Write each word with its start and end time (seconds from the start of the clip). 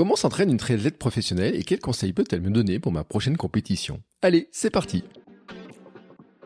Comment 0.00 0.16
s'entraîne 0.16 0.48
une 0.48 0.56
triathlète 0.56 0.96
professionnelle 0.96 1.54
et 1.54 1.62
quels 1.62 1.78
conseils 1.78 2.14
peut-elle 2.14 2.40
me 2.40 2.48
donner 2.48 2.78
pour 2.78 2.90
ma 2.90 3.04
prochaine 3.04 3.36
compétition? 3.36 4.00
Allez, 4.22 4.48
c'est 4.50 4.70
parti 4.70 5.04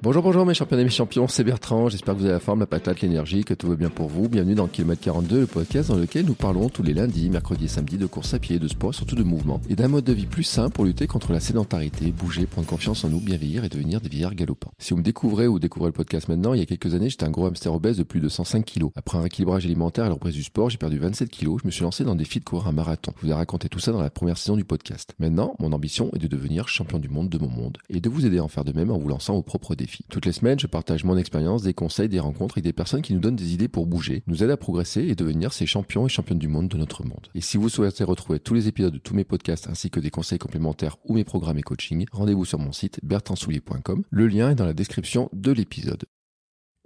Bonjour, 0.05 0.23
bonjour 0.23 0.45
mes 0.45 0.53
champions 0.53 0.79
et 0.79 0.85
mes 0.85 0.91
champions, 0.91 1.29
c'est 1.29 1.45
Bertrand, 1.45 1.89
j'espère 1.89 2.13
que 2.13 2.19
vous 2.19 2.27
avez 2.27 2.35
la 2.35 2.39
forme, 2.39 2.61
la 2.61 2.67
patate, 2.67 3.01
l'énergie, 3.01 3.43
que 3.43 3.55
tout 3.55 3.69
va 3.69 3.75
bien 3.75 3.89
pour 3.89 4.09
vous. 4.09 4.29
Bienvenue 4.29 4.55
dans 4.55 4.67
Kilomètre 4.67 5.01
42, 5.01 5.41
le 5.41 5.47
podcast 5.47 5.89
dans 5.89 5.97
lequel 5.97 6.27
nous 6.27 6.35
parlons 6.35 6.69
tous 6.69 6.83
les 6.83 6.93
lundis, 6.93 7.31
mercredis 7.31 7.65
et 7.65 7.69
samedis 7.69 7.97
de 7.97 8.05
course 8.05 8.35
à 8.35 8.39
pied, 8.39 8.59
de 8.59 8.69
sport, 8.69 8.95
surtout 8.95 9.15
de 9.15 9.23
mouvement, 9.23 9.63
et 9.71 9.77
d'un 9.77 9.89
mode 9.89 10.05
de 10.05 10.13
vie 10.13 10.27
plus 10.27 10.43
sain 10.43 10.69
pour 10.69 10.85
lutter 10.85 11.07
contre 11.07 11.33
la 11.33 11.41
sédentarité, 11.41 12.13
bouger, 12.13 12.45
prendre 12.45 12.67
confiance 12.67 13.03
en 13.05 13.09
nous, 13.09 13.19
bien 13.19 13.39
vieillir 13.39 13.65
et 13.65 13.71
devenir 13.71 14.03
des 14.03 14.11
vieillards 14.11 14.35
galopants. 14.35 14.73
Si 14.79 14.91
vous 14.91 14.99
me 14.99 15.03
découvrez 15.03 15.47
ou 15.47 15.59
découvrez 15.59 15.89
le 15.89 15.95
podcast 15.95 16.29
maintenant, 16.29 16.53
il 16.53 16.61
y 16.61 16.63
a 16.63 16.67
quelques 16.67 16.93
années, 16.93 17.09
j'étais 17.09 17.25
un 17.25 17.31
gros 17.31 17.47
hamster 17.47 17.73
obèse 17.73 17.97
de 17.97 18.03
plus 18.03 18.21
de 18.21 18.29
105 18.29 18.63
kilos. 18.63 18.91
Après 18.97 19.17
un 19.17 19.23
rééquilibrage 19.23 19.65
alimentaire 19.65 20.05
et 20.05 20.09
la 20.09 20.15
reprise 20.15 20.35
du 20.35 20.43
sport, 20.43 20.69
j'ai 20.69 20.77
perdu 20.77 20.99
27 20.99 21.31
kilos, 21.31 21.63
je 21.63 21.67
me 21.67 21.73
suis 21.73 21.83
lancé 21.83 22.05
dans 22.05 22.13
le 22.13 22.19
défi 22.19 22.41
de 22.41 22.45
courir 22.45 22.67
un 22.67 22.73
marathon. 22.73 23.15
Je 23.23 23.27
vous 23.27 23.33
ai 23.33 23.35
raconté 23.35 23.71
tout 23.71 23.79
ça 23.79 23.91
dans 23.91 24.03
la 24.03 24.11
première 24.11 24.37
saison 24.37 24.59
du 24.59 24.67
podcast. 24.67 25.15
Maintenant, 25.19 25.57
mon 25.61 25.73
ambition 25.73 26.11
est 26.15 26.19
de 26.19 26.29
devenir 26.29 26.69
champion 26.69 26.99
du 26.99 27.09
monde 27.09 27.31
de 27.31 27.39
mon 27.39 27.49
monde 27.49 27.79
et 27.89 28.03
de 28.03 28.09
vous 28.11 28.27
aider 28.27 28.37
à 28.37 28.45
en 28.45 28.49
faire 28.49 28.65
de 28.67 28.73
même 28.73 28.91
en 28.91 28.99
vous 28.99 29.09
lançant 29.09 29.33
vos 29.33 29.43
propres 29.43 29.75
défis. 29.75 29.94
Toutes 30.11 30.27
les 30.27 30.33
semaines, 30.33 30.59
je 30.59 30.67
partage 30.67 31.05
mon 31.05 31.17
expérience, 31.17 31.63
des 31.63 31.75
conseils, 31.75 32.09
des 32.09 32.21
rencontres 32.21 32.59
et 32.59 32.63
des 32.63 32.73
personnes 32.73 33.03
qui 33.03 33.15
nous 33.15 33.21
donnent 33.21 33.37
des 33.37 33.55
idées 33.55 33.69
pour 33.69 33.87
bouger, 33.87 34.23
nous 34.27 34.43
aident 34.43 34.51
à 34.51 34.57
progresser 34.57 35.03
et 35.03 35.15
devenir 35.15 35.53
ces 35.53 35.67
champions 35.67 36.07
et 36.07 36.11
championnes 36.11 36.39
du 36.39 36.49
monde 36.49 36.69
de 36.69 36.77
notre 36.77 37.05
monde. 37.05 37.29
Et 37.35 37.41
si 37.41 37.57
vous 37.57 37.69
souhaitez 37.69 38.05
retrouver 38.05 38.41
tous 38.41 38.55
les 38.55 38.69
épisodes 38.69 38.95
de 38.95 38.99
tous 38.99 39.15
mes 39.15 39.25
podcasts 39.25 39.69
ainsi 39.69 39.91
que 39.91 40.01
des 40.01 40.11
conseils 40.11 40.39
complémentaires 40.39 40.97
ou 41.05 41.15
mes 41.15 41.25
programmes 41.25 41.59
et 41.59 41.63
coaching, 41.63 42.07
rendez-vous 42.13 42.45
sur 42.45 42.59
mon 42.59 42.73
site 42.73 43.01
bertrandsoulier.com. 43.03 44.05
Le 44.11 44.27
lien 44.27 44.51
est 44.51 44.55
dans 44.55 44.67
la 44.67 44.75
description 44.75 45.29
de 45.33 45.53
l'épisode. 45.53 46.05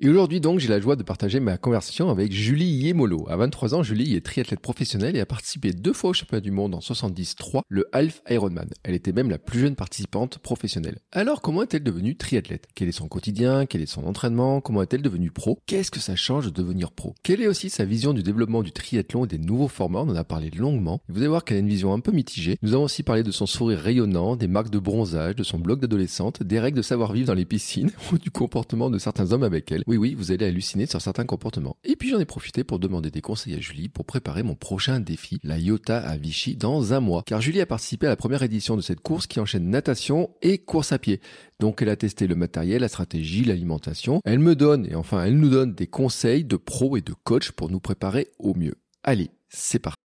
Et 0.00 0.08
aujourd'hui 0.08 0.40
donc, 0.40 0.60
j'ai 0.60 0.68
la 0.68 0.78
joie 0.78 0.94
de 0.94 1.02
partager 1.02 1.40
ma 1.40 1.58
conversation 1.58 2.08
avec 2.08 2.30
Julie 2.30 2.68
Yemolo. 2.68 3.26
À 3.28 3.34
23 3.34 3.74
ans, 3.74 3.82
Julie 3.82 4.14
est 4.14 4.24
triathlète 4.24 4.60
professionnelle 4.60 5.16
et 5.16 5.20
a 5.20 5.26
participé 5.26 5.72
deux 5.72 5.92
fois 5.92 6.10
au 6.10 6.12
championnat 6.12 6.40
du 6.40 6.52
monde 6.52 6.76
en 6.76 6.80
73, 6.80 7.34
le 7.68 7.84
Half 7.90 8.22
Ironman. 8.30 8.68
Elle 8.84 8.94
était 8.94 9.10
même 9.10 9.28
la 9.28 9.38
plus 9.38 9.58
jeune 9.58 9.74
participante 9.74 10.38
professionnelle. 10.38 11.00
Alors, 11.10 11.42
comment 11.42 11.64
est-elle 11.64 11.82
devenue 11.82 12.14
triathlète? 12.14 12.68
Quel 12.76 12.86
est 12.86 12.92
son 12.92 13.08
quotidien? 13.08 13.66
Quel 13.66 13.80
est 13.80 13.86
son 13.86 14.04
entraînement? 14.04 14.60
Comment 14.60 14.82
est-elle 14.82 15.02
devenue 15.02 15.32
pro? 15.32 15.58
Qu'est-ce 15.66 15.90
que 15.90 15.98
ça 15.98 16.14
change 16.14 16.44
de 16.44 16.50
devenir 16.50 16.92
pro? 16.92 17.16
Quelle 17.24 17.42
est 17.42 17.48
aussi 17.48 17.68
sa 17.68 17.84
vision 17.84 18.14
du 18.14 18.22
développement 18.22 18.62
du 18.62 18.70
triathlon 18.70 19.24
et 19.24 19.28
des 19.28 19.38
nouveaux 19.38 19.66
formats? 19.66 20.02
On 20.02 20.10
en 20.10 20.14
a 20.14 20.22
parlé 20.22 20.50
longuement. 20.50 21.00
Vous 21.08 21.18
allez 21.18 21.26
voir 21.26 21.42
qu'elle 21.42 21.56
a 21.56 21.60
une 21.60 21.68
vision 21.68 21.92
un 21.92 21.98
peu 21.98 22.12
mitigée. 22.12 22.56
Nous 22.62 22.72
avons 22.72 22.84
aussi 22.84 23.02
parlé 23.02 23.24
de 23.24 23.32
son 23.32 23.46
sourire 23.46 23.80
rayonnant, 23.80 24.36
des 24.36 24.46
marques 24.46 24.70
de 24.70 24.78
bronzage, 24.78 25.34
de 25.34 25.42
son 25.42 25.58
blog 25.58 25.80
d'adolescente, 25.80 26.44
des 26.44 26.60
règles 26.60 26.76
de 26.76 26.82
savoir-vivre 26.82 27.26
dans 27.26 27.34
les 27.34 27.44
piscines 27.44 27.90
ou 28.12 28.18
du 28.18 28.30
comportement 28.30 28.90
de 28.90 28.98
certains 28.98 29.32
hommes 29.32 29.42
avec 29.42 29.72
elle. 29.72 29.82
Oui, 29.88 29.96
oui, 29.96 30.12
vous 30.12 30.32
allez 30.32 30.44
halluciner 30.44 30.84
sur 30.84 31.00
certains 31.00 31.24
comportements. 31.24 31.78
Et 31.82 31.96
puis 31.96 32.10
j'en 32.10 32.18
ai 32.18 32.26
profité 32.26 32.62
pour 32.62 32.78
demander 32.78 33.10
des 33.10 33.22
conseils 33.22 33.54
à 33.54 33.58
Julie 33.58 33.88
pour 33.88 34.04
préparer 34.04 34.42
mon 34.42 34.54
prochain 34.54 35.00
défi, 35.00 35.40
la 35.42 35.58
Iota 35.58 35.96
à 35.96 36.18
Vichy, 36.18 36.56
dans 36.56 36.92
un 36.92 37.00
mois. 37.00 37.22
Car 37.24 37.40
Julie 37.40 37.62
a 37.62 37.66
participé 37.66 38.04
à 38.04 38.10
la 38.10 38.16
première 38.16 38.42
édition 38.42 38.76
de 38.76 38.82
cette 38.82 39.00
course 39.00 39.26
qui 39.26 39.40
enchaîne 39.40 39.70
natation 39.70 40.28
et 40.42 40.58
course 40.58 40.92
à 40.92 40.98
pied. 40.98 41.22
Donc 41.58 41.80
elle 41.80 41.88
a 41.88 41.96
testé 41.96 42.26
le 42.26 42.34
matériel, 42.34 42.82
la 42.82 42.88
stratégie, 42.88 43.44
l'alimentation. 43.44 44.20
Elle 44.26 44.40
me 44.40 44.54
donne, 44.54 44.84
et 44.84 44.94
enfin 44.94 45.24
elle 45.24 45.38
nous 45.38 45.48
donne 45.48 45.72
des 45.72 45.86
conseils 45.86 46.44
de 46.44 46.56
pro 46.56 46.98
et 46.98 47.00
de 47.00 47.14
coach 47.24 47.52
pour 47.52 47.70
nous 47.70 47.80
préparer 47.80 48.28
au 48.38 48.52
mieux. 48.52 48.74
Allez, 49.04 49.30
c'est 49.48 49.78
parti. 49.78 50.07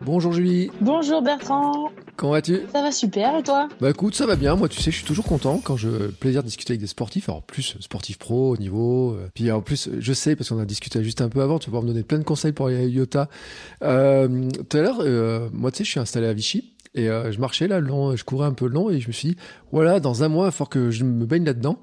Bonjour 0.00 0.32
Julie, 0.32 0.70
Bonjour 0.80 1.22
Bertrand, 1.22 1.90
comment 2.16 2.32
vas-tu? 2.32 2.60
Ça 2.72 2.82
va 2.82 2.92
super 2.92 3.36
et 3.36 3.42
toi? 3.42 3.68
Bah 3.80 3.90
écoute, 3.90 4.14
ça 4.14 4.26
va 4.26 4.36
bien. 4.36 4.54
Moi, 4.54 4.68
tu 4.68 4.80
sais, 4.80 4.90
je 4.90 4.96
suis 4.96 5.04
toujours 5.04 5.24
content 5.24 5.60
quand 5.62 5.76
je 5.76 6.08
plaisir 6.12 6.42
de 6.42 6.46
discuter 6.46 6.72
avec 6.72 6.80
des 6.80 6.86
sportifs. 6.86 7.28
Alors 7.28 7.42
plus 7.42 7.76
sportifs 7.80 8.18
pro, 8.18 8.50
au 8.52 8.56
niveau. 8.56 9.12
euh, 9.14 9.28
puis 9.34 9.50
en 9.50 9.60
plus, 9.60 9.90
je 9.98 10.12
sais 10.12 10.36
parce 10.36 10.48
qu'on 10.50 10.60
a 10.60 10.64
discuté 10.64 11.02
juste 11.02 11.20
un 11.20 11.28
peu 11.28 11.42
avant. 11.42 11.58
Tu 11.58 11.66
vas 11.66 11.70
pouvoir 11.72 11.82
me 11.82 11.88
donner 11.88 12.04
plein 12.04 12.18
de 12.18 12.24
conseils 12.24 12.52
pour 12.52 12.68
aller 12.68 12.76
à 12.76 12.84
Iota. 12.84 13.28
Euh, 13.82 14.48
tout 14.70 14.76
à 14.76 14.80
l'heure, 14.80 14.98
euh, 15.00 15.48
moi, 15.52 15.72
tu 15.72 15.78
sais, 15.78 15.84
je 15.84 15.90
suis 15.90 16.00
installé 16.00 16.26
à 16.26 16.32
Vichy. 16.32 16.72
Et 16.94 17.08
euh, 17.10 17.30
je 17.30 17.38
marchais 17.38 17.68
là, 17.68 17.80
long, 17.80 18.16
je 18.16 18.24
courais 18.24 18.46
un 18.46 18.54
peu 18.54 18.66
le 18.66 18.72
long 18.72 18.88
et 18.90 18.98
je 18.98 19.08
me 19.08 19.12
suis 19.12 19.28
dit, 19.30 19.36
voilà, 19.72 20.00
dans 20.00 20.24
un 20.24 20.28
mois, 20.28 20.46
il 20.46 20.52
faut 20.52 20.64
que 20.64 20.90
je 20.90 21.04
me 21.04 21.26
baigne 21.26 21.44
là-dedans. 21.44 21.78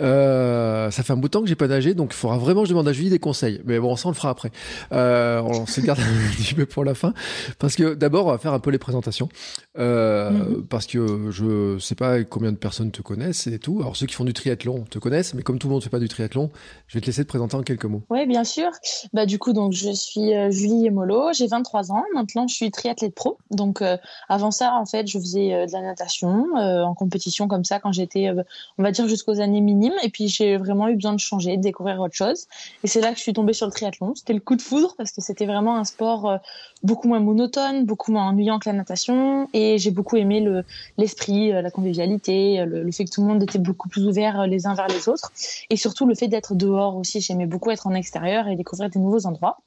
Euh, 0.00 0.90
ça 0.90 1.02
fait 1.02 1.12
un 1.12 1.16
bout 1.16 1.28
de 1.28 1.32
temps 1.32 1.40
que 1.42 1.48
j'ai 1.48 1.54
pas 1.54 1.68
nagé, 1.68 1.94
donc 1.94 2.12
il 2.12 2.16
faudra 2.16 2.36
vraiment 2.38 2.62
que 2.62 2.68
je 2.68 2.72
demande 2.72 2.88
à 2.88 2.92
Julie 2.92 3.10
des 3.10 3.18
conseils. 3.18 3.60
Mais 3.64 3.78
bon, 3.78 3.96
ça 3.96 4.08
on 4.08 4.10
le 4.10 4.16
fera 4.16 4.30
après. 4.30 4.50
Euh, 4.92 5.40
on 5.42 5.66
se 5.66 5.80
garde 5.80 5.98
un 6.00 6.36
petit 6.36 6.54
peu 6.54 6.66
pour 6.66 6.84
la 6.84 6.94
fin, 6.94 7.14
parce 7.58 7.76
que 7.76 7.94
d'abord 7.94 8.26
on 8.26 8.30
va 8.30 8.38
faire 8.38 8.52
un 8.52 8.58
peu 8.60 8.70
les 8.70 8.78
présentations, 8.78 9.28
euh, 9.78 10.30
Mhm. 10.30 10.66
parce 10.68 10.86
que 10.86 11.30
je 11.30 11.78
sais 11.78 11.94
pas 11.94 12.22
combien 12.24 12.52
de 12.52 12.56
personnes 12.56 12.90
te 12.90 13.00
connaissent 13.02 13.46
et 13.46 13.58
tout. 13.58 13.78
Alors 13.80 13.96
ceux 13.96 14.06
qui 14.06 14.14
font 14.14 14.24
du 14.24 14.32
triathlon 14.32 14.84
te 14.90 14.98
connaissent, 14.98 15.34
mais 15.34 15.42
comme 15.42 15.58
tout 15.58 15.66
le 15.68 15.72
monde 15.72 15.80
ne 15.80 15.84
fait 15.84 15.90
pas 15.90 15.98
du 15.98 16.08
triathlon, 16.08 16.50
je 16.88 16.94
vais 16.98 17.00
te 17.00 17.06
laisser 17.06 17.22
te 17.24 17.28
présenter 17.28 17.56
en 17.56 17.62
quelques 17.62 17.84
mots. 17.84 18.02
Oui, 18.10 18.26
bien 18.26 18.44
sûr. 18.44 18.70
Bah, 19.12 19.24
du 19.26 19.38
coup, 19.38 19.52
donc, 19.52 19.72
je 19.72 19.90
suis 19.92 20.32
Julie 20.50 20.86
Emolo, 20.86 21.32
j'ai 21.32 21.46
23 21.46 21.92
ans. 21.92 22.04
Maintenant, 22.14 22.46
je 22.48 22.54
suis 22.54 22.70
triathlète 22.70 23.14
pro. 23.14 23.38
Donc, 23.50 23.82
avant 24.28 24.50
ça, 24.50 24.74
en 24.74 24.84
fait, 24.86 25.06
je 25.06 25.18
faisais 25.18 25.66
de 25.66 25.72
la 25.72 25.80
natation 25.82 26.46
en 26.56 26.94
compétition 26.94 27.48
comme 27.48 27.64
ça 27.64 27.78
quand 27.80 27.92
j'étais, 27.92 28.30
on 28.78 28.82
va 28.82 28.90
dire, 28.92 29.08
jusqu'aux 29.08 29.40
années 29.40 29.60
minimes. 29.60 29.85
Et 30.02 30.08
puis, 30.08 30.28
j'ai 30.28 30.56
vraiment 30.56 30.88
eu 30.88 30.94
besoin 30.94 31.12
de 31.12 31.20
changer, 31.20 31.56
de 31.56 31.62
découvrir 31.62 32.00
autre 32.00 32.14
chose. 32.14 32.46
Et 32.84 32.86
c'est 32.86 33.00
là 33.00 33.10
que 33.10 33.16
je 33.16 33.22
suis 33.22 33.32
tombée 33.32 33.52
sur 33.52 33.66
le 33.66 33.72
triathlon. 33.72 34.14
C'était 34.14 34.32
le 34.32 34.40
coup 34.40 34.56
de 34.56 34.62
foudre 34.62 34.94
parce 34.96 35.12
que 35.12 35.20
c'était 35.20 35.46
vraiment 35.46 35.76
un 35.76 35.84
sport 35.84 36.30
euh, 36.30 36.36
beaucoup 36.82 37.08
moins 37.08 37.20
monotone, 37.20 37.84
beaucoup 37.84 38.12
moins 38.12 38.28
ennuyant 38.28 38.58
que 38.58 38.68
la 38.68 38.74
natation. 38.74 39.48
Et 39.52 39.78
j'ai 39.78 39.90
beaucoup 39.90 40.16
aimé 40.16 40.40
le, 40.40 40.64
l'esprit, 40.98 41.52
euh, 41.52 41.62
la 41.62 41.70
convivialité, 41.70 42.60
euh, 42.60 42.66
le, 42.66 42.82
le 42.82 42.92
fait 42.92 43.04
que 43.04 43.10
tout 43.10 43.22
le 43.22 43.28
monde 43.28 43.42
était 43.42 43.58
beaucoup 43.58 43.88
plus 43.88 44.06
ouvert 44.06 44.46
les 44.46 44.66
uns 44.66 44.74
vers 44.74 44.88
les 44.88 45.08
autres. 45.08 45.32
Et 45.70 45.76
surtout 45.76 46.06
le 46.06 46.14
fait 46.14 46.28
d'être 46.28 46.54
dehors 46.54 46.96
aussi. 46.96 47.20
J'aimais 47.20 47.46
beaucoup 47.46 47.70
être 47.70 47.86
en 47.86 47.94
extérieur 47.94 48.48
et 48.48 48.56
découvrir 48.56 48.90
des 48.90 48.98
nouveaux 48.98 49.26
endroits. 49.26 49.58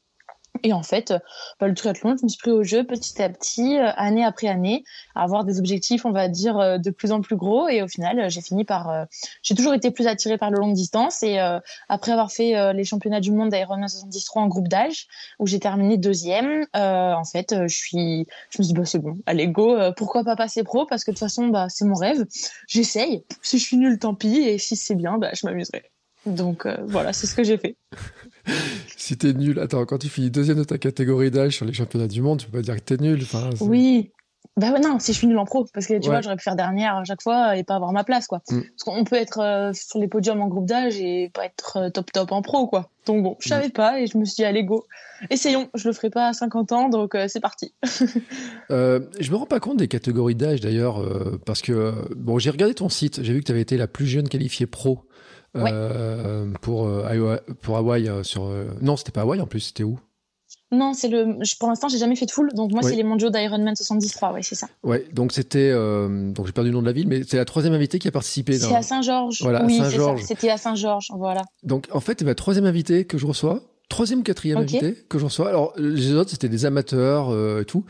Et 0.63 0.73
en 0.73 0.83
fait, 0.83 1.13
bah, 1.59 1.67
le 1.67 1.73
triathlon, 1.73 2.15
je 2.17 2.23
me 2.23 2.29
suis 2.29 2.37
pris 2.37 2.51
au 2.51 2.63
jeu 2.63 2.83
petit 2.83 3.21
à 3.21 3.29
petit, 3.29 3.77
euh, 3.77 3.91
année 3.95 4.23
après 4.23 4.47
année, 4.47 4.83
à 5.15 5.23
avoir 5.23 5.45
des 5.45 5.59
objectifs, 5.59 6.05
on 6.05 6.11
va 6.11 6.27
dire, 6.27 6.57
euh, 6.57 6.77
de 6.77 6.89
plus 6.89 7.11
en 7.11 7.21
plus 7.21 7.35
gros. 7.35 7.67
Et 7.67 7.81
au 7.81 7.87
final, 7.87 8.19
euh, 8.19 8.29
j'ai 8.29 8.41
fini 8.41 8.65
par... 8.65 8.89
euh, 8.89 9.05
j'ai 9.43 9.55
toujours 9.55 9.73
été 9.73 9.91
plus 9.91 10.07
attirée 10.07 10.37
par 10.37 10.51
le 10.51 10.59
longue 10.59 10.73
distance. 10.73 11.23
Et 11.23 11.39
euh, 11.39 11.59
après 11.87 12.11
avoir 12.11 12.31
fait 12.31 12.57
euh, 12.57 12.73
les 12.73 12.83
championnats 12.83 13.19
du 13.19 13.31
monde 13.31 13.49
d'Ironman 13.49 13.87
73 13.87 14.29
en 14.35 14.47
groupe 14.47 14.67
d'âge, 14.67 15.07
où 15.39 15.47
j'ai 15.47 15.59
terminé 15.59 15.97
deuxième, 15.97 16.65
en 16.73 17.23
fait, 17.23 17.53
je 17.67 17.75
suis... 17.75 18.27
Je 18.49 18.59
me 18.59 18.63
suis 18.63 18.73
dit, 18.73 18.73
bah, 18.73 18.85
c'est 18.85 18.99
bon, 18.99 19.17
allez, 19.25 19.47
go, 19.47 19.77
pourquoi 19.95 20.23
pas 20.23 20.35
passer 20.35 20.63
pro? 20.63 20.85
Parce 20.85 21.03
que 21.03 21.11
de 21.11 21.15
toute 21.15 21.19
façon, 21.19 21.47
bah, 21.47 21.67
c'est 21.69 21.85
mon 21.85 21.95
rêve. 21.95 22.25
J'essaye. 22.67 23.23
Si 23.41 23.59
je 23.59 23.63
suis 23.63 23.77
nulle, 23.77 23.99
tant 23.99 24.15
pis. 24.15 24.39
Et 24.39 24.57
si 24.57 24.75
c'est 24.75 24.95
bien, 24.95 25.17
bah, 25.17 25.31
je 25.33 25.45
m'amuserai. 25.45 25.91
Donc 26.25 26.65
euh, 26.65 26.77
voilà, 26.87 27.13
c'est 27.13 27.27
ce 27.27 27.35
que 27.35 27.43
j'ai 27.43 27.57
fait. 27.57 27.75
Si 28.97 29.17
t'es 29.17 29.33
nul, 29.33 29.59
attends, 29.59 29.85
quand 29.85 29.97
tu 29.99 30.09
finis 30.09 30.29
deuxième 30.31 30.57
de 30.57 30.63
ta 30.63 30.77
catégorie 30.77 31.31
d'âge 31.31 31.55
sur 31.55 31.65
les 31.65 31.73
championnats 31.73 32.07
du 32.07 32.21
monde, 32.21 32.39
tu 32.39 32.47
peux 32.47 32.57
pas 32.59 32.61
dire 32.63 32.75
que 32.75 32.81
t'es 32.81 32.97
nul. 32.97 33.19
Enfin, 33.23 33.49
Oui. 33.61 34.11
Bah 34.57 34.77
non, 34.79 34.99
si 34.99 35.13
je 35.13 35.17
suis 35.19 35.27
nulle 35.27 35.37
en 35.37 35.45
pro, 35.45 35.65
parce 35.73 35.85
que 35.87 35.93
tu 35.93 35.99
Ouais. 36.01 36.07
vois, 36.09 36.21
j'aurais 36.21 36.35
pu 36.35 36.43
faire 36.43 36.55
dernière 36.55 36.95
à 36.97 37.03
chaque 37.05 37.21
fois 37.21 37.55
et 37.57 37.63
pas 37.63 37.75
avoir 37.75 37.91
ma 37.93 38.03
place, 38.03 38.27
quoi. 38.27 38.41
Mm. 38.49 38.59
Parce 38.61 38.83
qu'on 38.83 39.03
peut 39.05 39.15
être 39.15 39.39
euh, 39.39 39.71
sur 39.73 39.99
les 39.99 40.07
podiums 40.07 40.41
en 40.41 40.47
groupe 40.47 40.65
d'âge 40.65 40.99
et 40.99 41.29
pas 41.33 41.45
être 41.45 41.77
euh, 41.77 41.89
top 41.89 42.11
top 42.11 42.31
en 42.31 42.41
pro, 42.41 42.67
quoi. 42.67 42.89
Donc 43.05 43.23
bon, 43.23 43.35
je 43.39 43.47
Mm. 43.47 43.49
savais 43.49 43.69
pas 43.69 43.99
et 44.01 44.07
je 44.07 44.17
me 44.17 44.25
suis 44.25 44.35
dit, 44.35 44.43
allez, 44.45 44.63
go. 44.63 44.85
Essayons, 45.29 45.69
je 45.75 45.87
le 45.87 45.93
ferai 45.93 46.09
pas 46.09 46.27
à 46.29 46.33
50 46.33 46.71
ans, 46.71 46.89
donc 46.89 47.15
c'est 47.27 47.39
parti. 47.41 47.73
Je 48.69 49.31
me 49.31 49.35
rends 49.35 49.45
pas 49.45 49.59
compte 49.59 49.77
des 49.77 49.87
catégories 49.87 50.35
d'âge 50.35 50.61
d'ailleurs, 50.61 51.03
parce 51.45 51.61
que 51.61 51.93
bon, 52.15 52.39
j'ai 52.39 52.49
regardé 52.49 52.73
ton 52.73 52.89
site, 52.89 53.21
j'ai 53.23 53.33
vu 53.33 53.39
que 53.41 53.45
tu 53.45 53.51
avais 53.51 53.61
été 53.61 53.77
la 53.77 53.87
plus 53.87 54.05
jeune 54.07 54.27
qualifiée 54.29 54.65
pro 54.65 55.05
euh, 55.55 56.45
pour 56.61 56.85
euh, 56.87 57.37
pour 57.61 57.77
Hawaï 57.77 58.07
euh, 58.07 58.23
sur. 58.23 58.45
euh, 58.45 58.65
Non, 58.81 58.97
c'était 58.97 59.11
pas 59.11 59.21
Hawaï 59.21 59.41
en 59.41 59.47
plus, 59.47 59.59
c'était 59.61 59.83
où? 59.83 59.99
Non, 60.71 60.93
c'est 60.93 61.07
le. 61.07 61.37
je- 61.41 61.55
Pour 61.59 61.69
l'instant, 61.69 61.87
j'ai 61.89 61.97
jamais 61.97 62.15
fait 62.15 62.25
de 62.27 62.31
full, 62.31 62.51
donc 62.53 62.71
moi, 62.71 62.81
c'est 62.83 62.95
les 62.95 63.03
mondiaux 63.03 63.29
d'Ironman 63.31 63.75
73, 63.75 64.33
ouais, 64.33 64.41
c'est 64.43 64.55
ça. 64.55 64.67
Ouais, 64.83 65.05
donc 65.13 65.31
c'était 65.31 65.71
donc 65.73 66.45
j'ai 66.45 66.51
perdu 66.51 66.69
le 66.69 66.75
nom 66.75 66.81
de 66.81 66.87
la 66.87 66.91
ville, 66.93 67.07
mais 67.07 67.21
c'est 67.23 67.37
la 67.37 67.45
troisième 67.45 67.73
invitée 67.73 67.97
qui 67.99 68.07
a 68.07 68.11
participé. 68.11 68.57
C'est 68.57 68.73
à 68.75 68.81
Saint-Georges. 68.81 69.39
Voilà, 69.41 69.61
à 69.61 69.65
oui. 69.65 69.79
C'était 70.25 70.49
à 70.49 70.57
Saint-Georges, 70.57 71.07
voilà. 71.15 71.41
Donc 71.63 71.87
en 71.91 71.99
fait, 71.99 72.19
c'est 72.19 72.25
ma 72.25 72.35
troisième 72.35 72.65
invitée 72.65 73.05
que 73.05 73.17
je 73.17 73.25
reçois. 73.25 73.61
Troisième, 73.89 74.21
quatrième 74.21 74.59
Ok. 74.59 74.63
invité 74.75 75.03
que 75.09 75.17
je 75.17 75.25
reçois. 75.25 75.49
Alors 75.49 75.73
les 75.77 76.13
autres, 76.13 76.29
c'était 76.29 76.47
des 76.47 76.65
amateurs 76.65 77.31
euh, 77.31 77.61
et 77.61 77.65
tout. 77.65 77.85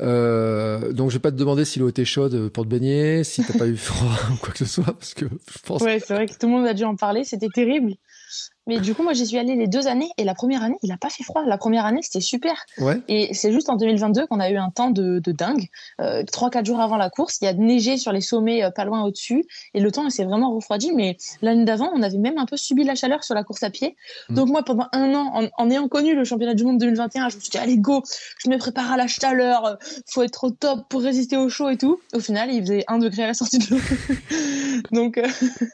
Euh, 0.00 0.92
donc 0.92 1.10
je 1.10 1.16
vais 1.16 1.20
pas 1.20 1.32
te 1.32 1.36
demander 1.36 1.64
si 1.64 1.80
l'eau 1.80 1.88
était 1.88 2.04
chaude 2.04 2.48
pour 2.50 2.64
te 2.64 2.68
baigner, 2.68 3.24
si 3.24 3.44
t'as 3.44 3.58
pas 3.58 3.66
eu 3.66 3.76
froid 3.76 4.16
ou 4.32 4.36
quoi 4.36 4.52
que 4.52 4.58
ce 4.58 4.64
soit, 4.64 4.84
parce 4.84 5.12
que 5.12 5.26
je 5.26 5.58
pense. 5.64 5.82
Ouais, 5.82 5.98
c'est 5.98 6.14
vrai 6.14 6.26
que 6.26 6.34
tout 6.34 6.46
le 6.46 6.52
monde 6.52 6.66
a 6.66 6.72
dû 6.72 6.84
en 6.84 6.94
parler, 6.94 7.24
c'était 7.24 7.48
terrible. 7.52 7.94
Mais 8.66 8.78
du 8.78 8.94
coup, 8.94 9.02
moi, 9.02 9.14
j'y 9.14 9.26
suis 9.26 9.38
allée 9.38 9.56
les 9.56 9.66
deux 9.66 9.88
années 9.88 10.10
et 10.18 10.24
la 10.24 10.34
première 10.34 10.62
année, 10.62 10.76
il 10.82 10.92
a 10.92 10.96
pas 10.96 11.08
fait 11.08 11.24
froid. 11.24 11.42
La 11.46 11.58
première 11.58 11.86
année, 11.86 12.00
c'était 12.02 12.20
super. 12.20 12.54
Ouais. 12.78 13.00
Et 13.08 13.32
c'est 13.34 13.52
juste 13.52 13.68
en 13.70 13.76
2022 13.76 14.26
qu'on 14.26 14.38
a 14.38 14.50
eu 14.50 14.56
un 14.56 14.70
temps 14.70 14.90
de, 14.90 15.18
de 15.18 15.32
dingue. 15.32 15.68
Euh, 16.00 16.22
Trois, 16.30 16.50
quatre 16.50 16.66
jours 16.66 16.80
avant 16.80 16.96
la 16.96 17.10
course, 17.10 17.38
il 17.40 17.46
y 17.46 17.48
a 17.48 17.54
neigé 17.54 17.96
sur 17.96 18.12
les 18.12 18.20
sommets 18.20 18.62
euh, 18.62 18.70
pas 18.70 18.84
loin 18.84 19.02
au-dessus 19.02 19.44
et 19.74 19.80
le 19.80 19.90
temps 19.90 20.04
il 20.04 20.10
s'est 20.12 20.24
vraiment 20.24 20.54
refroidi. 20.54 20.92
Mais 20.94 21.16
l'année 21.42 21.64
d'avant, 21.64 21.90
on 21.94 22.02
avait 22.02 22.18
même 22.18 22.38
un 22.38 22.46
peu 22.46 22.56
subi 22.56 22.84
la 22.84 22.94
chaleur 22.94 23.24
sur 23.24 23.34
la 23.34 23.42
course 23.44 23.62
à 23.62 23.70
pied. 23.70 23.96
Mm. 24.28 24.34
Donc 24.34 24.48
moi, 24.48 24.62
pendant 24.62 24.86
un 24.92 25.14
an, 25.14 25.32
en, 25.34 25.48
en 25.56 25.70
ayant 25.70 25.88
connu 25.88 26.14
le 26.14 26.24
championnat 26.24 26.54
du 26.54 26.64
monde 26.64 26.78
2021, 26.78 27.28
je 27.30 27.36
me 27.36 27.40
suis 27.40 27.50
dit 27.50 27.58
allez 27.58 27.78
go, 27.78 28.02
je 28.38 28.50
me 28.50 28.58
prépare 28.58 28.92
à 28.92 28.96
la 28.96 29.06
chaleur. 29.06 29.64
euh, 29.64 29.74
Faut 30.06 30.22
être 30.22 30.44
au 30.44 30.50
top 30.50 30.80
pour 30.88 31.00
résister 31.02 31.36
au 31.36 31.48
chaud 31.48 31.70
et 31.70 31.76
tout. 31.78 31.98
Au 32.14 32.20
final, 32.20 32.52
il 32.52 32.60
faisait 32.60 32.84
un 32.88 32.98
degré 32.98 33.24
à 33.24 33.28
la 33.28 33.34
sortie 33.34 33.58
de 33.58 33.66
l'eau. 33.70 33.80
Donc 34.92 35.18
euh, 35.18 35.26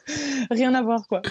rien 0.51 0.73
à 0.73 0.81
voir 0.81 1.07
quoi. 1.07 1.21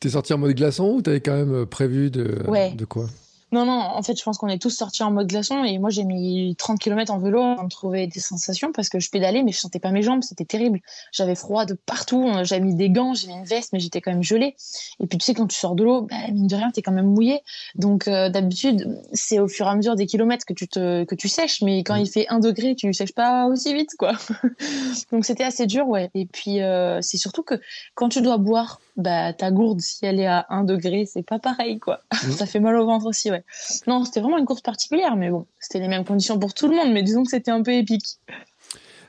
T'es 0.00 0.10
sorti 0.10 0.32
en 0.32 0.38
mode 0.38 0.54
glaçon 0.54 0.84
ou 0.96 1.02
t'avais 1.02 1.20
quand 1.20 1.34
même 1.34 1.52
euh, 1.54 1.66
prévu 1.66 2.10
de, 2.10 2.42
Ouais. 2.48 2.72
de 2.72 2.84
quoi? 2.84 3.06
Non, 3.50 3.64
non, 3.64 3.72
en 3.80 4.02
fait, 4.02 4.18
je 4.18 4.22
pense 4.22 4.36
qu'on 4.36 4.48
est 4.48 4.60
tous 4.60 4.70
sortis 4.70 5.02
en 5.02 5.10
mode 5.10 5.26
glaçon 5.26 5.64
et 5.64 5.78
moi, 5.78 5.90
j'ai 5.90 6.04
mis 6.04 6.54
30 6.56 6.78
km 6.78 7.12
en 7.12 7.18
vélo 7.18 7.40
avant 7.40 7.64
de 7.64 7.68
trouver 7.68 8.06
des 8.06 8.20
sensations 8.20 8.72
parce 8.72 8.88
que 8.88 8.98
je 9.00 9.10
pédalais, 9.10 9.42
mais 9.42 9.52
je 9.52 9.58
sentais 9.58 9.78
pas 9.78 9.90
mes 9.90 10.02
jambes, 10.02 10.22
c'était 10.22 10.44
terrible. 10.44 10.80
J'avais 11.12 11.34
froid 11.34 11.64
de 11.64 11.74
partout, 11.74 12.28
j'avais 12.42 12.60
mis 12.60 12.74
des 12.74 12.90
gants, 12.90 13.14
j'ai 13.14 13.28
mis 13.28 13.34
une 13.34 13.44
veste, 13.44 13.72
mais 13.72 13.80
j'étais 13.80 14.00
quand 14.00 14.10
même 14.10 14.22
gelée. 14.22 14.54
Et 15.00 15.06
puis, 15.06 15.18
tu 15.18 15.24
sais, 15.24 15.34
quand 15.34 15.46
tu 15.46 15.56
sors 15.58 15.74
de 15.74 15.84
l'eau, 15.84 16.02
bah, 16.02 16.16
mine 16.32 16.46
de 16.46 16.56
rien, 16.56 16.70
t'es 16.70 16.82
quand 16.82 16.92
même 16.92 17.06
mouillé. 17.06 17.40
Donc, 17.74 18.06
euh, 18.08 18.28
d'habitude, 18.28 19.00
c'est 19.12 19.38
au 19.38 19.48
fur 19.48 19.66
et 19.66 19.70
à 19.70 19.74
mesure 19.74 19.96
des 19.96 20.06
kilomètres 20.06 20.44
que 20.44 20.52
tu 20.54 20.68
te, 20.68 21.04
que 21.04 21.14
tu 21.14 21.28
sèches, 21.28 21.62
mais 21.62 21.78
quand 21.84 21.96
Mm. 21.96 22.00
il 22.02 22.10
fait 22.10 22.26
un 22.28 22.38
degré, 22.40 22.74
tu 22.74 22.92
sèches 22.92 23.14
pas 23.14 23.46
aussi 23.46 23.72
vite, 23.74 23.90
quoi. 23.98 24.12
Donc, 25.12 25.24
c'était 25.24 25.44
assez 25.44 25.66
dur, 25.66 25.88
ouais. 25.88 26.10
Et 26.14 26.26
puis, 26.26 26.60
euh, 26.62 27.00
c'est 27.00 27.16
surtout 27.16 27.42
que 27.42 27.54
quand 27.94 28.08
tu 28.08 28.20
dois 28.20 28.36
boire, 28.38 28.80
bah, 28.96 29.32
ta 29.32 29.50
gourde, 29.50 29.80
si 29.80 30.04
elle 30.04 30.20
est 30.20 30.26
à 30.26 30.46
un 30.50 30.64
degré, 30.64 31.06
c'est 31.06 31.22
pas 31.22 31.38
pareil, 31.38 31.78
quoi. 31.78 32.02
Mm. 32.12 32.16
Ça 32.38 32.46
fait 32.46 32.60
mal 32.60 32.76
au 32.76 32.84
ventre 32.86 33.06
aussi, 33.06 33.30
ouais. 33.30 33.37
Non, 33.86 34.04
c'était 34.04 34.20
vraiment 34.20 34.38
une 34.38 34.44
course 34.44 34.62
particulière, 34.62 35.16
mais 35.16 35.30
bon, 35.30 35.46
c'était 35.60 35.80
les 35.80 35.88
mêmes 35.88 36.04
conditions 36.04 36.38
pour 36.38 36.54
tout 36.54 36.68
le 36.68 36.76
monde, 36.76 36.92
mais 36.92 37.02
disons 37.02 37.22
que 37.24 37.30
c'était 37.30 37.50
un 37.50 37.62
peu 37.62 37.72
épique. 37.72 38.18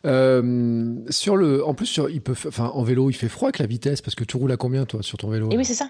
Euh, 0.05 0.95
sur 1.09 1.35
le, 1.35 1.65
en 1.65 1.73
plus, 1.73 1.85
sur, 1.85 2.09
il 2.09 2.21
peut, 2.21 2.35
enfin, 2.47 2.71
en 2.73 2.83
vélo, 2.83 3.09
il 3.09 3.13
fait 3.13 3.27
froid 3.27 3.47
avec 3.47 3.59
la 3.59 3.65
vitesse 3.65 4.01
parce 4.01 4.15
que 4.15 4.23
tu 4.23 4.37
roules 4.37 4.51
à 4.51 4.57
combien 4.57 4.85
toi 4.85 5.03
sur 5.03 5.17
ton 5.17 5.29
vélo 5.29 5.49
Et 5.51 5.57
oui, 5.57 5.65
c'est 5.65 5.73
ça. 5.73 5.89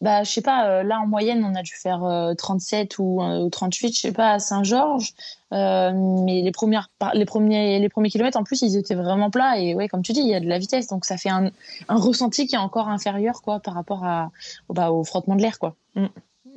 Bah, 0.00 0.22
je 0.22 0.30
sais 0.30 0.42
pas, 0.42 0.68
euh, 0.68 0.82
là 0.84 1.00
en 1.00 1.08
moyenne, 1.08 1.44
on 1.44 1.56
a 1.56 1.62
dû 1.62 1.74
faire 1.74 2.04
euh, 2.04 2.32
37 2.34 2.98
ou, 3.00 3.20
euh, 3.20 3.40
ou 3.40 3.50
38, 3.50 3.96
je 3.96 4.00
sais 4.00 4.12
pas, 4.12 4.32
à 4.34 4.38
Saint-Georges. 4.38 5.12
Mais 5.50 6.42
les 6.42 6.52
premières, 6.52 6.88
les 7.14 7.24
premiers, 7.24 7.80
les 7.80 7.88
premiers 7.88 8.08
kilomètres, 8.08 8.38
en 8.38 8.44
plus, 8.44 8.62
ils 8.62 8.76
étaient 8.76 8.94
vraiment 8.94 9.30
plats. 9.30 9.58
Et 9.58 9.74
ouais, 9.74 9.88
comme 9.88 10.02
tu 10.02 10.12
dis, 10.12 10.20
il 10.20 10.28
y 10.28 10.34
a 10.34 10.40
de 10.40 10.46
la 10.46 10.58
vitesse, 10.58 10.86
donc 10.86 11.04
ça 11.04 11.16
fait 11.16 11.30
un, 11.30 11.50
un 11.88 11.96
ressenti 11.96 12.46
qui 12.46 12.54
est 12.54 12.58
encore 12.58 12.88
inférieur, 12.88 13.42
quoi, 13.42 13.58
par 13.58 13.74
rapport 13.74 14.04
à, 14.04 14.30
bah, 14.68 14.92
au 14.92 15.02
frottement 15.02 15.34
de 15.34 15.42
l'air, 15.42 15.58
quoi. 15.58 15.74
Mm. 15.96 16.06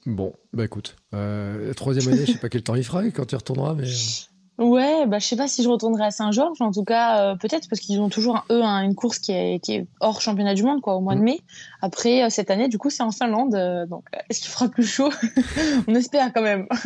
Bon, 0.05 0.33
bah 0.53 0.65
écoute, 0.65 0.95
euh, 1.13 1.67
la 1.67 1.73
troisième 1.73 2.07
année, 2.11 2.25
je 2.25 2.31
sais 2.31 2.37
pas 2.39 2.49
quel 2.49 2.63
temps 2.63 2.75
il 2.75 2.83
fera 2.83 3.03
quand 3.11 3.25
tu 3.25 3.35
retourneras, 3.35 3.75
mais 3.75 3.83
euh, 3.87 4.63
Ouais, 4.63 5.05
bah 5.07 5.17
je 5.19 5.25
sais 5.25 5.35
pas 5.35 5.47
si 5.47 5.63
je 5.63 5.69
retournerai 5.69 6.05
à 6.05 6.11
Saint-Georges, 6.11 6.61
en 6.61 6.71
tout 6.71 6.83
cas 6.83 7.31
euh, 7.31 7.35
peut-être 7.35 7.67
parce 7.69 7.79
qu'ils 7.81 7.99
ont 7.99 8.09
toujours 8.09 8.43
eux 8.51 8.61
un- 8.63 8.81
une 8.83 8.93
course 8.95 9.17
qui 9.19 9.31
est, 9.31 9.59
qui 9.63 9.73
est 9.73 9.87
hors 9.99 10.21
championnat 10.21 10.53
du 10.53 10.63
monde 10.63 10.81
quoi 10.81 10.95
au 10.95 11.01
mois 11.01 11.13
de 11.15 11.19
Mhm. 11.19 11.25
mai. 11.25 11.39
Après 11.81 12.23
euh, 12.23 12.29
cette 12.29 12.51
année 12.51 12.67
du 12.67 12.77
coup 12.77 12.89
c'est 12.89 13.01
en 13.03 13.11
Finlande, 13.11 13.55
donc 13.89 14.03
est-ce 14.29 14.39
qu'il 14.41 14.49
fera 14.49 14.67
plus 14.69 14.83
chaud? 14.85 15.09
On 15.87 15.95
espère 15.95 16.31
quand 16.33 16.41
même. 16.43 16.67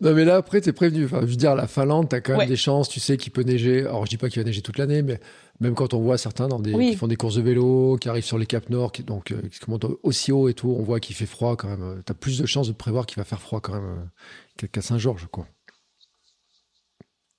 Non, 0.00 0.12
mais 0.14 0.24
là, 0.24 0.36
après, 0.36 0.60
t'es 0.60 0.72
prévenu. 0.72 1.04
Enfin, 1.04 1.20
je 1.20 1.26
veux 1.26 1.36
dire, 1.36 1.54
la 1.54 1.68
Finlande, 1.68 2.08
t'as 2.08 2.20
quand 2.20 2.32
même 2.32 2.40
Ouais. 2.40 2.46
des 2.46 2.56
chances. 2.56 2.88
Tu 2.88 2.98
sais 2.98 3.16
qu'il 3.16 3.30
peut 3.32 3.42
neiger. 3.42 3.82
Alors, 3.82 4.04
je 4.04 4.10
dis 4.10 4.16
pas 4.16 4.28
qu'il 4.28 4.42
va 4.42 4.46
neiger 4.46 4.60
toute 4.62 4.76
l'année, 4.76 5.02
mais 5.02 5.20
même 5.60 5.74
quand 5.74 5.92
on 5.94 6.00
voit 6.00 6.16
certains 6.18 6.48
dans 6.48 6.58
des, 6.58 6.74
Oui. 6.74 6.90
qui 6.90 6.96
font 6.96 7.06
des 7.06 7.16
courses 7.16 7.36
de 7.36 7.42
vélo, 7.42 7.96
qui 8.00 8.08
arrivent 8.08 8.24
sur 8.24 8.38
les 8.38 8.46
Cap 8.46 8.70
Nord, 8.70 8.92
qui, 8.92 9.02
donc, 9.02 9.30
euh, 9.30 9.42
qui 9.42 9.70
montent 9.70 9.86
aussi 10.02 10.32
haut 10.32 10.48
et 10.48 10.54
tout, 10.54 10.74
on 10.78 10.82
voit 10.82 11.00
qu'il 11.00 11.14
fait 11.14 11.26
froid 11.26 11.56
quand 11.56 11.68
même. 11.68 11.82
Euh, 11.82 12.02
T'as 12.04 12.14
plus 12.14 12.38
de 12.38 12.46
chances 12.46 12.68
de 12.68 12.72
prévoir 12.72 13.06
qu'il 13.06 13.16
va 13.18 13.24
faire 13.24 13.40
froid 13.42 13.60
quand 13.60 13.74
même 13.74 14.08
euh, 14.62 14.66
qu'à- 14.72 14.80
Saint-Georges, 14.82 15.28
quoi. 15.30 15.46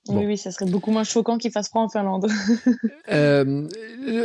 Bon. 0.08 0.18
Oui 0.20 0.26
oui, 0.26 0.38
ça 0.38 0.50
serait 0.52 0.66
beaucoup 0.70 0.90
moins 0.92 1.04
choquant 1.04 1.38
qu'il 1.38 1.52
fasse 1.52 1.70
froid 1.70 1.82
en 1.84 1.90
Finlande. 1.90 2.28
Euh, 3.12 3.68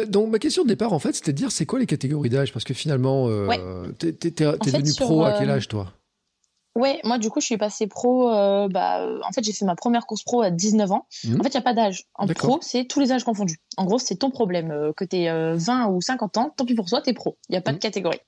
donc, 0.06 0.30
ma 0.30 0.38
question 0.38 0.62
de 0.62 0.68
départ, 0.68 0.92
en 0.92 0.98
fait, 0.98 1.12
c'était 1.14 1.32
de 1.32 1.36
dire 1.36 1.50
c'est 1.50 1.66
quoi 1.66 1.78
les 1.78 1.86
catégories 1.86 2.28
d'âge? 2.30 2.52
Parce 2.52 2.64
que 2.64 2.72
finalement, 2.74 3.24
Ouais. 3.26 3.58
devenu 3.58 4.90
sur, 4.92 5.06
pro 5.06 5.24
à 5.24 5.32
quel 5.32 5.50
âge, 5.50 5.66
toi? 5.68 5.92
Ouais, 6.76 7.00
moi 7.04 7.16
du 7.16 7.30
coup 7.30 7.40
je 7.40 7.46
suis 7.46 7.56
passée 7.56 7.86
pro. 7.86 8.30
euh, 8.30 8.68
bah, 8.68 9.00
euh, 9.00 9.18
en 9.26 9.32
fait 9.32 9.42
j'ai 9.42 9.54
fait 9.54 9.64
ma 9.64 9.74
première 9.74 10.06
course 10.06 10.22
pro 10.22 10.42
à 10.42 10.50
19 10.50 10.92
ans. 10.92 11.06
Mhm. 11.24 11.40
En 11.40 11.42
fait 11.42 11.48
il 11.48 11.54
y 11.54 11.58
a 11.58 11.62
pas 11.62 11.72
d'âge. 11.72 12.04
En 12.14 12.26
pro 12.26 12.58
c'est 12.60 12.84
tous 12.84 13.00
les 13.00 13.12
âges 13.12 13.24
confondus. 13.24 13.58
En 13.78 13.86
gros 13.86 13.98
c'est 13.98 14.16
ton 14.16 14.30
problème 14.30 14.70
euh, 14.70 14.92
que 14.92 15.04
t'es 15.04 15.28
euh, 15.28 15.54
20 15.56 15.86
ou 15.88 16.02
50 16.02 16.36
ans, 16.36 16.52
tant 16.54 16.66
pis 16.66 16.74
pour 16.74 16.86
toi 16.86 17.00
t'es 17.00 17.14
pro. 17.14 17.38
Il 17.48 17.54
y 17.54 17.58
a 17.58 17.62
pas 17.62 17.72
de 17.72 17.78
catégorie. 17.78 18.20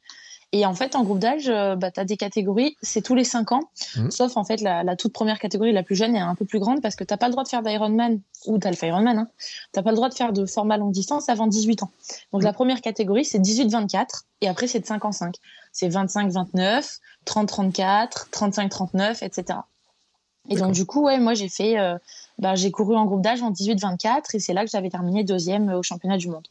Et 0.52 0.64
en 0.64 0.72
fait 0.74 0.96
en 0.96 1.04
groupe 1.04 1.18
d'âge 1.18 1.48
bah 1.76 1.90
t'as 1.90 2.04
des 2.04 2.16
catégories, 2.16 2.74
c'est 2.80 3.02
tous 3.02 3.14
les 3.14 3.24
5 3.24 3.52
ans. 3.52 3.60
Mhm. 3.96 4.10
Sauf 4.10 4.34
en 4.38 4.44
fait 4.44 4.62
la, 4.62 4.82
la 4.82 4.96
toute 4.96 5.12
première 5.12 5.38
catégorie 5.38 5.72
la 5.72 5.82
plus 5.82 5.94
jeune 5.94 6.16
est 6.16 6.20
un 6.20 6.34
peu 6.34 6.46
plus 6.46 6.58
grande 6.58 6.80
parce 6.80 6.96
que 6.96 7.04
t'as 7.04 7.18
pas 7.18 7.26
le 7.26 7.32
droit 7.32 7.44
de 7.44 7.48
faire 7.50 7.62
d'Ironman 7.62 8.18
ou 8.46 8.56
d'Alpha 8.56 8.86
Ironman. 8.86 9.18
Hein. 9.18 9.28
T'as 9.72 9.82
pas 9.82 9.90
le 9.90 9.96
droit 9.96 10.08
de 10.08 10.14
faire 10.14 10.32
de 10.32 10.46
format 10.46 10.78
longue 10.78 10.92
distance 10.92 11.28
avant 11.28 11.48
18 11.48 11.82
ans. 11.82 11.90
Donc 12.32 12.42
la 12.42 12.54
première 12.54 12.80
catégorie 12.80 13.26
c'est 13.26 13.40
18-24 13.40 14.22
et 14.40 14.48
après 14.48 14.68
c'est 14.68 14.80
de 14.80 14.86
5 14.86 15.04
en 15.04 15.12
5. 15.12 15.34
C'est 15.78 15.88
25-29, 15.88 16.98
30-34, 17.24 18.30
35-39, 18.32 19.24
etc. 19.24 19.60
Et 20.50 20.56
donc 20.56 20.72
du 20.72 20.86
coup 20.86 21.04
ouais 21.04 21.18
moi 21.20 21.34
j'ai 21.34 21.48
fait 21.48 21.78
euh, 21.78 21.96
bah, 22.38 22.56
j'ai 22.56 22.72
couru 22.72 22.96
en 22.96 23.04
groupe 23.04 23.22
d'âge 23.22 23.42
en 23.42 23.52
18-24 23.52 24.34
et 24.34 24.40
c'est 24.40 24.54
là 24.54 24.64
que 24.64 24.70
j'avais 24.72 24.90
terminé 24.90 25.22
deuxième 25.22 25.68
au 25.68 25.84
championnat 25.84 26.16
du 26.16 26.28
monde. 26.28 26.48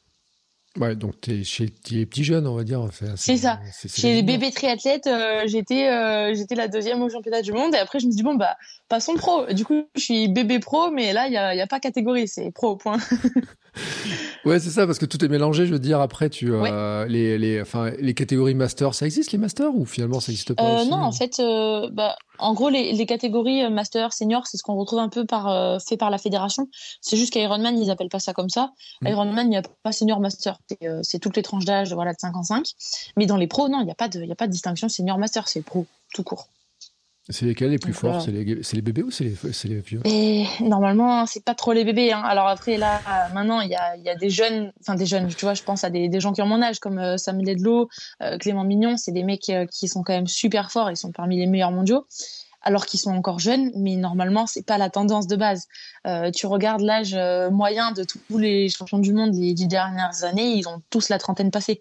Ouais, 0.80 0.96
donc 0.96 1.20
t'es 1.20 1.44
chez 1.44 1.74
les 1.90 2.06
petits 2.06 2.24
jeunes, 2.24 2.48
on 2.48 2.56
va 2.56 2.64
dire. 2.64 2.88
C'est, 2.94 3.18
C'est 3.18 3.38
ça. 3.38 3.60
Chez 3.74 4.14
les 4.14 4.24
bébés 4.24 4.52
triathlètes, 4.52 5.08
euh, 5.08 5.44
j'étais 5.46 5.90
euh, 5.90 6.34
j'étais 6.34 6.56
la 6.56 6.70
deuxième 6.70 7.02
au 7.02 7.10
championnat 7.10 7.42
du 7.42 7.52
monde 7.52 7.76
et 7.76 7.80
après 7.80 8.00
je 8.00 8.06
me 8.06 8.12
suis 8.12 8.18
dit 8.18 8.24
bon 8.24 8.36
bah 8.36 8.56
passons 8.88 9.16
pro. 9.16 9.52
Du 9.52 9.66
coup 9.66 9.84
je 9.96 10.02
suis 10.02 10.28
bébé 10.30 10.60
pro 10.60 10.90
mais 10.90 11.12
là 11.12 11.28
il 11.28 11.34
y 11.34 11.38
a, 11.38 11.54
y 11.54 11.62
a 11.62 11.68
pas 11.68 11.82
catégorie 11.82 12.30
c'est 12.30 12.52
pro 12.52 12.78
point. 12.78 13.00
Ouais, 14.46 14.60
c'est 14.60 14.70
ça, 14.70 14.86
parce 14.86 14.98
que 14.98 15.06
tout 15.06 15.24
est 15.24 15.28
mélangé. 15.28 15.66
Je 15.66 15.74
veux 15.74 15.80
dire, 15.80 16.00
après, 16.00 16.30
tu, 16.30 16.54
euh, 16.54 17.06
les, 17.08 17.38
les, 17.38 17.62
enfin, 17.62 17.92
les 18.00 18.14
catégories 18.14 18.56
master, 18.56 18.94
ça 18.94 19.06
existe 19.06 19.32
les 19.32 19.38
masters 19.38 19.76
ou 19.76 19.86
finalement 19.86 20.20
ça 20.20 20.32
existe 20.32 20.54
pas 20.54 20.64
Euh, 20.64 20.78
aussi 20.78 20.90
non, 20.90 20.98
en 20.98 21.12
fait, 21.12 21.40
euh, 21.40 21.90
bah, 21.92 22.16
en 22.40 22.54
gros, 22.54 22.70
les, 22.70 22.94
les 22.94 23.06
catégories 23.06 23.64
euh, 23.64 23.70
master, 23.70 24.14
senior, 24.14 24.48
c'est 24.48 24.58
ce 24.58 24.64
qu'on 24.64 24.76
retrouve 24.76 25.00
un 25.00 25.10
peu 25.10 25.26
par, 25.26 25.82
fait 25.82 25.98
par 25.98 26.10
la 26.10 26.18
fédération. 26.18 26.70
C'est 27.02 27.18
juste 27.18 27.34
qu'Ironman, 27.34 27.78
ils 27.78 27.92
appellent 27.92 28.10
pas 28.10 28.20
ça 28.20 28.34
comme 28.34 28.50
ça. 28.50 28.72
Mm. 29.02 29.08
Ironman, 29.08 29.48
il 29.48 29.50
n'y 29.50 29.58
a 29.58 29.64
pas 29.84 29.92
senior 29.92 30.20
master. 30.20 30.58
C'est, 31.02 31.20
toutes 31.20 31.36
les 31.36 31.44
tranches 31.44 31.66
d'âge, 31.66 31.94
voilà, 31.94 32.14
de 32.14 32.20
5 32.20 32.36
en 32.36 32.44
5. 32.44 32.66
Mais 33.18 33.26
dans 33.26 33.38
les 33.38 33.48
pros, 33.48 33.68
non, 33.70 33.82
il 33.82 33.86
n'y 33.86 33.92
a 33.92 33.96
pas 33.96 34.08
de, 34.08 34.24
y 34.24 34.32
a 34.32 34.36
pas 34.36 34.48
de 34.48 34.52
distinction 34.52 34.88
senior 34.88 35.18
master, 35.18 35.48
c'est 35.48 35.62
pro, 35.62 35.86
tout 36.14 36.24
court. 36.24 36.48
C'est 37.30 37.46
lesquels 37.46 37.72
les 37.72 37.78
plus 37.78 37.92
Donc, 37.92 38.00
forts? 38.00 38.22
C'est 38.22 38.32
les, 38.32 38.82
bébés 38.82 39.04
ou 39.04 39.12
c'est 39.12 39.26
les, 39.26 39.80
vieux? 39.82 40.02
Et 40.06 40.46
normalement, 40.62 41.26
c'est 41.26 41.44
pas 41.44 41.56
trop 41.56 41.74
les 41.74 41.84
bébés. 41.84 42.14
Hein. 42.14 42.22
Alors 42.24 42.48
après, 42.48 42.78
là, 42.78 43.02
maintenant, 43.34 43.60
il 43.60 43.70
y 43.70 43.76
a, 43.76 43.98
y 43.98 44.10
a 44.10 44.16
des 44.16 44.30
jeunes, 44.30 44.72
enfin 44.80 44.96
des 44.96 45.06
jeunes, 45.06 45.28
tu 45.28 45.44
vois, 45.44 45.54
je 45.54 45.64
pense 45.64 45.84
à 45.84 45.90
des, 45.90 46.08
des 46.08 46.20
gens 46.22 46.32
qui 46.32 46.42
ont 46.42 46.46
mon 46.46 46.62
âge, 46.62 46.80
comme 46.80 47.00
euh, 47.00 47.18
Sam 47.18 47.42
Ledlow, 47.42 47.90
euh, 48.22 48.38
Clément 48.38 48.64
Mignon, 48.64 48.96
c'est 48.98 49.12
des 49.12 49.24
mecs 49.24 49.50
euh, 49.50 49.66
qui 49.66 49.88
sont 49.88 50.04
quand 50.04 50.14
même 50.14 50.28
super 50.28 50.72
forts, 50.72 50.90
ils 50.90 50.98
sont 50.98 51.12
parmi 51.12 51.38
les 51.38 51.48
meilleurs 51.48 51.72
mondiaux, 51.72 52.06
alors 52.62 52.86
qu'ils 52.86 53.00
sont 53.00 53.12
encore 53.12 53.40
jeunes, 53.40 53.72
mais 53.76 53.96
normalement, 53.96 54.48
c'est 54.48 54.66
pas 54.66 54.78
la 54.78 54.90
tendance 54.90 55.28
de 55.28 55.36
base. 55.36 55.68
Euh, 56.06 56.32
tu 56.32 56.48
regardes 56.48 56.82
l'âge 56.82 57.16
moyen 57.52 57.92
de 57.92 58.04
tous 58.04 58.38
les 58.38 58.70
champions 58.70 59.00
du 59.00 59.14
monde 59.14 59.34
les 59.36 59.54
dix 59.54 59.68
dernières 59.68 60.24
années, 60.24 60.54
ils 60.54 60.68
ont 60.68 60.82
tous 60.90 61.10
la 61.10 61.18
trentaine 61.18 61.52
passée. 61.52 61.80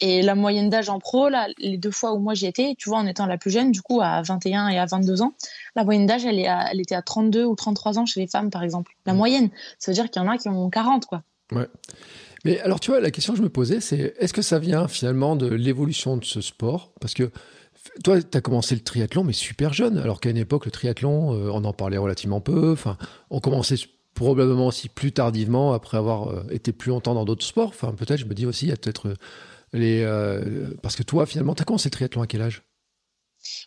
Et 0.00 0.22
la 0.22 0.34
moyenne 0.34 0.70
d'âge 0.70 0.88
en 0.88 0.98
pro, 0.98 1.28
là, 1.28 1.48
les 1.58 1.76
deux 1.76 1.90
fois 1.90 2.12
où 2.14 2.18
moi 2.18 2.32
j'y 2.34 2.46
étais, 2.46 2.74
tu 2.78 2.88
vois, 2.88 2.98
en 2.98 3.06
étant 3.06 3.26
la 3.26 3.36
plus 3.36 3.50
jeune, 3.50 3.70
du 3.70 3.82
coup, 3.82 4.00
à 4.00 4.22
21 4.22 4.68
et 4.68 4.78
à 4.78 4.86
22 4.86 5.20
ans, 5.22 5.34
la 5.76 5.84
moyenne 5.84 6.06
d'âge, 6.06 6.24
elle, 6.24 6.38
est 6.38 6.46
à- 6.48 6.70
elle 6.72 6.80
était 6.80 6.94
à 6.94 7.02
32 7.02 7.44
ou 7.44 7.54
33 7.54 7.98
ans 7.98 8.06
chez 8.06 8.20
les 8.20 8.26
femmes, 8.26 8.50
par 8.50 8.62
exemple. 8.62 8.92
La 9.04 9.12
moyenne. 9.12 9.50
Ça 9.78 9.90
veut 9.90 9.94
dire 9.94 10.10
qu'il 10.10 10.22
y 10.22 10.24
en 10.24 10.28
a 10.28 10.38
qui 10.38 10.48
ont 10.48 10.70
40, 10.70 11.04
quoi. 11.06 11.22
Mais 12.44 12.58
alors, 12.60 12.80
tu 12.80 12.90
vois, 12.90 13.00
la 13.00 13.10
question 13.10 13.34
que 13.34 13.38
je 13.38 13.42
me 13.42 13.50
posais, 13.50 13.80
c'est 13.80 14.14
est-ce 14.18 14.32
que 14.32 14.40
ça 14.42 14.58
vient 14.58 14.88
finalement 14.88 15.36
de 15.36 15.46
l'évolution 15.46 16.16
de 16.16 16.24
ce 16.24 16.40
sport? 16.40 16.92
Parce 17.00 17.12
que 17.12 17.30
toi, 18.02 18.22
tu 18.22 18.36
as 18.36 18.40
commencé 18.40 18.74
le 18.74 18.80
triathlon, 18.80 19.24
mais 19.24 19.32
super 19.34 19.74
jeune, 19.74 19.98
alors 19.98 20.20
qu'à 20.20 20.30
une 20.30 20.36
époque, 20.38 20.64
le 20.64 20.70
triathlon, 20.70 21.34
euh, 21.34 21.50
on 21.52 21.64
en 21.64 21.72
parlait 21.74 21.98
relativement 21.98 22.40
peu. 22.40 22.72
Enfin, 22.72 22.96
on 23.28 23.40
commençait 23.40 23.76
probablement 24.14 24.66
aussi 24.66 24.88
plus 24.88 25.12
tardivement, 25.12 25.72
après 25.74 25.96
avoir 25.98 26.28
euh, 26.30 26.42
été 26.50 26.72
plus 26.72 26.88
longtemps 26.90 27.14
dans 27.14 27.24
d'autres 27.26 27.44
sports. 27.44 27.68
Enfin, 27.68 27.92
peut-être, 27.92 28.20
je 28.20 28.24
me 28.26 28.34
dis 28.34 28.46
aussi, 28.46 28.66
il 28.66 28.68
y 28.70 28.72
a 28.72 28.76
peut-être 28.76 29.08
euh, 29.08 29.14
les. 29.72 30.02
euh, 30.02 30.74
parce 30.82 30.96
que 30.96 31.02
toi, 31.02 31.26
finalement, 31.26 31.54
tu 31.54 31.62
as 31.62 31.64
commencé 31.64 31.88
le 31.88 31.92
triathlon 31.92 32.22
à 32.22 32.26
quel 32.26 32.42
âge? 32.42 32.62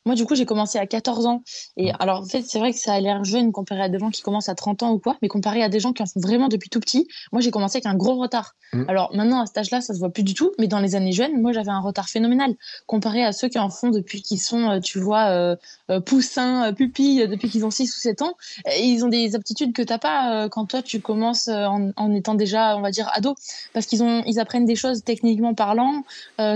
Moi, 0.06 0.16
du 0.16 0.26
coup, 0.26 0.36
j'ai 0.36 0.46
commencé 0.46 0.78
à 0.78 0.86
14 0.86 1.26
ans. 1.26 1.44
Et 1.78 1.92
alors, 2.00 2.22
en 2.22 2.26
fait, 2.26 2.44
c'est 2.44 2.60
vrai 2.60 2.72
que 2.72 2.80
ça 2.80 2.94
a 2.94 3.00
l'air 3.00 3.24
jeune 3.24 3.52
comparé 3.52 3.82
à 3.82 3.90
des 3.90 4.00
gens 4.00 4.10
qui 4.10 4.22
commencent 4.22 4.50
à 4.50 4.56
30 4.56 4.84
ans 4.84 4.92
ou 4.92 5.00
quoi, 5.00 5.18
mais 5.22 5.28
comparé 5.28 5.64
à 5.64 5.70
des 5.70 5.80
gens 5.80 5.94
qui 5.94 6.04
en 6.04 6.06
font 6.06 6.20
vraiment 6.20 6.48
depuis 6.48 6.70
tout 6.70 6.80
petit, 6.80 7.08
moi, 7.32 7.42
j'ai 7.42 7.52
commencé 7.52 7.78
avec 7.78 7.86
un 7.86 7.96
gros 7.96 8.16
retard. 8.16 8.56
Mm. 8.74 8.86
Alors, 8.88 9.16
maintenant, 9.16 9.42
à 9.42 9.46
cet 9.46 9.58
âge-là, 9.58 9.82
ça 9.82 9.94
se 9.94 10.00
voit 10.00 10.10
plus 10.10 10.24
du 10.24 10.34
tout, 10.34 10.52
mais 10.60 10.68
dans 10.68 10.80
les 10.80 10.96
années 10.96 11.12
jeunes, 11.12 11.42
moi, 11.42 11.52
j'avais 11.52 11.70
un 11.70 11.80
retard 11.80 12.10
phénoménal 12.10 12.56
comparé 12.88 13.24
à 13.24 13.32
ceux 13.32 13.50
qui 13.50 13.60
en 13.60 13.70
font 13.70 13.90
depuis 13.90 14.22
qu'ils 14.22 14.40
sont, 14.40 14.70
euh, 14.70 14.80
tu 14.80 15.00
vois, 15.00 15.30
euh, 15.30 15.56
euh, 15.90 16.00
poussins, 16.00 16.74
pupilles, 16.74 17.28
depuis 17.28 17.50
qu'ils 17.50 17.66
ont 17.66 17.72
6 17.72 17.96
ou 17.96 18.00
7 18.00 18.22
ans. 18.22 18.36
ils 18.80 19.04
ont 19.04 19.10
des 19.10 19.36
aptitudes 19.36 19.74
que 19.74 19.82
t'as 19.82 19.98
pas 19.98 20.50
quand 20.50 20.66
toi, 20.66 20.82
tu 20.82 21.00
commences 21.00 21.48
en, 21.48 22.14
étant 22.14 22.36
déjà, 22.36 22.78
on 22.78 22.82
va 22.82 22.92
dire, 22.92 23.10
ado, 23.14 23.36
parce 23.74 23.86
qu'ils 23.86 24.04
ont, 24.04 24.24
ils 24.26 24.40
apprennent 24.40 24.66
des 24.66 24.76
choses 24.76 25.04
techniquement 25.04 25.54
parlant, 25.54 26.04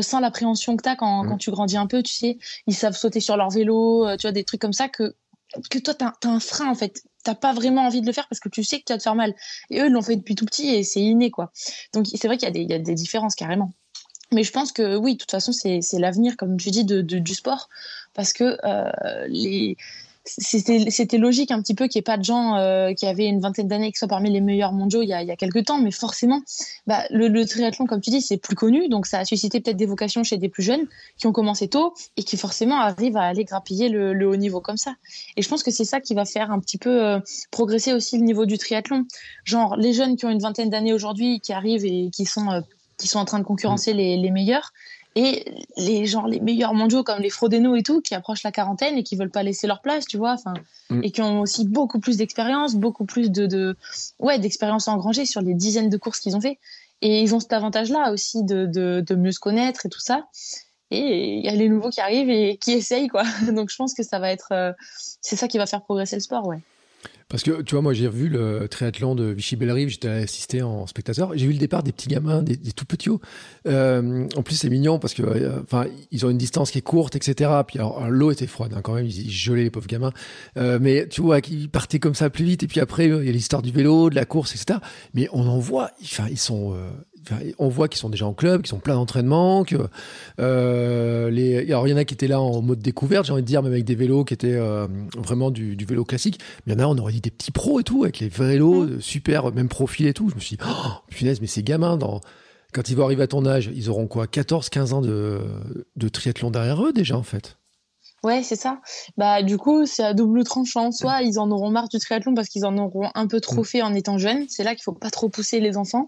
sans 0.02 0.20
l'appréhension 0.20 0.78
que 0.78 0.84
t'as 0.84 0.96
quand, 0.96 1.24
mm. 1.24 1.30
quand 1.30 1.38
tu 1.38 1.52
grandis 1.52 1.78
un 1.78 1.88
peu, 1.88 2.02
tu 2.04 2.14
sais, 2.14 2.38
ils 2.68 2.76
savent 2.76 2.98
sur 3.20 3.38
leur 3.38 3.50
vélo, 3.50 4.08
euh, 4.08 4.18
tu 4.18 4.24
vois, 4.24 4.32
des 4.32 4.44
trucs 4.44 4.62
comme 4.62 4.74
ça 4.74 4.90
que, 4.90 5.16
que 5.70 5.80
toi, 5.80 5.94
t'as 5.94 6.14
as 6.24 6.28
un 6.28 6.40
frein, 6.40 6.70
en 6.70 6.76
fait. 6.76 7.04
T'as 7.24 7.36
pas 7.36 7.54
vraiment 7.54 7.86
envie 7.86 8.02
de 8.02 8.06
le 8.06 8.14
faire 8.14 8.28
parce 8.30 8.40
que 8.40 8.50
tu 8.50 8.64
sais 8.64 8.80
que 8.80 8.86
tu 8.86 8.94
vas 8.94 8.98
te 8.98 9.04
faire 9.04 9.16
mal. 9.16 9.34
Et 9.70 9.82
eux, 9.82 9.88
ils 9.88 9.92
l'ont 9.92 10.02
fait 10.02 10.16
depuis 10.16 10.36
tout 10.36 10.46
petit 10.46 10.70
et 10.70 10.84
c'est 10.84 11.02
inné, 11.02 11.32
quoi. 11.32 11.52
Donc, 11.94 12.08
c'est 12.08 12.28
vrai 12.28 12.38
qu'il 12.38 12.56
y, 12.56 12.66
y, 12.66 12.74
a 12.74 12.80
des 12.80 12.96
différences 12.96 13.36
carrément. 13.36 13.74
Mais 14.32 14.44
je 14.44 14.52
pense 14.52 14.72
que 14.72 14.96
oui, 14.98 15.14
de 15.14 15.20
toute 15.20 15.32
façon, 15.32 15.52
c'est 15.52 15.82
l'avenir, 15.94 16.36
comme 16.38 16.58
tu 16.58 16.70
dis, 16.70 16.84
de, 16.84 17.02
du 17.02 17.34
sport. 17.34 17.70
Parce 18.14 18.34
que 18.34 18.58
euh, 18.64 19.28
les, 19.28 19.78
c'était 20.28 21.18
logique 21.18 21.52
un 21.52 21.62
petit 21.62 21.74
peu 21.74 21.88
qu'il 21.88 22.00
n'y 22.00 22.02
ait 22.02 22.04
pas 22.04 22.18
de 22.18 22.24
gens 22.24 22.56
euh, 22.56 22.94
qui 22.94 23.06
avaient 23.06 23.26
une 23.26 23.40
vingtaine 23.40 23.68
d'années 23.68 23.92
qui 23.92 23.98
soient 23.98 24.08
parmi 24.08 24.30
les 24.30 24.42
meilleurs 24.42 24.74
mondiaux 24.74 25.02
il 25.02 25.08
y 25.08 25.14
a, 25.14 25.22
il 25.22 25.28
y 25.28 25.32
a 25.32 25.36
quelques 25.36 25.66
temps, 25.66 25.80
mais 25.80 25.92
forcément, 25.92 26.42
bah, 26.86 27.04
le, 27.10 27.28
le, 27.28 27.46
triathlon, 27.46 27.86
comme 27.86 28.02
tu 28.02 28.10
dis, 28.10 28.22
c'est 28.22 28.38
plus 28.38 28.56
connu, 28.56 28.90
donc 28.90 29.06
ça 29.06 29.20
a 29.20 29.26
suscité 29.26 29.62
peut-être 29.62 29.78
des 29.78 29.86
vocations 29.86 30.24
chez 30.24 30.38
des 30.38 30.50
plus 30.50 30.64
jeunes 30.64 30.86
qui 31.18 31.28
ont 31.28 31.32
commencé 31.32 31.68
tôt 31.68 31.94
et 32.18 32.24
qui 32.24 32.38
forcément 32.38 32.80
arrivent 32.80 33.18
à 33.18 33.24
aller 33.24 33.46
grappiller 33.46 33.90
le, 33.90 34.14
le 34.14 34.28
haut 34.28 34.36
niveau 34.36 34.62
comme 34.62 34.78
ça. 34.78 34.96
Et 35.36 35.42
je 35.42 35.50
pense 35.50 35.64
que 35.64 35.72
c'est 35.72 35.86
ça 35.86 36.02
qui 36.02 36.14
va 36.14 36.26
faire 36.26 36.52
un 36.52 36.60
petit 36.60 36.78
peu 36.78 37.04
euh, 37.04 37.20
progresser 37.52 37.94
aussi 37.94 38.18
le 38.18 38.24
niveau 38.24 38.46
du 38.46 38.58
triathlon. 38.58 39.06
Genre 39.46 39.76
les 39.78 39.94
jeunes 39.94 40.16
qui 40.16 40.26
ont 40.26 40.30
une 40.30 40.42
vingtaine 40.42 40.70
d'années 40.70 40.94
aujourd'hui, 40.94 41.40
qui 41.40 41.54
arrivent 41.54 41.86
et 41.86 42.10
qui 42.12 42.26
sont 42.26 42.50
euh, 42.52 42.62
qui 42.98 43.08
sont 43.08 43.20
en 43.20 43.26
train 43.26 43.40
de 43.40 43.44
concurrencer 43.44 43.94
les, 43.94 44.18
les 44.18 44.32
meilleurs, 44.32 44.74
et 45.18 45.46
les 45.78 46.06
gens 46.06 46.28
les 46.28 46.40
meilleurs 46.40 46.76
mondiaux 46.76 47.04
comme 47.04 47.20
les 47.22 47.32
Frodeno 47.32 47.76
et 47.76 47.82
tout 47.82 48.02
qui 48.02 48.14
approchent 48.14 48.44
la 48.44 48.52
quarantaine 48.52 48.98
et 48.98 49.04
qui 49.04 49.16
veulent 49.16 49.32
pas 49.32 49.42
laisser 49.42 49.66
leur 49.66 49.82
place 49.82 50.06
tu 50.06 50.16
vois 50.18 50.34
enfin 50.34 50.54
mm. 50.92 51.04
et 51.04 51.12
qui 51.12 51.22
ont 51.24 51.42
aussi 51.42 51.68
beaucoup 51.68 52.00
plus 52.00 52.18
d'expérience 52.18 52.76
beaucoup 52.76 53.06
plus 53.06 53.32
de, 53.32 53.48
de 53.48 53.76
ouais 54.20 54.38
d'expérience 54.38 54.88
engrangée 54.88 55.26
sur 55.26 55.42
les 55.42 55.54
dizaines 55.54 55.90
de 55.90 55.98
courses 55.98 56.20
qu'ils 56.20 56.36
ont 56.36 56.42
fait. 56.42 56.60
Et 57.02 57.22
ils 57.22 57.36
ont 57.36 57.40
cet 57.40 57.54
avantage 57.54 57.90
là 57.90 58.12
aussi 58.12 58.44
de, 58.44 58.66
de, 58.66 59.04
de 59.06 59.16
mieux 59.16 59.32
se 59.32 59.40
connaître 59.40 59.86
et 59.86 59.90
tout 59.90 60.00
ça. 60.00 60.28
Et 60.90 61.38
il 61.38 61.46
y 61.46 61.50
a 61.50 61.52
les 61.52 61.70
nouveaux 61.70 61.90
qui 61.90 62.02
arrivent 62.02 62.30
et 62.30 62.58
qui 62.58 62.72
essayent 62.72 63.08
quoi. 63.08 63.24
Donc 63.52 63.70
je 63.70 63.76
pense 63.76 63.94
que 63.94 64.04
ça 64.04 64.20
va 64.20 64.32
être 64.32 64.52
euh, 64.52 64.74
c'est 65.22 65.36
ça 65.36 65.48
qui 65.48 65.58
va 65.58 65.66
faire 65.66 65.82
progresser 65.82 66.16
le 66.16 66.22
sport 66.22 66.48
ouais 66.48 66.60
parce 67.30 67.44
que 67.44 67.62
tu 67.62 67.76
vois, 67.76 67.82
moi 67.82 67.94
j'ai 67.94 68.08
revu 68.08 68.30
le 68.30 68.68
triathlon 68.68 69.16
de 69.16 69.26
Vichy 69.26 69.56
Bellerive, 69.56 69.90
j'étais 69.90 70.08
assisté 70.08 70.62
en 70.62 70.88
spectateur. 70.88 71.32
J'ai 71.36 71.46
vu 71.46 71.54
le 71.54 71.60
départ 71.60 71.84
des 71.84 71.92
petits 71.92 72.08
gamins, 72.08 72.42
des, 72.42 72.58
tout 72.58 72.86
petits. 72.86 73.10
Euh, 73.68 74.28
en 74.36 74.44
plus, 74.44 74.56
c'est 74.56 74.70
mignon 74.70 75.00
parce 75.00 75.14
que, 75.14 75.24
euh, 75.24 75.62
enfin, 75.64 75.86
ils 76.12 76.26
ont 76.26 76.30
une 76.30 76.38
distance 76.38 76.72
qui 76.72 76.78
est 76.78 76.82
courte, 76.82 77.16
etc. 77.16 77.52
Puis 77.68 77.80
alors, 77.80 78.10
l'eau 78.10 78.32
était 78.32 78.48
froide 78.48 78.74
hein, 78.76 78.82
quand 78.82 78.94
même, 78.94 79.06
ils, 79.06 79.32
gelaient 79.32 79.64
les 79.64 79.70
pauvres 79.70 79.88
gamins. 79.88 80.12
Euh, 80.58 80.80
mais 80.82 81.08
tu 81.08 81.22
vois, 81.22 81.40
ils 81.40 81.70
partaient 81.70 82.00
comme 82.00 82.16
ça 82.16 82.30
plus 82.30 82.46
vite. 82.46 82.64
Et 82.64 82.68
puis 82.68 82.80
après, 82.80 83.08
il 83.08 83.26
y 83.26 83.30
a 83.30 83.32
l'histoire 83.32 83.62
du 83.62 83.72
vélo, 83.72 84.10
de 84.10 84.16
la 84.16 84.26
course, 84.26 84.56
etc. 84.56 84.80
Mais 85.14 85.28
on 85.32 85.48
en 85.48 85.60
voit, 85.60 85.92
enfin, 86.02 86.28
ils 86.30 86.40
sont 86.40 86.74
euh, 86.74 86.90
on 87.58 87.70
voit 87.70 87.88
qu'ils 87.88 88.00
sont 88.00 88.10
déjà 88.10 88.26
en 88.26 88.34
club, 88.34 88.62
qu'ils 88.62 88.70
sont 88.70 88.80
plein 88.80 88.96
d'entraînement, 88.96 89.64
que 89.64 89.76
euh, 90.40 91.30
les, 91.30 91.70
alors 91.72 91.88
il 91.88 91.92
y 91.92 91.94
en 91.94 91.98
a 91.98 92.06
qui 92.06 92.14
étaient 92.14 92.28
là 92.28 92.42
en 92.42 92.62
mode 92.62 92.80
découverte, 92.80 93.26
j'ai 93.26 93.34
envie 93.34 93.42
de 93.42 93.48
dire, 93.48 93.64
même 93.64 93.72
avec 93.72 93.86
des 93.86 93.96
vélos 93.96 94.24
qui 94.26 94.34
étaient 94.34 94.56
euh, 94.56 94.88
vraiment 95.18 95.52
du, 95.52 95.76
vélo 95.88 96.06
classique. 96.06 96.40
Mais 96.66 96.74
il 96.74 96.80
y 96.80 96.82
en 96.82 96.86
a, 96.86 96.88
on 96.88 96.98
aurait 96.98 97.14
dit 97.14 97.22
des 97.22 97.32
petits 97.32 97.52
pros 97.52 97.80
et 97.80 97.84
tout, 97.84 98.04
avec 98.04 98.20
les 98.20 98.30
vélos 98.30 98.86
mm. 98.86 99.02
super, 99.02 99.52
même 99.54 99.70
profil 99.70 100.08
et 100.08 100.14
tout. 100.14 100.30
Je 100.30 100.36
me 100.36 100.40
suis 100.40 100.58
dit, 100.58 100.64
oh, 100.68 100.92
punaise, 101.10 101.42
mais 101.42 101.48
ces 101.48 101.64
gamins, 101.64 101.98
dans, 101.98 102.22
quand 102.74 102.90
ils 102.90 102.96
vont 102.96 103.06
arriver 103.06 103.24
à 103.24 103.28
ton 103.28 103.46
âge, 103.46 103.70
ils 103.74 103.90
auront 103.90 104.08
quoi, 104.08 104.28
14, 104.28 104.70
15 104.70 104.94
ans 104.94 105.02
de, 105.02 105.42
de 105.96 106.10
triathlon 106.10 106.52
derrière 106.52 106.84
eux 106.84 106.94
déjà 106.94 107.18
en 107.18 107.24
fait. 107.24 107.58
Ouais, 108.24 108.42
c'est 108.42 108.56
ça. 108.56 108.82
Bah, 109.16 109.44
du 109.44 109.58
coup, 109.58 109.86
c'est 109.86 110.04
à 110.04 110.14
double 110.14 110.44
tranchant. 110.44 110.92
Soit 110.92 111.22
ils 111.22 111.40
en 111.40 111.52
auront 111.52 111.70
marre 111.70 111.88
du 111.88 112.00
triathlon 112.00 112.34
parce 112.34 112.50
qu'ils 112.50 112.66
en 112.66 112.78
auront 112.78 113.10
un 113.14 113.28
peu 113.28 113.40
trop 113.40 113.62
mm. 113.62 113.66
fait 113.66 113.82
en 113.82 113.94
étant 113.94 114.18
jeunes. 114.18 114.46
C'est 114.50 114.64
là 114.64 114.74
qu'il 114.74 114.84
faut 114.84 114.94
pas 114.94 115.12
trop 115.12 115.30
pousser 115.30 115.60
les 115.60 115.78
enfants 115.78 116.08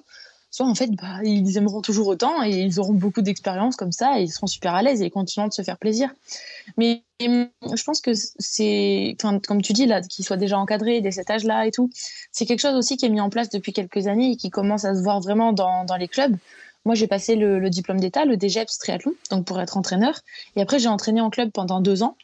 soit 0.51 0.65
en 0.65 0.75
fait 0.75 0.91
bah, 0.91 1.19
ils 1.23 1.57
aimeront 1.57 1.81
toujours 1.81 2.07
autant 2.07 2.43
et 2.43 2.61
ils 2.61 2.79
auront 2.79 2.93
beaucoup 2.93 3.21
d'expérience 3.21 3.75
comme 3.75 3.91
ça 3.91 4.19
et 4.19 4.23
ils 4.23 4.31
seront 4.31 4.47
super 4.47 4.73
à 4.73 4.81
l'aise 4.81 5.01
et 5.01 5.09
continueront 5.09 5.49
de 5.49 5.53
se 5.53 5.61
faire 5.61 5.77
plaisir. 5.77 6.13
Mais 6.77 7.03
je 7.19 7.83
pense 7.83 8.01
que 8.01 8.11
c'est, 8.13 9.15
comme 9.19 9.61
tu 9.61 9.73
dis 9.73 9.85
là, 9.85 10.01
qu'ils 10.01 10.25
soient 10.25 10.37
déjà 10.37 10.57
encadrés 10.57 11.01
dès 11.01 11.11
cet 11.11 11.29
âge-là 11.29 11.65
et 11.65 11.71
tout, 11.71 11.89
c'est 12.31 12.45
quelque 12.45 12.61
chose 12.61 12.75
aussi 12.75 12.97
qui 12.97 13.05
est 13.05 13.09
mis 13.09 13.21
en 13.21 13.29
place 13.29 13.49
depuis 13.49 13.73
quelques 13.73 14.07
années 14.07 14.31
et 14.31 14.35
qui 14.37 14.49
commence 14.49 14.85
à 14.85 14.95
se 14.95 15.01
voir 15.01 15.19
vraiment 15.19 15.53
dans, 15.53 15.85
dans 15.85 15.97
les 15.97 16.07
clubs. 16.07 16.35
Moi, 16.85 16.95
j'ai 16.95 17.07
passé 17.07 17.35
le, 17.35 17.59
le 17.59 17.69
diplôme 17.69 17.99
d'état, 17.99 18.23
le 18.23 18.37
DGEPS 18.37 18.77
triathlon, 18.79 19.13
donc 19.29 19.45
pour 19.45 19.59
être 19.59 19.75
entraîneur. 19.75 20.21
Et 20.55 20.61
après, 20.61 20.79
j'ai 20.79 20.87
entraîné 20.87 21.19
en 21.19 21.29
club 21.29 21.51
pendant 21.51 21.81
deux 21.81 22.03
ans 22.03 22.15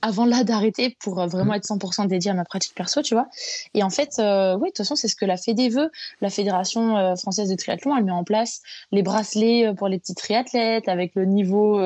avant 0.00 0.24
là 0.24 0.44
d'arrêter 0.44 0.96
pour 1.00 1.20
euh, 1.20 1.26
vraiment 1.26 1.52
mm. 1.52 1.56
être 1.56 1.66
100% 1.66 2.06
dédié 2.06 2.30
à 2.30 2.34
ma 2.34 2.44
pratique 2.44 2.74
perso, 2.74 3.02
tu 3.02 3.14
vois. 3.14 3.28
Et 3.74 3.82
en 3.82 3.90
fait, 3.90 4.14
euh, 4.18 4.54
oui, 4.54 4.60
de 4.60 4.66
toute 4.68 4.78
façon, 4.78 4.96
c'est 4.96 5.08
ce 5.08 5.16
que 5.16 5.24
la 5.24 5.36
Fédé 5.36 5.68
veut. 5.68 5.90
La 6.20 6.30
Fédération 6.30 6.96
euh, 6.96 7.16
française 7.16 7.48
de 7.50 7.54
triathlon, 7.54 7.96
elle 7.96 8.04
met 8.04 8.12
en 8.12 8.24
place 8.24 8.62
les 8.90 9.02
bracelets 9.02 9.72
pour 9.76 9.88
les 9.88 9.98
petits 9.98 10.14
triathlètes 10.14 10.88
avec 10.88 11.14
le 11.14 11.24
niveau 11.24 11.80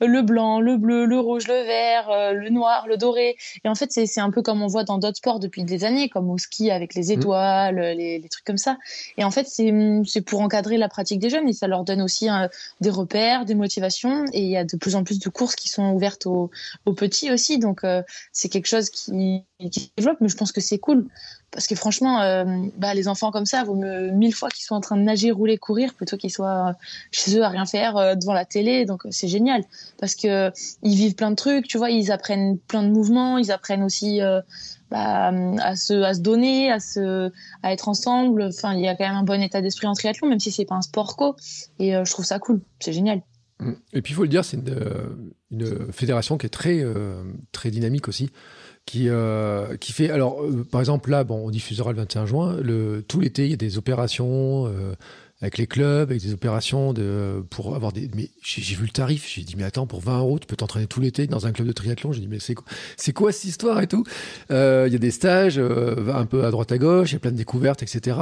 le 0.00 0.22
blanc, 0.22 0.60
le 0.60 0.76
bleu, 0.76 1.04
le 1.04 1.18
rouge, 1.18 1.46
le 1.48 1.62
vert, 1.64 2.32
le 2.32 2.48
noir, 2.50 2.86
le 2.86 2.96
doré. 2.96 3.36
Et 3.64 3.68
en 3.68 3.74
fait, 3.74 3.90
c'est 3.92 4.20
un 4.20 4.30
peu 4.30 4.42
comme 4.42 4.62
on 4.62 4.66
voit 4.66 4.84
dans 4.84 4.98
d'autres 4.98 5.16
sports 5.16 5.40
depuis 5.40 5.64
des 5.64 5.84
années, 5.84 6.08
comme 6.08 6.30
au 6.30 6.38
ski 6.38 6.70
avec 6.70 6.94
les 6.94 7.08
mm. 7.08 7.18
étoiles, 7.18 7.76
les, 7.76 8.18
les, 8.18 8.28
trucs 8.28 8.44
comme 8.44 8.58
ça. 8.58 8.78
Et 9.18 9.24
en 9.24 9.30
fait, 9.30 9.46
c'est 9.46 10.20
pour 10.20 10.40
encadrer 10.40 10.78
la 10.78 10.88
pratique 10.88 11.18
des 11.18 11.30
jeunes 11.30 11.48
et 11.48 11.52
ça 11.52 11.66
leur 11.66 11.84
donne 11.84 12.02
aussi 12.02 12.28
des 12.80 12.90
repères, 12.90 13.44
des 13.44 13.54
motivations. 13.54 14.24
Et 14.32 14.42
il 14.42 14.50
y 14.50 14.56
a 14.56 14.64
de 14.64 14.76
plus 14.76 14.94
en 14.94 15.04
plus 15.04 15.18
de 15.18 15.28
courses 15.28 15.56
qui 15.56 15.68
sont 15.68 15.92
ouvertes 15.92 16.26
aux, 16.26 16.50
aux 16.86 16.92
petits 16.92 17.30
aussi 17.32 17.41
donc 17.58 17.84
euh, 17.84 18.02
c'est 18.32 18.48
quelque 18.48 18.66
chose 18.66 18.90
qui, 18.90 19.44
qui, 19.58 19.92
développe, 19.96 20.18
mais 20.20 20.28
je 20.28 20.36
pense 20.36 20.52
que 20.52 20.60
c'est 20.60 20.78
cool 20.78 21.06
parce 21.50 21.66
que 21.66 21.74
franchement, 21.74 22.20
euh, 22.22 22.44
bah, 22.78 22.94
les 22.94 23.08
enfants 23.08 23.30
comme 23.30 23.44
ça 23.44 23.62
vaut 23.64 23.74
mieux 23.74 24.10
mille 24.10 24.34
fois 24.34 24.48
qu'ils 24.48 24.64
soient 24.64 24.76
en 24.76 24.80
train 24.80 24.96
de 24.96 25.02
nager, 25.02 25.30
rouler, 25.30 25.58
courir 25.58 25.94
plutôt 25.94 26.16
qu'ils 26.16 26.32
soient 26.32 26.74
chez 27.10 27.36
eux 27.36 27.42
à 27.42 27.48
rien 27.48 27.66
faire 27.66 27.96
euh, 27.96 28.14
devant 28.14 28.32
la 28.32 28.44
télé. 28.44 28.86
Donc 28.86 29.02
c'est 29.10 29.28
génial 29.28 29.62
parce 29.98 30.14
que 30.14 30.50
ils 30.82 30.94
vivent 30.94 31.14
plein 31.14 31.30
de 31.30 31.36
trucs, 31.36 31.68
tu 31.68 31.78
vois, 31.78 31.90
ils 31.90 32.10
apprennent 32.10 32.58
plein 32.58 32.82
de 32.82 32.88
mouvements, 32.88 33.38
ils 33.38 33.52
apprennent 33.52 33.82
aussi 33.82 34.20
bah, 34.90 35.32
à 35.60 35.76
se 35.76 36.02
à 36.02 36.14
se 36.14 36.20
donner, 36.20 36.70
à 36.70 36.80
se 36.80 37.30
à 37.62 37.72
être 37.72 37.88
ensemble. 37.88 38.42
Enfin, 38.44 38.74
il 38.74 38.80
y 38.80 38.88
a 38.88 38.94
quand 38.94 39.04
même 39.04 39.16
un 39.16 39.22
bon 39.24 39.40
état 39.40 39.60
d'esprit 39.60 39.86
en 39.86 39.94
triathlon, 39.94 40.28
même 40.28 40.40
si 40.40 40.50
c'est 40.50 40.64
pas 40.64 40.76
un 40.76 40.82
sport 40.82 41.16
co. 41.16 41.36
Et 41.78 41.92
je 41.92 42.10
trouve 42.10 42.24
ça 42.24 42.38
cool, 42.38 42.60
c'est 42.80 42.92
génial. 42.92 43.22
Et 43.92 44.02
puis 44.02 44.12
il 44.12 44.16
faut 44.16 44.22
le 44.22 44.28
dire, 44.28 44.44
c'est 44.44 44.56
une, 44.56 44.74
une, 45.50 45.92
fédération 45.92 46.38
qui 46.38 46.46
est 46.46 46.50
très, 46.50 46.80
euh, 46.82 47.22
très 47.52 47.70
dynamique 47.70 48.08
aussi, 48.08 48.30
qui, 48.86 49.08
euh, 49.08 49.76
qui 49.76 49.92
fait. 49.92 50.10
Alors, 50.10 50.42
euh, 50.42 50.64
par 50.70 50.80
exemple, 50.80 51.10
là, 51.10 51.24
bon, 51.24 51.46
on 51.46 51.50
diffusera 51.50 51.92
le 51.92 51.98
21 51.98 52.26
juin. 52.26 52.56
Le, 52.62 53.02
tout 53.06 53.20
l'été, 53.20 53.44
il 53.44 53.50
y 53.50 53.54
a 53.54 53.58
des 53.58 53.78
opérations 53.78 54.72
avec 55.40 55.58
les 55.58 55.66
clubs, 55.66 56.10
avec 56.10 56.22
des 56.22 56.32
opérations 56.32 56.92
de, 56.92 57.44
pour 57.50 57.74
avoir 57.74 57.92
des. 57.92 58.08
Mais 58.14 58.30
j'ai 58.42 58.76
vu 58.76 58.84
le 58.84 58.90
tarif, 58.90 59.28
j'ai 59.28 59.42
dit, 59.42 59.54
mais 59.56 59.64
attends, 59.64 59.86
pour 59.86 60.00
20 60.00 60.18
euros, 60.18 60.38
tu 60.38 60.46
peux 60.46 60.56
t'entraîner 60.56 60.86
tout 60.86 61.00
l'été 61.00 61.26
dans 61.26 61.46
un 61.46 61.52
club 61.52 61.66
de 61.66 61.72
triathlon. 61.72 62.12
J'ai 62.12 62.20
dit, 62.20 62.28
mais 62.28 62.38
c'est 62.38 62.54
c'est 62.96 63.12
quoi 63.12 63.32
cette 63.32 63.44
histoire 63.44 63.80
et 63.80 63.88
tout? 63.88 64.04
Il 64.50 64.54
y 64.54 64.94
a 64.94 64.98
des 64.98 65.10
stages 65.10 65.58
un 65.58 66.26
peu 66.26 66.44
à 66.44 66.50
droite 66.50 66.72
à 66.72 66.78
gauche, 66.78 67.10
il 67.10 67.14
y 67.14 67.16
a 67.16 67.20
plein 67.20 67.32
de 67.32 67.36
découvertes, 67.36 67.82
etc. 67.82 68.16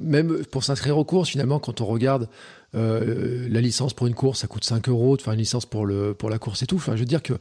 même 0.00 0.44
pour 0.50 0.64
s'inscrire 0.64 0.98
aux 0.98 1.04
courses, 1.04 1.30
finalement, 1.30 1.58
quand 1.58 1.80
on 1.80 1.86
regarde 1.86 2.28
euh, 2.74 3.48
la 3.50 3.60
licence 3.60 3.94
pour 3.94 4.06
une 4.06 4.14
course, 4.14 4.40
ça 4.40 4.46
coûte 4.46 4.64
5 4.64 4.88
euros 4.88 5.16
de 5.16 5.22
faire 5.22 5.32
une 5.32 5.38
licence 5.38 5.66
pour, 5.66 5.86
le, 5.86 6.14
pour 6.14 6.30
la 6.30 6.38
course 6.38 6.62
et 6.62 6.66
tout. 6.66 6.76
Enfin, 6.76 6.94
je 6.96 7.00
veux 7.00 7.06
dire 7.06 7.22
que 7.22 7.34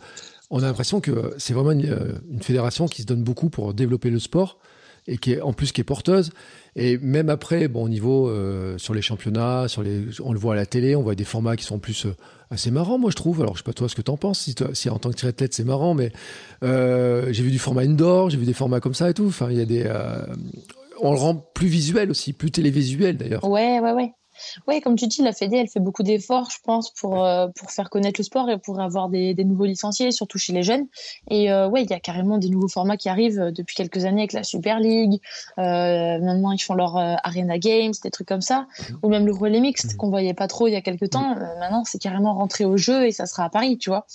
on 0.50 0.60
a 0.60 0.68
l'impression 0.68 1.02
que 1.02 1.34
c'est 1.38 1.54
vraiment 1.54 1.72
une, 1.72 2.42
fédération 2.42 2.88
qui 2.88 3.02
se 3.02 3.08
donne 3.08 3.24
beaucoup 3.24 3.50
pour 3.50 3.74
développer 3.74 4.10
le 4.10 4.20
sport 4.20 4.60
et 5.08 5.18
qui 5.18 5.34
est 5.34 5.42
en 5.42 5.52
plus 5.52 5.72
qui 5.72 5.82
est 5.82 5.86
porteuse. 5.86 6.32
Et 6.76 6.98
même 7.00 7.30
après, 7.30 7.68
bon, 7.68 7.84
au 7.84 7.90
niveau 7.90 8.30
euh, 8.30 8.78
sur 8.78 8.94
les 8.94 9.02
championnats, 9.02 9.68
sur 9.68 9.82
les, 9.82 10.06
on 10.24 10.32
le 10.32 10.40
voit 10.40 10.54
à 10.54 10.56
la 10.56 10.66
télé, 10.66 10.96
on 10.96 11.02
voit 11.02 11.16
des 11.16 11.24
formats 11.24 11.56
qui 11.56 11.66
sont 11.66 11.80
plus 11.80 12.06
euh, 12.06 12.16
assez 12.52 12.72
marrants, 12.72 13.00
moi 13.00 13.10
je 13.10 13.16
trouve. 13.16 13.42
Alors 13.42 13.56
je 13.56 13.60
sais 13.60 13.64
pas 13.64 13.74
toi 13.74 13.90
ce 13.90 13.96
que 13.96 14.02
t'en 14.02 14.18
penses, 14.18 14.40
si, 14.40 14.56
si 14.74 14.90
en 14.90 15.00
tant 15.00 15.10
que 15.10 15.16
triathlète 15.16 15.54
c'est 15.54 15.64
marrant, 15.64 15.96
mais 15.96 16.12
j'ai 16.62 17.44
vu 17.44 17.52
du 17.52 17.60
format 17.60 17.82
indoor, 17.82 18.30
j'ai 18.30 18.38
vu 18.38 18.46
des 18.46 18.54
formats 18.54 18.80
comme 18.80 18.94
ça 18.94 19.10
et 19.10 19.14
tout. 19.14 19.26
Enfin, 19.26 19.48
il 19.50 19.58
y 19.58 19.62
a 19.62 19.66
des, 19.66 19.92
on 21.02 21.12
le 21.12 21.20
rend 21.20 21.36
plus 21.36 21.68
visuel 21.68 22.10
aussi, 22.12 22.34
plus 22.34 22.52
télévisuel 22.52 23.18
d'ailleurs. 23.18 23.44
Ouais, 23.44 23.80
ouais, 23.80 23.92
ouais. 23.92 24.12
Ouais, 24.68 24.82
comme 24.82 24.96
tu 24.96 25.08
dis, 25.08 25.22
la 25.22 25.34
Fédé, 25.34 25.58
elle 25.58 25.68
fait 25.68 25.80
beaucoup 25.80 26.04
d'efforts, 26.04 26.50
je 26.50 26.58
pense, 26.64 26.92
pour 26.92 27.24
euh, 27.24 27.48
pour 27.56 27.72
faire 27.72 27.90
connaître 27.90 28.20
le 28.20 28.24
sport 28.24 28.50
et 28.50 28.58
pour 28.58 28.80
avoir 28.80 29.10
des, 29.10 29.34
des 29.34 29.44
nouveaux 29.44 29.66
licenciés, 29.66 30.12
surtout 30.12 30.38
chez 30.38 30.54
les 30.54 30.64
jeunes. 30.64 30.88
Et 31.30 31.52
euh, 31.52 31.68
ouais, 31.68 31.84
il 31.84 31.90
y 31.90 31.94
a 31.94 32.00
carrément 32.00 32.38
des 32.38 32.50
nouveaux 32.50 32.68
formats 32.68 32.98
qui 32.98 33.10
arrivent 33.10 33.40
euh, 33.40 33.52
depuis 33.52 33.76
quelques 33.76 34.06
années 34.06 34.22
avec 34.22 34.34
la 34.34 34.44
Super 34.44 34.80
League. 34.80 35.22
maintenant, 35.58 36.52
ils 36.52 36.62
font 36.62 36.74
leur 36.74 36.98
Arena 36.98 37.58
Games, 37.58 37.94
des 38.04 38.12
trucs 38.12 38.28
comme 38.28 38.42
ça, 38.42 38.68
ou 39.02 39.10
même 39.10 39.26
le 39.26 39.34
relais 39.34 39.60
mixte 39.60 39.94
mhm. 39.94 39.98
qu'on 39.98 40.10
voyait 40.10 40.34
pas 40.34 40.48
trop 40.48 40.68
il 40.68 40.72
y 40.72 40.76
a 40.76 40.82
quelques 40.82 41.10
temps. 41.12 41.36
Maintenant, 41.60 41.84
c'est 41.86 42.00
carrément 42.00 42.34
rentré 42.34 42.66
au 42.66 42.78
jeu 42.78 43.06
et 43.06 43.12
ça 43.12 43.26
sera 43.26 43.46
à 43.46 43.50
Paris, 43.50 43.78
tu 43.78 43.90
vois. 43.90 44.06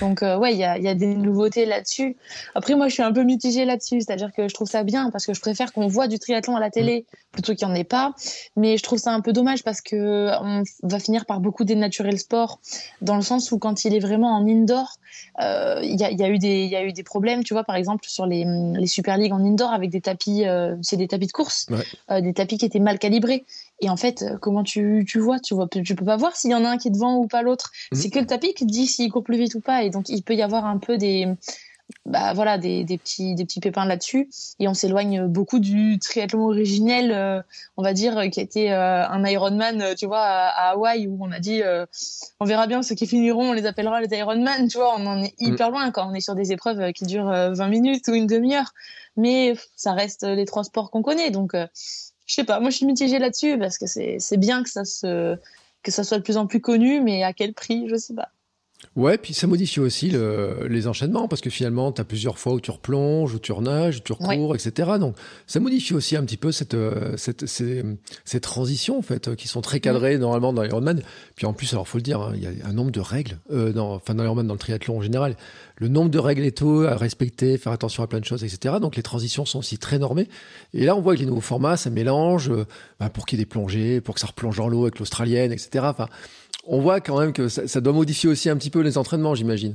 Donc 0.00 0.22
ouais, 0.22 0.52
il 0.52 0.58
y 0.58 0.64
a 0.64 0.78
il 0.78 0.84
y 0.84 0.88
a 0.88 0.94
des 0.94 1.14
nouveautés 1.14 1.64
là-dessus. 1.64 2.16
Après, 2.54 2.74
moi, 2.74 2.88
je 2.88 2.94
suis 2.94 3.02
un 3.02 3.12
peu 3.12 3.22
mitigée 3.22 3.64
là-dessus, 3.64 4.00
c'est-à-dire 4.00 4.32
que 4.32 4.48
je 4.48 4.54
trouve 4.54 4.68
ça 4.68 4.82
bien 4.82 5.10
parce 5.10 5.26
que 5.26 5.34
je 5.34 5.40
préfère 5.40 5.72
qu'on 5.72 5.86
voit 5.86 6.08
du 6.08 6.18
triathlon 6.18 6.56
à 6.56 6.60
la 6.60 6.70
télé 6.70 7.06
plutôt 7.30 7.54
qu'il 7.54 7.66
n'y 7.66 7.72
en 7.72 7.76
ait 7.76 7.84
pas. 7.84 8.14
Mais 8.56 8.76
je 8.76 8.82
trouve 8.82 8.98
ça 8.98 9.12
un 9.12 9.20
peu 9.20 9.32
dommage 9.32 9.62
parce 9.62 9.71
que 9.80 10.30
on 10.40 10.62
va 10.82 10.98
finir 10.98 11.26
par 11.26 11.40
beaucoup 11.40 11.64
dénaturer 11.64 12.10
le 12.10 12.18
sport 12.18 12.60
dans 13.00 13.16
le 13.16 13.22
sens 13.22 13.52
où 13.52 13.58
quand 13.58 13.84
il 13.84 13.94
est 13.94 14.00
vraiment 14.00 14.36
en 14.36 14.46
indoor, 14.46 14.98
euh, 15.40 15.80
il 15.82 15.98
y, 15.98 16.04
a, 16.04 16.10
y, 16.10 16.22
a, 16.22 16.28
eu 16.28 16.38
des 16.38 16.64
il 16.64 16.70
y 16.70 16.76
a 16.76 16.84
eu 16.84 16.92
des 16.92 17.02
problèmes. 17.02 17.44
Tu 17.44 17.54
vois, 17.54 17.64
par 17.64 17.76
exemple 17.76 18.04
sur 18.06 18.26
les, 18.26 18.44
les 18.44 18.86
Super 18.86 19.16
League 19.16 19.32
en 19.32 19.40
indoor 19.44 19.72
avec 19.72 19.90
des 19.90 20.00
tapis, 20.00 20.46
euh, 20.46 20.76
c'est 20.82 20.96
des 20.96 21.08
tapis 21.08 21.26
de 21.26 21.32
course, 21.32 21.66
euh, 22.10 22.20
des 22.20 22.34
tapis 22.34 22.58
qui 22.58 22.64
étaient 22.64 22.80
mal 22.80 22.98
calibrés. 22.98 23.44
Et 23.80 23.90
en 23.90 23.96
fait, 23.96 24.24
comment 24.40 24.62
tu, 24.62 25.04
tu 25.08 25.18
vois 25.18 25.40
Tu 25.40 25.54
vois, 25.54 25.66
tu 25.68 25.94
peux 25.94 26.04
pas 26.04 26.16
voir 26.16 26.36
s'il 26.36 26.50
y 26.50 26.54
en 26.54 26.64
a 26.64 26.68
un 26.68 26.78
qui 26.78 26.88
est 26.88 26.92
devant 26.92 27.16
ou 27.16 27.26
pas 27.26 27.42
l'autre. 27.42 27.72
Mhm. 27.92 27.98
C'est 27.98 28.10
que 28.10 28.18
le 28.18 28.26
tapis 28.26 28.54
qui 28.54 28.66
te 28.66 28.70
dit 28.70 28.86
s'il 28.86 29.10
court 29.10 29.24
plus 29.24 29.38
vite 29.38 29.54
ou 29.54 29.60
pas. 29.60 29.82
Et 29.82 29.90
donc 29.90 30.08
il 30.08 30.22
peut 30.22 30.34
y 30.34 30.42
avoir 30.42 30.66
un 30.66 30.78
peu 30.78 30.98
des 30.98 31.28
bah 32.04 32.32
voilà 32.34 32.58
des, 32.58 32.84
des, 32.84 32.98
petits 32.98 33.34
des 33.34 33.44
petits 33.44 33.60
pépins 33.60 33.84
là-dessus. 33.84 34.28
Et 34.58 34.68
on 34.68 34.74
s'éloigne 34.74 35.26
beaucoup 35.26 35.58
du 35.58 35.98
triathlon 35.98 36.46
originel 36.46 37.12
euh, 37.12 37.40
on 37.76 37.82
va 37.82 37.92
dire 37.92 38.28
qui 38.30 38.40
était 38.40 38.70
euh, 38.70 39.06
un 39.06 39.24
Ironman 39.24 39.80
euh, 39.80 39.94
tu 39.94 40.06
vois 40.06 40.20
à, 40.20 40.70
Hawaï 40.72 41.06
où 41.06 41.18
on 41.20 41.30
a 41.30 41.38
dit 41.38 41.62
on 42.40 42.44
verra 42.44 42.66
bien 42.66 42.82
ceux 42.82 42.94
qui 42.94 43.06
finiront 43.06 43.50
on 43.50 43.52
les 43.52 43.66
appellera 43.66 44.00
les 44.00 44.16
Ironman 44.16 44.68
tu 44.68 44.78
vois. 44.78 44.94
On 44.98 45.06
en 45.06 45.22
est 45.22 45.34
hyper 45.38 45.68
mm. 45.68 45.72
loin 45.72 45.90
quand 45.90 46.10
on 46.10 46.14
est 46.14 46.20
sur 46.20 46.34
des 46.34 46.52
épreuves 46.52 46.92
qui 46.92 47.06
durent 47.06 47.30
20 47.30 47.68
minutes 47.68 48.08
ou 48.08 48.14
une 48.14 48.26
demi-heure. 48.26 48.72
Mais 49.16 49.54
ça 49.76 49.92
reste 49.92 50.24
les 50.24 50.44
trois 50.44 50.64
sports 50.64 50.90
qu'on 50.90 51.02
connaît. 51.02 51.30
Donc 51.30 51.52
je 51.54 52.34
sais 52.34 52.44
pas. 52.44 52.60
Moi 52.60 52.70
je 52.70 52.76
suis 52.76 52.86
mitigée 52.86 53.18
là-dessus 53.18 53.58
parce 53.58 53.78
que 53.78 53.86
c'est 53.86 54.16
c'est 54.18 54.38
bien 54.38 54.62
que 54.62 54.70
ça 54.70 54.84
se 54.84 55.36
que 55.82 55.90
ça 55.90 56.04
soit 56.04 56.18
de 56.18 56.22
plus 56.22 56.36
en 56.36 56.46
plus 56.46 56.60
connu 56.60 57.00
mais 57.00 57.22
à 57.22 57.32
quel 57.32 57.54
prix? 57.54 57.88
Je 57.88 57.96
sais 57.96 58.14
pas 58.14 58.30
Ouais, 58.94 59.16
puis 59.16 59.32
ça 59.32 59.46
modifie 59.46 59.80
aussi 59.80 60.10
le, 60.10 60.66
les 60.68 60.86
enchaînements 60.86 61.26
parce 61.26 61.40
que 61.40 61.48
finalement, 61.48 61.92
tu 61.92 62.00
as 62.00 62.04
plusieurs 62.04 62.38
fois 62.38 62.52
où 62.52 62.60
tu 62.60 62.70
replonges, 62.70 63.34
où 63.34 63.38
tu 63.38 63.52
renages, 63.52 63.98
où 63.98 64.00
tu 64.00 64.12
recours, 64.12 64.54
etc. 64.54 64.92
Donc, 65.00 65.16
ça 65.46 65.60
modifie 65.60 65.94
aussi 65.94 66.14
un 66.14 66.24
petit 66.24 66.36
peu 66.36 66.52
cette, 66.52 66.74
euh, 66.74 67.16
cette, 67.16 67.46
ces, 67.46 67.82
ces 68.24 68.40
transitions 68.40 68.98
en 68.98 69.02
fait 69.02 69.34
qui 69.34 69.48
sont 69.48 69.62
très 69.62 69.80
cadrées 69.80 70.18
normalement 70.18 70.52
dans 70.52 70.62
l'Ironman. 70.62 71.00
Puis 71.36 71.46
en 71.46 71.54
plus, 71.54 71.72
alors 71.72 71.88
faut 71.88 71.96
le 71.96 72.02
dire, 72.02 72.20
hein, 72.20 72.32
il 72.34 72.42
y 72.42 72.46
a 72.46 72.66
un 72.66 72.72
nombre 72.72 72.90
de 72.90 73.00
règles, 73.00 73.38
euh, 73.50 73.72
dans, 73.72 73.94
enfin 73.94 74.14
dans 74.14 74.24
l'Ironman, 74.24 74.46
dans 74.46 74.54
le 74.54 74.60
triathlon 74.60 74.98
en 74.98 75.02
général, 75.02 75.36
le 75.76 75.88
nombre 75.88 76.10
de 76.10 76.18
règles 76.18 76.44
et 76.44 76.52
tout 76.52 76.84
à 76.86 76.96
respecter, 76.96 77.56
faire 77.58 77.72
attention 77.72 78.02
à 78.02 78.06
plein 78.06 78.20
de 78.20 78.24
choses, 78.24 78.44
etc. 78.44 78.76
Donc 78.80 78.96
les 78.96 79.02
transitions 79.02 79.44
sont 79.44 79.60
aussi 79.60 79.78
très 79.78 79.98
normées. 79.98 80.28
Et 80.74 80.84
là, 80.84 80.94
on 80.96 81.00
voit 81.00 81.14
que 81.14 81.20
les 81.20 81.26
nouveaux 81.26 81.40
formats, 81.40 81.76
ça 81.76 81.88
mélange 81.88 82.50
euh, 82.50 82.66
bah, 83.00 83.08
pour 83.08 83.26
qu'il 83.26 83.38
y 83.38 83.42
ait 83.42 83.44
des 83.44 83.48
plongées, 83.48 84.00
pour 84.00 84.14
que 84.14 84.20
ça 84.20 84.26
replonge 84.26 84.58
dans 84.58 84.68
l'eau 84.68 84.82
avec 84.82 84.98
l'australienne, 84.98 85.50
etc. 85.50 85.86
Enfin, 85.88 86.08
on 86.64 86.80
voit 86.80 87.00
quand 87.00 87.18
même 87.18 87.32
que 87.32 87.48
ça, 87.48 87.80
doit 87.80 87.92
modifier 87.92 88.28
aussi 88.28 88.48
un 88.48 88.56
petit 88.56 88.70
peu 88.70 88.80
les 88.80 88.98
entraînements, 88.98 89.34
j'imagine. 89.34 89.74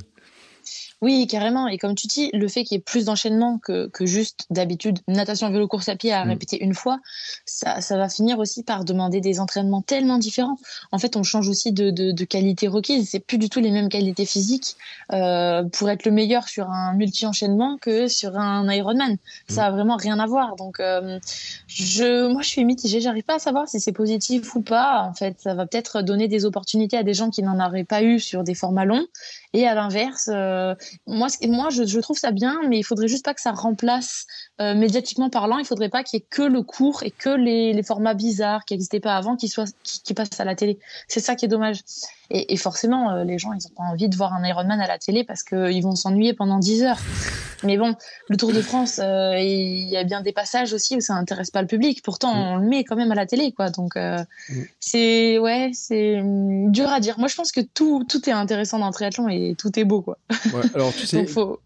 Oui, 1.01 1.27
carrément. 1.27 1.67
Et 1.67 1.77
comme 1.77 1.93
tu 1.93 2.07
dis, 2.07 2.31
le 2.33 2.47
fait 2.47 2.63
qu'il 2.63 2.75
y 2.75 2.79
ait 2.79 2.83
plus 2.83 3.05
d'enchaînement 3.05 3.59
que, 3.59 3.89
juste 4.01 4.47
d'habitude 4.49 4.97
natation, 5.07 5.49
vélo, 5.51 5.67
course 5.67 5.89
à 5.89 5.95
pied 5.95 6.11
à 6.11 6.25
mm. 6.25 6.29
répéter 6.29 6.63
une 6.63 6.73
fois, 6.73 6.99
ça, 7.45 7.79
va 7.91 8.09
finir 8.09 8.39
aussi 8.39 8.63
par 8.63 8.83
demander 8.83 9.21
des 9.21 9.39
entraînements 9.39 9.83
tellement 9.83 10.17
différents. 10.17 10.57
En 10.91 10.97
fait, 10.97 11.15
on 11.15 11.21
change 11.21 11.49
aussi 11.49 11.71
de, 11.71 11.91
de, 11.91 12.25
qualité 12.25 12.67
requise. 12.67 13.09
C'est 13.09 13.19
plus 13.19 13.37
du 13.37 13.47
tout 13.47 13.59
les 13.59 13.69
mêmes 13.69 13.89
qualités 13.89 14.25
physiques 14.25 14.75
euh, 15.13 15.63
pour 15.63 15.89
être 15.89 16.03
le 16.03 16.11
meilleur 16.11 16.47
sur 16.47 16.69
un 16.69 16.93
multi-enchaînement 16.93 17.77
que 17.77 18.07
sur 18.07 18.35
un 18.35 18.67
Ironman. 18.71 19.13
Mm. 19.13 19.17
Ça 19.49 19.67
a 19.67 19.71
vraiment 19.71 19.97
rien 19.97 20.17
à 20.17 20.25
voir. 20.25 20.55
Donc, 20.55 20.79
euh, 20.79 21.19
je, 21.67 22.27
moi, 22.27 22.41
je 22.41 22.49
suis 22.49 22.65
mitigée. 22.65 23.01
J'arrive 23.01 23.23
pas 23.23 23.35
à 23.35 23.39
savoir 23.39 23.67
si 23.67 23.79
c'est 23.79 23.91
positif 23.91 24.55
ou 24.55 24.61
pas. 24.61 25.03
En 25.03 25.13
fait, 25.13 25.39
ça 25.39 25.53
va 25.53 25.67
peut-être 25.67 26.01
donner 26.01 26.27
des 26.27 26.45
opportunités 26.45 26.97
à 26.97 27.03
des 27.03 27.13
gens 27.13 27.29
qui 27.29 27.43
n'en 27.43 27.63
auraient 27.63 27.83
pas 27.83 28.01
eu 28.01 28.19
sur 28.19 28.43
des 28.43 28.55
formats 28.55 28.85
longs. 28.85 29.05
Et 29.57 29.65
à 29.65 29.73
l'inverse, 29.73 30.29
euh, 30.31 30.75
moi, 31.07 31.29
je, 31.71 31.83
je, 31.83 31.99
trouve 31.99 32.15
ça 32.15 32.29
bien, 32.29 32.59
mais 32.69 32.77
il 32.77 32.83
faudrait 32.83 33.07
juste 33.07 33.25
pas 33.25 33.33
que 33.33 33.41
ça 33.41 33.53
remplace 33.53 34.27
euh, 34.59 34.73
médiatiquement 34.73 35.29
parlant. 35.29 35.59
Il 35.59 35.65
faudrait 35.65 35.89
pas 35.89 36.03
qu'il 36.03 36.19
y 36.19 36.21
ait 36.21 36.25
que 36.29 36.41
le 36.41 36.63
cours 36.63 37.03
et 37.03 37.11
que 37.11 37.29
les, 37.29 37.73
les 37.73 37.83
formats 37.83 38.15
bizarres 38.15 38.65
qui 38.65 38.73
n'existaient 38.73 38.99
pas 38.99 39.15
avant 39.15 39.35
qui, 39.35 39.47
soient, 39.49 39.65
qui, 39.83 40.01
qui 40.01 40.13
passent 40.15 40.39
à 40.39 40.45
la 40.45 40.55
télé. 40.55 40.79
C'est 41.07 41.19
ça 41.19 41.35
qui 41.35 41.45
est 41.45 41.47
dommage. 41.47 41.81
Et, 42.29 42.53
et 42.53 42.57
forcément, 42.57 43.11
euh, 43.11 43.23
les 43.23 43.37
gens, 43.37 43.53
ils 43.53 43.65
ont 43.67 43.75
pas 43.75 43.83
envie 43.83 44.09
de 44.09 44.15
voir 44.15 44.33
un 44.33 44.43
Ironman 44.43 44.81
à 44.81 44.87
la 44.87 44.97
télé 44.97 45.23
parce 45.23 45.43
qu'ils 45.43 45.81
vont 45.81 45.95
s'ennuyer 45.95 46.33
pendant 46.33 46.59
10 46.59 46.83
heures. 46.83 46.99
Mais 47.63 47.77
bon, 47.77 47.95
le 48.29 48.37
Tour 48.37 48.53
de 48.53 48.61
France, 48.61 48.99
euh, 49.01 49.35
il 49.39 49.89
y 49.89 49.97
a 49.97 50.03
bien 50.03 50.21
des 50.21 50.31
passages 50.31 50.73
aussi 50.73 50.95
où 50.95 51.01
ça 51.01 51.13
intéresse 51.13 51.49
pas 51.49 51.61
le 51.61 51.67
public. 51.67 52.03
Pourtant, 52.03 52.33
mm. 52.35 52.39
on 52.39 52.57
le 52.57 52.67
met 52.67 52.83
quand 52.83 52.95
même 52.95 53.11
à 53.11 53.15
la 53.15 53.25
télé, 53.25 53.51
quoi. 53.51 53.69
Donc, 53.69 53.95
mm. 53.95 54.25
c'est 54.79 55.39
ouais, 55.39 55.71
c'est 55.73 56.19
hum, 56.19 56.71
dur 56.71 56.89
à 56.89 56.99
dire. 56.99 57.17
Moi, 57.17 57.27
je 57.27 57.35
pense 57.35 57.51
que 57.51 57.61
tout, 57.61 58.05
tout 58.07 58.29
est 58.29 58.33
intéressant 58.33 58.77
dans 58.77 58.87
le 58.87 58.93
triathlon 58.93 59.27
et 59.29 59.55
tout 59.57 59.77
est 59.79 59.85
beau, 59.85 60.01
quoi. 60.01 60.17
Ouais, 60.53 60.61
alors, 60.75 60.93
tu 60.93 61.07
sais, 61.07 61.25
faut... 61.25 61.59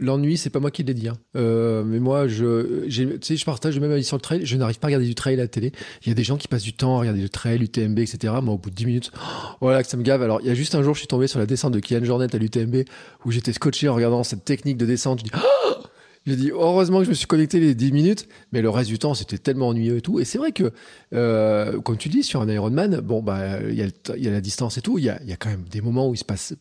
l'ennui, 0.00 0.36
c'est 0.36 0.50
pas 0.50 0.60
moi 0.60 0.70
qui 0.70 0.82
l'ai 0.82 0.94
dit. 0.94 1.08
Hein. 1.08 1.16
Mais 1.34 2.00
moi, 2.00 2.26
je, 2.26 2.35
sais, 2.40 3.36
je 3.36 3.44
partage 3.44 3.78
même 3.78 3.90
avis 3.90 4.04
sur 4.04 4.16
le 4.16 4.20
trail. 4.20 4.44
Je 4.44 4.56
n'arrive 4.56 4.78
pas 4.78 4.86
à 4.86 4.88
regarder 4.88 5.06
du 5.06 5.14
trail 5.14 5.34
à 5.34 5.38
la 5.38 5.48
télé. 5.48 5.72
Il 6.02 6.08
y 6.08 6.12
a 6.12 6.14
des 6.14 6.24
gens 6.24 6.36
qui 6.36 6.48
passent 6.48 6.62
du 6.62 6.72
temps 6.72 6.96
à 6.96 7.00
regarder 7.00 7.22
le 7.22 7.28
trail, 7.28 7.58
l'UTMB, 7.58 7.98
etc. 7.98 8.34
Moi, 8.42 8.54
au 8.54 8.58
bout 8.58 8.70
de 8.70 8.74
10 8.74 8.86
minutes, 8.86 9.12
voilà, 9.60 9.82
que 9.82 9.88
ça 9.88 9.96
me 9.96 10.02
gave. 10.02 10.22
Alors, 10.22 10.40
il 10.40 10.46
y 10.46 10.50
a 10.50 10.54
juste 10.54 10.74
un 10.74 10.82
jour, 10.82 10.94
je 10.94 11.00
suis 11.00 11.08
tombé 11.08 11.26
sur 11.26 11.38
la 11.38 11.46
descente 11.46 11.72
de 11.72 11.80
Kian 11.80 12.04
Jornet 12.04 12.34
à 12.34 12.38
l'UTMB 12.38 12.84
où 13.24 13.30
j'étais 13.30 13.52
scotché 13.52 13.88
en 13.88 13.94
regardant 13.94 14.24
cette 14.24 14.44
technique 14.44 14.76
de 14.76 14.86
descente. 14.86 15.20
Je 15.20 15.24
dis, 15.24 15.30
oh 15.68 16.34
dit, 16.34 16.50
heureusement 16.50 16.98
que 16.98 17.04
je 17.04 17.10
me 17.10 17.14
suis 17.14 17.26
connecté 17.26 17.60
les 17.60 17.74
10 17.74 17.92
minutes, 17.92 18.28
mais 18.52 18.62
le 18.62 18.70
reste 18.70 18.90
du 18.90 18.98
temps, 18.98 19.14
c'était 19.14 19.38
tellement 19.38 19.68
ennuyeux 19.68 19.96
et 19.96 20.02
tout. 20.02 20.20
Et 20.20 20.24
c'est 20.24 20.38
vrai 20.38 20.52
que, 20.52 20.72
euh, 21.14 21.80
comme 21.80 21.96
tu 21.96 22.08
dis, 22.08 22.22
sur 22.22 22.40
un 22.40 22.48
Ironman, 22.48 23.00
bon, 23.00 23.22
bah, 23.22 23.60
il 23.68 23.74
y, 23.74 24.22
y, 24.22 24.28
a 24.28 24.30
la 24.30 24.40
distance 24.40 24.78
et 24.78 24.80
tout, 24.80 24.98
il 24.98 25.04
y 25.04 25.10
a, 25.10 25.22
y 25.24 25.32
a, 25.32 25.36
quand 25.36 25.50
même 25.50 25.64
des 25.70 25.80
moments 25.80 26.08
où 26.08 26.14
il 26.14 26.18
se 26.18 26.24
passe 26.24 26.54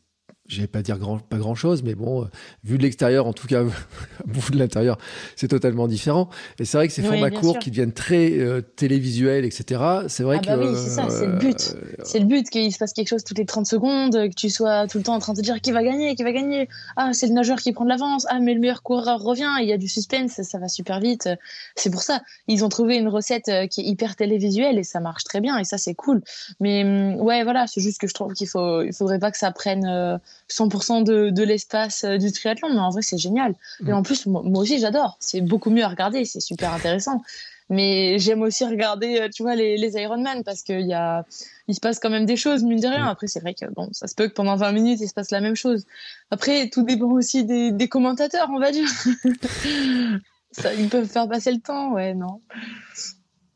je 0.47 0.61
vais 0.61 0.67
pas 0.67 0.83
dire 0.83 0.99
grand, 0.99 1.17
pas 1.19 1.37
grand 1.37 1.55
chose, 1.55 1.81
mais 1.81 1.95
bon, 1.95 2.23
euh, 2.23 2.27
vu 2.63 2.77
de 2.77 2.83
l'extérieur, 2.83 3.25
en 3.25 3.33
tout 3.33 3.47
cas, 3.47 3.63
vu 4.27 4.51
de 4.51 4.59
l'intérieur, 4.59 4.97
c'est 5.35 5.47
totalement 5.47 5.87
différent. 5.87 6.29
Et 6.59 6.65
c'est 6.65 6.77
vrai 6.77 6.87
que 6.87 6.93
ces 6.93 7.01
formats 7.01 7.31
courts 7.31 7.57
qui 7.57 7.71
deviennent 7.71 7.93
très 7.93 8.31
euh, 8.33 8.61
télévisuels, 8.61 9.43
etc., 9.43 9.81
c'est 10.07 10.23
vrai 10.23 10.37
ah 10.41 10.55
bah 10.55 10.57
que. 10.57 10.69
oui, 10.69 10.75
c'est 10.75 10.89
ça, 10.89 11.07
c'est 11.09 11.25
le 11.25 11.37
but. 11.37 11.75
Euh, 11.75 12.03
c'est 12.03 12.19
le 12.19 12.25
but 12.25 12.47
qu'il 12.49 12.71
se 12.71 12.77
passe 12.77 12.93
quelque 12.93 13.07
chose 13.07 13.23
toutes 13.23 13.39
les 13.39 13.45
30 13.45 13.65
secondes, 13.65 14.13
que 14.13 14.35
tu 14.35 14.49
sois 14.49 14.87
tout 14.87 14.99
le 14.99 15.03
temps 15.03 15.15
en 15.15 15.19
train 15.19 15.33
de 15.33 15.39
te 15.39 15.43
dire 15.43 15.59
qui 15.61 15.71
va 15.71 15.83
gagner, 15.83 16.15
qui 16.15 16.23
va 16.23 16.31
gagner. 16.31 16.69
Ah, 16.95 17.11
c'est 17.13 17.27
le 17.27 17.33
nageur 17.33 17.57
qui 17.57 17.71
prend 17.71 17.85
de 17.85 17.89
l'avance. 17.89 18.27
Ah, 18.29 18.39
mais 18.39 18.53
le 18.53 18.59
meilleur 18.59 18.83
coureur 18.83 19.21
revient. 19.21 19.51
Il 19.61 19.67
y 19.67 19.73
a 19.73 19.77
du 19.77 19.87
suspense, 19.87 20.41
ça 20.43 20.59
va 20.59 20.67
super 20.67 20.99
vite. 20.99 21.27
C'est 21.75 21.89
pour 21.89 22.03
ça. 22.03 22.21
Ils 22.47 22.63
ont 22.63 22.69
trouvé 22.69 22.97
une 22.97 23.07
recette 23.07 23.49
qui 23.71 23.81
est 23.81 23.85
hyper 23.85 24.15
télévisuelle 24.15 24.77
et 24.77 24.83
ça 24.83 24.99
marche 24.99 25.23
très 25.23 25.41
bien 25.41 25.57
et 25.57 25.63
ça, 25.63 25.79
c'est 25.79 25.95
cool. 25.95 26.21
Mais 26.59 26.83
hum, 26.83 27.19
ouais, 27.21 27.43
voilà, 27.43 27.65
c'est 27.65 27.81
juste 27.81 27.99
que 27.99 28.07
je 28.07 28.13
trouve 28.13 28.33
qu'il 28.33 28.47
faut, 28.47 28.83
il 28.83 28.93
faudrait 28.93 29.19
pas 29.19 29.31
que 29.31 29.37
ça 29.39 29.51
prenne 29.51 30.19
100% 30.49 31.03
de, 31.03 31.29
de 31.29 31.43
l'espace 31.43 32.03
euh, 32.03 32.17
du 32.17 32.31
triathlon, 32.31 32.69
mais 32.73 32.79
en 32.79 32.89
vrai, 32.89 33.01
c'est 33.01 33.17
génial. 33.17 33.55
Et 33.81 33.91
mm. 33.91 33.93
en 33.93 34.03
plus, 34.03 34.25
moi, 34.25 34.43
aussi, 34.55 34.79
j'adore. 34.79 35.17
C'est 35.19 35.41
beaucoup 35.41 35.69
mieux 35.69 35.83
à 35.83 35.87
regarder, 35.87 36.25
c'est 36.25 36.39
super 36.39 36.73
intéressant. 36.73 37.21
Mais 37.69 38.19
j'aime 38.19 38.43
aussi 38.43 38.63
regarder, 38.63 39.21
euh, 39.21 39.29
tu 39.29 39.41
vois, 39.41 39.55
les, 39.55 39.75
les 39.75 39.93
Ironman 39.93 40.43
parce 40.43 40.61
qu'il 40.61 40.85
y 40.85 40.93
a, 40.93 41.25
il 41.67 41.73
se 41.73 41.79
passe 41.79 41.97
quand 41.99 42.11
même 42.11 42.25
des 42.27 42.35
choses, 42.35 42.63
mine 42.63 42.79
de 42.79 42.87
rien. 42.87 43.05
Mm. 43.05 43.09
Après, 43.09 43.27
c'est 43.27 43.39
vrai 43.39 43.55
que 43.55 43.65
bon, 43.73 43.89
ça 43.91 44.07
se 44.07 44.13
peut 44.13 44.27
que 44.27 44.33
pendant 44.33 44.55
20 44.55 44.71
minutes, 44.71 44.99
il 45.01 45.07
se 45.07 45.13
passe 45.13 45.31
la 45.31 45.41
même 45.41 45.55
chose. 45.55 45.85
Après, 46.29 46.69
tout 46.69 46.83
dépend 46.83 47.11
aussi 47.11 47.43
des, 47.43 47.71
des 47.71 47.87
commentateurs, 47.87 48.49
on 48.51 48.59
va 48.59 48.71
dire. 48.71 48.87
ça, 50.51 50.73
ils 50.75 50.89
peuvent 50.89 51.07
faire 51.07 51.27
passer 51.27 51.51
le 51.51 51.59
temps, 51.59 51.93
ouais, 51.93 52.13
non. 52.13 52.41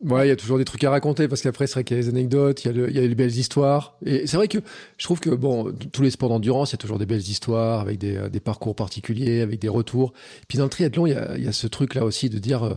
Ouais, 0.02 0.28
il 0.28 0.30
y 0.30 0.32
a 0.32 0.38
toujours 0.38 0.58
des 0.58 0.64
trucs 0.64 0.84
à 0.86 0.90
raconter 0.90 1.28
parce 1.28 1.42
qu'après, 1.42 1.68
c'est 1.68 1.74
vrai 1.74 1.84
qu'il 1.84 1.98
y 1.98 2.00
a 2.00 2.04
les 2.04 2.10
anecdotes, 2.10 2.64
il 2.64 2.72
y 2.74 2.84
a, 2.84 2.88
il 2.88 2.96
y 2.96 3.00
a 3.00 3.02
les 3.02 3.16
belles 3.16 3.36
histoires. 3.36 3.98
Et 4.06 4.28
c'est 4.28 4.38
vrai 4.38 4.48
que 4.48 4.60
je 4.98 5.04
trouve 5.04 5.20
que, 5.20 5.30
bon, 5.30 5.74
tous 5.92 6.02
les 6.02 6.10
sports 6.10 6.30
d'endurance, 6.30 6.72
il 6.72 6.74
y 6.74 6.76
a 6.76 6.78
toujours 6.78 7.00
des 7.00 7.06
belles 7.06 7.20
histoires 7.20 7.82
avec 7.82 7.98
des, 7.98 8.30
des 8.30 8.40
parcours 8.40 8.76
particuliers, 8.76 9.42
avec 9.42 9.60
des 9.60 9.68
retours. 9.68 10.14
Puis 10.48 10.58
dans 10.58 10.64
le 10.64 10.70
triathlon, 10.70 11.06
il 11.06 11.12
y 11.12 11.16
a, 11.16 11.38
il 11.38 11.44
y 11.44 11.48
a 11.50 11.52
ce 11.52 11.68
truc-là 11.68 12.06
aussi 12.06 12.30
de 12.30 12.40
dire, 12.40 12.64
euh, 12.64 12.70
euh, 12.70 12.76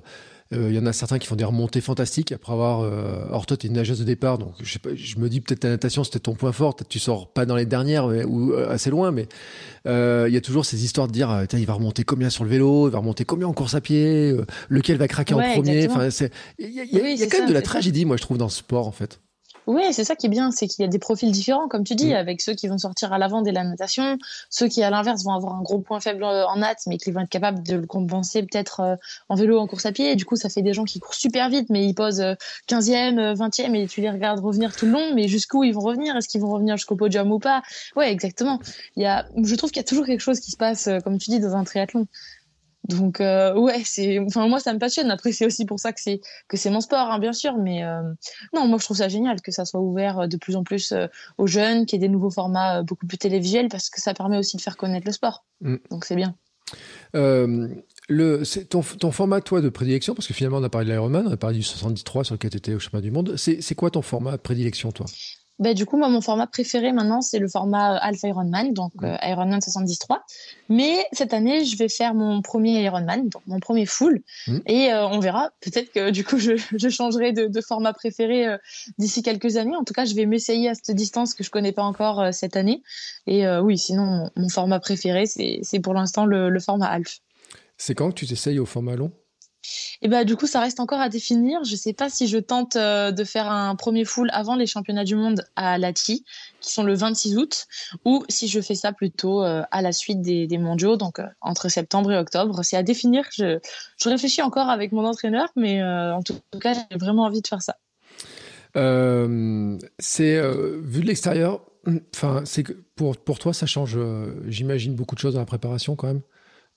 il 0.52 0.74
y 0.74 0.78
en 0.78 0.86
a 0.86 0.92
certains 0.92 1.18
qui 1.18 1.26
font 1.26 1.36
des 1.36 1.44
remontées 1.44 1.80
fantastiques 1.80 2.32
après 2.32 2.52
avoir. 2.52 2.80
Euh, 2.80 3.24
alors 3.26 3.46
toi, 3.46 3.56
t'es 3.56 3.68
une 3.68 3.74
nageuse 3.74 3.98
de 3.98 4.04
départ, 4.04 4.38
donc 4.38 4.54
je, 4.62 4.72
sais 4.72 4.78
pas, 4.78 4.90
je 4.94 5.18
me 5.18 5.28
dis 5.28 5.40
peut-être 5.40 5.60
ta 5.60 5.68
natation 5.68 6.04
c'était 6.04 6.18
ton 6.18 6.34
point 6.34 6.52
fort. 6.52 6.76
Tu 6.88 6.98
sors 6.98 7.32
pas 7.32 7.46
dans 7.46 7.56
les 7.56 7.66
dernières 7.66 8.06
ou 8.06 8.52
euh, 8.52 8.70
assez 8.70 8.90
loin, 8.90 9.10
mais 9.12 9.28
euh, 9.86 10.26
il 10.28 10.34
y 10.34 10.36
a 10.36 10.40
toujours 10.40 10.64
ces 10.64 10.84
histoires 10.84 11.06
de 11.06 11.12
dire, 11.12 11.30
euh, 11.30 11.44
il 11.52 11.66
va 11.66 11.74
remonter 11.74 12.04
combien 12.04 12.30
sur 12.30 12.44
le 12.44 12.50
vélo, 12.50 12.88
il 12.88 12.92
va 12.92 12.98
remonter 12.98 13.24
combien 13.24 13.48
en 13.48 13.52
course 13.52 13.74
à 13.74 13.80
pied, 13.80 14.36
lequel 14.68 14.98
va 14.98 15.08
craquer 15.08 15.34
en 15.34 15.40
premier. 15.54 15.88
Enfin, 15.88 16.08
il 16.58 16.70
y 16.70 16.80
a, 16.80 16.84
y 16.84 17.00
a, 17.00 17.10
y 17.14 17.22
a 17.22 17.26
quand 17.26 17.38
même 17.38 17.48
de 17.48 17.54
la 17.54 17.62
tragédie, 17.62 18.04
moi 18.04 18.16
je 18.16 18.22
trouve 18.22 18.38
dans 18.38 18.48
ce 18.48 18.58
sport 18.58 18.86
en 18.86 18.92
fait. 18.92 19.20
Oui, 19.66 19.82
c'est 19.92 20.04
ça 20.04 20.16
qui 20.16 20.26
est 20.26 20.30
bien, 20.30 20.50
c'est 20.50 20.66
qu'il 20.66 20.82
y 20.82 20.84
a 20.84 20.88
des 20.88 20.98
profils 20.98 21.30
différents, 21.30 21.68
comme 21.68 21.84
tu 21.84 21.94
dis, 21.94 22.10
mm. 22.10 22.16
avec 22.16 22.40
ceux 22.40 22.54
qui 22.54 22.68
vont 22.68 22.78
sortir 22.78 23.12
à 23.12 23.18
l'avant 23.18 23.42
dès 23.42 23.52
la 23.52 23.64
natation, 23.64 24.18
ceux 24.50 24.68
qui 24.68 24.82
à 24.82 24.90
l'inverse 24.90 25.24
vont 25.24 25.34
avoir 25.34 25.54
un 25.54 25.62
gros 25.62 25.78
point 25.78 26.00
faible 26.00 26.24
en 26.24 26.56
natte, 26.56 26.80
mais 26.86 26.98
qui 26.98 27.10
vont 27.12 27.20
être 27.20 27.28
capables 27.28 27.62
de 27.62 27.76
le 27.76 27.86
compenser 27.86 28.42
peut-être 28.42 28.80
euh, 28.80 28.96
en 29.28 29.36
vélo, 29.36 29.58
en 29.58 29.66
course 29.66 29.86
à 29.86 29.92
pied. 29.92 30.12
Et 30.12 30.16
du 30.16 30.24
coup, 30.24 30.36
ça 30.36 30.48
fait 30.48 30.62
des 30.62 30.72
gens 30.72 30.84
qui 30.84 30.98
courent 31.00 31.14
super 31.14 31.48
vite, 31.48 31.70
mais 31.70 31.86
ils 31.86 31.94
posent 31.94 32.22
15e, 32.68 33.18
euh, 33.18 33.34
20e, 33.34 33.74
et 33.74 33.86
tu 33.86 34.00
les 34.00 34.10
regardes 34.10 34.40
revenir 34.40 34.74
tout 34.74 34.86
le 34.86 34.92
long, 34.92 35.14
mais 35.14 35.28
jusqu'où 35.28 35.64
ils 35.64 35.72
vont 35.72 35.80
revenir? 35.80 36.16
Est-ce 36.16 36.28
qu'ils 36.28 36.40
vont 36.40 36.50
revenir 36.50 36.76
jusqu'au 36.76 36.96
podium 36.96 37.30
ou 37.30 37.38
pas? 37.38 37.62
Ouais, 37.96 38.10
exactement. 38.10 38.58
Il 38.96 39.02
y 39.02 39.06
a, 39.06 39.26
je 39.42 39.54
trouve 39.54 39.70
qu'il 39.70 39.80
y 39.80 39.84
a 39.84 39.88
toujours 39.88 40.06
quelque 40.06 40.20
chose 40.20 40.40
qui 40.40 40.50
se 40.50 40.56
passe, 40.56 40.88
euh, 40.88 40.98
comme 41.00 41.18
tu 41.18 41.30
dis, 41.30 41.40
dans 41.40 41.54
un 41.54 41.64
triathlon. 41.64 42.06
Donc 42.88 43.20
euh, 43.20 43.54
ouais, 43.54 43.82
c'est 43.84 44.18
enfin 44.18 44.48
moi 44.48 44.58
ça 44.58 44.72
me 44.72 44.78
passionne. 44.78 45.10
Après 45.10 45.32
c'est 45.32 45.46
aussi 45.46 45.64
pour 45.64 45.78
ça 45.78 45.92
que 45.92 46.00
c'est 46.00 46.20
que 46.48 46.56
c'est 46.56 46.70
mon 46.70 46.80
sport 46.80 47.10
hein, 47.10 47.18
bien 47.18 47.32
sûr, 47.32 47.56
mais 47.56 47.84
euh, 47.84 48.02
non, 48.52 48.66
moi 48.66 48.78
je 48.78 48.84
trouve 48.84 48.96
ça 48.96 49.08
génial 49.08 49.40
que 49.40 49.52
ça 49.52 49.64
soit 49.64 49.80
ouvert 49.80 50.20
euh, 50.20 50.26
de 50.26 50.36
plus 50.36 50.56
en 50.56 50.64
plus 50.64 50.92
aux 51.38 51.46
jeunes, 51.46 51.86
qu'il 51.86 52.00
y 52.00 52.04
ait 52.04 52.08
des 52.08 52.12
nouveaux 52.12 52.30
formats 52.30 52.82
beaucoup 52.82 53.06
plus 53.06 53.18
télévisuels 53.18 53.68
parce 53.68 53.88
que 53.88 54.00
ça 54.00 54.14
permet 54.14 54.38
aussi 54.38 54.56
de 54.56 54.62
faire 54.62 54.76
connaître 54.76 55.06
le 55.06 55.12
sport. 55.12 55.44
Mm. 55.60 55.76
Donc 55.90 56.04
c'est 56.04 56.16
bien. 56.16 56.34
le, 57.14 58.64
ton, 58.64 58.82
ton, 58.82 59.10
format, 59.12 59.40
toi, 59.40 59.60
de 59.60 59.68
prédilection, 59.68 60.14
parce 60.14 60.26
que 60.26 60.34
finalement, 60.34 60.58
on 60.58 60.64
a 60.64 60.68
parlé 60.68 60.86
de 60.86 60.92
l'Ironman, 60.92 61.26
on 61.26 61.32
a 61.32 61.36
parlé 61.36 61.56
du 61.56 61.62
73 61.62 62.26
sur 62.26 62.34
lequel 62.34 62.50
tu 62.50 62.56
étais 62.56 62.74
au 62.74 62.78
chemin 62.78 63.00
du 63.00 63.10
monde. 63.10 63.36
C'est 63.36 63.74
quoi 63.74 63.90
ton 63.90 64.02
format 64.02 64.32
de 64.32 64.36
prédilection, 64.42 64.90
toi? 64.90 65.06
Bah, 65.62 65.74
du 65.74 65.86
coup, 65.86 65.96
moi, 65.96 66.08
mon 66.08 66.20
format 66.20 66.48
préféré 66.48 66.92
maintenant, 66.92 67.20
c'est 67.20 67.38
le 67.38 67.48
format 67.48 67.94
euh, 67.94 67.98
Alpha 68.00 68.26
Ironman, 68.26 68.72
donc 68.72 68.92
euh, 69.02 69.16
Ironman 69.22 69.60
73. 69.60 70.18
Mais 70.68 71.06
cette 71.12 71.32
année, 71.32 71.64
je 71.64 71.76
vais 71.76 71.88
faire 71.88 72.14
mon 72.14 72.42
premier 72.42 72.82
Ironman, 72.82 73.28
donc 73.28 73.42
mon 73.46 73.60
premier 73.60 73.86
full. 73.86 74.22
Mmh. 74.48 74.58
Et 74.66 74.92
euh, 74.92 75.06
on 75.06 75.20
verra. 75.20 75.50
Peut-être 75.60 75.92
que 75.92 76.10
du 76.10 76.24
coup, 76.24 76.38
je, 76.38 76.52
je 76.72 76.88
changerai 76.88 77.32
de, 77.32 77.46
de, 77.46 77.60
format 77.60 77.92
préféré 77.92 78.56
d'ici 78.98 79.22
quelques 79.22 79.56
années. 79.56 79.76
En 79.76 79.84
tout 79.84 79.94
cas, 79.94 80.04
je 80.04 80.14
vais 80.14 80.26
m'essayer 80.26 80.68
à 80.68 80.74
cette 80.74 80.96
distance 80.96 81.32
que 81.34 81.44
je 81.44 81.50
connais 81.50 81.72
pas 81.72 81.84
encore 81.84 82.34
cette 82.34 82.56
année. 82.56 82.82
Et 83.28 83.46
oui, 83.58 83.78
sinon, 83.78 84.30
mon, 84.36 84.48
format 84.48 84.80
préféré, 84.80 85.26
c'est 85.26 85.80
pour 85.80 85.94
l'instant 85.94 86.26
le, 86.26 86.50
le 86.50 86.60
format 86.60 86.86
Alpha. 86.86 87.14
C'est 87.76 87.94
quand 87.94 88.10
que 88.10 88.14
tu 88.14 88.26
t'essayes 88.26 88.58
au 88.58 88.66
format 88.66 88.96
long? 88.96 89.12
Et 90.00 90.08
bah 90.08 90.24
du 90.24 90.36
coup 90.36 90.46
ça 90.46 90.60
reste 90.60 90.80
encore 90.80 91.00
à 91.00 91.08
définir. 91.08 91.62
Je 91.64 91.76
sais 91.76 91.92
pas 91.92 92.10
si 92.10 92.26
je 92.26 92.38
tente 92.38 92.76
euh, 92.76 93.12
de 93.12 93.24
faire 93.24 93.50
un 93.50 93.76
premier 93.76 94.04
full 94.04 94.28
avant 94.32 94.56
les 94.56 94.66
championnats 94.66 95.04
du 95.04 95.14
monde 95.14 95.44
à 95.56 95.78
Lati, 95.78 96.24
qui 96.60 96.72
sont 96.72 96.82
le 96.82 96.94
26 96.94 97.36
août, 97.36 97.66
ou 98.04 98.24
si 98.28 98.48
je 98.48 98.60
fais 98.60 98.74
ça 98.74 98.92
plutôt 98.92 99.42
euh, 99.42 99.62
à 99.70 99.82
la 99.82 99.92
suite 99.92 100.20
des, 100.20 100.58
mondiaux, 100.58 100.96
donc 100.96 101.18
euh, 101.18 101.26
entre 101.40 101.68
septembre 101.68 102.12
et 102.12 102.18
octobre. 102.18 102.62
C'est 102.62 102.76
à 102.76 102.82
définir. 102.82 103.24
Je, 103.32 103.58
je, 103.98 104.08
réfléchis 104.08 104.42
encore 104.42 104.68
avec 104.68 104.92
mon 104.92 105.04
entraîneur, 105.06 105.48
mais 105.56 105.82
en 105.82 106.22
tout 106.22 106.34
cas 106.60 106.74
j'ai 106.74 106.98
vraiment 106.98 107.24
envie 107.24 107.42
de 107.42 107.46
faire 107.46 107.62
ça. 107.62 107.76
c'est 109.98 110.40
vu 110.80 111.00
de 111.00 111.06
l'extérieur. 111.06 111.64
Enfin, 112.14 112.42
c'est 112.44 112.62
que 112.62 112.72
pour, 112.94 113.16
pour 113.16 113.38
toi, 113.38 113.52
ça 113.52 113.66
change, 113.66 113.98
j'imagine, 114.46 114.94
beaucoup 114.94 115.14
de 115.14 115.20
choses 115.20 115.34
dans 115.34 115.40
la 115.40 115.46
préparation 115.46 115.96
quand 115.96 116.06
même. 116.06 116.22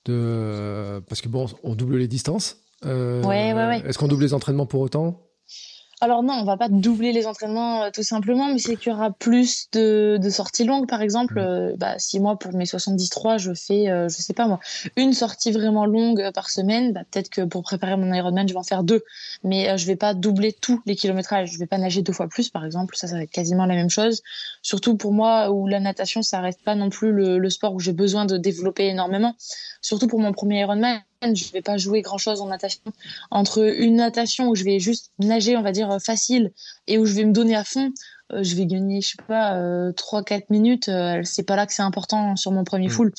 De, 0.04 1.02
parce 1.08 1.20
que 1.20 1.28
bon, 1.28 1.46
on 1.64 1.74
double 1.74 1.96
les 1.96 2.08
distances. 2.08 2.65
Euh, 2.84 3.22
ouais, 3.22 3.52
ouais, 3.52 3.66
ouais. 3.66 3.82
Est-ce 3.86 3.98
qu'on 3.98 4.08
double 4.08 4.24
les 4.24 4.34
entraînements 4.34 4.66
pour 4.66 4.80
autant? 4.80 5.22
Alors 6.02 6.22
non, 6.22 6.34
on 6.34 6.44
va 6.44 6.58
pas 6.58 6.68
doubler 6.68 7.10
les 7.12 7.26
entraînements 7.26 7.84
euh, 7.84 7.90
tout 7.90 8.02
simplement, 8.02 8.48
mais 8.48 8.58
c'est 8.58 8.76
qu'il 8.76 8.92
y 8.92 8.94
aura 8.94 9.12
plus 9.12 9.68
de, 9.72 10.18
de 10.20 10.28
sorties 10.28 10.64
longues. 10.64 10.86
Par 10.86 11.00
exemple, 11.00 11.36
mm. 11.36 11.38
euh, 11.38 11.76
bah, 11.78 11.94
si 11.96 12.20
moi 12.20 12.38
pour 12.38 12.52
mes 12.52 12.66
73, 12.66 13.40
je 13.40 13.54
fais, 13.54 13.86
je 13.86 14.14
sais 14.14 14.34
pas 14.34 14.46
moi, 14.46 14.60
une 14.96 15.14
sortie 15.14 15.52
vraiment 15.52 15.86
longue 15.86 16.30
par 16.34 16.50
semaine, 16.50 16.92
bah, 16.92 17.00
peut-être 17.10 17.30
que 17.30 17.40
pour 17.40 17.62
préparer 17.62 17.96
mon 17.96 18.12
Ironman, 18.12 18.46
je 18.46 18.52
vais 18.52 18.58
en 18.58 18.62
faire 18.62 18.84
deux. 18.84 19.04
Mais 19.42 19.78
je 19.78 19.86
vais 19.86 19.96
pas 19.96 20.12
doubler 20.12 20.52
tous 20.52 20.82
les 20.84 20.96
kilométrages. 20.96 21.50
Je 21.50 21.58
vais 21.58 21.66
pas 21.66 21.78
nager 21.78 22.02
deux 22.02 22.12
fois 22.12 22.28
plus, 22.28 22.50
par 22.50 22.66
exemple. 22.66 22.94
Ça, 22.94 23.06
ça 23.06 23.16
va 23.16 23.22
être 23.22 23.30
quasiment 23.30 23.64
la 23.64 23.74
même 23.74 23.90
chose. 23.90 24.22
Surtout 24.60 24.98
pour 24.98 25.14
moi, 25.14 25.50
où 25.50 25.66
la 25.66 25.80
natation, 25.80 26.20
ça 26.20 26.40
reste 26.40 26.62
pas 26.62 26.74
non 26.74 26.90
plus 26.90 27.10
le, 27.10 27.38
le 27.38 27.48
sport 27.48 27.72
où 27.72 27.80
j'ai 27.80 27.94
besoin 27.94 28.26
de 28.26 28.36
développer 28.36 28.86
énormément. 28.86 29.34
Surtout 29.80 30.08
pour 30.08 30.20
mon 30.20 30.34
premier 30.34 30.60
Ironman 30.60 31.00
je 31.22 31.52
vais 31.52 31.62
pas 31.62 31.76
jouer 31.76 32.02
grand 32.02 32.18
chose 32.18 32.40
en 32.40 32.46
natation. 32.46 32.82
Entre 33.30 33.58
une 33.80 33.96
natation 33.96 34.48
où 34.48 34.54
je 34.54 34.64
vais 34.64 34.78
juste 34.78 35.10
nager, 35.18 35.56
on 35.56 35.62
va 35.62 35.72
dire, 35.72 35.98
facile, 36.00 36.52
et 36.86 36.98
où 36.98 37.06
je 37.06 37.14
vais 37.14 37.24
me 37.24 37.32
donner 37.32 37.56
à 37.56 37.64
fond, 37.64 37.92
euh, 38.32 38.42
je 38.42 38.56
vais 38.56 38.66
gagner, 38.66 39.00
je 39.00 39.10
sais 39.10 39.22
pas, 39.26 39.56
3-4 39.92 40.34
euh, 40.34 40.40
minutes. 40.50 40.88
Euh, 40.88 41.20
c'est 41.24 41.44
pas 41.44 41.54
là 41.54 41.66
que 41.66 41.72
c'est 41.72 41.82
important 41.82 42.34
sur 42.36 42.50
mon 42.50 42.64
premier 42.64 42.88
mm. 42.88 42.90
full. 42.90 43.12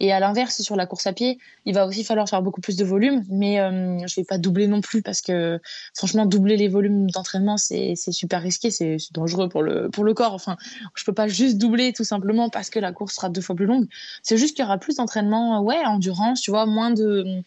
Et 0.00 0.12
à 0.12 0.20
l'inverse, 0.20 0.62
sur 0.62 0.76
la 0.76 0.86
course 0.86 1.06
à 1.06 1.12
pied, 1.12 1.38
il 1.66 1.74
va 1.74 1.86
aussi 1.86 2.04
falloir 2.04 2.28
faire 2.28 2.42
beaucoup 2.42 2.60
plus 2.60 2.76
de 2.76 2.84
volume, 2.84 3.24
mais 3.28 3.56
je 3.56 4.14
vais 4.16 4.24
pas 4.24 4.38
doubler 4.38 4.66
non 4.66 4.80
plus 4.80 5.02
parce 5.02 5.20
que 5.20 5.60
franchement, 5.94 6.26
doubler 6.26 6.56
les 6.56 6.68
volumes 6.68 7.10
d'entraînement, 7.10 7.56
c'est 7.56 7.96
super 7.96 8.40
risqué, 8.40 8.70
c'est 8.70 8.98
dangereux 9.12 9.48
pour 9.48 9.62
le, 9.62 9.90
pour 9.90 10.04
le 10.04 10.14
corps. 10.14 10.34
Enfin, 10.34 10.56
je 10.94 11.04
peux 11.04 11.12
pas 11.12 11.28
juste 11.28 11.58
doubler 11.58 11.92
tout 11.92 12.04
simplement 12.04 12.50
parce 12.50 12.70
que 12.70 12.78
la 12.78 12.92
course 12.92 13.14
sera 13.14 13.28
deux 13.28 13.40
fois 13.40 13.56
plus 13.56 13.66
longue. 13.66 13.86
C'est 14.22 14.36
juste 14.36 14.54
qu'il 14.54 14.64
y 14.64 14.66
aura 14.66 14.78
plus 14.78 14.96
d'entraînement, 14.96 15.60
ouais, 15.62 15.84
endurance, 15.86 16.40
tu 16.40 16.50
vois, 16.50 16.66
moins 16.66 16.90
de 16.90 17.42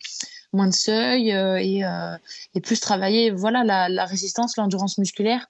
moins 0.54 0.68
de 0.68 0.74
seuil 0.74 1.32
euh, 1.32 1.58
et, 1.58 1.86
euh, 1.86 2.16
et, 2.56 2.62
plus 2.62 2.80
travailler 2.80 3.32
voilà 3.32 3.64
la, 3.64 3.90
la 3.90 4.06
résistance, 4.06 4.58
l'endurance 4.58 4.98
musculaire. 4.98 5.48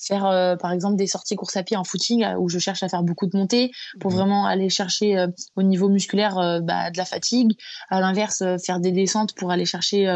Faire 0.00 0.26
euh, 0.26 0.56
par 0.56 0.72
exemple 0.72 0.96
des 0.96 1.06
sorties 1.06 1.36
course 1.36 1.56
à 1.56 1.62
pied 1.62 1.76
en 1.76 1.84
footing 1.84 2.24
où 2.38 2.48
je 2.48 2.58
cherche 2.58 2.82
à 2.82 2.88
faire 2.88 3.02
beaucoup 3.02 3.26
de 3.26 3.36
montées 3.36 3.70
pour 4.00 4.10
mmh. 4.10 4.14
vraiment 4.14 4.46
aller 4.46 4.70
chercher 4.70 5.26
au 5.56 5.62
niveau 5.62 5.88
musculaire 5.88 6.60
bah, 6.62 6.90
de 6.90 6.96
la 6.96 7.04
fatigue. 7.04 7.52
À 7.88 8.00
l'inverse, 8.00 8.42
faire 8.64 8.80
des 8.80 8.92
descentes 8.92 9.34
pour 9.34 9.50
aller 9.50 9.66
chercher 9.66 10.06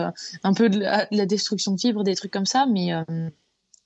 un 0.43 0.55
peu 0.55 0.69
de 0.69 0.81
la, 0.81 1.07
de 1.07 1.17
la, 1.17 1.27
destruction 1.27 1.73
de 1.73 1.81
fibres, 1.81 2.03
des 2.03 2.15
trucs 2.15 2.33
comme 2.33 2.47
ça. 2.47 2.67
Mais 2.67 2.93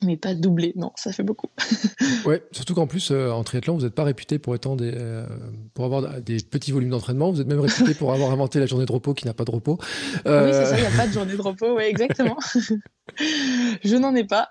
mais 0.00 0.16
pas 0.16 0.34
doublé, 0.34 0.72
non, 0.76 0.92
ça 0.94 1.12
fait 1.12 1.24
beaucoup. 1.24 1.48
ouais, 2.24 2.42
surtout 2.52 2.74
qu'en 2.74 2.86
plus, 2.86 3.10
euh, 3.10 3.32
en 3.32 3.42
triathlon, 3.42 3.76
vous 3.76 3.82
n'êtes 3.82 3.94
pas 3.94 4.04
réputé 4.04 4.38
pour, 4.38 4.54
étant 4.54 4.76
des, 4.76 4.92
euh, 4.94 5.26
pour 5.74 5.84
avoir 5.84 6.20
des 6.20 6.36
petits 6.36 6.70
volumes 6.70 6.90
d'entraînement, 6.90 7.32
vous 7.32 7.40
êtes 7.40 7.48
même 7.48 7.58
réputé 7.58 7.94
pour 7.94 8.12
avoir 8.12 8.30
inventé 8.30 8.60
la 8.60 8.66
journée 8.66 8.86
de 8.86 8.92
repos 8.92 9.12
qui 9.12 9.26
n'a 9.26 9.34
pas 9.34 9.44
de 9.44 9.50
repos. 9.50 9.78
Euh... 10.26 10.46
Oui, 10.46 10.52
c'est 10.52 10.66
ça, 10.66 10.78
il 10.78 10.82
n'y 10.82 10.86
a 10.86 10.96
pas 10.96 11.08
de 11.08 11.12
journée 11.12 11.34
de 11.34 11.42
repos, 11.42 11.74
ouais, 11.74 11.90
exactement. 11.90 12.36
je 13.18 13.96
n'en 13.96 14.14
ai 14.14 14.22
pas. 14.22 14.48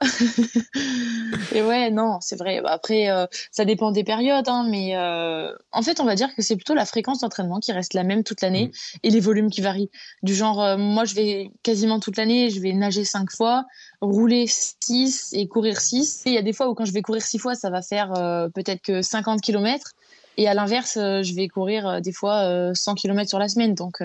et 1.55 1.61
ouais, 1.61 1.91
non, 1.91 2.17
c'est 2.19 2.35
vrai. 2.35 2.61
Après, 2.65 3.09
euh, 3.09 3.25
ça 3.51 3.63
dépend 3.63 3.91
des 3.91 4.03
périodes, 4.03 4.49
hein, 4.49 4.67
mais 4.69 4.97
en 4.97 5.81
fait, 5.81 6.01
on 6.01 6.05
va 6.05 6.15
dire 6.15 6.35
que 6.35 6.41
c'est 6.41 6.57
plutôt 6.57 6.73
la 6.73 6.85
fréquence 6.85 7.21
d'entraînement 7.21 7.59
qui 7.59 7.71
reste 7.71 7.93
la 7.93 8.03
même 8.03 8.25
toute 8.25 8.41
l'année 8.41 8.67
mm. 8.67 8.97
et 9.03 9.09
les 9.11 9.19
volumes 9.21 9.49
qui 9.49 9.61
varient. 9.61 9.91
Du 10.23 10.33
genre, 10.33 10.77
moi, 10.77 11.05
je 11.05 11.15
vais 11.15 11.51
quasiment 11.63 12.01
toute 12.01 12.17
l'année, 12.17 12.49
je 12.49 12.59
vais 12.59 12.73
nager 12.73 13.05
cinq 13.05 13.31
fois, 13.31 13.63
rouler 14.01 14.45
6 14.47 15.33
et 15.33 15.47
courir 15.47 15.79
6. 15.79 16.23
Il 16.25 16.33
y 16.33 16.37
a 16.37 16.41
des 16.41 16.53
fois 16.53 16.69
où 16.69 16.75
quand 16.75 16.85
je 16.85 16.93
vais 16.93 17.01
courir 17.01 17.21
6 17.21 17.39
fois, 17.39 17.55
ça 17.55 17.69
va 17.69 17.81
faire 17.81 18.13
euh, 18.17 18.49
peut-être 18.49 18.81
que 18.81 19.01
50 19.01 19.41
km. 19.41 19.91
Et 20.37 20.47
à 20.47 20.53
l'inverse, 20.53 20.97
euh, 20.97 21.23
je 21.23 21.33
vais 21.33 21.47
courir 21.47 21.87
euh, 21.87 21.99
des 21.99 22.11
fois 22.11 22.71
100 22.73 22.95
km 22.95 23.27
sur 23.27 23.39
la 23.39 23.47
semaine. 23.47 23.73
Donc 23.73 24.01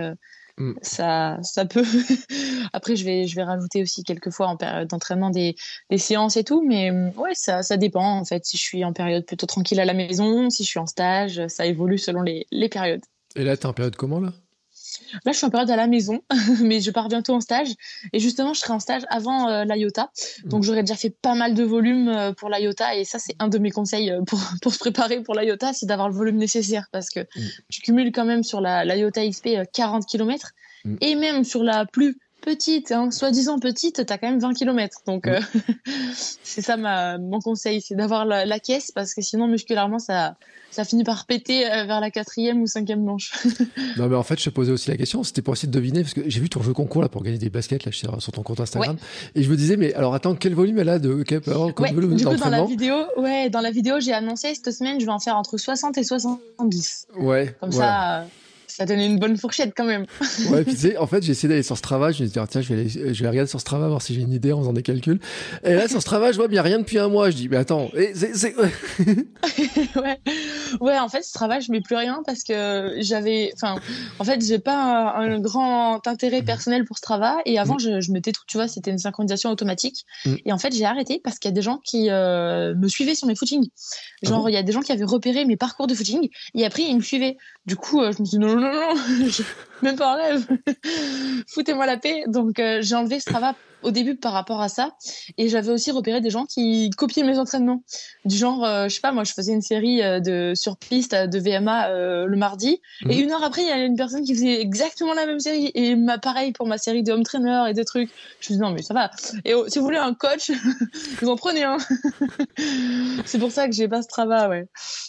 mm. 0.57 0.73
ça, 0.81 1.39
ça 1.43 1.67
peut. 1.67 1.85
Après, 2.73 2.97
je 2.97 3.05
vais, 3.05 3.27
je 3.27 3.37
vais 3.37 3.43
rajouter 3.43 3.83
aussi 3.83 4.03
quelques 4.03 4.31
fois 4.31 4.47
en 4.47 4.57
période 4.57 4.89
d'entraînement 4.89 5.31
des, 5.31 5.57
des, 5.91 5.99
séances 5.99 6.37
et 6.37 6.45
tout. 6.45 6.65
Mais 6.67 6.91
ouais, 6.91 7.35
ça, 7.35 7.63
ça 7.63 7.77
dépend 7.77 8.19
en 8.19 8.25
fait. 8.25 8.45
Si 8.47 8.57
je 8.57 8.63
suis 8.63 8.85
en 8.85 8.93
période 8.93 9.27
plutôt 9.27 9.47
tranquille 9.47 9.81
à 9.81 9.85
la 9.85 9.95
maison, 9.95 10.49
si 10.49 10.65
je 10.65 10.69
suis 10.69 10.81
en 10.81 10.87
stage, 10.87 11.47
ça 11.49 11.67
évolue 11.67 11.99
selon 11.99 12.23
les, 12.23 12.47
les 12.51 12.69
périodes. 12.69 13.03
Et 13.37 13.45
là, 13.45 13.57
tu 13.57 13.63
es 13.63 13.67
en 13.67 13.73
période 13.73 13.97
comment 13.97 14.21
là? 14.21 14.33
Là, 15.25 15.33
je 15.33 15.37
suis 15.37 15.47
en 15.47 15.51
période 15.51 15.71
à 15.71 15.77
la 15.77 15.87
maison, 15.87 16.23
mais 16.61 16.81
je 16.81 16.91
pars 16.91 17.09
bientôt 17.09 17.35
en 17.35 17.41
stage. 17.41 17.69
Et 18.13 18.19
justement, 18.19 18.55
je 18.55 18.61
serai 18.61 18.73
en 18.73 18.81
stage 18.81 19.03
avant 19.09 19.49
euh, 19.49 19.65
l'IOTA. 19.65 20.11
Donc, 20.45 20.61
mm. 20.61 20.65
j'aurais 20.65 20.83
déjà 20.83 20.97
fait 20.97 21.11
pas 21.11 21.35
mal 21.35 21.55
de 21.55 21.65
volume 21.65 22.09
euh, 22.09 22.33
pour 22.33 22.49
l'IOTA. 22.51 22.97
Et 22.97 23.05
ça, 23.05 23.19
c'est 23.19 23.35
un 23.39 23.49
de 23.49 23.59
mes 23.59 23.71
conseils 23.71 24.11
euh, 24.11 24.23
pour, 24.23 24.41
pour 24.63 24.73
se 24.73 24.79
préparer 24.79 25.23
pour 25.23 25.35
l'IOTA, 25.35 25.73
c'est 25.73 25.87
d'avoir 25.87 26.09
le 26.09 26.15
volume 26.15 26.37
nécessaire. 26.37 26.87
Parce 26.93 27.09
que 27.09 27.21
mm. 27.21 27.41
je 27.71 27.81
cumule 27.81 28.13
quand 28.13 28.25
même 28.25 28.43
sur 28.43 28.61
la 28.61 28.85
l'IOTA 28.85 29.29
XP 29.29 29.51
40 29.73 30.07
km. 30.07 30.53
Mm. 30.85 30.97
Et 31.01 31.15
même 31.15 31.45
sur 31.45 31.63
la 31.63 31.87
plus 31.87 32.19
petite, 32.43 32.93
hein, 32.93 33.11
soi-disant 33.11 33.59
petite, 33.59 34.05
t'as 34.05 34.19
quand 34.19 34.29
même 34.29 34.41
20 34.41 34.53
km. 34.53 34.99
Donc, 35.07 35.27
euh, 35.27 35.41
c'est 36.43 36.61
ça 36.61 36.77
ma, 36.77 37.17
mon 37.17 37.41
conseil, 37.41 37.81
c'est 37.81 37.95
d'avoir 37.95 38.27
la, 38.27 38.59
caisse 38.61 38.91
parce 38.91 39.15
que 39.15 39.23
sinon, 39.23 39.49
musculairement, 39.49 39.99
ça, 39.99 40.37
ça 40.71 40.85
finit 40.85 41.05
par 41.05 41.25
péter 41.25 41.65
euh, 41.65 41.85
vers 41.85 42.01
la 42.01 42.11
quatrième 42.11 42.61
ou 42.61 42.67
cinquième 42.67 43.03
manche. 43.03 43.33
non, 43.97 44.09
mais 44.09 44.17
en 44.17 44.23
fait, 44.23 44.39
je 44.39 44.45
te 44.45 44.51
posais 44.51 44.73
aussi 44.73 44.91
la 44.91 44.97
question, 44.97 45.25
c'était 45.25 45.41
pour 45.41 45.55
essayer 45.55 45.69
de 45.69 45.73
deviner, 45.73 46.03
parce 46.03 46.13
que 46.13 46.29
j'ai 46.29 46.41
vu 46.41 46.51
ton 46.51 46.63
jeu 46.63 46.75
concours 46.75 47.01
là 47.01 47.09
pour 47.09 47.23
gagner 47.23 47.39
des 47.39 47.51
baskets 47.51 47.85
là, 47.87 47.93
sur 47.93 48.33
ton 48.33 48.43
compte 48.43 48.61
Instagram. 48.61 48.97
Et 49.35 49.43
je 49.43 49.51
me 49.51 49.57
disais, 49.57 49.79
mais 49.79 49.95
alors 49.95 50.15
attends, 50.15 50.35
quel 50.35 50.55
volume 50.55 50.79
elle 50.79 50.91
a 50.91 50.99
de 50.99 51.23
quel, 51.23 51.41
volume 51.41 52.17
Du 52.17 52.27
coup, 52.27 52.37
dans 52.37 52.51
la 52.51 52.65
vidéo, 52.65 52.97
ouais, 53.17 53.49
dans 53.49 53.61
la 53.61 53.71
vidéo, 53.71 54.01
j'ai 54.01 54.13
annoncé 54.13 54.55
cette 54.55 54.73
semaine, 54.73 55.01
je 55.01 55.07
vais 55.07 55.13
en 55.13 55.21
faire 55.21 55.37
entre 55.37 55.57
60 55.57 55.97
et 55.97 56.05
70. 56.05 57.07
Ouais. 57.17 57.57
Comme 57.61 57.73
ça 57.73 58.27
ça 58.77 58.87
donnait 58.87 59.07
une 59.07 59.19
bonne 59.19 59.37
fourchette 59.37 59.73
quand 59.77 59.85
même. 59.85 60.07
ouais, 60.51 60.65
puis 60.65 60.75
tu 60.75 60.81
sais, 60.81 60.97
en 60.97 61.07
fait, 61.07 61.23
j'ai 61.23 61.33
essayé 61.33 61.49
d'aller 61.49 61.63
sur 61.63 61.77
Strava. 61.77 62.11
Je 62.11 62.23
me 62.23 62.29
suis 62.29 62.41
dit, 62.41 62.47
tiens, 62.49 62.61
je 62.61 62.69
vais, 62.73 62.81
aller, 62.81 63.15
je 63.15 63.23
vais 63.23 63.29
regarder 63.29 63.49
sur 63.49 63.61
Strava, 63.61 63.89
voir 63.89 64.01
si 64.01 64.15
j'ai 64.15 64.23
une 64.23 64.33
idée 64.33 64.53
en 64.53 64.61
faisant 64.61 64.73
des 64.73 64.83
calculs. 64.83 65.21
Et 65.65 65.75
là, 65.75 65.89
sur 65.89 66.01
Strava, 66.01 66.33
je 66.33 66.37
vois, 66.37 66.49
bien 66.49 66.63
rien 66.63 66.79
depuis 66.79 66.99
un 66.99 67.09
mois. 67.09 67.31
Je 67.31 67.37
dis, 67.37 67.49
mais 67.49 67.57
attends, 67.57 67.91
c'est. 68.15 68.55
ouais. 69.97 70.21
ouais, 70.81 70.99
en 70.99 71.09
fait, 71.09 71.23
Strava, 71.23 71.61
je 71.61 71.71
mets 71.71 71.81
plus 71.81 71.97
rien 71.97 72.23
parce 72.27 72.43
que 72.45 72.97
j'avais. 73.01 73.53
Enfin, 73.55 73.77
en 74.19 74.25
fait, 74.25 74.45
j'ai 74.45 74.59
pas 74.59 75.15
un, 75.17 75.41
grand 75.41 76.07
intérêt 76.07 76.43
personnel 76.43 76.85
pour 76.85 76.99
Strava. 76.99 77.39
Et 77.45 77.59
avant, 77.59 77.77
mm. 77.77 78.01
je, 78.01 78.13
mettais 78.13 78.33
tout, 78.33 78.43
tu 78.47 78.57
vois, 78.57 78.69
c'était 78.69 78.91
une 78.91 78.99
synchronisation 78.99 79.51
automatique. 79.51 80.05
Mm. 80.25 80.35
Et 80.47 80.53
en 80.53 80.59
fait, 80.59 80.75
j'ai 80.75 80.85
arrêté 80.85 81.21
parce 81.23 81.39
qu'il 81.39 81.51
y 81.51 81.53
a 81.53 81.55
des 81.55 81.63
gens 81.63 81.79
qui 81.85 82.11
euh, 82.11 82.75
me 82.75 82.89
suivaient 82.89 83.15
sur 83.15 83.27
mes 83.27 83.35
footings. 83.35 83.69
Ah 84.25 84.29
Genre, 84.29 84.49
il 84.49 84.53
y 84.53 84.57
a 84.57 84.63
des 84.63 84.73
gens 84.73 84.81
qui 84.81 84.93
avaient 84.93 85.05
repéré 85.05 85.45
mes 85.45 85.57
parcours 85.57 85.87
de 85.87 85.95
footing 85.95 86.29
et 86.55 86.65
après, 86.65 86.83
ils 86.83 86.97
me 86.97 87.03
suivaient. 87.03 87.37
Du 87.67 87.77
coup, 87.77 88.01
euh, 88.01 88.13
je 88.13 88.21
me 88.21 88.27
suis 88.27 88.39
dit, 88.39 88.45
non, 88.45 88.57
non, 88.57 88.62
non, 88.63 88.95
non, 88.95 89.29
même 89.83 89.97
pas 89.97 90.15
en 90.15 90.17
rêve. 90.17 90.47
Foutez-moi 91.49 91.87
la 91.87 91.97
paix. 91.97 92.25
Donc, 92.27 92.59
euh, 92.59 92.79
j'ai 92.83 92.95
enlevé 92.95 93.21
Strava 93.21 93.55
au 93.83 93.91
début 93.91 94.17
par 94.17 94.33
rapport 94.33 94.61
à 94.61 94.69
ça. 94.69 94.97
Et 95.39 95.49
j'avais 95.49 95.71
aussi 95.71 95.91
repéré 95.91 96.21
des 96.21 96.31
gens 96.31 96.47
qui 96.47 96.91
copiaient 96.91 97.25
mes 97.25 97.39
entraînements. 97.39 97.83
Du 98.25 98.37
genre, 98.37 98.65
euh, 98.65 98.85
je 98.89 98.95
sais 98.95 99.01
pas, 99.01 99.13
moi, 99.13 99.25
je 99.25 99.33
faisais 99.33 99.53
une 99.53 99.63
série 99.63 100.03
euh, 100.03 100.21
de 100.21 100.53
sur 100.55 100.77
piste 100.77 101.15
de 101.15 101.39
VMA 101.39 101.89
euh, 101.89 102.27
le 102.27 102.37
mardi. 102.37 102.81
Et 103.09 103.17
mhm. 103.17 103.25
une 103.25 103.33
heure 103.33 103.45
après, 103.45 103.63
il 103.63 103.69
y 103.69 103.73
a 103.73 103.85
une 103.85 103.97
personne 103.97 104.25
qui 104.25 104.35
faisait 104.35 104.61
exactement 104.61 105.15
la 105.15 105.27
même 105.27 105.41
série. 105.41 105.71
Et 105.75 105.97
ma, 105.97 106.19
pareil 106.19 106.53
pour 106.53 106.67
ma 106.67 106.79
série 106.79 107.03
de 107.03 107.13
home 107.13 107.25
trainer 107.25 107.65
et 107.69 107.75
des 107.75 107.85
trucs. 107.85 108.11
Je 108.41 108.53
me 108.53 108.59
dis, 108.59 108.63
non, 108.63 108.71
mais 108.71 108.83
ça 108.83 108.95
va. 108.95 109.11
Et 109.45 109.55
oh, 109.55 109.69
si 109.69 109.79
vous 109.79 109.85
voulez 109.85 109.99
un 109.99 110.15
coach, 110.15 110.51
vous 111.21 111.29
en 111.29 111.37
prenez 111.37 111.65
un. 111.65 111.79
c'est 113.25 113.39
pour 113.39 113.51
ça 113.51 113.69
que 113.69 113.75
j'ai 113.75 113.89
pas 113.89 114.03
ce 114.03 114.09
travail, 114.09 114.49
ouais. 114.49 114.69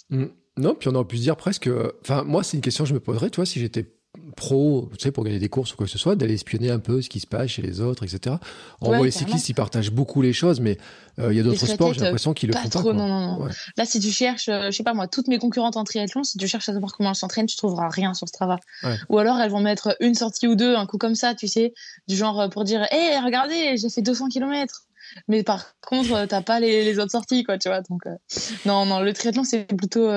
Mm. 0.10 0.26
Non, 0.58 0.76
puis 0.76 0.90
on 0.90 0.96
aurait 0.96 1.08
pu 1.08 1.18
se 1.18 1.22
dire 1.24 1.36
presque. 1.36 1.70
Enfin, 2.02 2.24
moi, 2.24 2.44
c'est 2.44 2.58
une 2.58 2.62
question 2.62 2.84
que 2.84 2.90
je 2.90 2.94
me 2.94 3.00
poserais, 3.00 3.30
tu 3.30 3.38
vois, 3.38 3.46
si 3.46 3.60
j'étais 3.60 3.88
pro, 4.36 4.90
tu 4.98 5.04
sais, 5.04 5.12
pour 5.12 5.24
gagner 5.24 5.40
des 5.40 5.50
courses 5.50 5.74
ou 5.74 5.78
quoi 5.78 5.86
que 5.86 5.92
ce 5.92 5.98
soit, 5.98 6.16
d'aller 6.16 6.36
espionner 6.36 6.70
un 6.70 6.80
peu 6.80 7.02
ce 7.02 7.10
qui 7.10 7.20
se 7.20 7.28
passe 7.28 7.50
chez 7.50 7.62
les 7.62 7.82
autres, 7.82 8.04
etc. 8.04 8.36
En 8.80 8.92
ouais, 8.92 9.04
les 9.04 9.12
cyclistes, 9.12 9.50
ils 9.50 9.56
partagent 9.56 9.92
beaucoup 9.92 10.22
les 10.22 10.34
choses, 10.34 10.60
mais 10.60 10.78
euh, 11.20 11.34
il 11.34 11.38
y 11.38 11.40
a 11.40 11.44
d'autres 11.44 11.66
sports, 11.66 11.94
j'ai 11.94 12.02
l'impression 12.02 12.34
qu'ils 12.34 12.50
le 12.50 12.56
font 12.56 12.70
trop, 12.70 12.92
pas. 12.92 12.94
Non, 12.94 13.08
non, 13.08 13.40
non. 13.40 13.48
Là, 13.78 13.86
si 13.86 14.00
tu 14.00 14.12
cherches, 14.12 14.50
euh, 14.50 14.66
je 14.68 14.72
sais 14.72 14.84
pas 14.84 14.94
moi, 14.94 15.08
toutes 15.08 15.28
mes 15.28 15.40
concurrentes 15.40 15.78
en 15.78 15.84
triathlon, 15.84 16.24
si 16.24 16.38
tu 16.38 16.48
cherches 16.48 16.70
à 16.70 16.74
savoir 16.74 16.94
comment 16.94 17.10
elles 17.10 17.16
s'entraînent, 17.16 17.48
tu 17.48 17.58
trouveras 17.58 17.90
rien 17.90 18.14
sur 18.14 18.28
Strava. 18.28 18.58
Ou 19.10 19.18
alors, 19.18 19.40
elles 19.40 19.52
vont 19.52 19.62
mettre 19.62 19.96
une 20.00 20.16
sortie 20.16 20.48
ou 20.48 20.56
deux, 20.56 20.76
un 20.76 20.86
coup 20.86 20.98
comme 20.98 21.16
ça, 21.16 21.34
tu 21.34 21.48
sais, 21.48 21.74
du 22.08 22.16
genre 22.16 22.40
euh, 22.40 22.48
pour 22.50 22.64
dire, 22.64 22.84
hé, 22.92 23.20
regardez, 23.24 23.78
j'ai 23.78 23.90
fait 23.90 24.02
200 24.02 24.30
km 24.30 24.84
mais 25.28 25.44
par 25.44 25.76
contre 25.82 26.26
t'as 26.26 26.42
pas 26.42 26.60
les, 26.60 26.84
les, 26.84 27.00
autres 27.00 27.12
sorties 27.12 27.44
quoi 27.44 27.58
tu 27.58 27.70
vois 27.70 27.82
donc 27.82 28.04
non 28.66 28.86
non 28.86 29.00
le 29.00 29.14
triathlon 29.14 29.44
c'est 29.44 29.66
plutôt 29.66 30.10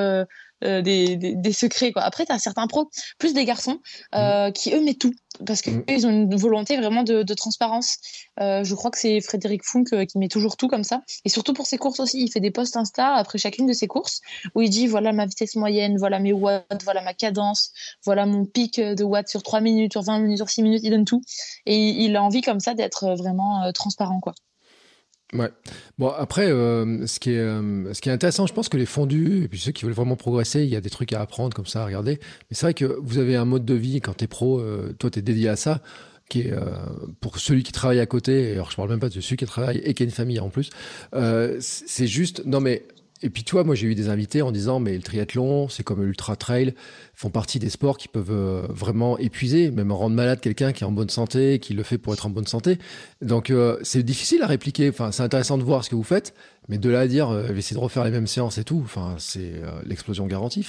euh, 0.64 0.80
des, 0.80 1.16
des, 1.16 1.52
secrets 1.52 1.92
quoi. 1.92 2.00
Après, 2.00 2.24
tu 2.24 2.32
as 2.32 2.38
certains 2.38 2.66
pros, 2.66 2.88
plus 3.18 3.34
des 3.34 3.44
garçons, 3.44 3.78
euh, 4.14 4.48
mm. 4.48 4.52
qui 4.52 4.72
eux 4.72 4.80
mettent 4.80 4.98
tout 4.98 5.12
parce 5.44 5.60
qu'ils 5.60 5.76
mm. 5.76 6.06
ont 6.06 6.08
une 6.08 6.34
volonté 6.34 6.78
vraiment 6.78 7.02
de, 7.02 7.22
de 7.22 7.34
transparence. 7.34 7.98
Euh, 8.40 8.64
je 8.64 8.74
crois 8.74 8.90
que 8.90 8.98
c'est 8.98 9.20
Frédéric 9.20 9.62
Funk 9.64 9.84
qui 10.06 10.16
met 10.16 10.28
toujours 10.28 10.56
tout 10.56 10.66
comme 10.68 10.82
ça. 10.82 11.02
Et 11.26 11.28
surtout 11.28 11.52
pour 11.52 11.66
ses 11.66 11.76
courses 11.76 12.00
aussi, 12.00 12.22
il 12.22 12.32
fait 12.32 12.40
des 12.40 12.50
posts 12.50 12.74
Insta 12.78 13.16
après 13.16 13.36
chacune 13.36 13.66
de 13.66 13.74
ses 13.74 13.86
courses 13.86 14.22
où 14.54 14.62
il 14.62 14.70
dit 14.70 14.86
voilà 14.86 15.12
ma 15.12 15.26
vitesse 15.26 15.56
moyenne, 15.56 15.98
voilà 15.98 16.20
mes 16.20 16.32
watts, 16.32 16.82
voilà 16.84 17.02
ma 17.02 17.12
cadence, 17.12 17.70
voilà 18.06 18.24
mon 18.24 18.46
pic 18.46 18.80
de 18.80 19.04
watts 19.04 19.28
sur 19.28 19.42
3 19.42 19.60
minutes, 19.60 19.92
sur 19.92 20.02
20 20.02 20.20
minutes, 20.20 20.38
sur 20.38 20.48
6 20.48 20.62
minutes, 20.62 20.80
il 20.84 20.90
donne 20.90 21.04
tout. 21.04 21.20
Et 21.66 21.76
il 21.76 22.16
a 22.16 22.22
envie 22.22 22.40
comme 22.40 22.60
ça 22.60 22.72
d'être 22.72 23.14
vraiment 23.14 23.70
transparent 23.74 24.20
quoi. 24.20 24.32
Ouais. 25.32 25.50
Bon, 25.98 26.08
après, 26.08 26.50
euh, 26.50 27.06
ce, 27.06 27.18
qui 27.18 27.32
est, 27.32 27.38
euh, 27.38 27.92
ce 27.92 28.00
qui 28.00 28.08
est 28.08 28.12
intéressant, 28.12 28.46
je 28.46 28.54
pense 28.54 28.68
que 28.68 28.76
les 28.76 28.86
fondus, 28.86 29.44
et 29.44 29.48
puis 29.48 29.58
ceux 29.58 29.72
qui 29.72 29.84
veulent 29.84 29.94
vraiment 29.94 30.16
progresser, 30.16 30.62
il 30.62 30.68
y 30.68 30.76
a 30.76 30.80
des 30.80 30.90
trucs 30.90 31.12
à 31.12 31.20
apprendre 31.20 31.54
comme 31.54 31.66
ça 31.66 31.82
à 31.82 31.86
regarder. 31.86 32.20
Mais 32.22 32.52
c'est 32.52 32.66
vrai 32.66 32.74
que 32.74 32.84
vous 33.02 33.18
avez 33.18 33.34
un 33.34 33.44
mode 33.44 33.64
de 33.64 33.74
vie 33.74 34.00
quand 34.00 34.16
tu 34.16 34.24
es 34.24 34.28
pro, 34.28 34.60
euh, 34.60 34.94
toi, 34.98 35.10
tu 35.10 35.18
es 35.18 35.22
dédié 35.22 35.48
à 35.48 35.56
ça, 35.56 35.80
qui 36.28 36.40
est 36.40 36.54
pour 37.20 37.38
celui 37.38 37.62
qui 37.62 37.70
travaille 37.70 38.00
à 38.00 38.06
côté, 38.06 38.50
alors 38.50 38.72
je 38.72 38.76
parle 38.76 38.88
même 38.88 38.98
pas 38.98 39.08
de 39.08 39.20
celui 39.20 39.36
qui 39.36 39.46
travaille 39.46 39.78
et 39.78 39.94
qui 39.94 40.02
a 40.02 40.06
une 40.06 40.10
famille 40.10 40.40
en 40.40 40.48
plus, 40.48 40.70
c'est 41.60 42.08
juste, 42.08 42.42
non 42.44 42.58
mais 42.58 42.84
et 43.26 43.30
puis, 43.30 43.42
tu 43.42 43.56
vois, 43.56 43.64
moi, 43.64 43.74
j'ai 43.74 43.88
eu 43.88 43.96
des 43.96 44.08
invités 44.08 44.40
en 44.40 44.52
disant, 44.52 44.78
mais 44.78 44.94
le 44.94 45.02
triathlon, 45.02 45.68
c'est 45.68 45.82
comme 45.82 46.00
l'ultra 46.04 46.36
trail, 46.36 46.74
font 47.12 47.28
partie 47.28 47.58
des 47.58 47.70
sports 47.70 47.98
qui 47.98 48.06
peuvent 48.06 48.30
euh, 48.30 48.62
vraiment 48.68 49.18
épuiser, 49.18 49.72
même 49.72 49.90
rendre 49.90 50.14
malade 50.14 50.38
quelqu'un 50.38 50.72
qui 50.72 50.84
est 50.84 50.86
en 50.86 50.92
bonne 50.92 51.08
santé, 51.08 51.58
qui 51.58 51.74
le 51.74 51.82
fait 51.82 51.98
pour 51.98 52.12
être 52.12 52.24
en 52.24 52.30
bonne 52.30 52.46
santé. 52.46 52.78
Donc, 53.22 53.50
euh, 53.50 53.78
c'est 53.82 54.04
difficile 54.04 54.44
à 54.44 54.46
répliquer. 54.46 54.90
Enfin, 54.90 55.10
c'est 55.10 55.24
intéressant 55.24 55.58
de 55.58 55.64
voir 55.64 55.82
ce 55.82 55.90
que 55.90 55.96
vous 55.96 56.04
faites, 56.04 56.34
mais 56.68 56.78
de 56.78 56.88
là 56.88 57.00
à 57.00 57.06
dire, 57.08 57.30
euh, 57.30 57.52
essayer 57.52 57.74
de 57.74 57.80
refaire 57.80 58.04
les 58.04 58.12
mêmes 58.12 58.28
séances 58.28 58.58
et 58.58 58.64
tout, 58.64 58.80
enfin, 58.84 59.16
c'est 59.18 59.60
l'explosion 59.84 60.28
garantie. 60.28 60.64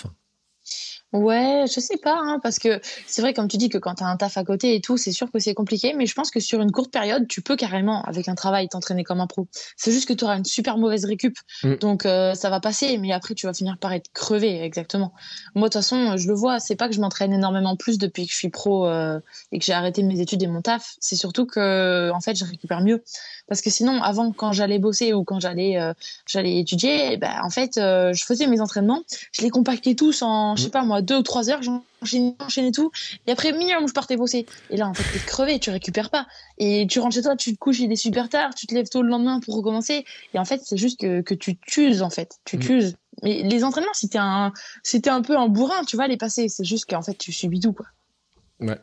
Ouais, 1.14 1.64
je 1.74 1.80
sais 1.80 1.96
pas, 1.96 2.20
hein, 2.22 2.40
parce 2.44 2.60
que 2.60 2.82
c'est 3.06 3.22
vrai, 3.22 3.34
comme 3.34 3.48
tu 3.48 3.56
dis, 3.56 3.70
que 3.70 3.78
quand 3.78 3.96
tu 3.96 4.04
as 4.04 4.08
un 4.08 4.18
taf 4.18 4.36
à 4.36 4.44
côté 4.44 4.76
et 4.76 4.82
tout, 4.82 4.98
c'est 4.98 5.14
sûr 5.14 5.32
que 5.32 5.40
c'est 5.40 5.54
compliqué, 5.54 5.94
mais 5.94 6.06
je 6.06 6.14
pense 6.14 6.32
que 6.32 6.42
sur 6.42 6.60
une 6.60 6.72
courte 6.72 6.92
période, 6.92 7.30
tu 7.30 7.42
peux 7.42 7.56
carrément, 7.56 8.02
avec 8.04 8.28
un 8.28 8.36
travail, 8.36 8.68
t'entraîner 8.68 9.06
comme 9.06 9.22
un 9.22 9.28
pro. 9.28 9.48
C'est 9.78 9.94
juste 9.94 10.06
que 10.06 10.14
tu 10.14 10.26
auras 10.26 10.38
une 10.38 10.44
super 10.44 10.78
mauvaise 10.78 11.06
récup. 11.06 11.38
Mm. 11.64 11.76
Donc, 11.76 12.06
euh, 12.06 12.34
ça 12.34 12.50
va 12.50 12.60
passer, 12.60 12.98
mais 12.98 13.14
après, 13.14 13.36
tu 13.36 13.46
vas 13.46 13.54
finir 13.54 13.78
par 13.78 13.94
être 13.94 14.12
crevé, 14.12 14.62
exactement. 14.62 15.14
Moi, 15.56 15.70
de 15.70 15.74
toute 15.74 15.82
façon, 15.82 16.18
je 16.18 16.28
le 16.28 16.34
vois, 16.34 16.60
c'est 16.60 16.76
pas 16.76 16.90
que 16.90 16.94
je 16.94 17.00
m'entraîne 17.00 17.32
énormément 17.32 17.78
plus 17.78 17.98
depuis 17.98 18.26
que 18.26 18.34
je 18.34 18.38
suis 18.38 18.50
pro 18.50 18.86
euh, 18.86 19.22
et 19.54 19.60
que 19.60 19.66
j'ai 19.66 19.74
arrêté 19.74 20.04
mes 20.04 20.20
études 20.20 20.44
et 20.44 20.48
mon 20.48 20.62
taf. 20.62 20.96
C'est 21.00 21.16
surtout 21.16 21.46
que, 21.46 22.12
en 22.14 22.20
fait, 22.20 22.36
je 22.36 22.44
récupère 22.44 22.82
mieux. 22.82 23.02
Parce 23.48 23.62
que 23.62 23.70
sinon, 23.70 24.04
avant, 24.04 24.34
quand 24.34 24.52
j'allais 24.52 24.78
bosser 24.78 25.14
ou 25.14 25.24
quand 25.24 25.40
j'allais 25.40 25.80
euh, 25.80 25.94
j'allais 26.26 26.60
étudier, 26.60 27.16
ben, 27.16 27.40
en 27.44 27.50
fait, 27.50 27.76
je 27.76 28.24
faisais 28.26 28.46
mes 28.48 28.60
entraînements, 28.60 29.04
je 29.32 29.42
les 29.42 29.50
compactais 29.50 29.96
tous 29.96 30.22
en, 30.22 30.58
je 30.58 30.64
sais 30.64 30.70
pas 30.70 30.84
moi, 30.84 30.97
deux 31.02 31.18
ou 31.18 31.24
trois 31.24 31.50
heures, 31.50 31.62
j'enchaînais 31.62 32.72
tout. 32.72 32.92
Et 33.26 33.32
après, 33.32 33.52
minimum, 33.54 33.88
je 33.88 33.94
partais 33.94 34.18
bosser. 34.18 34.46
Et 34.70 34.78
là, 34.78 34.88
en 34.88 34.94
fait, 34.94 35.04
t'es 35.12 35.26
crevé, 35.26 35.60
tu 35.60 35.70
récupères 35.70 36.10
pas. 36.10 36.28
Et 36.58 36.88
tu 36.90 37.00
rentres 37.00 37.16
chez 37.16 37.22
toi, 37.22 37.36
tu 37.36 37.54
te 37.54 37.58
couches, 37.58 37.80
il 37.80 37.92
est 37.92 37.98
super 37.98 38.30
tard, 38.30 38.54
tu 38.56 38.68
te 38.68 38.74
lèves 38.74 38.90
tôt 38.90 39.02
le 39.02 39.10
lendemain 39.10 39.40
pour 39.40 39.56
recommencer. 39.56 40.06
Et 40.34 40.40
en 40.40 40.46
fait, 40.46 40.62
c'est 40.64 40.78
juste 40.78 41.00
que, 41.00 41.22
que 41.22 41.34
tu 41.34 41.58
t'uses, 41.58 42.02
en 42.02 42.10
fait. 42.10 42.38
Tu 42.46 42.58
mm. 42.58 42.60
t'uses. 42.60 42.96
Mais 43.24 43.42
les 43.44 43.64
entraînements, 43.64 43.94
c'était 43.94 44.20
un, 44.20 44.54
c'était 44.84 45.10
un 45.10 45.22
peu 45.22 45.38
un 45.38 45.48
bourrin, 45.48 45.84
tu 45.86 45.96
vois, 45.96 46.08
les 46.08 46.18
passer. 46.18 46.50
C'est 46.50 46.66
juste 46.66 46.86
qu'en 46.90 47.02
fait, 47.02 47.18
tu 47.18 47.32
subis 47.32 47.60
tout, 47.60 47.74
quoi. 47.74 47.88
Ouais. 48.60 48.78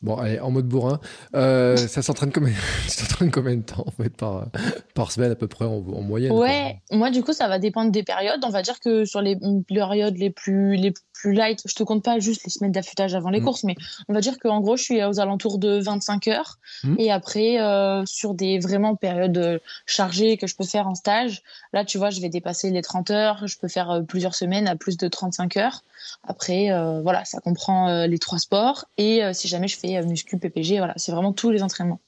Bon, 0.00 0.16
allez, 0.16 0.38
en 0.38 0.50
mode 0.50 0.66
bourrin. 0.66 1.00
Euh, 1.34 1.76
ça 1.88 2.02
s'entraîne 2.02 2.32
combien, 2.32 2.54
combien 3.32 3.56
de 3.56 3.62
temps, 3.62 3.84
en 3.86 3.90
fait, 3.90 4.10
par, 4.10 4.46
par 4.94 5.12
semaine, 5.12 5.32
à 5.32 5.34
peu 5.34 5.48
près, 5.48 5.64
en, 5.64 5.80
moyenne? 5.80 6.32
Ouais. 6.32 6.80
Moi, 6.90 7.10
du 7.10 7.22
coup, 7.22 7.32
ça 7.32 7.48
va 7.48 7.58
dépendre 7.58 7.90
des 7.90 8.02
périodes. 8.02 8.40
On 8.44 8.50
va 8.50 8.62
dire 8.62 8.78
que 8.80 9.04
sur 9.04 9.20
les 9.20 9.36
périodes 9.66 10.16
les 10.16 10.30
plus, 10.30 10.76
les 10.76 10.92
plus 11.20 11.32
light, 11.32 11.60
je 11.64 11.74
te 11.74 11.82
compte 11.82 12.02
pas 12.04 12.18
juste 12.18 12.44
les 12.44 12.50
semaines 12.50 12.72
d'affûtage 12.72 13.14
avant 13.14 13.30
les 13.30 13.40
mm. 13.40 13.44
courses, 13.44 13.64
mais 13.64 13.74
on 14.08 14.14
va 14.14 14.20
dire 14.20 14.38
qu'en 14.38 14.60
gros, 14.60 14.76
je 14.76 14.82
suis 14.82 15.04
aux 15.04 15.20
alentours 15.20 15.58
de 15.58 15.78
25 15.80 16.28
heures. 16.28 16.58
Mm. 16.84 16.94
Et 16.98 17.10
après, 17.10 17.60
euh, 17.60 18.04
sur 18.06 18.34
des 18.34 18.58
vraiment 18.58 18.94
périodes 18.94 19.60
chargées 19.86 20.36
que 20.36 20.46
je 20.46 20.56
peux 20.56 20.64
faire 20.64 20.86
en 20.86 20.94
stage, 20.94 21.42
là, 21.72 21.84
tu 21.84 21.98
vois, 21.98 22.10
je 22.10 22.20
vais 22.20 22.28
dépasser 22.28 22.70
les 22.70 22.82
30 22.82 23.10
heures. 23.10 23.46
Je 23.46 23.58
peux 23.58 23.68
faire 23.68 23.90
euh, 23.90 24.00
plusieurs 24.02 24.34
semaines 24.34 24.68
à 24.68 24.76
plus 24.76 24.96
de 24.96 25.08
35 25.08 25.56
heures. 25.56 25.82
Après, 26.24 26.70
euh, 26.70 27.00
voilà, 27.02 27.24
ça 27.24 27.40
comprend 27.40 27.88
euh, 27.88 28.06
les 28.06 28.18
trois 28.18 28.38
sports. 28.38 28.84
Et 28.96 29.24
euh, 29.24 29.32
si 29.32 29.48
jamais 29.48 29.68
je 29.68 29.78
fais 29.78 30.00
muscu, 30.02 30.38
PPG, 30.38 30.78
voilà, 30.78 30.94
c'est 30.96 31.12
vraiment 31.12 31.32
tous 31.32 31.50
les 31.50 31.62
entraînements. 31.62 32.00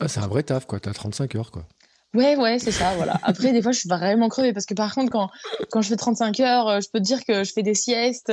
Ah, 0.00 0.08
c'est 0.08 0.20
un 0.20 0.26
vrai 0.26 0.42
taf, 0.42 0.66
quoi. 0.66 0.80
T'as 0.80 0.92
35 0.92 1.34
heures, 1.36 1.50
quoi. 1.50 1.64
Ouais, 2.14 2.36
ouais, 2.36 2.58
c'est 2.58 2.72
ça, 2.72 2.92
voilà. 2.96 3.18
Après, 3.22 3.52
des 3.52 3.62
fois, 3.62 3.72
je 3.72 3.78
suis 3.78 3.88
vraiment 3.88 4.28
crevée 4.28 4.52
parce 4.52 4.66
que 4.66 4.74
par 4.74 4.94
contre, 4.94 5.10
quand, 5.10 5.30
quand 5.70 5.80
je 5.80 5.88
fais 5.88 5.96
35 5.96 6.40
heures, 6.40 6.80
je 6.80 6.88
peux 6.92 6.98
te 6.98 7.04
dire 7.04 7.24
que 7.24 7.42
je 7.44 7.52
fais 7.52 7.62
des 7.62 7.74
siestes 7.74 8.30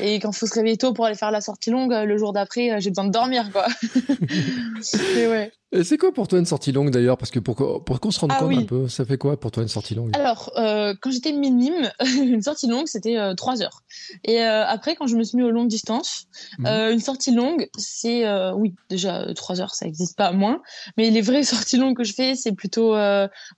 et 0.00 0.20
quand 0.20 0.30
il 0.30 0.36
faut 0.36 0.46
se 0.46 0.54
réveiller 0.54 0.76
tôt 0.76 0.92
pour 0.92 1.06
aller 1.06 1.14
faire 1.14 1.30
la 1.30 1.40
sortie 1.40 1.70
longue, 1.70 1.92
le 1.92 2.18
jour 2.18 2.32
d'après, 2.32 2.80
j'ai 2.80 2.90
besoin 2.90 3.06
de 3.06 3.12
dormir, 3.12 3.50
quoi. 3.50 3.66
Mais 5.14 5.26
ouais. 5.26 5.52
Et 5.70 5.84
c'est 5.84 5.98
quoi 5.98 6.12
pour 6.12 6.28
toi 6.28 6.38
une 6.38 6.46
sortie 6.46 6.72
longue 6.72 6.90
d'ailleurs? 6.90 7.18
Parce 7.18 7.30
que 7.30 7.40
pour, 7.40 7.84
pour 7.84 8.00
qu'on 8.00 8.10
se 8.10 8.20
rende 8.20 8.32
ah 8.34 8.38
compte 8.40 8.56
un 8.56 8.62
peu, 8.62 8.88
ça 8.88 9.04
fait 9.04 9.18
quoi 9.18 9.38
pour 9.38 9.50
toi 9.50 9.62
une 9.62 9.68
sortie 9.68 9.94
longue? 9.94 10.10
Alors, 10.14 10.50
euh, 10.56 10.94
quand 10.98 11.10
j'étais 11.10 11.32
minime, 11.32 11.90
une 12.16 12.40
sortie 12.40 12.68
longue, 12.68 12.86
c'était 12.86 13.18
euh, 13.18 13.34
3 13.34 13.62
heures. 13.62 13.82
Et 14.24 14.42
euh, 14.42 14.64
après, 14.66 14.96
quand 14.96 15.06
je 15.06 15.16
me 15.16 15.22
suis 15.22 15.36
mis 15.36 15.42
aux 15.42 15.50
longues 15.50 15.68
distances, 15.68 16.26
mhm. 16.58 16.66
euh, 16.66 16.92
une 16.92 17.00
sortie 17.00 17.34
longue, 17.34 17.68
c'est, 17.76 18.26
euh, 18.26 18.54
oui, 18.54 18.74
déjà 18.88 19.34
3 19.34 19.60
heures, 19.60 19.74
ça 19.74 19.84
n'existe 19.84 20.16
pas 20.16 20.32
moins. 20.32 20.62
Mais 20.96 21.10
les 21.10 21.20
vraies 21.20 21.42
sorties 21.44 21.76
longues 21.76 21.96
que 21.96 22.04
je 22.04 22.14
fais, 22.14 22.34
c'est 22.34 22.52
plutôt 22.52 22.94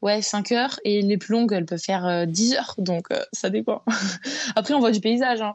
ouais, 0.03 0.21
5 0.21 0.51
heures. 0.51 0.81
Et 0.85 1.03
les 1.03 1.17
plus 1.17 1.33
longues, 1.33 1.53
elles 1.53 1.67
peuvent 1.67 1.79
faire 1.79 2.27
10 2.27 2.55
heures. 2.55 2.75
Donc, 2.79 3.07
ça 3.33 3.51
dépend. 3.51 3.83
après, 4.57 4.75
on 4.75 4.81
voit 4.81 4.91
du 4.91 5.01
paysage. 5.01 5.43
Hein. 5.43 5.55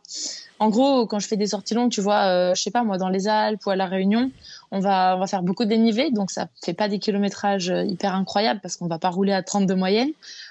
En 0.59 0.69
gros, 0.69 1.05
quand 1.05 1.19
je 1.19 1.27
fais 1.27 1.35
des 1.35 1.47
sorties 1.47 1.73
longues, 1.73 1.91
tu 1.91 1.99
vois, 1.99 2.53
je 2.53 2.61
sais 2.61 2.71
pas, 2.71 2.83
moi, 2.83 2.97
dans 2.97 3.09
les 3.09 3.27
Alpes 3.27 3.65
ou 3.65 3.71
à 3.71 3.75
La 3.75 3.87
Réunion, 3.87 4.31
on 4.75 4.79
va, 4.79 5.15
on 5.15 5.19
va 5.19 5.27
faire 5.27 5.41
beaucoup 5.41 5.63
de 5.63 5.69
dénivelé, 5.69 6.11
donc 6.11 6.31
ça 6.31 6.47
fait 6.63 6.73
pas 6.73 6.89
des 6.89 6.99
kilométrages 6.99 7.69
euh, 7.69 7.83
hyper 7.83 8.13
incroyables 8.13 8.59
parce 8.61 8.75
qu'on 8.75 8.87
va 8.87 8.99
pas 8.99 9.09
rouler 9.09 9.31
à 9.31 9.41
30 9.41 9.65
de 9.65 9.73
moyenne. 9.73 10.09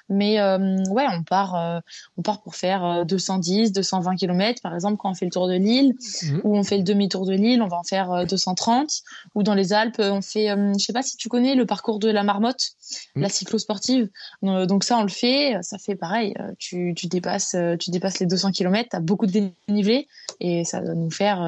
Mais 0.08 0.40
ouais, 0.40 1.06
on 1.10 1.22
part, 1.22 1.82
on 2.16 2.22
part 2.22 2.42
pour 2.42 2.56
faire 2.56 3.04
210, 3.06 3.72
220 3.72 4.16
km, 4.16 4.60
par 4.62 4.74
exemple, 4.74 4.96
quand 4.98 5.10
on 5.10 5.14
fait 5.14 5.24
le 5.24 5.30
tour 5.30 5.48
de 5.48 5.54
l'île, 5.54 5.94
mmh. 6.22 6.40
ou 6.44 6.56
on 6.56 6.62
fait 6.62 6.76
le 6.76 6.82
demi-tour 6.82 7.26
de 7.26 7.32
l'île, 7.32 7.62
on 7.62 7.68
va 7.68 7.78
en 7.78 7.84
faire 7.84 8.26
230. 8.26 8.90
Ou 9.34 9.42
dans 9.42 9.54
les 9.54 9.72
Alpes, 9.72 9.98
on 9.98 10.20
fait, 10.20 10.48
je 10.48 10.84
sais 10.84 10.92
pas 10.92 11.02
si 11.02 11.16
tu 11.16 11.28
connais 11.28 11.54
le 11.54 11.66
parcours 11.66 11.98
de 11.98 12.10
la 12.10 12.22
marmotte, 12.22 12.72
mmh. 13.14 13.20
la 13.22 13.28
cyclosportive. 13.28 14.08
Donc 14.42 14.84
ça, 14.84 14.98
on 14.98 15.02
le 15.02 15.08
fait. 15.08 15.58
Ça 15.62 15.78
fait 15.78 15.96
pareil. 15.96 16.34
Tu, 16.58 16.92
tu 16.96 17.06
dépasses, 17.06 17.56
tu 17.78 17.90
dépasses 17.90 18.18
les 18.20 18.26
200 18.26 18.52
km, 18.52 18.88
t'as 18.90 19.00
beaucoup 19.00 19.26
de 19.26 19.32
dénivelé 19.66 20.08
et 20.40 20.64
ça 20.64 20.80
doit 20.80 20.94
nous 20.94 21.10
faire, 21.10 21.38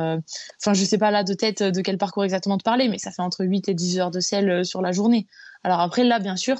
enfin, 0.60 0.74
je 0.74 0.84
sais 0.84 0.98
pas 0.98 1.10
là 1.10 1.24
de 1.24 1.34
tête 1.34 1.62
de 1.62 1.80
quel 1.80 1.98
parcours 1.98 2.24
exactement 2.24 2.58
te 2.58 2.62
parler, 2.62 2.88
mais 2.88 2.98
ça 2.98 3.10
fait 3.10 3.22
entre 3.22 3.44
8 3.44 3.68
et 3.68 3.74
10 3.74 3.98
heures 3.98 4.10
de 4.10 4.20
sel 4.20 4.64
sur 4.64 4.82
la 4.82 4.92
journée. 4.92 5.26
Alors 5.64 5.80
après, 5.80 6.04
là, 6.04 6.18
bien 6.18 6.36
sûr, 6.36 6.56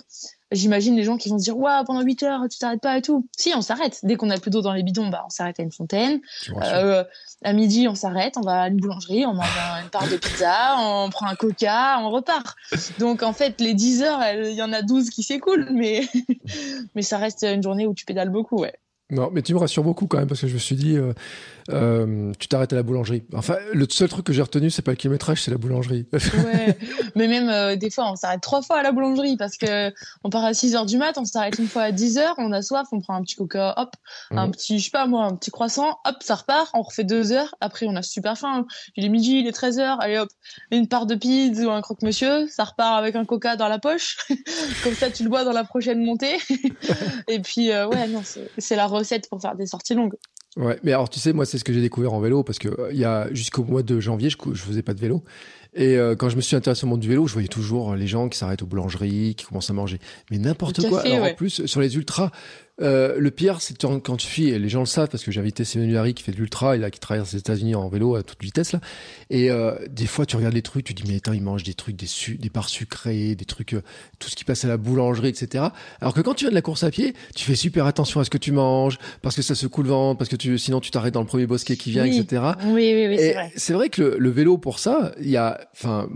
j'imagine 0.53 0.97
les 0.97 1.03
gens 1.03 1.17
qui 1.17 1.29
vont 1.29 1.39
se 1.39 1.45
dire, 1.45 1.57
waouh, 1.57 1.85
pendant 1.85 2.03
8 2.03 2.23
heures, 2.23 2.43
tu 2.51 2.59
t'arrêtes 2.59 2.81
pas 2.81 2.97
et 2.99 3.03
tout. 3.03 3.29
Si, 3.37 3.53
on 3.55 3.63
s'arrête. 3.63 4.01
Dès 4.03 4.17
qu'on 4.17 4.31
a 4.31 4.39
plus 4.39 4.51
d'eau 4.51 4.63
dans 4.63 4.73
les 4.73 4.83
bidons, 4.83 5.09
bah, 5.09 5.23
on 5.27 5.31
s'arrête 5.31 5.59
à 5.61 5.63
une 5.63 5.73
fontaine. 5.73 6.21
Euh, 6.63 7.05
à 7.45 7.53
midi, 7.53 7.89
on 7.89 7.95
s'arrête, 7.95 8.37
on 8.37 8.43
va 8.43 8.63
à 8.63 8.69
une 8.69 8.77
boulangerie, 8.77 9.27
on 9.27 9.35
mange 9.35 9.47
une 9.83 9.91
part 9.91 10.09
de 10.09 10.17
pizza, 10.17 10.77
on 10.79 11.11
prend 11.11 11.27
un 11.27 11.35
coca, 11.35 11.99
on 12.01 12.11
repart. 12.11 12.57
Donc, 12.99 13.23
en 13.23 13.33
fait, 13.33 13.61
les 13.61 13.75
10 13.75 14.03
heures, 14.03 14.21
il 14.35 14.55
y 14.55 14.63
en 14.63 14.73
a 14.73 14.83
12 14.83 15.11
qui 15.11 15.23
s'écoulent, 15.23 15.69
mais, 15.73 16.07
mais 16.95 17.03
ça 17.03 17.19
reste 17.19 17.45
une 17.45 17.63
journée 17.63 17.87
où 17.87 17.95
tu 17.95 18.05
pédales 18.05 18.31
beaucoup, 18.31 18.57
ouais. 18.57 18.75
Non, 19.09 19.31
mais 19.33 19.43
tu 19.43 19.55
me 19.55 19.61
rassures 19.61 19.85
beaucoup 19.85 20.09
quand 20.09 20.19
même 20.19 20.27
parce 20.27 20.41
que 20.41 20.49
je 20.49 20.55
me 20.55 20.59
suis 20.59 20.75
dit, 20.75 20.97
euh, 20.97 21.13
euh, 21.71 22.33
tu 22.41 22.49
t'arrêtes 22.49 22.73
à 22.73 22.77
la 22.77 22.83
boulangerie. 22.83 23.23
Enfin, 23.35 23.55
le 23.73 23.87
seul 23.89 24.09
truc 24.09 24.27
que 24.27 24.33
j'ai 24.33 24.43
retenu, 24.43 24.69
c'est 24.69 24.83
pas 24.83 24.91
le 24.91 24.97
kilométrage, 24.97 25.45
c'est 25.45 25.53
la 25.53 25.59
boulangerie. 25.59 26.07
ouais, 26.13 26.77
mais 27.15 27.29
même 27.29 27.49
euh, 27.49 27.77
des 27.77 27.89
fois, 27.91 28.11
on 28.11 28.17
s'arrête 28.17 28.41
trois 28.41 28.63
fois 28.63 28.79
à 28.79 28.83
la 28.83 28.91
boulangerie 28.91 29.37
parce 29.37 29.59
que 29.59 29.93
on 30.25 30.31
part 30.31 30.45
à 30.45 30.55
6 30.55 30.75
heures 30.75 30.87
du 30.87 30.99
mat, 30.99 31.17
on 31.19 31.25
s'arrête 31.25 31.57
une 31.61 31.69
fois 31.69 31.83
à 31.83 31.93
10 31.93 32.19
heures, 32.19 32.35
on 32.39 32.51
a 32.51 32.63
soif, 32.63 32.89
on 32.91 33.01
prend 33.01 33.15
un 33.15 33.23
petit 33.23 33.37
coca, 33.37 33.75
hop, 33.77 33.95
un 34.33 34.51
petit, 34.51 34.81
je 34.81 34.87
sais 34.87 34.91
pas 34.91 35.07
moi, 35.07 35.25
un 35.25 35.37
petit 35.37 35.53
croissant, 35.53 35.99
hop, 36.05 36.17
ça 36.21 36.35
repart, 36.35 36.71
on 36.75 36.83
refait 36.83 37.05
deux 37.05 37.31
heures, 37.31 37.55
après 37.61 37.87
on 37.89 37.95
a 37.95 38.03
super 38.03 38.37
faim, 38.37 38.67
il 38.97 39.05
est 39.05 39.09
midi, 39.09 39.39
il 39.39 39.47
est 39.47 39.53
13 39.53 39.79
heures, 39.79 40.01
allez 40.01 40.19
hop, 40.19 40.31
une 40.73 40.89
part 40.89 41.07
de 41.07 41.15
pizza 41.15 41.65
ou 41.65 41.71
un 41.71 41.81
croque-monsieur, 41.81 42.49
ça 42.49 42.65
repart 42.65 42.99
avec 42.99 43.15
un 43.15 43.25
coca 43.25 43.55
dans 43.55 43.69
la 43.69 43.79
poche, 43.79 44.17
comme 44.83 44.95
ça 44.95 45.11
tu 45.11 45.23
le 45.23 45.29
bois 45.29 45.45
dans 45.45 45.53
la 45.53 45.63
prochaine 45.63 46.05
montée. 46.05 46.39
Et 47.29 47.39
puis, 47.39 47.69
ouais, 47.71 48.09
non, 48.09 48.23
c'est 48.59 48.77
la 48.77 48.87
recette 48.97 49.29
pour 49.29 49.41
faire 49.41 49.55
des 49.55 49.67
sorties 49.67 49.95
longues. 49.95 50.15
Ouais, 50.57 50.79
mais 50.83 50.93
alors 50.93 51.11
tu 51.11 51.21
sais, 51.21 51.35
moi 51.35 51.45
c'est 51.45 51.59
ce 51.59 51.65
que 51.65 51.73
j'ai 51.73 51.83
découvert 51.83 52.15
en 52.15 52.21
vélo 52.21 52.43
parce 52.43 52.59
que 52.59 52.69
euh, 52.69 52.89
il 52.91 52.99
y 52.99 53.05
a 53.05 53.33
jusqu'au 53.33 53.63
mois 53.63 53.83
de 53.83 54.01
janvier, 54.01 54.31
je, 54.31 54.37
je 54.53 54.63
faisais 54.63 54.83
pas 54.83 54.95
de 54.95 55.01
vélo. 55.01 55.23
Et 55.75 55.99
euh, 55.99 56.17
quand 56.17 56.31
je 56.31 56.37
me 56.37 56.41
suis 56.41 56.57
intéressé 56.57 56.85
au 56.85 56.89
monde 56.89 57.01
du 57.01 57.09
vélo, 57.09 57.27
je 57.27 57.35
voyais 57.35 57.49
toujours 57.49 57.95
les 57.95 58.07
gens 58.07 58.31
qui 58.31 58.39
s'arrêtent 58.39 58.63
aux 58.63 58.67
boulangeries, 58.67 59.35
qui 59.35 59.45
commencent 59.45 59.69
à 59.69 59.75
manger, 59.75 59.99
mais 60.31 60.39
n'importe 60.39 60.89
quoi. 60.89 61.03
alors 61.03 61.27
en 61.27 61.35
plus 61.35 61.67
sur 61.67 61.81
les 61.83 61.97
ultras, 61.97 62.31
euh, 62.83 63.17
le 63.19 63.31
pire, 63.31 63.63
c'est 63.63 63.81
quand 63.83 64.17
tu 64.17 64.27
fuis, 64.27 64.49
et 64.51 64.59
les 64.59 64.69
gens 64.69 64.81
le 64.81 64.87
savent 64.87 65.09
parce 65.09 65.25
que 65.25 65.31
j'ai 65.31 65.41
invité 65.41 65.65
Simon 65.65 65.95
Harry 65.97 66.13
qui 66.13 66.23
fait 66.23 66.33
de 66.33 66.37
l'ultra 66.37 66.77
et 66.77 66.79
là 66.79 66.91
qui 66.91 67.01
traverse 67.01 67.33
les 67.33 67.39
États-Unis 67.39 67.75
en 67.75 67.89
vélo 67.89 68.17
à 68.17 68.23
toute 68.23 68.43
vitesse 68.43 68.73
là. 68.73 68.81
Et 69.31 69.51
euh, 69.51 69.75
des 69.89 70.07
fois, 70.07 70.27
tu 70.27 70.37
regardes 70.37 70.55
les 70.55 70.63
trucs, 70.63 70.85
tu 70.85 70.93
dis 70.93 71.05
mais 71.09 71.17
attends, 71.17 71.33
ils 71.33 71.43
mangent 71.43 71.63
des 71.63 71.75
trucs, 71.75 71.97
des, 71.97 72.07
su 72.07 72.37
des 72.37 72.51
barres 72.51 72.69
sucrées, 72.69 73.35
des 73.35 73.45
trucs, 73.45 73.73
euh, 73.73 73.83
tout 74.19 74.29
ce 74.29 74.37
qui 74.37 74.45
passe 74.45 74.65
à 74.65 74.69
la 74.69 74.77
boulangerie, 74.77 75.29
etc. 75.29 75.65
Alors 76.01 76.13
que 76.13 76.21
quand 76.21 76.35
tu 76.35 76.45
viens 76.45 76.51
de 76.51 76.55
la 76.55 76.63
course 76.63 76.85
à 76.85 76.91
pied, 76.91 77.15
tu 77.35 77.45
fais 77.45 77.57
super 77.57 77.87
attention 77.87 78.21
à 78.21 78.25
ce 78.25 78.31
que 78.31 78.39
tu 78.39 78.53
manges 78.53 78.99
parce 79.23 79.37
que 79.37 79.43
ça 79.43 79.55
se 79.55 79.67
coule 79.67 79.87
le 79.87 79.91
ventre, 79.91 80.19
parce 80.19 80.29
que 80.29 80.37
tu, 80.37 80.59
sinon 80.59 80.81
tu 80.81 80.91
t'arrêtes 80.91 81.15
dans 81.15 81.21
le 81.21 81.27
premier 81.27 81.47
bosquet 81.47 81.77
qui 81.77 81.91
vient, 81.93 82.05
etc. 82.05 82.43
Oui, 82.65 82.93
oui, 82.95 83.07
oui, 83.09 83.17
c'est 83.19 83.33
vrai. 83.33 83.53
C'est 83.57 83.73
vrai 83.73 83.89
que 83.89 84.03
le, 84.03 84.17
le 84.19 84.31
vélo 84.31 84.59
pour 84.59 84.79
ça, 84.79 85.13
il 85.21 85.31
y 85.31 85.37
a, 85.37 85.61
enfin 85.73 86.09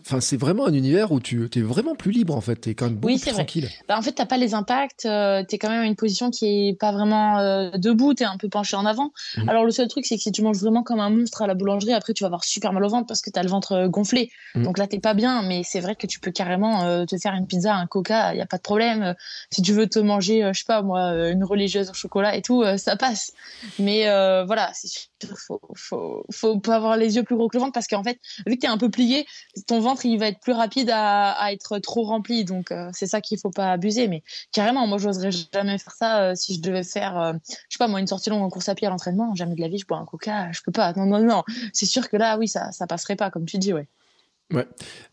Enfin, 0.00 0.20
c'est 0.20 0.36
vraiment 0.36 0.66
un 0.66 0.72
univers 0.72 1.12
où 1.12 1.20
tu 1.20 1.48
es 1.54 1.60
vraiment 1.60 1.94
plus 1.94 2.10
libre 2.10 2.34
en 2.36 2.40
fait. 2.40 2.60
Tu 2.60 2.70
es 2.70 2.74
quand 2.74 2.86
même 2.86 2.96
beaucoup 2.96 3.12
oui, 3.12 3.18
plus 3.18 3.32
tranquille. 3.32 3.68
Bah, 3.88 3.96
en 3.98 4.02
fait, 4.02 4.12
t'as 4.12 4.26
pas 4.26 4.36
les 4.36 4.54
impacts. 4.54 5.06
Euh, 5.06 5.44
tu 5.48 5.54
es 5.54 5.58
quand 5.58 5.68
même 5.68 5.82
à 5.82 5.86
une 5.86 5.96
position 5.96 6.30
qui 6.30 6.68
est 6.68 6.78
pas 6.78 6.92
vraiment 6.92 7.38
euh, 7.38 7.70
debout. 7.76 8.14
Tu 8.14 8.22
es 8.22 8.26
un 8.26 8.36
peu 8.36 8.48
penché 8.48 8.76
en 8.76 8.86
avant. 8.86 9.12
Mhm. 9.36 9.48
Alors 9.48 9.64
le 9.64 9.70
seul 9.70 9.88
truc, 9.88 10.06
c'est 10.06 10.16
que 10.16 10.22
si 10.22 10.32
tu 10.32 10.42
manges 10.42 10.58
vraiment 10.58 10.82
comme 10.82 11.00
un 11.00 11.10
monstre 11.10 11.42
à 11.42 11.46
la 11.46 11.54
boulangerie, 11.54 11.92
après 11.92 12.12
tu 12.12 12.24
vas 12.24 12.26
avoir 12.26 12.44
super 12.44 12.72
mal 12.72 12.84
au 12.84 12.88
ventre 12.88 13.06
parce 13.06 13.20
que 13.20 13.30
tu 13.30 13.38
as 13.38 13.42
le 13.42 13.48
ventre 13.48 13.72
euh, 13.72 13.88
gonflé. 13.88 14.30
Mhm. 14.54 14.64
Donc 14.64 14.78
là, 14.78 14.86
t'es 14.86 15.00
pas 15.00 15.14
bien. 15.14 15.42
Mais 15.42 15.62
c'est 15.64 15.80
vrai 15.80 15.94
que 15.94 16.06
tu 16.06 16.20
peux 16.20 16.30
carrément 16.30 17.06
te 17.06 17.16
faire 17.18 17.34
une 17.34 17.46
pizza, 17.46 17.74
un 17.74 17.86
coca. 17.86 18.34
Il 18.34 18.38
y 18.38 18.42
a 18.42 18.46
pas 18.46 18.56
de 18.56 18.62
problème. 18.62 19.14
Si 19.50 19.62
tu 19.62 19.72
veux 19.72 19.86
te 19.86 19.98
manger, 19.98 20.50
je 20.52 20.58
sais 20.58 20.64
pas 20.66 20.82
moi, 20.82 21.10
une 21.30 21.44
religieuse 21.44 21.90
au 21.90 21.94
chocolat 21.94 22.36
et 22.36 22.42
tout, 22.42 22.64
ça 22.76 22.96
passe. 22.96 23.32
Mais 23.78 24.04
voilà, 24.44 24.70
c'est 24.74 24.88
faut, 25.34 25.60
faut, 25.74 26.24
faut 26.30 26.58
pas 26.58 26.76
avoir 26.76 26.96
les 26.96 27.16
yeux 27.16 27.22
plus 27.22 27.36
gros 27.36 27.48
que 27.48 27.56
le 27.56 27.60
ventre 27.60 27.72
parce 27.72 27.86
qu'en 27.86 28.02
fait, 28.02 28.18
vu 28.46 28.56
que 28.56 28.60
tu 28.60 28.66
es 28.66 28.68
un 28.68 28.78
peu 28.78 28.90
plié, 28.90 29.26
ton 29.66 29.80
ventre 29.80 30.04
il 30.06 30.18
va 30.18 30.28
être 30.28 30.40
plus 30.40 30.52
rapide 30.52 30.90
à, 30.92 31.52
être 31.52 31.78
trop 31.78 32.02
rempli. 32.04 32.44
Donc 32.44 32.70
euh, 32.70 32.90
c'est 32.92 33.06
ça 33.06 33.20
qu'il 33.20 33.38
faut 33.38 33.50
pas 33.50 33.72
abuser. 33.72 34.08
Mais 34.08 34.22
carrément, 34.52 34.86
moi 34.86 34.98
j'oserais 34.98 35.30
jamais 35.30 35.78
faire 35.78 35.94
ça 35.94 36.22
euh, 36.22 36.34
si 36.34 36.56
je 36.56 36.60
devais 36.60 36.84
faire, 36.84 37.18
euh, 37.18 37.32
je 37.44 37.54
sais 37.76 37.78
pas 37.78 37.88
moi, 37.88 38.00
une 38.00 38.06
sortie 38.06 38.30
longue 38.30 38.42
en 38.42 38.50
course 38.50 38.68
à 38.68 38.74
pied 38.74 38.86
à 38.86 38.90
l'entraînement. 38.90 39.34
Jamais 39.34 39.54
de 39.54 39.60
la 39.60 39.68
vie, 39.68 39.78
je 39.78 39.86
bois 39.86 39.98
un 39.98 40.04
coca, 40.04 40.50
je 40.52 40.60
peux 40.62 40.72
pas. 40.72 40.92
Non, 40.94 41.06
non, 41.06 41.20
non. 41.20 41.42
C'est 41.72 41.86
sûr 41.86 42.08
que 42.08 42.16
là, 42.16 42.38
oui, 42.38 42.48
ça, 42.48 42.72
ça 42.72 42.86
passerait 42.86 43.16
pas, 43.16 43.30
comme 43.30 43.46
tu 43.46 43.58
dis, 43.58 43.72
ouais. 43.72 43.86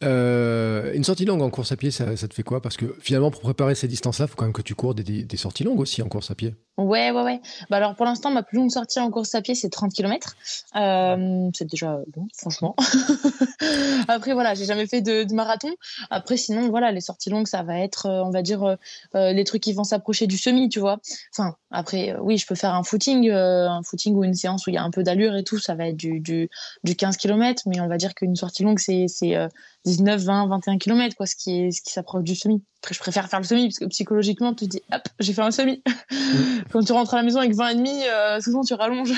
Euh, 0.03 0.93
une 0.93 1.03
sortie 1.03 1.25
longue 1.25 1.41
en 1.41 1.49
course 1.49 1.71
à 1.71 1.75
pied, 1.75 1.91
ça, 1.91 2.15
ça 2.15 2.27
te 2.27 2.34
fait 2.34 2.43
quoi? 2.43 2.62
Parce 2.62 2.77
que 2.77 2.95
finalement, 2.99 3.32
pour 3.32 3.41
préparer 3.41 3.75
ces 3.75 3.88
distances-là, 3.88 4.25
il 4.25 4.29
faut 4.29 4.36
quand 4.36 4.45
même 4.45 4.53
que 4.53 4.62
tu 4.62 4.75
cours 4.75 4.93
des, 4.93 5.03
des, 5.03 5.38
sorties 5.38 5.63
longues 5.63 5.79
aussi 5.79 6.01
en 6.01 6.08
course 6.08 6.29
à 6.29 6.36
pied. 6.36 6.53
Ouais, 6.77 7.12
ouais, 7.12 7.21
ouais. 7.21 7.39
Bah 7.69 7.77
alors 7.77 7.95
pour 7.95 8.05
l'instant, 8.05 8.31
ma 8.31 8.41
plus 8.41 8.57
longue 8.57 8.71
sortie 8.71 8.99
en 8.99 9.12
course 9.12 9.36
à 9.36 9.41
pied, 9.41 9.53
c'est 9.53 9.69
30 9.69 9.93
km. 9.93 10.36
Euh, 10.75 11.49
c'est 11.53 11.69
déjà 11.69 11.99
bon, 12.15 12.27
franchement. 12.36 12.75
Après, 14.07 14.33
voilà, 14.33 14.55
j'ai 14.55 14.65
jamais 14.65 14.88
fait 14.88 15.01
de, 15.01 15.31
marathon. 15.33 15.69
Après, 16.09 16.36
sinon, 16.36 16.69
voilà, 16.69 16.91
les 16.91 17.01
sorties 17.01 17.29
longues, 17.29 17.47
ça 17.47 17.62
va 17.62 17.79
être, 17.79 18.07
euh, 18.07 18.23
on 18.23 18.31
va 18.31 18.41
dire, 18.41 18.63
euh, 18.63 18.75
euh, 19.15 19.33
les 19.33 19.43
trucs 19.43 19.62
qui 19.62 19.73
vont 19.73 19.83
s'approcher 19.83 20.25
du 20.25 20.38
semi, 20.38 20.67
tu 20.67 20.79
vois. 20.79 20.99
Enfin, 21.31 21.55
après, 21.69 22.15
oui, 22.19 22.39
je 22.39 22.47
peux 22.47 22.55
faire 22.55 22.73
un 22.73 22.83
footing, 22.83 23.29
un 23.29 23.83
footing 23.83 24.15
ou 24.15 24.23
une 24.23 24.33
séance 24.33 24.65
où 24.65 24.71
il 24.71 24.73
y 24.73 24.77
a 24.77 24.83
un 24.83 24.91
peu 24.91 25.03
d'allure 25.03 25.36
et 25.36 25.43
tout, 25.43 25.59
ça 25.59 25.75
va 25.75 25.88
être 25.88 25.97
du, 25.97 26.19
du, 26.19 26.49
du 26.83 26.95
15 26.95 27.17
km, 27.17 27.63
mais 27.67 27.79
on 27.81 27.88
va 27.88 27.97
dire 27.97 28.15
qu'une 28.15 28.36
sortie 28.36 28.63
longue, 28.63 28.79
c'est 28.79 29.07
19, 29.86 30.22
20, 30.22 30.48
21 30.48 30.78
km, 30.78 31.15
quoi, 31.15 31.26
ce 31.26 31.36
qui 31.36 31.60
est, 31.60 31.72
ce 31.72 31.82
qui 31.82 31.91
s'approche 31.91 32.24
du 32.24 32.36
semi. 32.36 32.63
Après, 32.82 32.93
je 32.93 33.00
préfère 33.00 33.28
faire 33.30 33.39
le 33.39 33.46
semi 33.46 33.67
parce 33.67 33.80
que 33.80 33.86
psychologiquement, 33.86 34.54
tu 34.54 34.65
te 34.65 34.69
dis, 34.72 34.82
hop, 34.93 35.02
j'ai 35.19 35.34
fait 35.34 35.41
un 35.41 35.52
semi. 35.52 35.84
Quand 36.72 36.84
tu 36.84 36.93
rentres 36.93 37.13
à 37.13 37.17
la 37.17 37.24
maison 37.24 37.39
avec 37.39 37.54
20 37.54 37.69
et 37.69 37.76
demi, 37.76 38.04
euh, 38.08 38.39
souvent 38.39 38.63
tu 38.63 38.74
rallonges. 38.74 39.13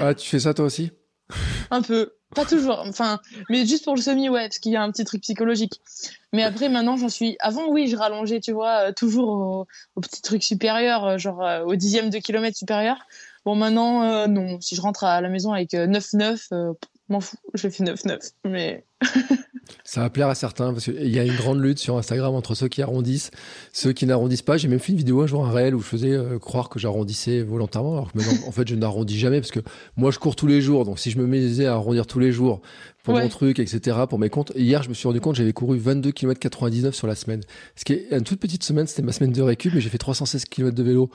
ah, 0.00 0.14
tu 0.14 0.28
fais 0.28 0.40
ça 0.40 0.54
toi 0.54 0.66
aussi? 0.66 0.90
Un 1.70 1.82
peu. 1.82 2.12
Pas 2.34 2.44
toujours. 2.44 2.82
Enfin, 2.86 3.20
mais 3.48 3.66
juste 3.66 3.84
pour 3.84 3.96
le 3.96 4.02
semi, 4.02 4.28
ouais, 4.28 4.48
parce 4.48 4.58
qu'il 4.58 4.72
y 4.72 4.76
a 4.76 4.82
un 4.82 4.90
petit 4.90 5.04
truc 5.04 5.22
psychologique. 5.22 5.80
Mais 6.32 6.42
après, 6.42 6.68
maintenant, 6.68 6.96
j'en 6.96 7.08
suis. 7.08 7.36
Avant, 7.40 7.68
oui, 7.68 7.88
je 7.88 7.96
rallongeais, 7.96 8.40
tu 8.40 8.52
vois, 8.52 8.88
euh, 8.88 8.92
toujours 8.92 9.28
au, 9.28 9.66
au, 9.96 10.00
petit 10.00 10.22
truc 10.22 10.42
supérieur, 10.42 11.04
euh, 11.04 11.18
genre 11.18 11.42
au 11.66 11.74
dixième 11.74 12.10
de 12.10 12.18
kilomètre 12.18 12.56
supérieur. 12.56 12.98
Bon, 13.44 13.54
maintenant, 13.54 14.28
non. 14.28 14.60
Si 14.60 14.76
je 14.76 14.80
rentre 14.80 15.04
à 15.04 15.20
la 15.20 15.28
maison 15.28 15.52
avec 15.52 15.72
9-9, 15.72 16.74
m'en 17.10 17.20
fous, 17.20 17.36
je 17.54 17.68
fais 17.68 17.84
9-9. 17.84 18.32
Mais. 18.44 18.84
Ça 19.90 20.02
va 20.02 20.08
plaire 20.08 20.28
à 20.28 20.36
certains 20.36 20.72
parce 20.72 20.84
qu'il 20.84 21.08
y 21.08 21.18
a 21.18 21.24
une 21.24 21.34
grande 21.34 21.60
lutte 21.60 21.80
sur 21.80 21.98
Instagram 21.98 22.32
entre 22.36 22.54
ceux 22.54 22.68
qui 22.68 22.80
arrondissent, 22.80 23.32
ceux 23.72 23.92
qui 23.92 24.06
n'arrondissent 24.06 24.40
pas. 24.40 24.56
J'ai 24.56 24.68
même 24.68 24.78
fait 24.78 24.92
une 24.92 24.98
vidéo 24.98 25.20
un 25.22 25.26
jour, 25.26 25.44
un 25.44 25.50
réel, 25.50 25.74
où 25.74 25.80
je 25.80 25.84
faisais 25.84 26.12
euh, 26.12 26.38
croire 26.38 26.68
que 26.68 26.78
j'arrondissais 26.78 27.42
volontairement, 27.42 27.94
alors 27.94 28.12
que 28.12 28.18
maintenant, 28.18 28.46
en 28.46 28.52
fait, 28.52 28.68
je 28.68 28.76
n'arrondis 28.76 29.18
jamais 29.18 29.40
parce 29.40 29.50
que 29.50 29.58
moi, 29.96 30.12
je 30.12 30.20
cours 30.20 30.36
tous 30.36 30.46
les 30.46 30.60
jours. 30.60 30.84
Donc, 30.84 31.00
si 31.00 31.10
je 31.10 31.18
me 31.18 31.26
mettais 31.26 31.66
à 31.66 31.72
arrondir 31.72 32.06
tous 32.06 32.20
les 32.20 32.30
jours 32.30 32.60
pour 33.02 33.14
mon 33.14 33.28
truc, 33.28 33.58
etc., 33.58 33.98
pour 34.08 34.18
mes 34.18 34.30
comptes. 34.30 34.52
hier, 34.56 34.82
je 34.82 34.88
me 34.88 34.94
suis 34.94 35.06
rendu 35.06 35.20
compte, 35.20 35.34
j'avais 35.34 35.52
couru 35.52 35.78
22 35.78 36.10
km 36.12 36.38
99 36.38 36.94
sur 36.94 37.06
la 37.06 37.14
semaine. 37.14 37.40
Ce 37.76 37.84
qui 37.84 37.94
est 37.94 38.08
une 38.10 38.22
toute 38.22 38.40
petite 38.40 38.62
semaine, 38.62 38.86
c'était 38.86 39.02
ma 39.02 39.12
semaine 39.12 39.32
de 39.32 39.42
récup, 39.42 39.74
mais 39.74 39.80
j'ai 39.80 39.90
fait 39.90 39.98
316 39.98 40.44
km 40.46 40.74
de 40.74 40.82
vélo. 40.82 41.10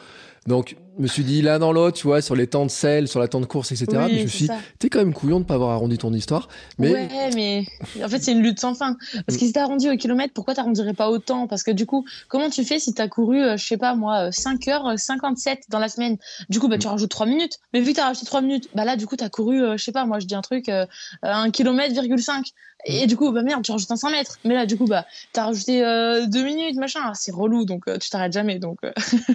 Donc, 0.47 0.75
je 0.97 1.01
me 1.01 1.07
suis 1.07 1.23
dit 1.23 1.41
l'un 1.41 1.57
dans 1.57 1.71
l'autre, 1.71 1.97
tu 1.97 2.05
vois, 2.05 2.21
sur 2.21 2.35
les 2.35 2.45
temps 2.45 2.65
de 2.65 2.71
sel, 2.71 3.07
sur 3.07 3.19
la 3.19 3.27
temps 3.27 3.41
de 3.41 3.47
course, 3.47 3.71
etc. 3.71 4.03
mais 4.07 4.19
je 4.19 4.23
me 4.23 4.27
suis 4.27 4.45
dit, 4.45 4.53
t'es 4.77 4.89
quand 4.89 4.99
même 4.99 5.13
couillon 5.13 5.39
de 5.39 5.45
pas 5.45 5.55
avoir 5.55 5.71
arrondi 5.71 5.97
ton 5.97 6.13
histoire. 6.13 6.47
Mais... 6.77 6.91
Ouais, 6.91 7.29
mais 7.33 7.65
en 8.03 8.07
fait, 8.07 8.21
c'est 8.21 8.31
une 8.31 8.43
lutte 8.43 8.59
sans 8.59 8.75
fin. 8.75 8.95
Parce 9.25 9.39
que 9.39 9.45
si 9.45 9.51
t'as 9.51 9.63
arrondi 9.63 9.89
au 9.89 9.97
kilomètre, 9.97 10.33
pourquoi 10.33 10.53
t'arrondirais 10.53 10.93
pas 10.93 11.09
autant? 11.09 11.47
Parce 11.47 11.63
que 11.63 11.71
du 11.71 11.87
coup, 11.87 12.05
comment 12.27 12.49
tu 12.51 12.63
fais 12.63 12.77
si 12.77 12.93
t'as 12.93 13.07
couru, 13.07 13.41
euh, 13.41 13.57
je 13.57 13.65
sais 13.65 13.77
pas 13.77 13.95
moi, 13.95 14.31
5 14.31 14.67
euh, 14.67 14.97
57 14.97 15.63
dans 15.69 15.79
la 15.79 15.89
semaine? 15.89 16.17
Du 16.49 16.59
coup, 16.59 16.67
bah, 16.67 16.77
tu 16.77 16.87
rajoutes 16.87 17.09
3 17.09 17.25
minutes. 17.25 17.59
Mais 17.73 17.81
vu 17.81 17.91
que 17.91 17.97
t'as 17.97 18.05
rajouté 18.05 18.27
3 18.27 18.41
minutes, 18.41 18.69
bah 18.75 18.85
là, 18.85 18.97
du 18.97 19.07
coup, 19.07 19.15
t'as 19.15 19.29
couru, 19.29 19.63
euh, 19.63 19.77
je 19.77 19.83
sais 19.83 19.91
pas, 19.91 20.05
moi, 20.05 20.19
je 20.19 20.27
dis 20.27 20.35
un 20.35 20.41
truc, 20.41 20.69
un 21.23 21.49
kilomètre, 21.49 21.74
virgule 21.74 21.74
5. 22.17 22.45
Et 22.87 23.07
du 23.07 23.17
coup, 23.17 23.31
bah 23.31 23.41
merde, 23.41 23.63
tu 23.63 23.71
rajoutes 23.71 23.89
un 23.89 23.95
100 23.95 24.11
mètres. 24.11 24.39
Mais 24.43 24.53
là, 24.53 24.65
du 24.65 24.77
coup, 24.77 24.85
bah, 24.85 25.05
t'as 25.33 25.45
rajouté 25.45 25.83
euh, 25.83 26.27
deux 26.27 26.43
minutes, 26.43 26.75
machin. 26.75 27.13
C'est 27.15 27.31
relou, 27.31 27.65
donc 27.65 27.87
euh, 27.87 27.97
tu 27.97 28.09
t'arrêtes 28.09 28.33
jamais. 28.33 28.59
Donc, 28.59 28.77
euh, 28.83 28.91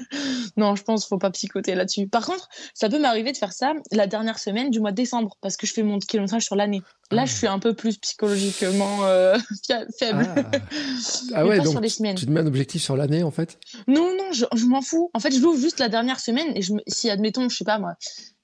non, 0.56 0.76
je 0.76 0.84
pense 0.84 1.06
faut 1.06 1.18
pas 1.18 1.30
psychoter 1.30 1.74
là-dessus. 1.74 2.06
Par 2.06 2.24
contre, 2.26 2.48
ça 2.74 2.88
peut 2.88 3.00
m'arriver 3.00 3.32
de 3.32 3.36
faire 3.36 3.52
ça 3.52 3.72
la 3.90 4.06
dernière 4.06 4.38
semaine 4.38 4.70
du 4.70 4.78
mois 4.78 4.92
de 4.92 4.96
décembre, 4.96 5.36
parce 5.40 5.56
que 5.56 5.66
je 5.66 5.72
fais 5.72 5.82
mon 5.82 5.98
kilométrage 5.98 6.44
sur 6.44 6.54
l'année. 6.54 6.82
Là, 7.10 7.24
je 7.24 7.34
suis 7.34 7.48
un 7.48 7.58
peu 7.58 7.74
plus 7.74 7.96
psychologiquement 7.96 8.98
faible. 9.98 10.28
Ah, 10.36 10.42
ah 11.34 11.46
ouais, 11.46 11.58
donc 11.58 11.82
tu 11.82 12.26
te 12.26 12.30
mets 12.30 12.40
un 12.40 12.46
objectif 12.46 12.82
sur 12.82 12.96
l'année, 12.96 13.24
en 13.24 13.32
fait? 13.32 13.58
Non, 13.88 14.14
non, 14.16 14.30
je, 14.32 14.44
je 14.54 14.66
m'en 14.66 14.82
fous. 14.82 15.10
En 15.12 15.18
fait, 15.18 15.32
je 15.32 15.40
l'ouvre 15.40 15.58
juste 15.58 15.80
la 15.80 15.88
dernière 15.88 16.20
semaine, 16.20 16.52
et 16.54 16.62
je, 16.62 16.72
si, 16.86 17.10
admettons, 17.10 17.48
je 17.48 17.56
sais 17.56 17.64
pas 17.64 17.80
moi, 17.80 17.96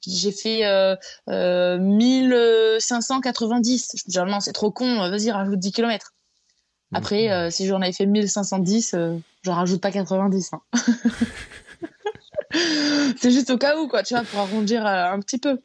j'ai 0.06 0.32
fait 0.32 0.64
euh, 0.64 0.96
euh, 1.28 1.78
1590. 1.78 4.04
Généralement, 4.08 4.40
c'est 4.40 4.52
trop 4.52 4.70
con, 4.70 5.08
vas-y, 5.08 5.30
rajoute 5.30 5.58
10 5.58 5.72
km. 5.72 6.12
Après, 6.92 7.30
euh, 7.30 7.50
si 7.50 7.66
j'en 7.66 7.82
avais 7.82 7.92
fait 7.92 8.06
1510, 8.06 8.94
euh, 8.94 9.18
Je 9.42 9.50
rajoute 9.50 9.80
pas 9.80 9.90
90. 9.90 10.50
Hein. 10.52 10.60
c'est 13.18 13.30
juste 13.30 13.50
au 13.50 13.58
cas 13.58 13.78
où, 13.78 13.88
quoi, 13.88 14.02
tu 14.02 14.14
vois, 14.14 14.22
pour 14.22 14.40
arrondir 14.40 14.86
euh, 14.86 15.12
un 15.12 15.20
petit 15.20 15.38
peu. 15.38 15.60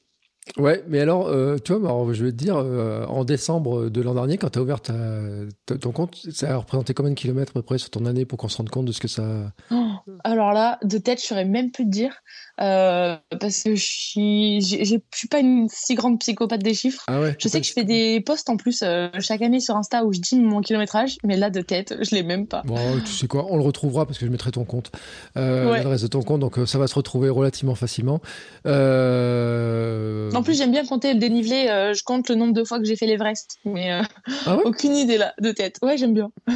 Ouais, 0.58 0.84
mais 0.88 1.00
alors, 1.00 1.28
euh, 1.28 1.58
tu 1.64 1.74
vois, 1.74 1.90
alors, 1.90 2.14
je 2.14 2.26
vais 2.26 2.32
te 2.32 2.36
dire, 2.36 2.58
euh, 2.58 3.06
en 3.06 3.24
décembre 3.24 3.90
de 3.90 4.02
l'an 4.02 4.16
dernier, 4.16 4.38
quand 4.38 4.50
tu 4.50 4.60
as 4.60 4.62
ouvert 4.62 4.82
ton 4.82 5.92
compte, 5.92 6.18
ça 6.32 6.52
a 6.52 6.58
représenté 6.58 6.94
combien 6.94 7.12
de 7.12 7.16
kilomètres 7.16 7.52
à 7.52 7.54
peu 7.54 7.62
près 7.62 7.78
sur 7.78 7.90
ton 7.90 8.06
année 8.06 8.26
pour 8.26 8.38
qu'on 8.38 8.50
se 8.50 8.58
rende 8.58 8.70
compte 8.70 8.86
de 8.86 8.92
ce 8.92 9.00
que 9.00 9.08
ça. 9.08 9.24
Oh, 9.70 9.92
alors 10.24 10.52
là, 10.52 10.80
de 10.84 10.98
tête, 10.98 11.22
je 11.22 11.28
saurais 11.28 11.46
même 11.46 11.72
plus 11.72 11.86
te 11.86 11.92
dire. 11.92 12.22
Euh, 12.62 13.16
parce 13.40 13.64
que 13.64 13.76
je 13.76 13.84
suis, 13.84 14.62
je 14.62 14.98
suis 15.16 15.28
pas 15.28 15.40
une 15.40 15.68
si 15.70 15.96
grande 15.96 16.20
psychopathe 16.20 16.62
des 16.62 16.76
chiffres. 16.76 17.04
Ah 17.08 17.20
ouais, 17.20 17.36
je 17.40 17.48
sais 17.48 17.60
que 17.60 17.66
je 17.66 17.74
fais 17.74 17.86
des 17.86 18.22
posts 18.22 18.50
en 18.50 18.58
plus 18.58 18.82
euh, 18.84 19.08
chaque 19.20 19.42
année 19.42 19.60
sur 19.60 19.76
Insta 19.76 20.06
où 20.06 20.14
je 20.14 20.20
dis 20.20 20.40
mon 20.40 20.62
kilométrage, 20.62 21.18
mais 21.24 21.38
là 21.38 21.50
de 21.50 21.62
tête, 21.62 21.96
je 22.00 22.14
l'ai 22.14 22.22
même 22.22 22.46
pas. 22.46 22.62
Bon, 22.66 22.78
tu 23.00 23.12
sais 23.12 23.28
quoi, 23.28 23.48
on 23.50 23.58
le 23.58 23.64
retrouvera 23.64 24.06
parce 24.06 24.20
que 24.20 24.28
je 24.28 24.32
mettrai 24.32 24.52
ton 24.52 24.64
compte, 24.64 24.92
euh, 25.38 25.74
l'adresse 25.76 26.04
de 26.04 26.08
ton 26.08 26.22
compte, 26.22 26.42
donc 26.42 26.60
ça 26.68 26.78
va 26.78 26.86
se 26.86 26.94
retrouver 26.94 27.30
relativement 27.30 27.76
facilement. 27.76 28.22
En 30.34 30.44
plus, 30.44 30.58
j'aime 30.58 30.72
bien 30.72 30.86
compter 30.86 31.14
le 31.14 31.20
dénivelé. 31.20 31.66
je 31.94 32.04
compte 32.04 32.30
le 32.30 32.36
nombre 32.36 32.54
de 32.54 32.64
fois 32.64 32.80
que 32.80 32.86
j'ai 32.86 32.96
fait 32.96 33.06
l'Everest, 33.06 33.58
mais 33.66 33.92
ah 34.46 34.58
aucune 34.66 34.96
idée 34.96 35.18
là 35.18 35.34
de 35.40 35.52
tête. 35.52 35.78
Ouais, 35.82 35.98
j'aime 35.98 36.14
bien. 36.14 36.32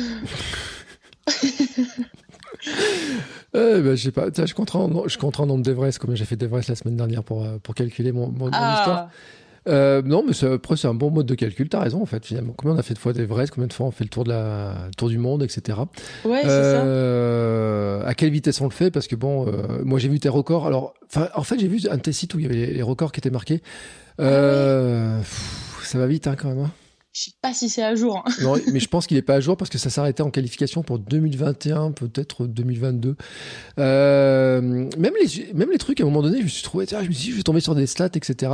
Euh, 3.55 3.81
bah, 3.81 3.95
je 3.95 4.03
sais 4.03 4.11
pas, 4.11 4.27
je 4.33 4.53
compte 4.53 4.75
en, 4.75 5.07
je 5.07 5.17
en 5.17 5.45
nombre 5.45 5.63
d'Everest, 5.63 5.99
comme 5.99 6.15
j'ai 6.15 6.25
fait 6.25 6.35
d'Everest 6.35 6.67
la 6.67 6.75
semaine 6.75 6.97
dernière 6.97 7.23
pour, 7.23 7.43
euh, 7.43 7.57
pour 7.61 7.73
calculer 7.73 8.11
mon, 8.11 8.29
mon, 8.29 8.49
ah. 8.51 8.75
histoire. 8.77 9.09
Euh, 9.67 10.01
non, 10.03 10.23
mais 10.27 10.47
après, 10.47 10.77
c'est 10.77 10.87
un 10.87 10.93
bon 10.93 11.11
mode 11.11 11.25
de 11.25 11.35
calcul. 11.35 11.69
T'as 11.69 11.79
raison, 11.79 12.01
en 12.01 12.05
fait, 12.05 12.25
finalement. 12.25 12.53
Combien 12.55 12.75
on 12.75 12.79
a 12.79 12.83
fait 12.83 12.93
de 12.93 12.99
fois 12.99 13.13
d'Everest 13.13 13.53
Combien 13.53 13.67
de 13.67 13.73
fois 13.73 13.87
on 13.87 13.91
fait 13.91 14.03
le 14.03 14.09
tour, 14.09 14.23
de 14.23 14.29
la, 14.29 14.75
tour 14.97 15.09
du 15.09 15.17
monde, 15.17 15.43
etc. 15.43 15.79
Ouais, 16.23 16.41
c'est 16.43 16.49
euh, 16.49 18.01
ça. 18.01 18.07
À 18.07 18.13
quelle 18.13 18.29
vitesse 18.29 18.61
on 18.61 18.65
le 18.65 18.71
fait? 18.71 18.91
Parce 18.91 19.07
que 19.07 19.15
bon, 19.15 19.47
euh, 19.47 19.83
moi, 19.83 19.99
j'ai 19.99 20.09
vu 20.09 20.19
tes 20.19 20.29
records. 20.29 20.67
Alors, 20.67 20.93
en 21.33 21.43
fait, 21.43 21.59
j'ai 21.59 21.67
vu 21.67 21.79
un 21.89 21.97
de 21.97 22.01
tes 22.01 22.13
sites 22.13 22.33
où 22.35 22.39
il 22.39 22.43
y 22.43 22.45
avait 22.45 22.73
les, 22.73 22.81
records 22.81 23.11
qui 23.11 23.19
étaient 23.19 23.29
marqués. 23.29 23.61
Ah 24.19 25.19
ça 25.85 25.99
va 25.99 26.07
vite, 26.07 26.27
hein, 26.27 26.35
quand 26.35 26.49
même. 26.49 26.59
Hein. 26.59 26.71
Je 27.15 27.21
sais 27.21 27.31
pas 27.41 27.53
si 27.53 27.69
c'est 27.69 27.81
à 27.81 27.95
jour. 27.95 28.23
Hein. 28.25 28.31
Non, 28.41 28.55
mais 28.73 28.81
je 28.81 28.89
pense 28.89 29.07
qu'il 29.07 29.15
n'est 29.15 29.21
pas 29.21 29.35
à 29.35 29.39
jour 29.39 29.55
parce 29.55 29.69
que 29.69 29.77
ça 29.77 29.89
s'arrêtait 29.89 30.21
en 30.21 30.31
qualification 30.31 30.83
pour 30.83 30.99
2021, 30.99 31.93
peut-être 31.93 32.45
2022. 32.45 33.15
Euh, 33.79 34.61
même, 34.61 35.13
les, 35.21 35.53
même 35.53 35.71
les 35.71 35.77
trucs, 35.77 36.01
à 36.01 36.03
un 36.03 36.07
moment 36.07 36.21
donné, 36.21 36.39
je 36.39 36.43
me 36.43 36.49
suis 36.49 36.61
trouvé, 36.61 36.85
je 36.89 36.95
me 36.97 37.03
suis 37.03 37.13
dit, 37.13 37.31
je 37.31 37.37
vais 37.37 37.43
tomber 37.43 37.61
sur 37.61 37.73
des 37.73 37.87
stats, 37.87 38.09
etc. 38.15 38.51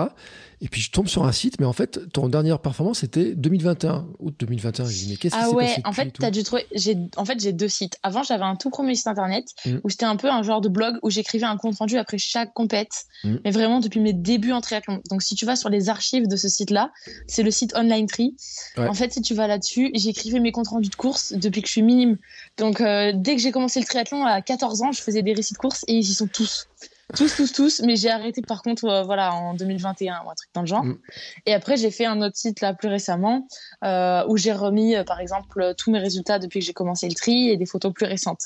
Et 0.63 0.67
puis 0.67 0.79
je 0.79 0.91
tombe 0.91 1.07
sur 1.07 1.25
un 1.25 1.31
site, 1.31 1.59
mais 1.59 1.65
en 1.65 1.73
fait, 1.73 2.11
ton 2.13 2.29
dernière 2.29 2.59
performance 2.59 2.99
c'était 2.99 3.33
2021, 3.33 4.05
août 4.19 4.35
2021. 4.39 4.85
Je 4.85 4.91
dis, 4.91 5.07
mais 5.09 5.15
qu'est-ce 5.15 5.35
qui 5.35 5.41
Ah 5.43 5.49
ouais, 5.49 5.65
passé 5.65 5.81
en 5.85 5.91
fait, 5.91 6.23
as 6.23 6.29
dû 6.29 6.43
trouver. 6.43 6.67
J'ai, 6.75 6.95
en 7.17 7.25
fait, 7.25 7.39
j'ai 7.39 7.51
deux 7.51 7.67
sites. 7.67 7.97
Avant, 8.03 8.21
j'avais 8.21 8.43
un 8.43 8.55
tout 8.55 8.69
premier 8.69 8.93
site 8.93 9.07
internet 9.07 9.45
mm. 9.65 9.77
où 9.83 9.89
c'était 9.89 10.05
un 10.05 10.17
peu 10.17 10.29
un 10.29 10.43
genre 10.43 10.61
de 10.61 10.69
blog 10.69 10.97
où 11.01 11.09
j'écrivais 11.09 11.47
un 11.47 11.57
compte 11.57 11.77
rendu 11.77 11.97
après 11.97 12.19
chaque 12.19 12.53
compète, 12.53 13.05
mm. 13.23 13.37
mais 13.43 13.49
vraiment 13.49 13.79
depuis 13.79 13.99
mes 13.99 14.13
débuts 14.13 14.51
en 14.51 14.61
triathlon. 14.61 15.01
Donc, 15.09 15.23
si 15.23 15.33
tu 15.33 15.47
vas 15.47 15.55
sur 15.55 15.69
les 15.69 15.89
archives 15.89 16.27
de 16.27 16.35
ce 16.35 16.47
site-là, 16.47 16.91
c'est 17.25 17.41
le 17.41 17.49
site 17.49 17.75
Online 17.75 18.05
Tree. 18.05 18.35
En 18.77 18.93
fait, 18.93 19.13
si 19.13 19.21
tu 19.21 19.33
vas 19.33 19.47
là-dessus, 19.47 19.91
j'écrivais 19.93 20.39
mes 20.39 20.51
comptes 20.51 20.69
rendus 20.69 20.89
de 20.89 20.95
course 20.95 21.33
depuis 21.33 21.61
que 21.61 21.67
je 21.67 21.73
suis 21.73 21.81
minime. 21.81 22.17
Donc, 22.57 22.81
euh, 22.81 23.11
dès 23.13 23.35
que 23.35 23.41
j'ai 23.41 23.51
commencé 23.51 23.79
le 23.79 23.85
triathlon 23.85 24.25
à 24.25 24.41
14 24.41 24.81
ans, 24.81 24.91
je 24.91 25.01
faisais 25.01 25.21
des 25.21 25.33
récits 25.33 25.53
de 25.53 25.59
course 25.59 25.83
et 25.87 25.93
ils 25.93 26.09
y 26.09 26.13
sont 26.13 26.27
tous 26.27 26.67
tous, 27.13 27.35
tous, 27.35 27.51
tous. 27.51 27.81
Mais 27.81 27.97
j'ai 27.97 28.09
arrêté 28.09 28.41
par 28.41 28.61
contre, 28.63 28.85
euh, 28.85 29.03
voilà, 29.03 29.33
en 29.33 29.53
2021 29.53 30.23
ou 30.25 30.29
un 30.29 30.33
truc 30.33 30.49
dans 30.53 30.61
le 30.61 30.67
genre. 30.67 30.85
Mm. 30.85 30.97
Et 31.45 31.53
après, 31.53 31.75
j'ai 31.75 31.91
fait 31.91 32.05
un 32.05 32.21
autre 32.21 32.37
site 32.37 32.61
là 32.61 32.73
plus 32.73 32.87
récemment 32.87 33.47
euh, 33.83 34.23
où 34.29 34.37
j'ai 34.37 34.53
remis, 34.53 34.95
par 35.05 35.19
exemple, 35.19 35.73
tous 35.77 35.91
mes 35.91 35.99
résultats 35.99 36.39
depuis 36.39 36.61
que 36.61 36.65
j'ai 36.65 36.73
commencé 36.73 37.09
le 37.09 37.13
tri 37.15 37.49
et 37.49 37.57
des 37.57 37.65
photos 37.65 37.93
plus 37.93 38.05
récentes. 38.05 38.43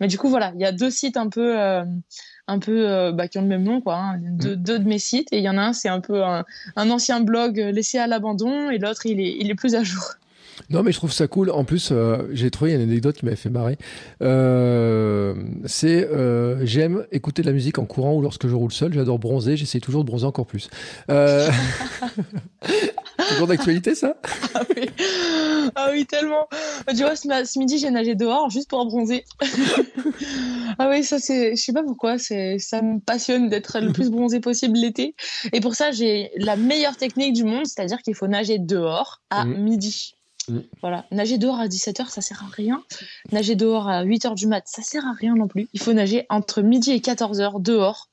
Mais 0.00 0.08
du 0.08 0.16
coup, 0.16 0.30
voilà, 0.30 0.52
il 0.54 0.60
y 0.62 0.64
a 0.64 0.72
deux 0.72 0.90
sites 0.90 1.18
un 1.18 1.28
peu, 1.28 1.56
un 2.48 2.58
peu, 2.58 3.12
bah, 3.12 3.28
qui 3.28 3.38
ont 3.38 3.42
le 3.42 3.48
même 3.48 3.64
nom, 3.64 3.80
quoi. 3.80 3.96
Hein. 3.96 4.18
Mm. 4.18 4.36
deux, 4.56 4.78
de 4.78 4.88
mes 4.88 4.98
sites 4.98 5.28
et 5.32 5.38
il 5.38 5.44
y 5.44 5.48
en 5.48 5.58
a 5.58 5.62
un, 5.62 5.72
c'est 5.72 5.88
un 5.88 6.00
peu 6.00 6.22
un, 6.24 6.44
un, 6.76 6.90
ancien 6.90 7.20
blog 7.20 7.56
laissé 7.58 7.98
à 7.98 8.06
l'abandon 8.06 8.70
et 8.70 8.78
l'autre, 8.78 9.06
il 9.06 9.20
est, 9.20 9.36
il 9.38 9.50
est 9.50 9.54
plus 9.54 9.74
à 9.74 9.82
jour. 9.82 10.02
Non, 10.70 10.82
mais 10.82 10.90
je 10.92 10.96
trouve 10.96 11.12
ça 11.12 11.28
cool. 11.28 11.50
En 11.50 11.64
plus, 11.64 11.90
euh, 11.92 12.28
j'ai 12.32 12.50
trouvé 12.50 12.72
une 12.74 12.80
anecdote 12.80 13.16
qui 13.16 13.24
m'avait 13.24 13.36
fait 13.36 13.50
marrer. 13.50 13.78
Euh, 14.22 15.34
c'est 15.64 16.08
euh, 16.08 16.64
j'aime 16.64 17.06
écouter 17.12 17.42
de 17.42 17.46
la 17.46 17.52
musique 17.52 17.78
en 17.78 17.84
courant 17.84 18.14
ou 18.14 18.22
lorsque 18.22 18.48
je 18.48 18.54
roule 18.54 18.72
seul. 18.72 18.92
J'adore 18.92 19.18
bronzer. 19.18 19.56
J'essaie 19.56 19.80
toujours 19.80 20.02
de 20.02 20.08
bronzer 20.08 20.26
encore 20.26 20.46
plus. 20.46 20.68
toujours 23.28 23.46
d'actualité, 23.46 23.94
ça? 23.94 24.16
Ah 24.54 24.62
oui. 24.74 24.86
ah 25.74 25.88
oui, 25.92 26.06
tellement. 26.06 26.48
Tu 26.88 26.96
vois, 26.96 27.14
ce, 27.14 27.58
midi, 27.58 27.78
j'ai 27.78 27.90
nagé 27.90 28.14
dehors 28.14 28.48
juste 28.48 28.70
pour 28.70 28.84
bronzer. 28.86 29.24
ah 30.78 30.88
oui, 30.88 31.04
ça, 31.04 31.18
c'est. 31.18 31.56
Je 31.56 31.62
sais 31.62 31.72
pas 31.72 31.82
pourquoi. 31.82 32.18
C'est, 32.18 32.58
ça 32.58 32.80
me 32.80 32.98
passionne 33.00 33.48
d'être 33.48 33.80
le 33.80 33.92
plus 33.92 34.10
bronzé 34.10 34.40
possible 34.40 34.78
l'été. 34.78 35.14
Et 35.52 35.60
pour 35.60 35.74
ça, 35.74 35.90
j'ai 35.90 36.30
la 36.36 36.56
meilleure 36.56 36.96
technique 36.96 37.34
du 37.34 37.44
monde, 37.44 37.66
c'est-à-dire 37.66 37.98
qu'il 37.98 38.14
faut 38.14 38.28
nager 38.28 38.58
dehors 38.58 39.20
à 39.30 39.44
mmh. 39.44 39.58
midi. 39.58 40.16
Mm. 40.48 40.58
Voilà. 40.80 41.04
Nager 41.10 41.38
dehors 41.38 41.60
à 41.60 41.66
17h, 41.66 42.08
ça 42.08 42.20
sert 42.20 42.42
à 42.42 42.50
rien. 42.54 42.82
Nager 43.32 43.54
dehors 43.54 43.88
à 43.88 44.04
8h 44.04 44.34
du 44.34 44.46
mat, 44.46 44.64
ça 44.66 44.82
sert 44.82 45.06
à 45.06 45.12
rien 45.12 45.34
non 45.34 45.48
plus. 45.48 45.68
Il 45.72 45.80
faut 45.80 45.92
nager 45.92 46.26
entre 46.28 46.62
midi 46.62 46.92
et 46.92 46.98
14h 46.98 47.60
dehors 47.60 48.08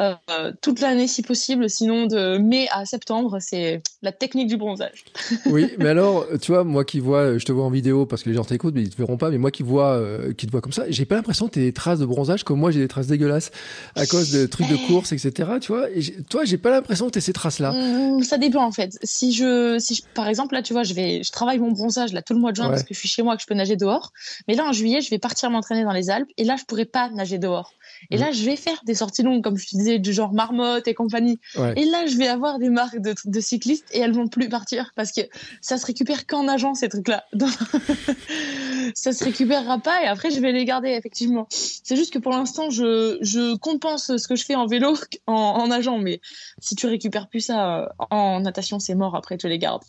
euh, 0.00 0.52
toute 0.62 0.80
l'année 0.80 1.08
si 1.08 1.22
possible. 1.22 1.68
Sinon, 1.68 2.06
de 2.06 2.38
mai 2.38 2.68
à 2.70 2.84
septembre, 2.84 3.38
c'est 3.40 3.82
la 4.02 4.12
technique 4.12 4.48
du 4.48 4.56
bronzage. 4.56 5.04
oui, 5.46 5.70
mais 5.78 5.88
alors, 5.88 6.26
tu 6.40 6.52
vois, 6.52 6.64
moi 6.64 6.84
qui 6.84 7.00
vois, 7.00 7.38
je 7.38 7.44
te 7.44 7.52
vois 7.52 7.64
en 7.64 7.70
vidéo 7.70 8.06
parce 8.06 8.22
que 8.22 8.28
les 8.28 8.36
gens 8.36 8.44
t'écoutent, 8.44 8.74
mais 8.74 8.82
ils 8.82 8.90
te 8.90 8.96
verront 8.96 9.16
pas. 9.16 9.30
Mais 9.30 9.38
moi 9.38 9.50
qui 9.50 9.62
vois, 9.62 9.92
euh, 9.92 10.32
qui 10.32 10.46
te 10.46 10.52
vois 10.52 10.60
comme 10.60 10.72
ça, 10.72 10.84
j'ai 10.88 11.04
pas 11.04 11.16
l'impression 11.16 11.48
que 11.48 11.54
tu 11.54 11.60
des 11.60 11.72
traces 11.72 11.98
de 11.98 12.06
bronzage 12.06 12.44
comme 12.44 12.58
moi 12.58 12.70
j'ai 12.70 12.80
des 12.80 12.88
traces 12.88 13.08
dégueulasses 13.08 13.50
à 13.96 14.06
cause 14.06 14.30
de 14.30 14.46
trucs 14.46 14.68
de 14.68 14.76
course, 14.86 15.12
etc. 15.12 15.50
Tu 15.60 15.72
vois, 15.72 15.90
et 15.90 16.02
toi, 16.30 16.44
j'ai 16.44 16.58
pas 16.58 16.70
l'impression 16.70 17.06
que 17.06 17.12
tu 17.12 17.20
ces 17.20 17.32
traces-là. 17.32 17.72
Mmh, 17.72 18.22
ça 18.22 18.38
dépend 18.38 18.64
en 18.64 18.72
fait. 18.72 18.98
Si 19.02 19.32
je, 19.32 19.78
si 19.78 20.04
par 20.14 20.28
exemple 20.28 20.54
là, 20.54 20.62
tu 20.62 20.72
vois, 20.72 20.84
je 20.84 20.94
vais, 20.94 21.22
je 21.22 21.32
travaille 21.32 21.58
mon 21.58 21.72
bronzage 21.72 22.12
là 22.12 22.22
tout 22.22 22.34
le 22.34 22.40
mois 22.40 22.52
de 22.52 22.56
juin 22.56 22.68
parce 22.68 22.84
que 22.84 22.94
je 22.94 22.98
suis 22.98 23.08
chez 23.08 23.22
moi 23.22 23.36
que 23.36 23.42
je 23.42 23.46
peux 23.46 23.54
nager 23.54 23.76
dehors. 23.76 24.12
Mais 24.46 24.54
là 24.54 24.64
en 24.64 24.72
juillet, 24.72 25.00
je 25.00 25.10
vais 25.10 25.18
partir 25.18 25.50
m'entraîner 25.50 25.82
dans 25.82 25.92
les 25.92 26.10
Alpes 26.10 26.28
et 26.36 26.44
là, 26.44 26.56
je 26.56 26.64
pourrais 26.64 26.84
pas 26.84 27.10
nager 27.10 27.38
dehors. 27.38 27.72
Et 28.10 28.16
mm. 28.16 28.20
là, 28.20 28.32
je 28.32 28.44
vais 28.44 28.56
faire 28.56 28.80
des 28.84 28.94
sorties 28.94 29.22
longues, 29.22 29.42
comme 29.42 29.56
je 29.56 29.68
te 29.68 29.76
disais, 29.76 29.98
du 29.98 30.12
genre 30.12 30.32
marmotte 30.32 30.88
et 30.88 30.94
compagnie. 30.94 31.38
Et 31.76 31.84
là, 31.84 32.06
je 32.06 32.16
vais 32.16 32.28
avoir 32.28 32.58
des 32.58 32.70
marques 32.70 32.98
de, 32.98 33.14
de, 33.24 33.40
cyclistes 33.40 33.86
et 33.92 34.00
elles 34.00 34.12
vont 34.12 34.28
plus 34.28 34.48
partir 34.48 34.92
parce 34.94 35.12
que 35.12 35.22
ça 35.60 35.78
se 35.78 35.86
récupère 35.86 36.26
qu'en 36.26 36.44
nageant, 36.44 36.74
ces 36.74 36.88
trucs-là. 36.88 37.24
ça 38.94 39.12
se 39.12 39.24
récupérera 39.24 39.78
pas 39.78 40.02
et 40.02 40.06
après, 40.06 40.30
je 40.30 40.40
vais 40.40 40.52
les 40.52 40.64
garder, 40.64 40.90
effectivement. 40.90 41.46
C'est 41.50 41.96
juste 41.96 42.12
que 42.12 42.18
pour 42.18 42.32
l'instant, 42.32 42.70
je, 42.70 43.18
je 43.20 43.56
compense 43.56 44.16
ce 44.16 44.28
que 44.28 44.36
je 44.36 44.44
fais 44.44 44.54
en 44.54 44.66
vélo 44.66 44.94
en, 45.26 45.32
en 45.32 45.66
nageant. 45.68 45.98
Mais 45.98 46.20
si 46.60 46.74
tu 46.74 46.86
récupères 46.86 47.28
plus 47.28 47.40
ça 47.40 47.82
euh, 47.82 47.88
en 48.10 48.40
natation, 48.40 48.78
c'est 48.78 48.94
mort. 48.94 49.16
Après, 49.16 49.36
tu 49.36 49.48
les 49.48 49.58
gardes. 49.58 49.84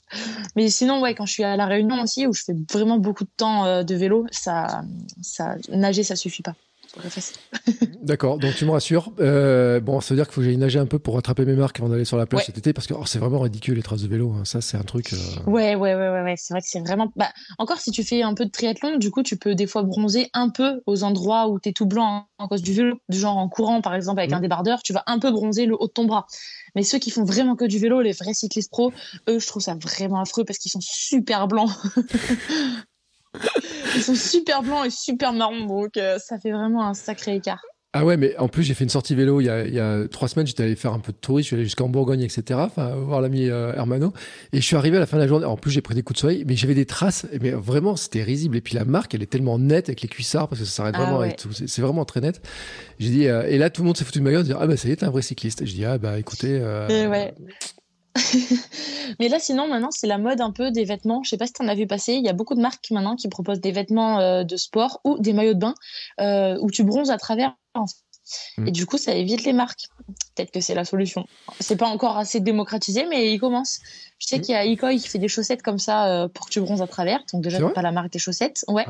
Mais 0.55 0.69
sinon, 0.69 1.01
ouais, 1.01 1.15
quand 1.15 1.25
je 1.25 1.33
suis 1.33 1.43
à 1.43 1.55
La 1.55 1.65
Réunion 1.65 2.01
aussi, 2.01 2.27
où 2.27 2.33
je 2.33 2.43
fais 2.43 2.55
vraiment 2.71 2.97
beaucoup 2.97 3.23
de 3.23 3.29
temps 3.35 3.65
euh, 3.65 3.83
de 3.83 3.95
vélo, 3.95 4.25
ça, 4.31 4.81
ça, 5.21 5.55
nager, 5.69 6.03
ça 6.03 6.15
suffit 6.15 6.43
pas. 6.43 6.55
D'accord, 8.03 8.37
donc 8.37 8.55
tu 8.55 8.65
me 8.65 8.71
rassures. 8.71 9.11
Euh, 9.19 9.79
bon, 9.79 10.01
ça 10.01 10.13
veut 10.13 10.17
dire 10.17 10.25
qu'il 10.25 10.33
faut 10.33 10.41
que 10.41 10.45
j'aille 10.45 10.57
nager 10.57 10.79
un 10.79 10.85
peu 10.85 10.99
pour 10.99 11.15
rattraper 11.15 11.45
mes 11.45 11.53
marques 11.53 11.79
avant 11.79 11.89
d'aller 11.89 12.05
sur 12.05 12.17
la 12.17 12.25
plage 12.25 12.45
cet 12.45 12.57
été 12.57 12.73
parce 12.73 12.87
que 12.87 12.93
oh, 12.93 13.05
c'est 13.05 13.19
vraiment 13.19 13.39
ridicule 13.39 13.75
les 13.75 13.83
traces 13.83 14.01
de 14.01 14.07
vélo. 14.07 14.31
Hein. 14.31 14.45
Ça, 14.45 14.61
c'est 14.61 14.77
un 14.77 14.83
truc. 14.83 15.13
Euh, 15.13 15.17
ouais, 15.49 15.75
ouais, 15.75 15.95
ouais, 15.95 16.09
ouais, 16.09 16.21
ouais. 16.23 16.35
C'est 16.37 16.53
vrai 16.53 16.61
que 16.61 16.67
c'est 16.67 16.79
vraiment. 16.79 17.11
Bah, 17.15 17.29
encore 17.57 17.79
si 17.79 17.91
tu 17.91 18.03
fais 18.03 18.21
un 18.21 18.33
peu 18.33 18.45
de 18.45 18.51
triathlon, 18.51 18.97
du 18.97 19.11
coup, 19.11 19.23
tu 19.23 19.37
peux 19.37 19.55
des 19.55 19.67
fois 19.67 19.83
bronzer 19.83 20.29
un 20.33 20.49
peu 20.49 20.81
aux 20.85 21.03
endroits 21.03 21.49
où 21.49 21.59
tu 21.59 21.69
es 21.69 21.73
tout 21.73 21.85
blanc 21.85 22.27
en 22.37 22.47
cause 22.47 22.61
du 22.61 22.73
vélo, 22.73 22.97
du 23.09 23.19
genre 23.19 23.37
en 23.37 23.49
courant 23.49 23.81
par 23.81 23.95
exemple 23.95 24.19
avec 24.19 24.31
un 24.31 24.39
mmh. 24.39 24.41
débardeur, 24.41 24.81
tu 24.83 24.93
vas 24.93 25.03
un 25.07 25.19
peu 25.19 25.31
bronzer 25.31 25.65
le 25.65 25.75
haut 25.79 25.87
de 25.87 25.91
ton 25.91 26.05
bras. 26.05 26.25
Mais 26.75 26.83
ceux 26.83 26.99
qui 26.99 27.11
font 27.11 27.23
vraiment 27.23 27.55
que 27.55 27.65
du 27.65 27.79
vélo, 27.79 28.01
les 28.01 28.11
vrais 28.13 28.33
cyclistes 28.33 28.71
pro, 28.71 28.91
eux, 29.27 29.39
je 29.39 29.47
trouve 29.47 29.61
ça 29.61 29.75
vraiment 29.75 30.21
affreux 30.21 30.45
parce 30.45 30.59
qu'ils 30.59 30.71
sont 30.71 30.81
super 30.81 31.47
blancs. 31.47 31.71
Ils 33.99 34.03
sont 34.03 34.15
super 34.15 34.63
blancs 34.63 34.85
et 34.85 34.89
super 34.89 35.33
marrons, 35.33 35.65
donc 35.65 35.97
euh, 35.97 36.17
ça 36.19 36.39
fait 36.39 36.51
vraiment 36.51 36.87
un 36.87 36.93
sacré 36.93 37.35
écart. 37.35 37.61
Ah 37.91 38.05
ouais, 38.05 38.17
mais 38.17 38.37
en 38.37 38.47
plus, 38.47 38.61
j'ai 38.63 38.75
fait 38.75 38.83
une 38.83 38.89
sortie 38.89 39.13
vélo 39.15 39.41
il 39.41 39.45
y 39.45 39.49
a, 39.49 39.65
il 39.65 39.73
y 39.73 39.79
a 39.79 40.07
trois 40.07 40.27
semaines. 40.27 40.45
J'étais 40.45 40.61
allé 40.61 40.75
faire 40.75 40.93
un 40.93 40.99
peu 40.99 41.11
de 41.11 41.17
tourisme. 41.17 41.41
Je 41.41 41.47
suis 41.47 41.55
allé 41.55 41.63
jusqu'en 41.63 41.89
Bourgogne, 41.89 42.21
etc. 42.21 42.59
Enfin, 42.63 42.93
voir 42.95 43.19
l'ami 43.19 43.49
euh, 43.49 43.73
Hermano. 43.73 44.13
Et 44.53 44.61
je 44.61 44.65
suis 44.65 44.75
arrivé 44.75 44.97
à 44.97 44.99
la 44.99 45.07
fin 45.07 45.17
de 45.17 45.23
la 45.23 45.27
journée. 45.27 45.45
En 45.45 45.57
plus, 45.57 45.71
j'ai 45.71 45.81
pris 45.81 45.95
des 45.95 46.03
coups 46.03 46.17
de 46.17 46.21
soleil, 46.21 46.45
mais 46.47 46.55
j'avais 46.55 46.75
des 46.75 46.85
traces. 46.85 47.25
Mais 47.41 47.49
vraiment, 47.49 47.95
c'était 47.95 48.21
risible. 48.21 48.55
Et 48.55 48.61
puis 48.61 48.75
la 48.75 48.85
marque, 48.85 49.15
elle 49.15 49.23
est 49.23 49.29
tellement 49.31 49.57
nette 49.57 49.89
avec 49.89 50.03
les 50.03 50.07
cuissards 50.07 50.47
parce 50.47 50.61
que 50.61 50.67
ça 50.67 50.71
s'arrête 50.71 50.95
ah 50.97 51.01
vraiment 51.01 51.19
avec 51.19 51.37
tout. 51.37 51.49
C'est 51.51 51.81
vraiment 51.81 52.05
très 52.05 52.21
net. 52.21 52.41
J'ai 52.99 53.09
dit, 53.09 53.27
euh, 53.27 53.47
et 53.47 53.57
là, 53.57 53.71
tout 53.71 53.81
le 53.81 53.87
monde 53.87 53.97
s'est 53.97 54.05
foutu 54.05 54.19
de 54.19 54.23
ma 54.23 54.31
gueule. 54.31 54.45
ah 54.59 54.67
bah 54.67 54.77
ça 54.77 54.87
y 54.87 54.91
est, 54.91 54.97
t'es 54.97 55.05
un 55.05 55.09
vrai 55.09 55.23
cycliste. 55.23 55.65
je 55.65 55.73
dis, 55.73 55.83
ah 55.83 55.97
bah 55.97 56.19
écoutez. 56.19 56.59
ouais. 56.61 57.33
Mais 59.19 59.27
là, 59.27 59.39
sinon, 59.39 59.67
maintenant, 59.67 59.91
c'est 59.91 60.07
la 60.07 60.17
mode 60.17 60.41
un 60.41 60.51
peu 60.51 60.71
des 60.71 60.83
vêtements. 60.83 61.23
Je 61.23 61.29
sais 61.29 61.37
pas 61.37 61.47
si 61.47 61.53
tu 61.53 61.63
en 61.63 61.67
as 61.67 61.75
vu 61.75 61.87
passer. 61.87 62.13
Il 62.13 62.25
y 62.25 62.29
a 62.29 62.33
beaucoup 62.33 62.55
de 62.55 62.61
marques 62.61 62.89
maintenant 62.91 63.15
qui 63.15 63.27
proposent 63.27 63.61
des 63.61 63.71
vêtements 63.71 64.19
euh, 64.19 64.43
de 64.43 64.57
sport 64.57 65.01
ou 65.03 65.17
des 65.19 65.33
maillots 65.33 65.53
de 65.53 65.59
bain 65.59 65.75
euh, 66.19 66.57
où 66.61 66.71
tu 66.71 66.83
bronzes 66.83 67.11
à 67.11 67.17
travers. 67.17 67.55
Mm. 68.57 68.67
Et 68.67 68.71
du 68.71 68.85
coup, 68.85 68.97
ça 68.97 69.13
évite 69.13 69.43
les 69.43 69.53
marques. 69.53 69.87
Peut-être 70.35 70.51
que 70.51 70.61
c'est 70.61 70.75
la 70.75 70.85
solution. 70.85 71.25
C'est 71.59 71.77
pas 71.77 71.87
encore 71.87 72.17
assez 72.17 72.39
démocratisé, 72.39 73.05
mais 73.09 73.33
il 73.33 73.39
commence. 73.39 73.79
Je 74.19 74.27
sais 74.27 74.37
mm. 74.37 74.41
qu'il 74.41 74.53
y 74.53 74.57
a 74.57 74.65
Ikoi 74.65 74.95
qui 74.95 75.07
fait 75.07 75.19
des 75.19 75.27
chaussettes 75.27 75.61
comme 75.61 75.79
ça 75.79 76.07
euh, 76.07 76.27
pour 76.27 76.45
que 76.45 76.51
tu 76.51 76.61
bronzes 76.61 76.81
à 76.81 76.87
travers. 76.87 77.19
Donc 77.33 77.41
déjà, 77.41 77.59
pas 77.69 77.81
la 77.81 77.91
marque 77.91 78.11
des 78.11 78.19
chaussettes. 78.19 78.63
Ouais. 78.67 78.85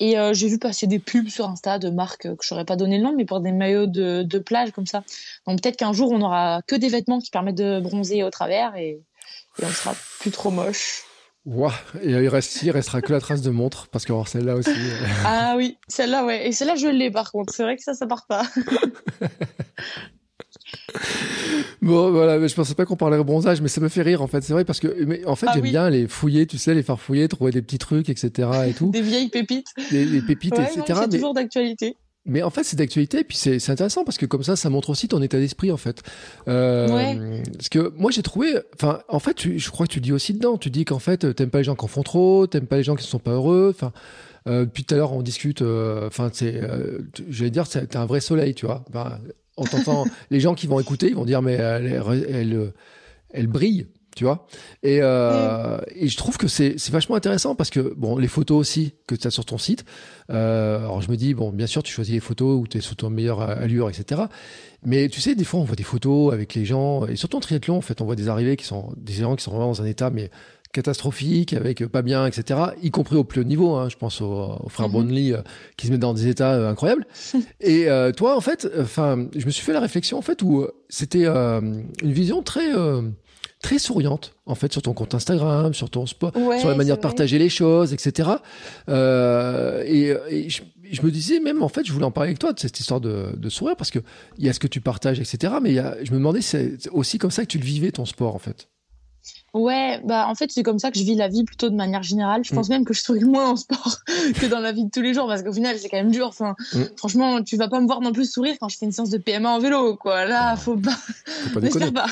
Et 0.00 0.16
j'ai 0.32 0.48
vu 0.48 0.58
passer 0.58 0.86
des 0.86 0.98
pubs 0.98 1.28
sur 1.28 1.48
Insta 1.48 1.78
de 1.78 1.90
marques 1.90 2.34
que 2.34 2.44
je 2.44 2.54
n'aurais 2.54 2.64
pas 2.64 2.76
donné 2.76 2.98
le 2.98 3.04
nom, 3.04 3.14
mais 3.16 3.24
pour 3.24 3.40
des 3.40 3.52
maillots 3.52 3.86
de, 3.86 4.22
de 4.22 4.38
plage 4.38 4.70
comme 4.72 4.86
ça. 4.86 5.02
Donc 5.48 5.62
peut-être 5.62 5.76
qu'un 5.76 5.92
jour, 5.92 6.12
on 6.12 6.20
aura 6.20 6.60
que 6.66 6.76
des 6.76 6.88
vêtements 6.88 7.20
qui 7.20 7.30
permettent 7.30 7.56
de 7.56 7.80
bronzer 7.80 8.22
au 8.22 8.30
travers 8.30 8.76
et, 8.76 9.00
et 9.58 9.64
on 9.64 9.68
sera 9.68 9.94
plus 10.20 10.30
trop 10.30 10.50
moche. 10.50 11.04
Wow. 11.46 11.70
Et 12.02 12.10
il, 12.10 12.28
reste, 12.28 12.62
il 12.62 12.70
restera 12.70 13.00
que 13.00 13.10
la 13.10 13.20
trace 13.20 13.40
de 13.40 13.48
montre, 13.48 13.88
parce 13.88 14.04
que 14.04 14.12
celle-là 14.26 14.56
aussi. 14.56 14.68
Euh, 14.68 15.06
ah 15.24 15.54
oui, 15.56 15.78
celle-là, 15.88 16.26
ouais. 16.26 16.46
Et 16.46 16.52
celle-là, 16.52 16.74
je 16.76 16.88
l'ai 16.88 17.10
par 17.10 17.32
contre. 17.32 17.54
C'est 17.54 17.62
vrai 17.62 17.76
que 17.76 17.82
ça, 17.82 17.94
ça 17.94 18.06
part 18.06 18.26
pas. 18.26 18.42
bon, 21.80 22.10
voilà, 22.10 22.46
je 22.46 22.54
pensais 22.54 22.74
pas 22.74 22.84
qu'on 22.84 22.96
parlait 22.96 23.16
bronzage, 23.24 23.62
mais 23.62 23.68
ça 23.68 23.80
me 23.80 23.88
fait 23.88 24.02
rire 24.02 24.20
en 24.20 24.26
fait. 24.26 24.42
C'est 24.42 24.52
vrai 24.52 24.66
parce 24.66 24.80
que, 24.80 25.04
mais, 25.04 25.24
en 25.24 25.36
fait, 25.36 25.46
ah 25.48 25.52
j'aime 25.54 25.62
bien 25.62 25.88
les 25.88 26.06
fouiller, 26.06 26.46
tu 26.46 26.58
sais, 26.58 26.74
les 26.74 26.82
faire 26.82 27.00
fouiller, 27.00 27.28
trouver 27.28 27.52
des 27.52 27.62
petits 27.62 27.78
trucs, 27.78 28.10
etc. 28.10 28.50
et 28.68 28.74
tout. 28.74 28.90
des 28.92 29.00
vieilles 29.00 29.30
pépites. 29.30 29.72
Des, 29.90 30.20
pépites, 30.20 30.58
etc. 30.58 30.82
C'est 30.86 31.08
toujours 31.08 31.32
d'actualité. 31.32 31.96
Mais 32.28 32.42
en 32.42 32.50
fait, 32.50 32.62
c'est 32.62 32.76
d'actualité, 32.76 33.20
et 33.20 33.24
puis 33.24 33.36
c'est 33.36 33.70
intéressant 33.70 34.04
parce 34.04 34.18
que 34.18 34.26
comme 34.26 34.42
ça, 34.42 34.54
ça 34.54 34.70
montre 34.70 34.90
aussi 34.90 35.08
ton 35.08 35.20
état 35.22 35.38
d'esprit, 35.38 35.72
en 35.72 35.76
fait. 35.76 36.02
Euh, 36.46 36.88
ouais. 36.88 37.42
Parce 37.56 37.70
que 37.70 37.92
moi, 37.96 38.10
j'ai 38.10 38.22
trouvé, 38.22 38.54
enfin, 38.74 39.00
en 39.08 39.18
fait, 39.18 39.56
je 39.56 39.70
crois 39.70 39.86
que 39.86 39.92
tu 39.92 40.00
dis 40.00 40.12
aussi 40.12 40.34
dedans, 40.34 40.58
tu 40.58 40.70
dis 40.70 40.84
qu'en 40.84 40.98
fait, 40.98 41.34
t'aimes 41.34 41.50
pas 41.50 41.58
les 41.58 41.64
gens 41.64 41.74
qui 41.74 41.84
en 41.84 41.88
font 41.88 42.02
trop, 42.02 42.46
t'aimes 42.46 42.66
pas 42.66 42.76
les 42.76 42.84
gens 42.84 42.96
qui 42.96 43.04
ne 43.04 43.08
sont 43.08 43.18
pas 43.18 43.32
heureux, 43.32 43.72
enfin. 43.74 43.92
Euh, 44.46 44.66
puis 44.66 44.84
tout 44.84 44.94
à 44.94 44.98
l'heure, 44.98 45.12
on 45.12 45.22
discute. 45.22 45.62
Euh, 45.62 46.06
enfin, 46.06 46.30
c'est, 46.32 46.54
euh, 46.62 47.00
j'allais 47.28 47.50
dire, 47.50 47.68
t'es 47.68 47.96
un 47.96 48.06
vrai 48.06 48.20
soleil, 48.20 48.54
tu 48.54 48.66
vois. 48.66 48.84
Enfin, 48.88 49.18
en 49.56 49.64
t'entendant, 49.64 50.06
les 50.30 50.40
gens 50.40 50.54
qui 50.54 50.66
vont 50.66 50.80
écouter, 50.80 51.08
ils 51.08 51.14
vont 51.14 51.24
dire, 51.24 51.42
mais 51.42 51.54
elle, 51.54 51.86
elle, 51.86 52.26
elle, 52.30 52.72
elle 53.30 53.46
brille 53.46 53.86
tu 54.18 54.24
vois. 54.24 54.48
Et, 54.82 54.98
euh, 55.00 55.78
et, 55.94 56.08
je 56.08 56.16
trouve 56.16 56.38
que 56.38 56.48
c'est 56.48 56.90
vachement 56.90 57.14
intéressant 57.14 57.54
parce 57.54 57.70
que, 57.70 57.94
bon, 57.96 58.18
les 58.18 58.26
photos 58.26 58.58
aussi 58.58 58.94
que 59.06 59.14
tu 59.14 59.28
as 59.28 59.30
sur 59.30 59.44
ton 59.44 59.58
site, 59.58 59.84
euh, 60.28 60.80
alors 60.80 61.00
je 61.00 61.08
me 61.08 61.16
dis, 61.16 61.34
bon, 61.34 61.52
bien 61.52 61.68
sûr, 61.68 61.84
tu 61.84 61.92
choisis 61.92 62.14
les 62.14 62.20
photos 62.20 62.60
où 62.60 62.66
tu 62.66 62.78
es 62.78 62.80
sous 62.80 62.96
ton 62.96 63.10
meilleure 63.10 63.40
allure, 63.40 63.88
etc. 63.88 64.22
Mais 64.84 65.08
tu 65.08 65.20
sais, 65.20 65.36
des 65.36 65.44
fois, 65.44 65.60
on 65.60 65.64
voit 65.64 65.76
des 65.76 65.84
photos 65.84 66.32
avec 66.32 66.54
les 66.54 66.64
gens, 66.64 67.06
et 67.06 67.14
surtout 67.14 67.36
en 67.36 67.40
triathlon, 67.40 67.76
en 67.76 67.80
fait, 67.80 68.00
on 68.00 68.06
voit 68.06 68.16
des 68.16 68.28
arrivées 68.28 68.56
qui 68.56 68.64
sont, 68.64 68.92
des 68.96 69.12
gens 69.12 69.36
qui 69.36 69.44
sont 69.44 69.52
vraiment 69.52 69.68
dans 69.68 69.82
un 69.82 69.86
état, 69.86 70.10
mais 70.10 70.30
catastrophique, 70.72 71.52
avec 71.52 71.86
pas 71.86 72.02
bien, 72.02 72.26
etc. 72.26 72.60
Y 72.82 72.90
compris 72.90 73.14
au 73.14 73.24
plus 73.24 73.42
haut 73.42 73.44
niveau. 73.44 73.76
Hein, 73.76 73.88
je 73.88 73.96
pense 73.96 74.20
aux, 74.20 74.68
frères 74.68 74.88
mm 74.88 75.42
qui 75.76 75.86
se 75.86 75.92
mettent 75.92 76.00
dans 76.00 76.12
des 76.12 76.26
états 76.26 76.54
euh, 76.54 76.70
incroyables. 76.70 77.06
et 77.60 77.86
toi, 78.16 78.36
en 78.36 78.40
fait, 78.40 78.68
enfin, 78.80 79.28
je 79.36 79.46
me 79.46 79.50
suis 79.52 79.62
fait 79.62 79.72
la 79.72 79.80
réflexion 79.80 80.18
en 80.18 80.22
fait 80.22 80.42
où 80.42 80.66
c'était 80.88 81.26
une 81.26 81.84
vision 82.02 82.42
très 82.42 82.72
très 83.60 83.78
souriante 83.78 84.34
en 84.46 84.54
fait 84.54 84.72
sur 84.72 84.82
ton 84.82 84.92
compte 84.92 85.14
Instagram, 85.14 85.74
sur 85.74 85.90
ton 85.90 86.06
sport, 86.06 86.32
sur 86.58 86.68
la 86.68 86.74
manière 86.74 86.96
de 86.96 87.02
partager 87.02 87.38
les 87.38 87.48
choses, 87.48 87.92
etc. 87.92 88.30
Euh, 88.88 89.82
et, 89.84 90.48
je, 90.48 91.02
me 91.02 91.10
disais 91.10 91.40
même 91.40 91.62
en 91.62 91.68
fait, 91.68 91.84
je 91.84 91.92
voulais 91.92 92.06
en 92.06 92.10
parler 92.10 92.28
avec 92.28 92.38
toi 92.38 92.52
de 92.52 92.58
cette 92.58 92.80
histoire 92.80 93.00
de, 93.00 93.48
sourire 93.48 93.76
parce 93.76 93.90
que 93.90 93.98
il 94.38 94.46
y 94.46 94.48
a 94.48 94.52
ce 94.52 94.60
que 94.60 94.66
tu 94.66 94.80
partages, 94.80 95.20
etc. 95.20 95.54
Mais 95.62 95.72
y 95.72 95.78
a, 95.78 95.96
je 96.02 96.10
me 96.12 96.16
demandais 96.16 96.40
c'est 96.40 96.88
aussi 96.92 97.18
comme 97.18 97.30
ça 97.30 97.42
que 97.42 97.48
tu 97.48 97.58
le 97.58 97.64
vivais 97.64 97.90
ton 97.90 98.04
sport 98.04 98.34
en 98.34 98.38
fait. 98.38 98.68
Ouais, 99.54 100.00
bah 100.04 100.26
en 100.28 100.34
fait 100.34 100.52
c'est 100.52 100.62
comme 100.62 100.78
ça 100.78 100.90
que 100.90 100.98
je 100.98 101.04
vis 101.04 101.14
la 101.14 101.28
vie 101.28 101.42
plutôt 101.42 101.70
de 101.70 101.74
manière 101.74 102.02
générale. 102.02 102.42
Je 102.44 102.54
pense 102.54 102.68
mm. 102.68 102.72
même 102.72 102.84
que 102.84 102.92
je 102.92 103.00
souris 103.00 103.24
moins 103.24 103.50
en 103.50 103.56
sport 103.56 103.98
que 104.06 104.46
dans 104.46 104.60
la 104.60 104.72
vie 104.72 104.84
de 104.84 104.90
tous 104.90 105.00
les 105.00 105.14
jours 105.14 105.26
parce 105.26 105.42
qu'au 105.42 105.52
final 105.52 105.78
c'est 105.78 105.88
quand 105.88 105.96
même 105.96 106.10
dur. 106.10 106.26
Enfin, 106.28 106.54
mm. 106.74 106.82
franchement, 106.96 107.42
tu 107.42 107.56
vas 107.56 107.68
pas 107.68 107.80
me 107.80 107.86
voir 107.86 108.00
non 108.00 108.12
plus 108.12 108.30
sourire 108.30 108.56
quand 108.60 108.68
je 108.68 108.76
fais 108.76 108.86
une 108.86 108.92
séance 108.92 109.10
de 109.10 109.18
PMA 109.18 109.50
en 109.50 109.58
vélo, 109.58 109.96
quoi. 109.96 110.26
Là, 110.26 110.56
faut 110.56 110.76
pas. 110.76 110.98
Faut 111.52 111.60
pas 111.60 111.90
pas. 111.94 112.06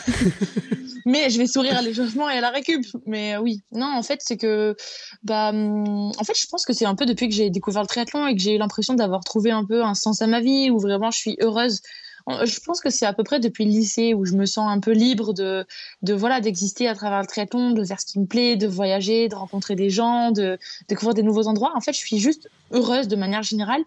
Mais 1.04 1.30
je 1.30 1.38
vais 1.38 1.46
sourire 1.46 1.76
à 1.76 1.82
l'échauffement 1.82 2.28
et 2.28 2.38
à 2.38 2.40
la 2.40 2.50
récup. 2.50 2.84
Mais 3.04 3.36
oui, 3.36 3.62
non, 3.70 3.86
en 3.86 4.02
fait 4.02 4.20
c'est 4.22 4.36
que, 4.36 4.74
bah, 5.22 5.50
hum, 5.50 6.12
en 6.18 6.24
fait 6.24 6.36
je 6.36 6.46
pense 6.46 6.64
que 6.64 6.72
c'est 6.72 6.86
un 6.86 6.94
peu 6.94 7.04
depuis 7.04 7.28
que 7.28 7.34
j'ai 7.34 7.50
découvert 7.50 7.82
le 7.82 7.88
triathlon 7.88 8.26
et 8.26 8.34
que 8.34 8.40
j'ai 8.40 8.54
eu 8.54 8.58
l'impression 8.58 8.94
d'avoir 8.94 9.22
trouvé 9.24 9.50
un 9.50 9.64
peu 9.64 9.84
un 9.84 9.94
sens 9.94 10.22
à 10.22 10.26
ma 10.26 10.40
vie 10.40 10.70
où 10.70 10.78
vraiment 10.78 11.10
je 11.10 11.18
suis 11.18 11.36
heureuse 11.40 11.80
je 12.28 12.60
pense 12.60 12.80
que 12.80 12.90
c'est 12.90 13.06
à 13.06 13.12
peu 13.12 13.22
près 13.22 13.38
depuis 13.38 13.64
le 13.64 13.70
lycée 13.70 14.12
où 14.14 14.24
je 14.24 14.34
me 14.34 14.46
sens 14.46 14.68
un 14.68 14.80
peu 14.80 14.92
libre 14.92 15.32
de, 15.32 15.64
de 16.02 16.12
voilà, 16.12 16.40
d'exister 16.40 16.88
à 16.88 16.94
travers 16.94 17.20
le 17.20 17.26
triathlon, 17.26 17.70
de 17.70 17.84
faire 17.84 18.00
ce 18.00 18.06
qui 18.06 18.18
me 18.18 18.26
plaît, 18.26 18.56
de 18.56 18.66
voyager, 18.66 19.28
de 19.28 19.34
rencontrer 19.34 19.76
des 19.76 19.90
gens, 19.90 20.32
de 20.32 20.58
découvrir 20.88 21.14
des 21.14 21.22
nouveaux 21.22 21.46
endroits. 21.46 21.72
En 21.76 21.80
fait, 21.80 21.92
je 21.92 21.98
suis 21.98 22.18
juste 22.18 22.48
heureuse 22.72 23.06
de 23.06 23.16
manière 23.16 23.42
générale. 23.42 23.82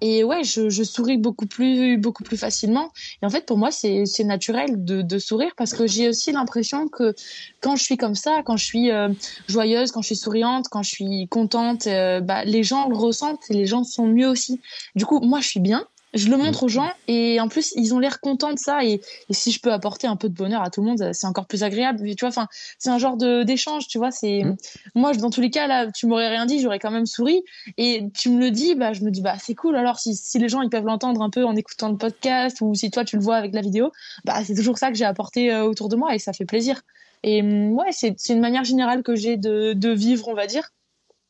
Et 0.00 0.24
ouais, 0.24 0.44
je, 0.44 0.68
je 0.68 0.82
souris 0.82 1.16
beaucoup 1.16 1.46
plus, 1.46 1.96
beaucoup 1.96 2.22
plus 2.22 2.36
facilement. 2.36 2.90
Et 3.22 3.26
en 3.26 3.30
fait, 3.30 3.46
pour 3.46 3.56
moi, 3.56 3.70
c'est, 3.70 4.04
c'est 4.04 4.24
naturel 4.24 4.84
de, 4.84 5.00
de 5.00 5.18
sourire 5.18 5.52
parce 5.56 5.72
que 5.72 5.86
j'ai 5.86 6.08
aussi 6.08 6.32
l'impression 6.32 6.88
que 6.88 7.14
quand 7.60 7.76
je 7.76 7.84
suis 7.84 7.96
comme 7.96 8.14
ça, 8.14 8.42
quand 8.44 8.56
je 8.56 8.64
suis 8.64 8.90
euh, 8.90 9.08
joyeuse, 9.48 9.92
quand 9.92 10.02
je 10.02 10.06
suis 10.06 10.16
souriante, 10.16 10.66
quand 10.68 10.82
je 10.82 10.90
suis 10.90 11.28
contente, 11.28 11.86
euh, 11.86 12.20
bah, 12.20 12.44
les 12.44 12.62
gens 12.62 12.88
le 12.88 12.96
ressentent 12.96 13.44
et 13.48 13.54
les 13.54 13.64
gens 13.64 13.84
sont 13.84 14.06
mieux 14.06 14.28
aussi. 14.28 14.60
Du 14.96 15.06
coup, 15.06 15.20
moi, 15.20 15.40
je 15.40 15.48
suis 15.48 15.60
bien 15.60 15.86
je 16.16 16.28
le 16.28 16.36
montre 16.36 16.64
aux 16.64 16.68
gens 16.68 16.90
et 17.08 17.40
en 17.40 17.48
plus 17.48 17.72
ils 17.76 17.94
ont 17.94 17.98
l'air 17.98 18.20
contents 18.20 18.52
de 18.52 18.58
ça 18.58 18.84
et, 18.84 19.00
si 19.30 19.52
je 19.52 19.60
peux 19.60 19.72
apporter 19.72 20.06
un 20.06 20.16
peu 20.16 20.28
de 20.28 20.34
bonheur 20.34 20.62
à 20.62 20.70
tout 20.70 20.80
le 20.82 20.88
monde 20.88 21.10
c'est 21.12 21.26
encore 21.26 21.46
plus 21.46 21.62
agréable. 21.62 22.02
Tu 22.14 22.20
vois 22.20 22.28
enfin 22.28 22.48
c'est 22.78 22.90
un 22.90 22.98
genre 22.98 23.16
de 23.16 23.42
d'échange 23.42 23.86
tu 23.88 23.98
vois 23.98 24.10
c'est 24.10 24.42
mmh. 24.44 24.56
moi 24.94 25.12
dans 25.14 25.30
tous 25.30 25.40
les 25.40 25.50
cas 25.50 25.66
là 25.66 25.90
tu 25.92 26.06
m'aurais 26.06 26.28
rien 26.28 26.46
dit 26.46 26.60
j'aurais 26.60 26.78
quand 26.78 26.90
même 26.90 27.06
souri 27.06 27.42
et 27.76 28.04
tu 28.18 28.30
me 28.30 28.40
le 28.40 28.50
dis 28.50 28.74
bah 28.74 28.92
je 28.92 29.02
me 29.02 29.10
dis 29.10 29.22
bah 29.22 29.36
c'est 29.38 29.54
cool. 29.54 29.76
Alors 29.76 29.98
si, 29.98 30.14
si 30.14 30.38
les 30.38 30.48
gens 30.48 30.62
ils 30.62 30.70
peuvent 30.70 30.84
l'entendre 30.84 31.22
un 31.22 31.30
peu 31.30 31.44
en 31.44 31.54
écoutant 31.56 31.90
le 31.90 31.96
podcast 31.96 32.60
ou 32.60 32.74
si 32.74 32.90
toi 32.90 33.04
tu 33.04 33.16
le 33.16 33.22
vois 33.22 33.36
avec 33.36 33.54
la 33.54 33.60
vidéo 33.60 33.92
bah 34.24 34.42
c'est 34.44 34.54
toujours 34.54 34.78
ça 34.78 34.90
que 34.90 34.96
j'ai 34.96 35.04
apporté 35.04 35.52
euh, 35.52 35.64
autour 35.64 35.88
de 35.88 35.96
moi 35.96 36.14
et 36.14 36.18
ça 36.18 36.32
fait 36.32 36.46
plaisir. 36.46 36.82
Et 37.22 37.42
mmh, 37.42 37.72
ouais 37.72 37.92
c'est 37.92 38.28
une 38.28 38.40
manière 38.40 38.64
générale 38.64 39.02
que 39.02 39.14
j'ai 39.14 39.36
de, 39.36 39.72
de 39.72 39.90
vivre 39.90 40.28
on 40.28 40.34
va 40.34 40.46
dire. 40.46 40.70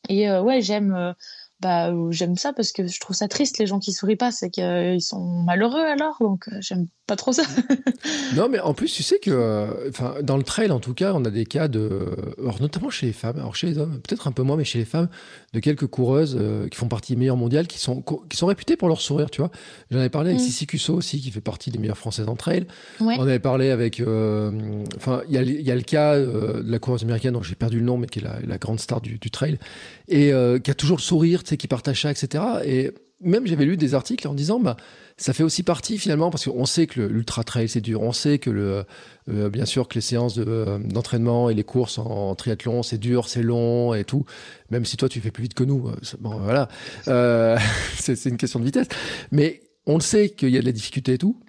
Et 0.09 0.28
euh, 0.28 0.43
ouais 0.43 0.61
j'aime 0.61 0.95
euh, 0.95 1.12
bah 1.61 1.91
j'aime 2.11 2.37
ça 2.37 2.53
parce 2.53 2.71
que 2.71 2.87
je 2.87 3.01
trouve 3.01 3.17
ça 3.17 3.29
triste 3.29 3.57
les 3.57 3.67
gens 3.67 3.79
qui 3.79 3.93
sourient 3.93 4.17
pas 4.17 4.31
c'est 4.31 4.51
qu'ils 4.51 5.01
sont 5.01 5.25
malheureux 5.25 5.85
alors. 5.85 6.17
Donc 6.21 6.49
euh, 6.49 6.59
j'aime 6.61 6.87
pas 7.07 7.17
trop 7.17 7.33
ça. 7.33 7.45
Non 8.35 8.49
mais 8.49 8.61
en 8.61 8.75
plus 8.75 8.93
tu 8.93 9.03
sais 9.03 9.19
que 9.19 9.31
euh, 9.31 9.89
enfin 9.89 10.17
dans 10.23 10.37
le 10.37 10.43
trail 10.43 10.71
en 10.71 10.81
tout 10.81 10.93
cas 10.93 11.13
on 11.15 11.25
a 11.25 11.31
des 11.31 11.47
cas 11.47 11.69
de 11.69 12.15
alors 12.39 12.61
notamment 12.61 12.91
chez 12.91 13.07
les 13.07 13.13
femmes 13.13 13.39
alors 13.39 13.55
chez 13.55 13.69
les 13.69 13.79
hommes 13.79 14.01
peut-être 14.01 14.27
un 14.27 14.33
peu 14.33 14.43
moins 14.43 14.57
mais 14.57 14.65
chez 14.65 14.79
les 14.79 14.85
femmes 14.85 15.09
de 15.55 15.61
quelques 15.61 15.87
coureuses 15.87 16.37
euh, 16.39 16.69
qui 16.69 16.77
font 16.77 16.89
partie 16.89 17.15
des 17.15 17.19
meilleures 17.19 17.37
mondiales 17.37 17.67
qui 17.67 17.79
sont 17.79 18.03
qui 18.29 18.37
sont 18.37 18.47
réputées 18.47 18.77
pour 18.77 18.89
leur 18.89 19.01
sourire 19.01 19.31
tu 19.31 19.41
vois. 19.41 19.51
J'en 19.91 19.99
avais 19.99 20.11
parlé 20.11 20.31
avec 20.31 20.43
mm. 20.43 20.45
Sissi 20.45 20.67
Cusso 20.67 20.95
aussi 20.95 21.21
qui 21.21 21.31
fait 21.31 21.41
partie 21.41 21.71
des 21.71 21.79
meilleures 21.79 21.97
françaises 21.97 22.29
en 22.29 22.37
trail. 22.37 22.67
On 23.01 23.23
avait 23.23 23.39
parlé 23.39 23.71
avec 23.71 24.03
enfin 24.97 25.23
il 25.29 25.35
y 25.35 25.39
a, 25.39 25.43
y 25.43 25.71
a 25.71 25.75
le 25.75 25.83
cas 25.83 26.19
de 26.19 26.63
la 26.65 26.79
coureuse 26.79 27.03
américaine 27.03 27.33
dont 27.33 27.43
j'ai 27.43 27.55
perdu 27.55 27.79
le 27.79 27.85
nom 27.85 27.97
mais 27.97 28.09
qui 28.09 28.19
est 28.19 28.23
la, 28.23 28.41
la 28.47 28.59
grande 28.59 28.81
star 28.81 29.01
du, 29.01 29.19
du 29.19 29.31
trail 29.31 29.59
et 30.09 30.33
qui 30.63 30.71
a 30.71 30.75
toujours 30.75 30.99
le 30.99 31.03
sourire 31.03 31.45
tu 31.47 31.51
sais, 31.51 31.57
qui 31.57 31.68
partage 31.68 32.03
ça, 32.03 32.11
etc. 32.11 32.42
Et 32.64 32.90
même 33.20 33.47
j'avais 33.47 33.64
lu 33.64 33.76
des 33.76 33.94
articles 33.94 34.26
en 34.28 34.34
disant, 34.34 34.61
bah, 34.61 34.76
ça 35.16 35.32
fait 35.32 35.42
aussi 35.42 35.62
partie 35.62 35.97
finalement, 35.97 36.30
parce 36.30 36.44
qu'on 36.44 36.66
sait 36.66 36.86
que 36.86 37.01
l'ultra 37.01 37.44
trail 37.44 37.68
c'est 37.68 37.80
dur, 37.80 38.03
on 38.03 38.12
sait 38.12 38.38
que 38.38 38.51
le, 38.51 38.84
euh, 39.30 39.49
bien 39.49 39.64
sûr 39.64 39.88
que 39.88 39.94
les 39.94 40.01
séances 40.01 40.38
euh, 40.38 40.78
d'entraînement 40.78 41.49
et 41.49 41.55
les 41.55 41.64
courses 41.64 41.99
en, 41.99 42.34
triathlon 42.34 42.82
c'est 42.82 42.99
dur, 42.99 43.28
c'est 43.28 43.42
long 43.42 43.94
et 43.94 44.05
tout. 44.05 44.24
Même 44.70 44.84
si 44.84 44.97
toi 44.97 45.09
tu 45.09 45.20
fais 45.20 45.30
plus 45.30 45.44
vite 45.44 45.55
que 45.55 45.64
nous, 45.64 45.88
euh, 45.88 46.16
bon 46.20 46.38
voilà, 46.38 46.68
c'est 47.97 48.24
une 48.26 48.36
question 48.36 48.61
de 48.61 48.64
vitesse. 48.64 48.88
Mais 49.32 49.62
on 49.86 49.94
le 49.94 50.03
sait 50.03 50.30
qu'il 50.30 50.51
y 50.51 50.59
a 50.59 50.61
de 50.61 50.66
la 50.66 50.72
difficulté 50.72 51.14
et 51.14 51.18
tout 51.18 51.40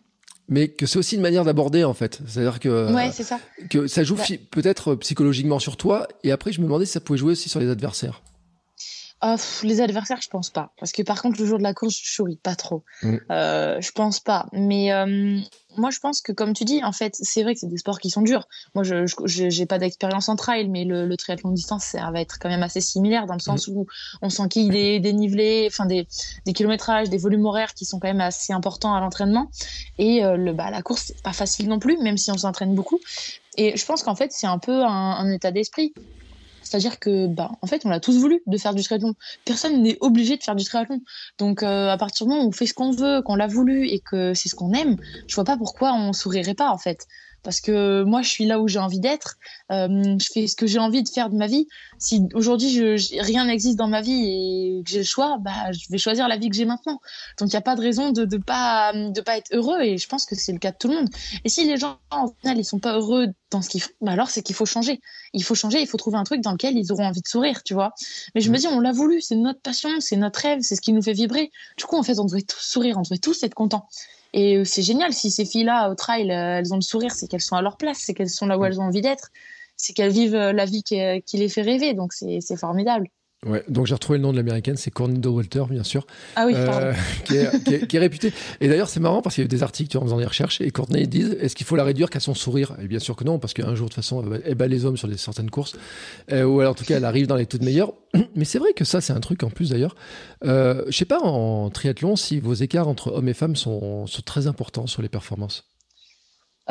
mais 0.49 0.69
que 0.69 0.85
c'est 0.85 0.97
aussi 0.97 1.15
une 1.15 1.21
manière 1.21 1.43
d'aborder 1.43 1.83
en 1.83 1.93
fait. 1.93 2.21
C'est-à-dire 2.25 2.61
que 2.61 2.93
ouais, 2.93 3.11
ça. 3.11 3.37
que 3.69 3.87
ça 3.87 4.05
joue 4.05 4.15
bah 4.15 4.23
peut-être 4.49 4.95
psychologiquement 4.95 5.59
sur 5.59 5.75
toi 5.75 6.07
et 6.23 6.31
après 6.31 6.53
je 6.53 6.61
me 6.61 6.65
demandais 6.65 6.85
si 6.85 6.93
ça 6.93 7.01
pouvait 7.01 7.19
jouer 7.19 7.33
aussi 7.33 7.49
sur 7.49 7.59
les 7.59 7.69
adversaires. 7.69 8.21
Oh, 9.23 9.35
les 9.63 9.81
adversaires, 9.81 10.21
je 10.21 10.29
pense 10.29 10.51
pas. 10.51 10.73
Parce 10.79 10.91
que 10.91 11.01
par 11.01 11.23
contre, 11.23 11.39
le 11.39 11.47
jour 11.47 11.57
de 11.57 11.63
la 11.63 11.73
course, 11.73 11.99
je 11.99 12.13
souris 12.13 12.35
pas 12.35 12.55
trop. 12.55 12.83
Mm. 13.01 13.15
Euh, 13.31 13.81
je 13.81 13.91
pense 13.91 14.19
pas. 14.19 14.45
Mais 14.53 14.93
euh, 14.93 15.39
moi, 15.75 15.89
je 15.89 15.99
pense 15.99 16.21
que, 16.21 16.31
comme 16.31 16.53
tu 16.53 16.65
dis, 16.65 16.83
en 16.83 16.91
fait, 16.91 17.15
c'est 17.19 17.41
vrai 17.41 17.55
que 17.55 17.59
c'est 17.59 17.67
des 17.67 17.77
sports 17.77 17.99
qui 17.99 18.11
sont 18.11 18.21
durs. 18.21 18.47
Moi, 18.75 18.83
je 18.83 19.05
j'ai 19.25 19.65
pas 19.65 19.79
d'expérience 19.79 20.29
en 20.29 20.35
trail, 20.35 20.69
mais 20.69 20.85
le, 20.85 21.07
le, 21.07 21.17
triathlon 21.17 21.49
de 21.49 21.55
distance, 21.55 21.83
ça 21.83 22.11
va 22.11 22.21
être 22.21 22.37
quand 22.39 22.49
même 22.49 22.61
assez 22.61 22.79
similaire 22.79 23.25
dans 23.25 23.33
le 23.33 23.39
sens 23.39 23.67
mm. 23.67 23.71
où 23.75 23.87
on 24.21 24.29
s'enquille 24.29 24.69
des 24.69 24.99
dénivelés, 24.99 25.67
enfin 25.67 25.87
des, 25.87 26.07
des 26.45 26.53
kilométrages, 26.53 27.09
des 27.09 27.17
volumes 27.17 27.45
horaires 27.45 27.73
qui 27.73 27.85
sont 27.85 27.99
quand 27.99 28.09
même 28.09 28.21
assez 28.21 28.53
importants 28.53 28.93
à 28.93 28.99
l'entraînement. 28.99 29.49
Et 29.97 30.23
euh, 30.23 30.37
le, 30.37 30.53
bah, 30.53 30.69
la 30.69 30.83
course, 30.83 31.05
c'est 31.07 31.23
pas 31.23 31.33
facile 31.33 31.69
non 31.69 31.79
plus, 31.79 31.97
même 31.97 32.17
si 32.17 32.29
on 32.29 32.37
s'entraîne 32.37 32.75
beaucoup. 32.75 32.99
Et 33.57 33.75
je 33.75 33.83
pense 33.83 34.03
qu'en 34.03 34.13
fait, 34.13 34.31
c'est 34.31 34.45
un 34.45 34.59
peu 34.59 34.83
un, 34.83 34.87
un 34.87 35.31
état 35.31 35.49
d'esprit. 35.49 35.91
C'est-à-dire 36.67 36.99
que, 36.99 37.27
bah, 37.27 37.51
en 37.61 37.67
fait, 37.67 37.85
on 37.85 37.89
l'a 37.89 38.01
tous 38.01 38.17
voulu 38.17 38.41
de 38.45 38.57
faire 38.57 38.75
du 38.75 38.83
triathlon. 38.83 39.13
Personne 39.45 39.81
n'est 39.81 39.97
obligé 40.01 40.35
de 40.35 40.43
faire 40.43 40.55
du 40.55 40.65
triathlon. 40.65 41.01
Donc, 41.37 41.63
euh, 41.63 41.89
à 41.89 41.97
partir 41.97 42.25
du 42.25 42.33
moment 42.33 42.43
où 42.43 42.49
on 42.49 42.51
fait 42.51 42.65
ce 42.65 42.73
qu'on 42.73 42.91
veut, 42.91 43.21
qu'on 43.21 43.35
l'a 43.35 43.47
voulu 43.47 43.87
et 43.87 43.99
que 43.99 44.33
c'est 44.33 44.49
ce 44.49 44.55
qu'on 44.55 44.73
aime, 44.73 44.97
je 45.27 45.35
vois 45.35 45.45
pas 45.45 45.55
pourquoi 45.55 45.93
on 45.93 46.11
sourirait 46.11 46.55
pas, 46.55 46.69
en 46.69 46.77
fait. 46.77 47.07
Parce 47.47 47.61
que 47.61 48.03
moi, 48.03 48.23
je 48.23 48.27
suis 48.27 48.45
là 48.45 48.59
où 48.59 48.67
j'ai 48.67 48.77
envie 48.77 48.99
d'être. 48.99 49.37
Euh, 49.71 50.17
je 50.19 50.27
fais 50.33 50.47
ce 50.47 50.55
que 50.57 50.67
j'ai 50.67 50.79
envie 50.79 51.01
de 51.01 51.07
faire 51.07 51.29
de 51.29 51.37
ma 51.37 51.47
vie. 51.47 51.65
Si 51.97 52.27
aujourd'hui 52.33 52.69
je, 52.69 53.21
rien 53.21 53.45
n'existe 53.45 53.77
dans 53.77 53.87
ma 53.87 54.01
vie 54.01 54.79
et 54.79 54.83
que 54.83 54.91
j'ai 54.91 54.97
le 54.97 55.05
choix, 55.05 55.37
bah, 55.39 55.71
je 55.71 55.85
vais 55.89 55.97
choisir 55.97 56.27
la 56.27 56.35
vie 56.35 56.49
que 56.49 56.57
j'ai 56.57 56.65
maintenant. 56.65 56.99
Donc, 57.39 57.47
il 57.47 57.51
n'y 57.51 57.55
a 57.55 57.61
pas 57.61 57.77
de 57.77 57.81
raison 57.81 58.11
de 58.11 58.25
ne 58.25 58.37
pas, 58.43 58.91
de 58.91 59.21
pas 59.21 59.37
être 59.37 59.49
heureux. 59.53 59.79
Et 59.79 59.97
je 59.97 60.09
pense 60.09 60.25
que 60.25 60.35
c'est 60.35 60.51
le 60.51 60.59
cas 60.59 60.71
de 60.71 60.77
tout 60.77 60.89
le 60.89 60.95
monde. 60.95 61.07
Et 61.45 61.47
si 61.47 61.65
les 61.65 61.77
gens, 61.77 61.99
en 62.11 62.27
final, 62.27 62.57
ils 62.57 62.65
sont 62.65 62.79
pas 62.79 62.97
heureux 62.97 63.27
dans 63.49 63.61
ce 63.61 63.69
qu'ils 63.69 63.81
font, 63.81 63.93
bah 64.01 64.11
alors 64.11 64.29
c'est 64.29 64.41
qu'il 64.41 64.53
faut 64.55 64.65
changer. 64.65 64.99
Il 65.31 65.41
faut 65.41 65.55
changer, 65.55 65.79
il 65.79 65.87
faut 65.87 65.95
trouver 65.95 66.17
un 66.17 66.25
truc 66.25 66.41
dans 66.41 66.51
lequel 66.51 66.77
ils 66.77 66.91
auront 66.91 67.05
envie 67.05 67.21
de 67.21 67.29
sourire, 67.29 67.63
tu 67.63 67.73
vois. 67.73 67.93
Mais 68.35 68.41
je 68.41 68.51
me 68.51 68.57
mmh. 68.57 68.59
dis, 68.59 68.67
on 68.67 68.81
l'a 68.81 68.91
voulu, 68.91 69.21
c'est 69.21 69.37
notre 69.37 69.61
passion, 69.61 69.89
c'est 70.01 70.17
notre 70.17 70.41
rêve, 70.41 70.59
c'est 70.63 70.75
ce 70.75 70.81
qui 70.81 70.91
nous 70.91 71.01
fait 71.01 71.13
vibrer. 71.13 71.49
Du 71.77 71.85
coup, 71.85 71.95
en 71.95 72.03
fait, 72.03 72.19
on 72.19 72.25
devrait 72.25 72.41
tous 72.41 72.59
sourire, 72.59 72.97
on 72.97 73.03
devrait 73.03 73.19
tous 73.19 73.41
être 73.43 73.53
contents. 73.53 73.87
Et 74.33 74.57
euh, 74.57 74.65
c'est 74.65 74.81
génial, 74.81 75.13
si 75.13 75.31
ces 75.31 75.45
filles-là, 75.45 75.89
au 75.89 75.95
trail, 75.95 76.31
euh, 76.31 76.59
elles 76.59 76.73
ont 76.73 76.77
le 76.77 76.81
sourire, 76.81 77.11
c'est 77.11 77.27
qu'elles 77.27 77.41
sont 77.41 77.55
à 77.55 77.61
leur 77.61 77.77
place, 77.77 77.99
c'est 77.99 78.13
qu'elles 78.13 78.29
sont 78.29 78.45
là 78.45 78.57
où 78.57 78.65
elles 78.65 78.79
ont 78.79 78.85
envie 78.85 79.01
d'être, 79.01 79.31
c'est 79.75 79.93
qu'elles 79.93 80.11
vivent 80.11 80.35
euh, 80.35 80.53
la 80.53 80.65
vie 80.65 80.83
qui, 80.83 80.99
qui 81.25 81.37
les 81.37 81.49
fait 81.49 81.61
rêver. 81.61 81.93
Donc 81.93 82.13
c'est 82.13 82.57
formidable. 82.57 83.07
Ouais, 83.45 83.63
donc 83.69 83.85
j'ai 83.85 83.93
retrouvé 83.93 84.17
le 84.17 84.23
nom 84.23 84.31
de 84.31 84.37
l'américaine, 84.37 84.77
c'est 84.77 84.89
Courtney 84.89 85.25
Walter, 85.25 85.63
bien 85.69 85.83
sûr. 85.83 86.07
Ah 86.35 86.45
oui, 86.47 86.53
euh, 86.55 86.91
qui, 87.23 87.35
est, 87.37 87.87
qui, 87.87 87.95
est, 87.95 87.99
réputée. 87.99 88.33
Et 88.61 88.67
d'ailleurs, 88.67 88.89
c'est 88.89 88.99
marrant 88.99 89.21
parce 89.21 89.35
qu'il 89.35 89.43
y 89.43 89.45
a 89.45 89.45
eu 89.45 89.47
des 89.47 89.61
articles 89.61 89.95
en 89.95 90.01
faisant 90.01 90.17
des 90.17 90.25
recherches 90.25 90.59
et 90.59 90.71
Courtney 90.71 91.05
disent 91.05 91.37
est-ce 91.39 91.55
qu'il 91.55 91.65
faut 91.67 91.75
la 91.75 91.83
réduire 91.83 92.09
qu'à 92.09 92.19
son 92.19 92.33
sourire? 92.33 92.75
Et 92.81 92.87
bien 92.87 92.97
sûr 92.97 93.15
que 93.15 93.23
non, 93.23 93.37
parce 93.37 93.53
qu'un 93.53 93.75
jour, 93.75 93.89
de 93.89 93.93
toute 93.93 93.95
façon, 93.95 94.23
elle 94.43 94.55
bat 94.55 94.65
les 94.65 94.85
hommes 94.85 94.97
sur 94.97 95.07
des, 95.07 95.17
certaines 95.17 95.51
courses. 95.51 95.75
Euh, 96.31 96.45
ou 96.45 96.61
alors, 96.61 96.71
en 96.71 96.75
tout 96.75 96.83
cas, 96.83 96.97
elle 96.97 97.05
arrive 97.05 97.27
dans 97.27 97.35
les 97.35 97.45
toutes 97.45 97.61
meilleures. 97.61 97.93
Mais 98.35 98.43
c'est 98.43 98.57
vrai 98.57 98.73
que 98.73 98.83
ça, 98.83 99.01
c'est 99.01 99.13
un 99.13 99.19
truc 99.19 99.43
en 99.43 99.51
plus 99.51 99.69
d'ailleurs. 99.69 99.95
Euh, 100.43 100.83
je 100.87 100.97
sais 100.97 101.05
pas 101.05 101.19
en 101.19 101.69
triathlon 101.69 102.15
si 102.15 102.39
vos 102.39 102.55
écarts 102.55 102.87
entre 102.87 103.11
hommes 103.11 103.29
et 103.29 103.35
femmes 103.35 103.55
sont, 103.55 104.07
sont 104.07 104.21
très 104.23 104.47
importants 104.47 104.87
sur 104.87 105.03
les 105.03 105.09
performances. 105.09 105.69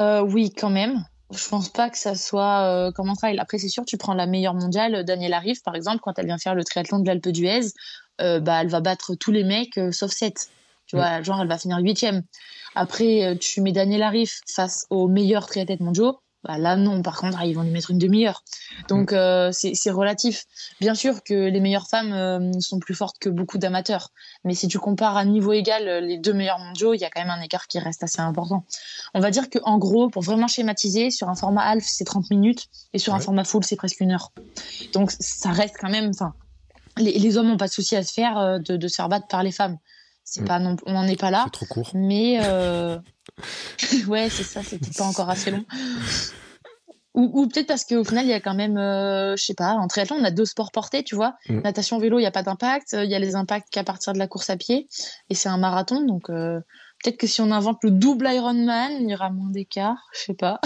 Euh, 0.00 0.20
oui, 0.20 0.50
quand 0.50 0.70
même 0.70 1.04
je 1.32 1.48
pense 1.48 1.68
pas 1.68 1.90
que 1.90 1.98
ça 1.98 2.14
soit 2.14 2.62
euh, 2.62 2.92
comme 2.92 3.08
un 3.08 3.14
trail. 3.14 3.38
Après, 3.38 3.58
c'est 3.58 3.68
sûr, 3.68 3.84
tu 3.84 3.96
prends 3.96 4.14
la 4.14 4.26
meilleure 4.26 4.54
mondiale, 4.54 5.04
Danielle 5.04 5.34
Arrive, 5.34 5.60
par 5.62 5.74
exemple, 5.74 6.00
quand 6.02 6.18
elle 6.18 6.26
vient 6.26 6.38
faire 6.38 6.54
le 6.54 6.64
triathlon 6.64 7.00
de 7.00 7.06
l'Alpe 7.06 7.28
d'Huez, 7.28 7.72
euh, 8.20 8.40
bah, 8.40 8.62
elle 8.62 8.68
va 8.68 8.80
battre 8.80 9.14
tous 9.14 9.32
les 9.32 9.44
mecs 9.44 9.76
euh, 9.78 9.92
sauf 9.92 10.12
7. 10.12 10.48
Tu 10.86 10.96
vois, 10.96 11.20
genre, 11.22 11.40
elle 11.42 11.48
va 11.48 11.58
finir 11.58 11.78
huitième. 11.78 12.22
Après, 12.76 13.36
tu 13.40 13.60
mets 13.60 13.72
Danielle 13.72 14.04
Arrive 14.04 14.30
face 14.46 14.86
aux 14.88 15.08
meilleurs 15.08 15.46
triathlètes 15.46 15.80
mondiaux, 15.80 16.20
bah, 16.44 16.58
là, 16.58 16.76
non, 16.76 17.02
par 17.02 17.16
contre, 17.16 17.42
ils 17.42 17.54
vont 17.54 17.62
lui 17.62 17.70
mettre 17.70 17.90
une 17.90 17.98
demi-heure. 17.98 18.44
Donc, 18.88 19.12
mm. 19.12 19.16
euh, 19.16 19.50
c'est 19.52 19.90
relatif. 19.90 20.44
Bien 20.80 20.94
sûr 20.94 21.22
que 21.24 21.34
les 21.34 21.60
meilleures 21.60 21.88
femmes 21.88 22.12
euh, 22.12 22.52
sont 22.60 22.78
plus 22.78 22.94
fortes 22.94 23.18
que 23.18 23.28
beaucoup 23.28 23.58
d'amateurs. 23.58 24.10
Mais 24.44 24.54
si 24.54 24.68
tu 24.68 24.78
compares 24.78 25.16
à 25.16 25.24
niveau 25.24 25.52
égal 25.52 25.88
euh, 25.88 26.00
les 26.00 26.18
deux 26.18 26.32
meilleurs 26.32 26.58
mondiaux, 26.58 26.94
il 26.94 26.98
y 26.98 27.04
a 27.04 27.10
quand 27.10 27.20
même 27.20 27.30
un 27.30 27.40
écart 27.42 27.66
qui 27.66 27.78
reste 27.78 28.02
assez 28.02 28.20
important. 28.20 28.64
On 29.14 29.20
va 29.20 29.30
dire 29.30 29.50
qu'en 29.50 29.78
gros, 29.78 30.08
pour 30.08 30.22
vraiment 30.22 30.46
schématiser, 30.46 31.10
sur 31.10 31.28
un 31.28 31.34
format 31.34 31.62
half, 31.62 31.84
c'est 31.84 32.04
30 32.04 32.30
minutes. 32.30 32.68
Et 32.92 32.98
sur 32.98 33.14
un 33.14 33.20
format 33.20 33.44
full, 33.44 33.64
c'est 33.64 33.76
presque 33.76 34.00
une 34.00 34.12
heure. 34.12 34.32
Donc, 34.92 35.10
ça 35.18 35.50
reste 35.50 35.76
quand 35.80 35.90
même. 35.90 36.10
Enfin, 36.10 36.34
les, 36.96 37.36
hommes 37.36 37.48
n'ont 37.48 37.56
pas 37.56 37.66
de 37.66 37.72
souci 37.72 37.96
à 37.96 38.04
se 38.04 38.12
faire 38.12 38.60
de, 38.60 38.76
de 38.76 38.88
se 38.88 38.94
faire 38.94 39.08
battre 39.08 39.26
par 39.26 39.42
les 39.42 39.52
femmes. 39.52 39.78
C'est 40.26 40.42
mm. 40.42 40.44
pas 40.44 40.58
non, 40.58 40.76
on 40.84 40.92
n'en 40.92 41.06
est 41.06 41.18
pas 41.18 41.30
là. 41.30 41.44
C'est 41.46 41.52
trop 41.52 41.66
court. 41.66 41.92
Mais 41.94 42.38
ouais, 44.08 44.28
c'est 44.28 44.42
ça, 44.44 44.62
c'était 44.62 44.90
pas 44.90 45.04
encore 45.04 45.30
assez 45.30 45.50
long. 45.50 45.64
Ou, 47.16 47.48
peut-être 47.48 47.66
parce 47.66 47.86
qu'au 47.86 48.04
final, 48.04 48.26
il 48.26 48.28
y 48.28 48.34
a 48.34 48.40
quand 48.40 48.54
même, 48.54 48.76
euh, 48.76 49.36
je 49.36 49.42
sais 49.42 49.54
pas, 49.54 49.72
en 49.72 49.88
triathlon, 49.88 50.18
on 50.20 50.24
a 50.24 50.30
deux 50.30 50.44
sports 50.44 50.70
portés, 50.70 51.02
tu 51.02 51.14
vois. 51.14 51.34
Mm. 51.48 51.60
Natation, 51.62 51.98
vélo, 51.98 52.18
il 52.18 52.22
n'y 52.22 52.26
a 52.26 52.30
pas 52.30 52.42
d'impact. 52.42 52.92
Il 52.92 53.10
y 53.10 53.14
a 53.14 53.18
les 53.18 53.36
impacts 53.36 53.70
qu'à 53.70 53.84
partir 53.84 54.12
de 54.12 54.18
la 54.18 54.28
course 54.28 54.50
à 54.50 54.58
pied. 54.58 54.86
Et 55.30 55.34
c'est 55.34 55.48
un 55.48 55.56
marathon, 55.56 56.04
donc 56.04 56.28
euh, 56.28 56.60
peut-être 57.06 57.18
que 57.18 57.26
si 57.28 57.40
on 57.40 57.52
invente 57.52 57.78
le 57.84 57.92
double 57.92 58.28
Ironman, 58.28 58.90
il 59.00 59.10
y 59.10 59.14
aura 59.14 59.30
moins 59.30 59.50
d'écart, 59.50 59.96
je 60.12 60.24
sais 60.24 60.34
pas. 60.34 60.60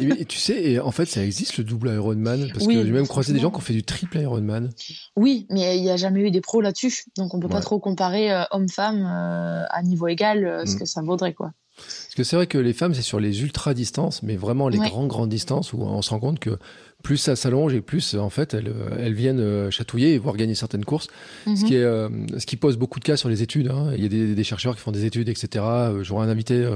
et, 0.00 0.26
tu 0.26 0.38
sais, 0.38 0.62
et 0.62 0.80
en 0.80 0.90
fait, 0.90 1.06
ça 1.06 1.24
existe 1.24 1.56
le 1.56 1.64
double 1.64 1.88
Ironman 1.88 2.50
parce 2.52 2.66
que 2.66 2.72
j'ai 2.72 2.92
même 2.92 3.06
croisé 3.06 3.32
des 3.32 3.38
gens 3.38 3.50
qui 3.50 3.56
ont 3.56 3.60
fait 3.60 3.72
du 3.72 3.82
triple 3.82 4.18
Ironman. 4.18 4.70
Oui, 5.16 5.46
mais 5.48 5.78
il 5.78 5.82
n'y 5.82 5.90
a 5.90 5.96
jamais 5.96 6.20
eu 6.20 6.30
des 6.30 6.42
pros 6.42 6.60
là-dessus, 6.60 7.04
donc 7.16 7.32
on 7.34 7.40
peut 7.40 7.48
pas 7.48 7.60
trop 7.60 7.78
comparer 7.78 8.30
euh, 8.30 8.42
homme-femme 8.50 9.04
à 9.06 9.82
niveau 9.82 10.08
égal, 10.08 10.62
ce 10.66 10.74
mm. 10.74 10.78
que 10.78 10.84
ça 10.84 11.00
vaudrait, 11.02 11.32
quoi. 11.32 11.52
Parce 11.76 12.14
que 12.16 12.24
c'est 12.24 12.36
vrai 12.36 12.46
que 12.46 12.58
les 12.58 12.72
femmes, 12.72 12.94
c'est 12.94 13.02
sur 13.02 13.20
les 13.20 13.42
ultra 13.42 13.74
distances, 13.74 14.22
mais 14.22 14.36
vraiment 14.36 14.68
les 14.68 14.78
grandes, 14.78 15.08
grandes 15.08 15.28
distances 15.28 15.72
où 15.72 15.82
on 15.82 16.00
se 16.00 16.10
rend 16.10 16.20
compte 16.20 16.38
que 16.38 16.58
plus 17.02 17.18
ça 17.18 17.36
s'allonge 17.36 17.74
et 17.74 17.80
plus, 17.80 18.14
en 18.14 18.30
fait, 18.30 18.54
elles, 18.54 18.72
elles 18.98 19.14
viennent 19.14 19.40
euh, 19.40 19.70
chatouiller, 19.70 20.18
voire 20.18 20.36
gagner 20.36 20.54
certaines 20.54 20.84
courses. 20.84 21.08
ce, 21.44 21.50
mhm. 21.50 21.56
qui 21.64 21.74
est, 21.74 21.82
euh, 21.82 22.08
ce 22.38 22.46
qui 22.46 22.56
pose 22.56 22.76
beaucoup 22.76 22.98
de 22.98 23.04
cas 23.04 23.16
sur 23.16 23.28
les 23.28 23.42
études. 23.42 23.68
Hein. 23.68 23.92
Il 23.96 24.02
y 24.02 24.06
a 24.06 24.08
des, 24.08 24.34
des, 24.34 24.44
chercheurs 24.44 24.74
qui 24.74 24.80
font 24.80 24.92
des 24.92 25.04
études, 25.04 25.28
etc. 25.28 25.64
Euh, 25.64 26.02
j'aurais 26.02 26.26
un 26.26 26.28
invité, 26.28 26.68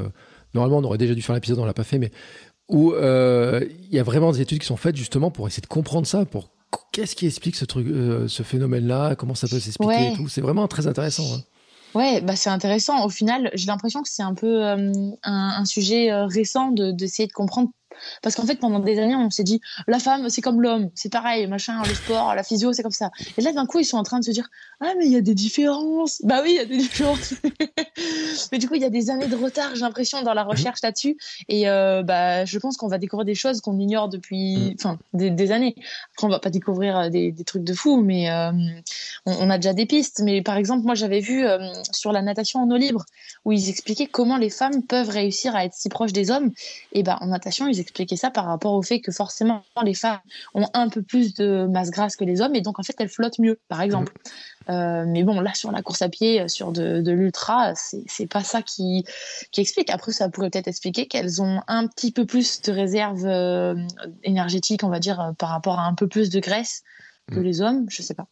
normalement, 0.55 0.79
on 0.79 0.85
aurait 0.85 0.99
déjà 0.99 1.15
dû 1.15 1.23
faire 1.23 1.35
l'épisode, 1.35 1.59
on 1.59 1.65
l'a 1.65 1.75
pas 1.75 1.85
fait, 1.85 1.99
mais 1.99 2.11
où 2.69 2.93
il 2.95 3.95
y 3.95 3.99
a 3.99 4.03
vraiment 4.03 4.33
des 4.33 4.41
études 4.41 4.61
qui 4.61 4.67
sont 4.67 4.77
faites 4.77 4.97
justement 4.97 5.31
pour 5.31 5.49
essayer 5.49 5.63
de 5.63 5.67
comprendre 5.67 6.07
ça, 6.07 6.25
pour 6.25 6.51
qu'est-ce 6.93 7.17
qui 7.17 7.27
explique 7.27 7.57
ce 7.57 7.65
truc, 7.65 7.87
ce 8.29 8.43
phénomène-là, 8.43 9.17
comment 9.17 9.35
ça 9.35 9.49
peut 9.49 9.59
s'expliquer 9.59 10.13
et 10.13 10.17
tout. 10.17 10.29
C'est 10.29 10.41
vraiment 10.41 10.69
très 10.69 10.87
intéressant. 10.87 11.25
Hein. 11.35 11.41
Ouais, 11.95 12.21
bah 12.21 12.37
c'est 12.37 12.51
intéressant. 12.51 13.05
Au 13.05 13.09
final, 13.09 13.51
j'ai 13.55 13.67
l'impression 13.67 14.03
que 14.03 14.09
c'est 14.09 14.23
un 14.23 14.35
peu 14.35 14.65
euh, 14.65 14.93
un, 15.25 15.55
un, 15.59 15.65
sujet 15.65 16.11
euh, 16.11 16.27
récent 16.27 16.71
de 16.71 16.93
d'essayer 16.93 17.27
de 17.27 17.33
comprendre 17.33 17.71
parce 18.23 18.35
qu'en 18.35 18.47
fait, 18.47 18.57
pendant 18.57 18.79
des 18.81 18.99
années, 18.99 19.17
on 19.17 19.31
s'est 19.31 19.45
dit, 19.45 19.61
la 19.87 19.99
femme, 19.99 20.29
c'est 20.29 20.41
comme 20.41 20.61
l'homme, 20.61 20.91
c'est 20.95 21.11
pareil, 21.11 21.47
machin, 21.47 21.83
le 21.87 21.95
sport, 21.95 22.35
la 22.35 22.43
physio, 22.43 22.73
c'est 22.73 22.83
comme 22.83 22.91
ça. 22.91 23.11
Et 23.37 23.43
là, 23.43 23.53
d'un 23.53 23.67
coup, 23.67 23.79
ils 23.79 23.85
sont 23.85 23.97
en 23.97 24.03
train 24.03 24.19
de 24.19 24.25
se 24.25 24.31
dire, 24.31 24.49
ah, 24.81 24.93
mais 24.99 25.07
il 25.07 25.13
y 25.13 25.17
a 25.17 25.21
des 25.21 25.35
différences. 25.35 26.23
Bah 26.25 26.41
oui, 26.43 26.53
il 26.53 26.57
y 26.57 26.61
a 26.61 26.65
des 26.65 26.77
différences. 26.77 27.35
mais 28.53 28.59
du 28.59 28.69
coup, 28.69 28.75
il 28.75 28.83
y 28.83 28.85
a 28.85 28.91
des 28.91 29.11
années 29.11 29.27
de 29.27 29.37
retard, 29.37 29.75
j'ai 29.75 29.81
l'impression, 29.81 30.23
dans 30.23 30.35
la 30.35 30.43
recherche 30.43 30.81
là-dessus. 30.83 31.17
Et 31.49 31.69
euh, 31.69 32.03
bah, 32.03 32.45
je 32.45 32.59
pense 32.59 32.77
qu'on 32.77 32.89
va 32.89 32.99
découvrir 32.99 33.25
des 33.25 33.35
choses 33.35 33.61
qu'on 33.61 33.79
ignore 33.79 34.09
depuis, 34.09 34.57
mm. 34.57 34.75
enfin, 34.79 34.99
des, 35.13 35.53
années. 35.53 35.75
Après, 36.15 36.27
on 36.27 36.31
va 36.31 36.39
pas 36.39 36.51
découvrir 36.51 36.99
euh, 36.99 37.09
des, 37.09 37.35
trucs 37.45 37.65
de 37.65 37.75
fou, 37.75 38.01
mais 38.01 38.31
euh, 38.31 38.53
on, 39.27 39.51
a 39.51 39.59
déjà 39.59 39.73
des 39.73 39.87
pistes. 39.87 40.21
Mais 40.25 40.43
par 40.43 40.57
exemple, 40.57 40.85
moi, 40.85 40.95
j'avais 40.95 41.21
vu 41.21 41.45
sur 41.93 42.13
la 42.13 42.23
natation 42.23 42.61
en 42.61 42.71
eau 42.71 42.77
libre, 42.77 43.05
où 43.45 43.53
ils 43.53 43.69
expliquaient 43.69 44.07
comment 44.07 44.37
les 44.37 44.51
femmes 44.51 44.83
peuvent 44.83 45.09
réussir 45.09 45.55
à 45.55 45.65
être 45.65 45.75
si 45.75 45.89
proches 45.89 46.13
des 46.13 46.31
hommes. 46.31 46.53
Et 46.93 47.03
bah, 47.03 47.19
en 47.21 47.27
natation, 47.27 47.67
ils 47.67 47.81
expliquer 47.91 48.17
ça 48.17 48.31
par 48.31 48.47
rapport 48.47 48.73
au 48.75 48.83
fait 48.83 49.01
que 49.01 49.13
forcément 49.13 49.63
les 49.85 49.95
femmes 49.95 50.21
ont 50.55 50.67
un 50.75 50.89
peu 50.89 51.03
plus 51.03 51.35
de 51.35 51.67
masse 51.67 51.91
grasse 51.91 52.17
que 52.17 52.25
les 52.25 52.41
hommes 52.41 52.55
et 52.55 52.61
donc 52.61 52.79
en 52.79 52.83
fait 52.83 52.95
elles 52.99 53.09
flottent 53.09 53.39
mieux, 53.39 53.59
par 53.69 53.83
exemple. 53.83 54.13
Mmh. 54.13 54.73
Euh, 54.73 55.05
mais 55.07 55.25
bon, 55.25 55.41
là 55.41 55.53
sur 55.55 55.73
la 55.73 55.83
course 55.83 56.03
à 56.03 56.09
pied, 56.09 56.47
sur 56.49 56.71
de, 56.71 57.01
de 57.01 57.13
l'ultra, 57.13 57.73
c'est 57.75 58.27
pas 58.27 58.45
ça 58.45 58.63
qui, 58.63 59.05
qui 59.51 59.61
explique. 59.61 59.91
Après, 59.91 60.13
ça 60.13 60.29
pourrait 60.29 60.51
peut-être 60.51 60.69
expliquer 60.69 61.07
qu'elles 61.07 61.43
ont 61.43 61.61
un 61.67 61.87
petit 61.89 62.13
peu 62.13 62.25
plus 62.25 62.63
de 62.63 62.73
réserve 62.73 63.27
euh, 63.27 63.75
énergétique, 64.23 64.85
on 64.85 64.89
va 64.89 65.01
dire, 65.01 65.21
euh, 65.21 65.33
par 65.33 65.49
rapport 65.49 65.79
à 65.79 65.87
un 65.87 65.95
peu 65.95 66.07
plus 66.07 66.31
de 66.31 66.39
graisse 66.39 66.83
que 67.33 67.41
mmh. 67.41 67.43
les 67.43 67.61
hommes. 67.61 67.87
Je 67.89 68.03
sais 68.03 68.15
pas. 68.15 68.29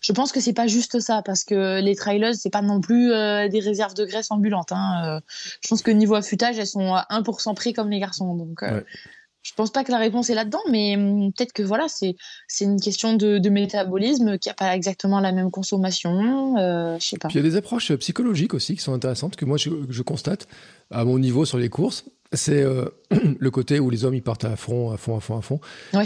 Je 0.00 0.12
pense 0.12 0.32
que 0.32 0.40
c'est 0.40 0.52
pas 0.52 0.66
juste 0.66 1.00
ça 1.00 1.22
parce 1.24 1.44
que 1.44 1.80
les 1.80 1.94
trailers 1.94 2.34
c'est 2.34 2.50
pas 2.50 2.62
non 2.62 2.80
plus 2.80 3.12
euh, 3.12 3.48
des 3.48 3.60
réserves 3.60 3.94
de 3.94 4.04
graisse 4.04 4.30
ambulantes. 4.30 4.72
Hein. 4.72 5.02
Euh, 5.04 5.20
je 5.62 5.68
pense 5.68 5.82
que 5.82 5.90
niveau 5.90 6.14
affûtage 6.14 6.58
elles 6.58 6.66
sont 6.66 6.94
à 6.94 7.06
1% 7.10 7.54
près 7.54 7.72
comme 7.72 7.90
les 7.90 7.98
garçons. 7.98 8.34
Donc 8.34 8.62
euh, 8.62 8.80
je 9.42 9.52
pense 9.54 9.70
pas 9.70 9.84
que 9.84 9.90
la 9.90 9.98
réponse 9.98 10.30
est 10.30 10.34
là-dedans, 10.34 10.60
mais 10.70 10.96
hum, 10.96 11.32
peut-être 11.32 11.52
que 11.52 11.62
voilà 11.62 11.88
c'est 11.88 12.16
c'est 12.48 12.64
une 12.64 12.80
question 12.80 13.14
de, 13.14 13.38
de 13.38 13.48
métabolisme 13.50 14.38
qui 14.38 14.50
a 14.50 14.54
pas 14.54 14.74
exactement 14.74 15.20
la 15.20 15.32
même 15.32 15.50
consommation. 15.50 16.56
je 16.98 17.04
sais 17.04 17.18
pas. 17.18 17.28
il 17.30 17.36
y 17.36 17.40
a 17.40 17.42
des 17.42 17.56
approches 17.56 17.92
psychologiques 17.94 18.54
aussi 18.54 18.76
qui 18.76 18.82
sont 18.82 18.94
intéressantes 18.94 19.36
que 19.36 19.44
moi 19.44 19.56
je, 19.56 19.70
je 19.88 20.02
constate 20.02 20.46
à 20.90 21.04
mon 21.04 21.18
niveau 21.18 21.44
sur 21.44 21.58
les 21.58 21.68
courses 21.68 22.04
c'est 22.32 22.62
euh, 22.62 22.84
le 23.38 23.50
côté 23.50 23.80
où 23.80 23.90
les 23.90 24.04
hommes 24.04 24.14
ils 24.14 24.22
partent 24.22 24.44
à 24.44 24.54
fond, 24.54 24.92
à 24.92 24.96
fond, 24.96 25.16
à 25.16 25.20
fond, 25.20 25.36
à 25.36 25.42
fond, 25.42 25.60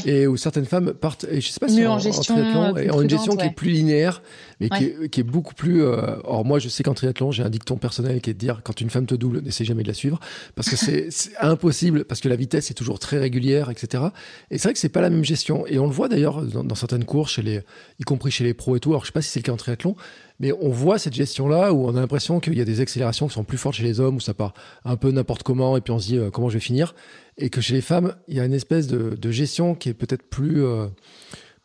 et 0.07 0.27
où 0.27 0.37
certaines 0.37 0.65
femmes 0.65 0.95
partent. 0.95 1.27
Et 1.31 1.41
je 1.41 1.49
sais 1.49 1.61
pas 1.61 1.69
si 1.69 1.87
en, 1.87 1.99
gestion, 1.99 2.35
triathlon, 2.35 2.77
et 2.79 2.91
en 2.91 3.03
une 3.03 3.11
gestion 3.11 3.37
qui 3.37 3.47
est 3.47 3.55
plus 3.55 3.71
linéaire, 3.71 4.23
mais 4.61 4.71
qui, 4.71 4.85
est, 4.85 5.09
qui, 5.11 5.21
est, 5.21 5.25
beaucoup 5.25 5.55
plus. 5.55 5.83
Euh... 5.83 6.17
Or 6.25 6.45
moi, 6.45 6.59
je 6.59 6.69
sais 6.69 6.83
qu'en 6.83 6.95
triathlon, 6.95 7.31
j'ai 7.31 7.43
un 7.43 7.51
dicton 7.51 7.77
personnel 7.77 8.21
qui 8.23 8.31
est 8.31 8.35
de 8.35 8.39
dire 8.39 8.63
quand 8.65 8.81
une 8.81 8.89
femme 8.89 9.07
te 9.07 9.15
double, 9.15 9.43
n'essaie 9.43 9.65
jamais 9.65 9.83
de 9.83 9.89
la 9.89 9.95
suivre, 9.95 10.19
parce 10.55 10.71
que 10.71 10.77
c'est 10.77 11.11
impossible, 11.41 12.05
parce 12.05 12.21
que 12.21 12.29
la 12.29 12.37
vitesse 12.37 12.71
est 12.71 12.75
toujours 12.75 12.99
très 12.99 13.19
régulière, 13.19 13.71
etc. 13.71 14.05
Et 14.51 14.57
c'est 14.57 14.69
vrai 14.69 14.73
que 14.73 14.79
c'est 14.79 14.89
pas 14.89 15.03
la 15.03 15.11
même 15.11 15.25
gestion. 15.25 15.67
Et 15.67 15.79
on 15.79 15.87
le 15.87 15.93
voit 15.93 16.09
d'ailleurs 16.09 16.43
dans, 16.43 16.65
dans, 16.65 16.75
certaines 16.75 17.05
courses, 17.05 17.33
chez 17.33 17.43
les, 17.43 17.61
y 18.01 18.05
compris 18.05 18.31
chez 18.31 18.45
les 18.45 18.55
pros 18.55 18.77
et 18.77 18.81
tout. 18.81 18.91
Alors 18.91 19.03
je 19.03 19.09
sais 19.09 19.13
pas 19.13 19.23
si 19.23 19.31
c'est 19.31 19.41
le 19.41 19.45
cas 19.45 19.53
en 19.53 19.57
triathlon, 19.57 19.95
mais 20.41 20.53
on 20.61 20.69
voit 20.69 20.99
cette 20.99 21.15
gestion-là 21.15 21.73
où 21.73 21.87
on 21.87 21.97
a 21.97 22.01
l'impression 22.01 22.41
qu'il 22.41 22.57
y 22.59 22.61
a 22.61 22.65
des 22.65 22.81
accélérations 22.81 23.29
qui 23.29 23.35
sont 23.35 23.45
plus 23.45 23.59
fortes 23.59 23.77
chez 23.77 23.85
les 23.85 24.01
hommes, 24.01 24.17
où 24.17 24.21
ça 24.21 24.35
part 24.35 24.55
un 24.85 24.97
peu 24.97 25.11
n'importe 25.11 25.43
comment, 25.43 25.77
et 25.77 25.81
puis 25.81 25.93
on 25.93 25.99
se 25.99 26.07
dit 26.07 26.19
euh, 26.19 26.31
comment 26.31 26.49
je 26.49 26.55
vais 26.55 26.61
finir. 26.61 26.95
Et 27.39 27.51
que 27.51 27.61
chez 27.61 27.75
les 27.75 27.81
femmes, 27.81 28.15
il 28.29 28.37
y 28.37 28.41
a 28.41 28.45
une 28.45 28.53
espèce 28.53 28.87
de, 28.87 29.31
gestion 29.31 29.75
qui 29.75 29.89
est 29.89 29.95
peut-être 29.95 30.23
plus, 30.23 30.65
euh, 30.65 30.87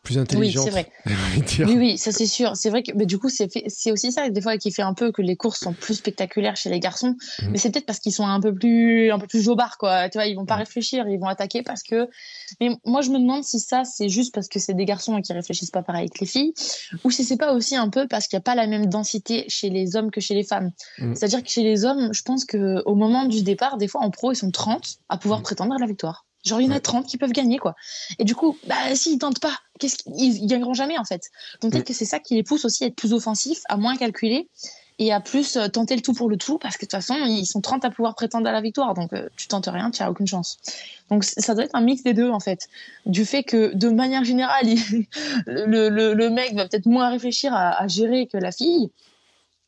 plus 0.03 0.17
intelligente. 0.17 0.65
Oui, 0.65 0.85
c'est 1.05 1.63
vrai. 1.65 1.65
oui, 1.67 1.77
oui, 1.77 1.97
ça 1.97 2.11
c'est 2.11 2.25
sûr. 2.25 2.55
C'est 2.55 2.69
vrai 2.69 2.83
que 2.83 2.91
mais 2.95 3.05
du 3.05 3.17
coup, 3.17 3.29
c'est 3.29 3.91
aussi 3.91 4.11
ça 4.11 4.29
des 4.29 4.41
fois 4.41 4.57
qui 4.57 4.71
fait 4.71 4.81
un 4.81 4.93
peu 4.93 5.11
que 5.11 5.21
les 5.21 5.35
courses 5.35 5.59
sont 5.59 5.73
plus 5.73 5.95
spectaculaires 5.95 6.55
chez 6.55 6.69
les 6.69 6.79
garçons. 6.79 7.15
Mhm. 7.41 7.49
Mais 7.51 7.57
c'est 7.57 7.69
peut-être 7.71 7.85
parce 7.85 7.99
qu'ils 7.99 8.13
sont 8.13 8.25
un 8.25 8.39
peu 8.39 8.53
plus 8.53 9.11
un 9.11 9.19
peu 9.19 9.27
plus 9.27 9.41
jobards, 9.41 9.77
quoi. 9.77 10.09
Tu 10.09 10.17
vois, 10.17 10.27
ils 10.27 10.35
vont 10.35 10.45
pas 10.45 10.55
mhm. 10.55 10.61
réfléchir, 10.61 11.07
ils 11.07 11.19
vont 11.19 11.27
attaquer 11.27 11.63
parce 11.63 11.83
que. 11.83 12.07
Mais 12.61 12.69
moi, 12.85 13.01
je 13.01 13.09
me 13.09 13.19
demande 13.19 13.43
si 13.43 13.59
ça, 13.59 13.83
c'est 13.83 14.09
juste 14.09 14.33
parce 14.33 14.47
que 14.47 14.59
c'est 14.59 14.73
des 14.73 14.85
garçons 14.85 15.17
et 15.17 15.21
qui 15.21 15.33
réfléchissent 15.33 15.71
pas 15.71 15.83
pareil 15.83 16.09
que 16.09 16.19
les 16.21 16.27
filles, 16.27 16.53
ou 17.03 17.11
si 17.11 17.23
c'est 17.23 17.37
pas 17.37 17.53
aussi 17.53 17.75
un 17.75 17.89
peu 17.89 18.07
parce 18.07 18.27
qu'il 18.27 18.37
n'y 18.37 18.41
a 18.41 18.43
pas 18.43 18.55
la 18.55 18.67
même 18.67 18.85
densité 18.85 19.45
chez 19.47 19.69
les 19.69 19.95
hommes 19.95 20.11
que 20.11 20.21
chez 20.21 20.33
les 20.33 20.43
femmes. 20.43 20.71
Mhm. 20.99 21.15
C'est-à-dire 21.15 21.43
que 21.43 21.49
chez 21.49 21.63
les 21.63 21.85
hommes, 21.85 22.13
je 22.13 22.21
pense 22.23 22.45
que 22.45 22.81
au 22.85 22.95
moment 22.95 23.25
du 23.25 23.43
départ, 23.43 23.77
des 23.77 23.87
fois 23.87 24.01
en 24.01 24.11
pro, 24.11 24.31
ils 24.31 24.35
sont 24.35 24.51
30 24.51 24.97
à 25.09 25.17
pouvoir 25.17 25.41
prétendre 25.41 25.73
à 25.75 25.77
la 25.77 25.85
victoire. 25.85 26.25
Genre, 26.45 26.61
il 26.61 26.67
y 26.67 26.69
en 26.69 26.75
a 26.75 26.79
30 26.79 27.05
qui 27.05 27.17
peuvent 27.17 27.31
gagner, 27.31 27.57
quoi. 27.57 27.75
Et 28.17 28.23
du 28.23 28.35
coup, 28.35 28.57
bah, 28.67 28.95
s'ils 28.95 29.19
tentent 29.19 29.39
pas, 29.39 29.57
qu'est-ce 29.79 29.97
qu'ils 29.97 30.47
gagneront 30.47 30.73
jamais, 30.73 30.97
en 30.97 31.03
fait. 31.03 31.23
Donc, 31.61 31.71
peut-être 31.71 31.83
mm. 31.83 31.87
que 31.87 31.93
c'est 31.93 32.05
ça 32.05 32.19
qui 32.19 32.35
les 32.35 32.43
pousse 32.43 32.65
aussi 32.65 32.83
à 32.83 32.87
être 32.87 32.95
plus 32.95 33.13
offensifs, 33.13 33.61
à 33.67 33.77
moins 33.77 33.97
calculer 33.97 34.49
et 35.01 35.13
à 35.13 35.21
plus 35.21 35.55
euh, 35.55 35.67
tenter 35.69 35.95
le 35.95 36.01
tout 36.01 36.13
pour 36.13 36.29
le 36.29 36.37
tout, 36.37 36.57
parce 36.57 36.75
que 36.75 36.81
de 36.81 36.87
toute 36.87 36.91
façon, 36.91 37.15
ils 37.25 37.45
sont 37.45 37.61
30 37.61 37.85
à 37.85 37.89
pouvoir 37.89 38.15
prétendre 38.15 38.47
à 38.47 38.51
la 38.51 38.61
victoire. 38.61 38.93
Donc, 38.93 39.13
euh, 39.13 39.29
tu 39.37 39.47
tentes 39.47 39.67
rien, 39.67 39.91
tu 39.91 40.01
n'as 40.01 40.09
aucune 40.09 40.27
chance. 40.27 40.57
Donc, 41.09 41.23
ça 41.23 41.55
doit 41.55 41.63
être 41.63 41.75
un 41.75 41.81
mix 41.81 42.03
des 42.03 42.13
deux, 42.13 42.29
en 42.29 42.39
fait. 42.39 42.67
Du 43.05 43.25
fait 43.25 43.43
que, 43.43 43.73
de 43.73 43.89
manière 43.89 44.23
générale, 44.23 44.65
le, 45.45 45.89
le, 45.89 46.13
le, 46.13 46.29
mec 46.29 46.53
va 46.53 46.67
peut-être 46.67 46.85
moins 46.85 47.09
réfléchir 47.09 47.53
à, 47.53 47.81
à, 47.81 47.87
gérer 47.87 48.27
que 48.27 48.37
la 48.37 48.51
fille, 48.51 48.91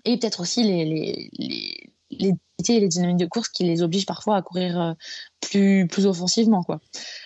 et 0.04 0.18
peut-être 0.18 0.42
aussi 0.42 0.64
les, 0.64 0.86
les, 0.86 1.30
les 1.38 1.92
les 2.12 2.34
et 2.70 2.80
les 2.80 2.88
dynamiques 2.88 3.18
de 3.18 3.26
course 3.26 3.50
qui 3.50 3.64
les 3.64 3.82
obligent 3.82 4.06
parfois 4.06 4.38
à 4.38 4.42
courir 4.42 4.80
euh, 4.80 4.94
plus 5.42 5.88
plus 5.88 6.06
offensivement 6.06 6.64
quoi. 6.64 6.80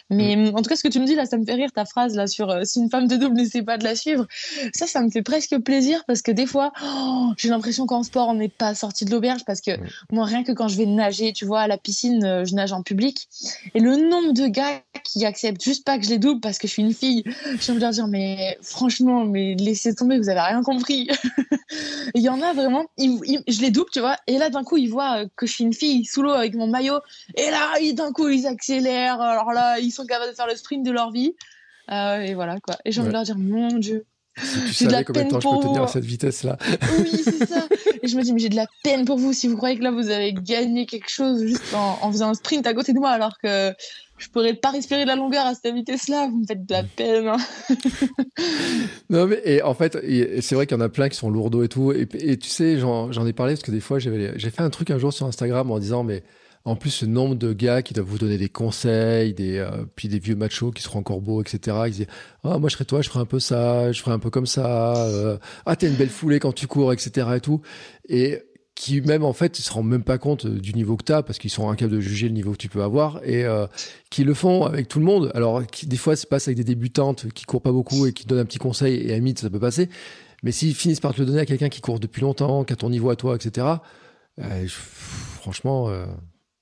Mais 0.09 0.35
mm. 0.35 0.55
en 0.55 0.61
tout 0.61 0.69
cas, 0.69 0.75
ce 0.75 0.83
que 0.83 0.87
tu 0.87 0.99
me 0.99 1.05
dis 1.05 1.15
là, 1.15 1.25
ça 1.25 1.37
me 1.37 1.45
fait 1.45 1.53
rire 1.53 1.71
ta 1.71 1.85
phrase 1.85 2.15
là 2.15 2.27
sur 2.27 2.49
euh, 2.49 2.63
si 2.63 2.79
une 2.79 2.89
femme 2.89 3.07
de 3.07 3.15
double 3.15 3.35
n'essaie 3.35 3.63
pas 3.63 3.77
de 3.77 3.83
la 3.83 3.95
suivre. 3.95 4.27
Ça, 4.73 4.85
ça 4.87 5.01
me 5.01 5.09
fait 5.09 5.23
presque 5.23 5.57
plaisir 5.59 6.03
parce 6.05 6.21
que 6.21 6.31
des 6.31 6.45
fois, 6.45 6.71
oh, 6.83 7.31
j'ai 7.37 7.49
l'impression 7.49 7.85
qu'en 7.85 8.03
sport, 8.03 8.29
on 8.29 8.35
n'est 8.35 8.49
pas 8.49 8.75
sorti 8.75 9.05
de 9.05 9.11
l'auberge 9.11 9.43
parce 9.45 9.61
que 9.61 9.71
moi, 10.11 10.25
rien 10.25 10.43
que 10.43 10.51
quand 10.51 10.67
je 10.67 10.77
vais 10.77 10.85
nager, 10.85 11.33
tu 11.33 11.45
vois, 11.45 11.61
à 11.61 11.67
la 11.67 11.77
piscine, 11.77 12.23
euh, 12.23 12.45
je 12.45 12.53
nage 12.55 12.71
en 12.71 12.83
public 12.83 13.27
et 13.73 13.79
le 13.79 13.95
nombre 13.95 14.33
de 14.33 14.47
gars 14.47 14.81
qui 15.03 15.25
acceptent 15.25 15.63
juste 15.63 15.85
pas 15.85 15.97
que 15.97 16.05
je 16.05 16.09
les 16.09 16.19
double 16.19 16.39
parce 16.39 16.59
que 16.59 16.67
je 16.67 16.73
suis 16.73 16.83
une 16.83 16.93
fille, 16.93 17.23
je 17.59 17.71
de 17.71 17.79
leur 17.79 17.91
dire 17.91 18.07
mais 18.07 18.57
franchement, 18.61 19.25
mais 19.25 19.55
laissez 19.55 19.93
tomber, 19.95 20.17
vous 20.17 20.29
avez 20.29 20.39
rien 20.39 20.61
compris. 20.61 21.09
Il 22.15 22.21
y 22.21 22.29
en 22.29 22.41
a 22.41 22.53
vraiment, 22.53 22.85
je 22.97 23.61
les 23.61 23.71
double, 23.71 23.89
tu 23.91 23.99
vois, 23.99 24.17
et 24.27 24.37
là 24.37 24.49
d'un 24.49 24.63
coup 24.63 24.77
ils 24.77 24.89
voient 24.89 25.24
que 25.35 25.45
je 25.45 25.53
suis 25.53 25.63
une 25.63 25.73
fille 25.73 26.05
sous 26.05 26.21
l'eau 26.21 26.31
avec 26.31 26.55
mon 26.55 26.67
maillot 26.67 26.99
et 27.35 27.49
là 27.49 27.73
d'un 27.93 28.11
coup 28.11 28.27
ils 28.29 28.47
accélèrent. 28.47 29.21
Alors 29.21 29.51
là, 29.51 29.79
ils 29.79 29.91
sont 29.91 30.05
capables 30.05 30.31
de 30.31 30.35
faire 30.35 30.47
le 30.47 30.55
sprint 30.55 30.85
de 30.85 30.91
leur 30.91 31.11
vie. 31.11 31.35
Euh, 31.91 32.19
et 32.19 32.33
voilà 32.33 32.59
quoi. 32.59 32.75
Et 32.85 32.91
j'ai 32.91 33.01
envie 33.01 33.09
de 33.09 33.13
leur 33.13 33.23
dire, 33.23 33.37
mon 33.37 33.77
Dieu. 33.77 34.05
J'ai 34.71 34.87
de 34.87 34.91
la 34.91 35.03
peine 35.03 35.29
pour 35.29 35.41
je 35.41 35.47
peux 35.47 35.67
tenir 35.67 35.83
à 35.83 35.87
cette 35.87 36.05
vitesse-là. 36.05 36.57
Oui, 36.99 37.21
c'est 37.23 37.45
ça. 37.45 37.67
Et 38.03 38.07
je 38.07 38.17
me 38.17 38.21
dis, 38.21 38.33
mais 38.33 38.39
j'ai 38.39 38.49
de 38.49 38.55
la 38.55 38.67
peine 38.83 39.05
pour 39.05 39.17
vous 39.17 39.33
si 39.33 39.47
vous 39.47 39.57
croyez 39.57 39.77
que 39.77 39.83
là 39.83 39.91
vous 39.91 40.09
avez 40.09 40.33
gagné 40.33 40.85
quelque 40.85 41.09
chose 41.09 41.45
juste 41.45 41.73
en, 41.73 41.99
en 42.01 42.11
faisant 42.11 42.29
un 42.29 42.33
sprint 42.33 42.67
à 42.67 42.73
côté 42.73 42.93
de 42.93 42.99
moi, 42.99 43.09
alors 43.09 43.37
que 43.41 43.73
je 44.17 44.29
pourrais 44.29 44.53
pas 44.53 44.71
respirer 44.71 45.03
de 45.03 45.07
la 45.07 45.15
longueur 45.15 45.45
à 45.45 45.55
cette 45.55 45.73
vitesse-là. 45.73 46.27
Vous 46.27 46.39
me 46.39 46.45
faites 46.45 46.65
de 46.65 46.73
la 46.73 46.83
peine. 46.83 47.27
Hein. 47.27 47.37
non, 49.09 49.27
mais 49.27 49.41
et 49.43 49.61
en 49.61 49.73
fait, 49.73 49.97
c'est 50.41 50.55
vrai 50.55 50.67
qu'il 50.67 50.77
y 50.77 50.79
en 50.79 50.83
a 50.83 50.89
plein 50.89 51.09
qui 51.09 51.17
sont 51.17 51.29
lourdeaux 51.29 51.63
et 51.63 51.67
tout. 51.67 51.91
Et, 51.91 52.07
et 52.19 52.37
tu 52.37 52.49
sais, 52.49 52.79
j'en 52.79 53.25
ai 53.25 53.33
parlé 53.33 53.53
parce 53.53 53.63
que 53.63 53.71
des 53.71 53.81
fois, 53.81 53.99
j'ai 53.99 54.49
fait 54.49 54.61
un 54.61 54.69
truc 54.69 54.91
un 54.91 54.97
jour 54.97 55.11
sur 55.11 55.25
Instagram 55.25 55.69
en 55.69 55.79
disant, 55.79 56.03
mais 56.03 56.23
en 56.65 56.75
plus, 56.75 56.89
ce 56.89 57.05
nombre 57.05 57.35
de 57.35 57.53
gars 57.53 57.83
qui 57.83 57.93
doivent 57.93 58.07
vous 58.07 58.17
donner 58.17 58.39
des 58.39 58.49
conseils, 58.49 59.35
des, 59.35 59.59
euh, 59.59 59.85
puis 59.95 60.07
des 60.07 60.17
vieux 60.17 60.35
machos 60.35 60.71
qui 60.71 60.81
seront 60.81 60.99
encore 60.99 61.21
beaux, 61.21 61.41
etc. 61.41 61.77
Ils 61.85 61.91
disent 61.91 62.07
Ah, 62.43 62.57
moi, 62.57 62.69
je 62.69 62.73
serais 62.73 62.85
toi, 62.85 63.03
je 63.03 63.09
ferais 63.09 63.19
un 63.19 63.25
peu 63.25 63.39
ça, 63.39 63.91
je 63.91 64.01
ferais 64.01 64.15
un 64.15 64.19
peu 64.19 64.31
comme 64.31 64.47
ça. 64.47 64.95
Euh, 65.05 65.37
ah, 65.67 65.75
t'as 65.75 65.87
une 65.87 65.93
belle 65.93 66.09
foulée 66.09 66.39
quand 66.39 66.53
tu 66.53 66.65
cours, 66.65 66.91
etc. 66.91 67.27
Et 67.35 67.39
tout. 67.39 67.61
Et 68.09 68.41
qui, 68.73 68.99
même, 69.01 69.23
en 69.23 69.31
fait, 69.31 69.59
ils 69.59 69.61
se 69.61 69.71
rendent 69.71 69.87
même 69.87 70.03
pas 70.03 70.17
compte 70.17 70.47
du 70.47 70.73
niveau 70.73 70.97
que 70.97 71.03
t'as 71.03 71.21
parce 71.21 71.37
qu'ils 71.37 71.51
sont 71.51 71.69
incapables 71.69 71.95
de 71.95 72.01
juger 72.01 72.27
le 72.27 72.33
niveau 72.33 72.51
que 72.51 72.57
tu 72.57 72.67
peux 72.67 72.81
avoir 72.81 73.21
et 73.23 73.45
euh, 73.45 73.67
qui 74.09 74.23
le 74.23 74.33
font 74.33 74.63
avec 74.65 74.87
tout 74.87 74.99
le 74.99 75.05
monde. 75.05 75.31
Alors, 75.35 75.61
des 75.83 75.97
fois, 75.97 76.15
se 76.15 76.25
passe 76.25 76.47
avec 76.47 76.57
des 76.57 76.63
débutantes 76.63 77.31
qui 77.31 77.45
courent 77.45 77.61
pas 77.61 77.71
beaucoup 77.71 78.07
et 78.07 78.11
qui 78.11 78.25
donnent 78.25 78.39
un 78.39 78.45
petit 78.45 78.57
conseil 78.57 79.07
et 79.07 79.13
à 79.13 79.19
mythe, 79.19 79.39
ça 79.39 79.51
peut 79.51 79.59
passer. 79.59 79.87
Mais 80.41 80.51
s'ils 80.51 80.73
finissent 80.73 80.99
par 80.99 81.13
te 81.13 81.19
le 81.19 81.27
donner 81.27 81.39
à 81.39 81.45
quelqu'un 81.45 81.69
qui 81.69 81.79
court 81.79 81.99
depuis 81.99 82.21
longtemps, 82.21 82.63
qui 82.63 82.73
a 82.73 82.75
ton 82.75 82.89
niveau 82.89 83.11
à 83.11 83.15
toi, 83.15 83.35
etc., 83.35 83.67
franchement, 85.39 85.89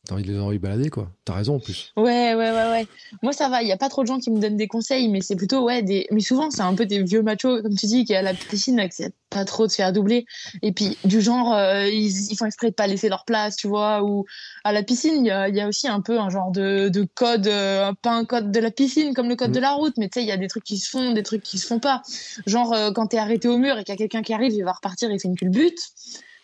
T'as 0.05 0.15
envie 0.15 0.25
de 0.25 0.33
les 0.33 0.39
envoyer 0.39 0.59
balader, 0.59 0.89
quoi. 0.89 1.09
T'as 1.23 1.33
raison, 1.33 1.55
en 1.55 1.59
plus. 1.59 1.93
Ouais, 1.95 2.35
ouais, 2.35 2.51
ouais, 2.51 2.69
ouais. 2.71 2.87
Moi, 3.21 3.31
ça 3.31 3.47
va. 3.47 3.61
Il 3.61 3.69
y 3.69 3.71
a 3.71 3.77
pas 3.77 3.87
trop 3.87 4.01
de 4.01 4.07
gens 4.07 4.19
qui 4.19 4.31
me 4.31 4.39
donnent 4.39 4.57
des 4.57 4.67
conseils, 4.67 5.07
mais 5.07 5.21
c'est 5.21 5.37
plutôt, 5.37 5.63
ouais, 5.63 5.81
des. 5.81 6.07
Mais 6.11 6.19
souvent, 6.19 6.51
c'est 6.51 6.61
un 6.61 6.75
peu 6.75 6.85
des 6.85 7.01
vieux 7.03 7.21
machos, 7.21 7.61
comme 7.61 7.73
tu 7.73 7.85
dis, 7.85 8.03
qui 8.03 8.13
à 8.13 8.21
la 8.21 8.33
piscine, 8.33 8.81
acceptent 8.81 9.15
pas 9.29 9.45
trop 9.45 9.65
de 9.65 9.71
se 9.71 9.77
faire 9.77 9.93
doubler. 9.93 10.25
Et 10.61 10.73
puis, 10.73 10.97
du 11.05 11.21
genre, 11.21 11.53
euh, 11.53 11.87
ils, 11.87 12.35
font 12.35 12.45
exprès 12.45 12.69
de 12.69 12.75
pas 12.75 12.85
laisser 12.85 13.07
leur 13.07 13.23
place, 13.23 13.55
tu 13.55 13.69
vois. 13.69 14.03
Ou 14.03 14.25
à 14.65 14.73
la 14.73 14.83
piscine, 14.83 15.25
il 15.25 15.27
y 15.27 15.31
a, 15.31 15.47
y 15.47 15.61
a, 15.61 15.69
aussi 15.69 15.87
un 15.87 16.01
peu 16.01 16.19
un 16.19 16.29
genre 16.29 16.51
de, 16.51 16.89
de 16.89 17.07
code, 17.15 17.47
euh, 17.47 17.93
pas 18.01 18.11
un 18.11 18.25
code 18.25 18.51
de 18.51 18.59
la 18.59 18.71
piscine 18.71 19.13
comme 19.13 19.29
le 19.29 19.37
code 19.37 19.51
mm. 19.51 19.53
de 19.53 19.59
la 19.61 19.71
route, 19.71 19.93
mais 19.97 20.09
tu 20.09 20.19
sais, 20.19 20.25
il 20.25 20.27
y 20.27 20.33
a 20.33 20.37
des 20.37 20.49
trucs 20.49 20.65
qui 20.65 20.79
se 20.79 20.89
font, 20.89 21.13
des 21.13 21.23
trucs 21.23 21.43
qui 21.43 21.57
se 21.57 21.65
font 21.65 21.79
pas. 21.79 22.01
Genre, 22.45 22.73
euh, 22.73 22.91
quand 22.91 23.07
t'es 23.07 23.19
arrêté 23.19 23.47
au 23.47 23.57
mur 23.57 23.77
et 23.77 23.85
qu'il 23.85 23.93
y 23.93 23.95
a 23.95 23.97
quelqu'un 23.97 24.21
qui 24.21 24.33
arrive, 24.33 24.51
il 24.51 24.65
va 24.65 24.73
repartir 24.73 25.09
et 25.11 25.17
fait 25.17 25.29
une 25.29 25.37
culbute 25.37 25.79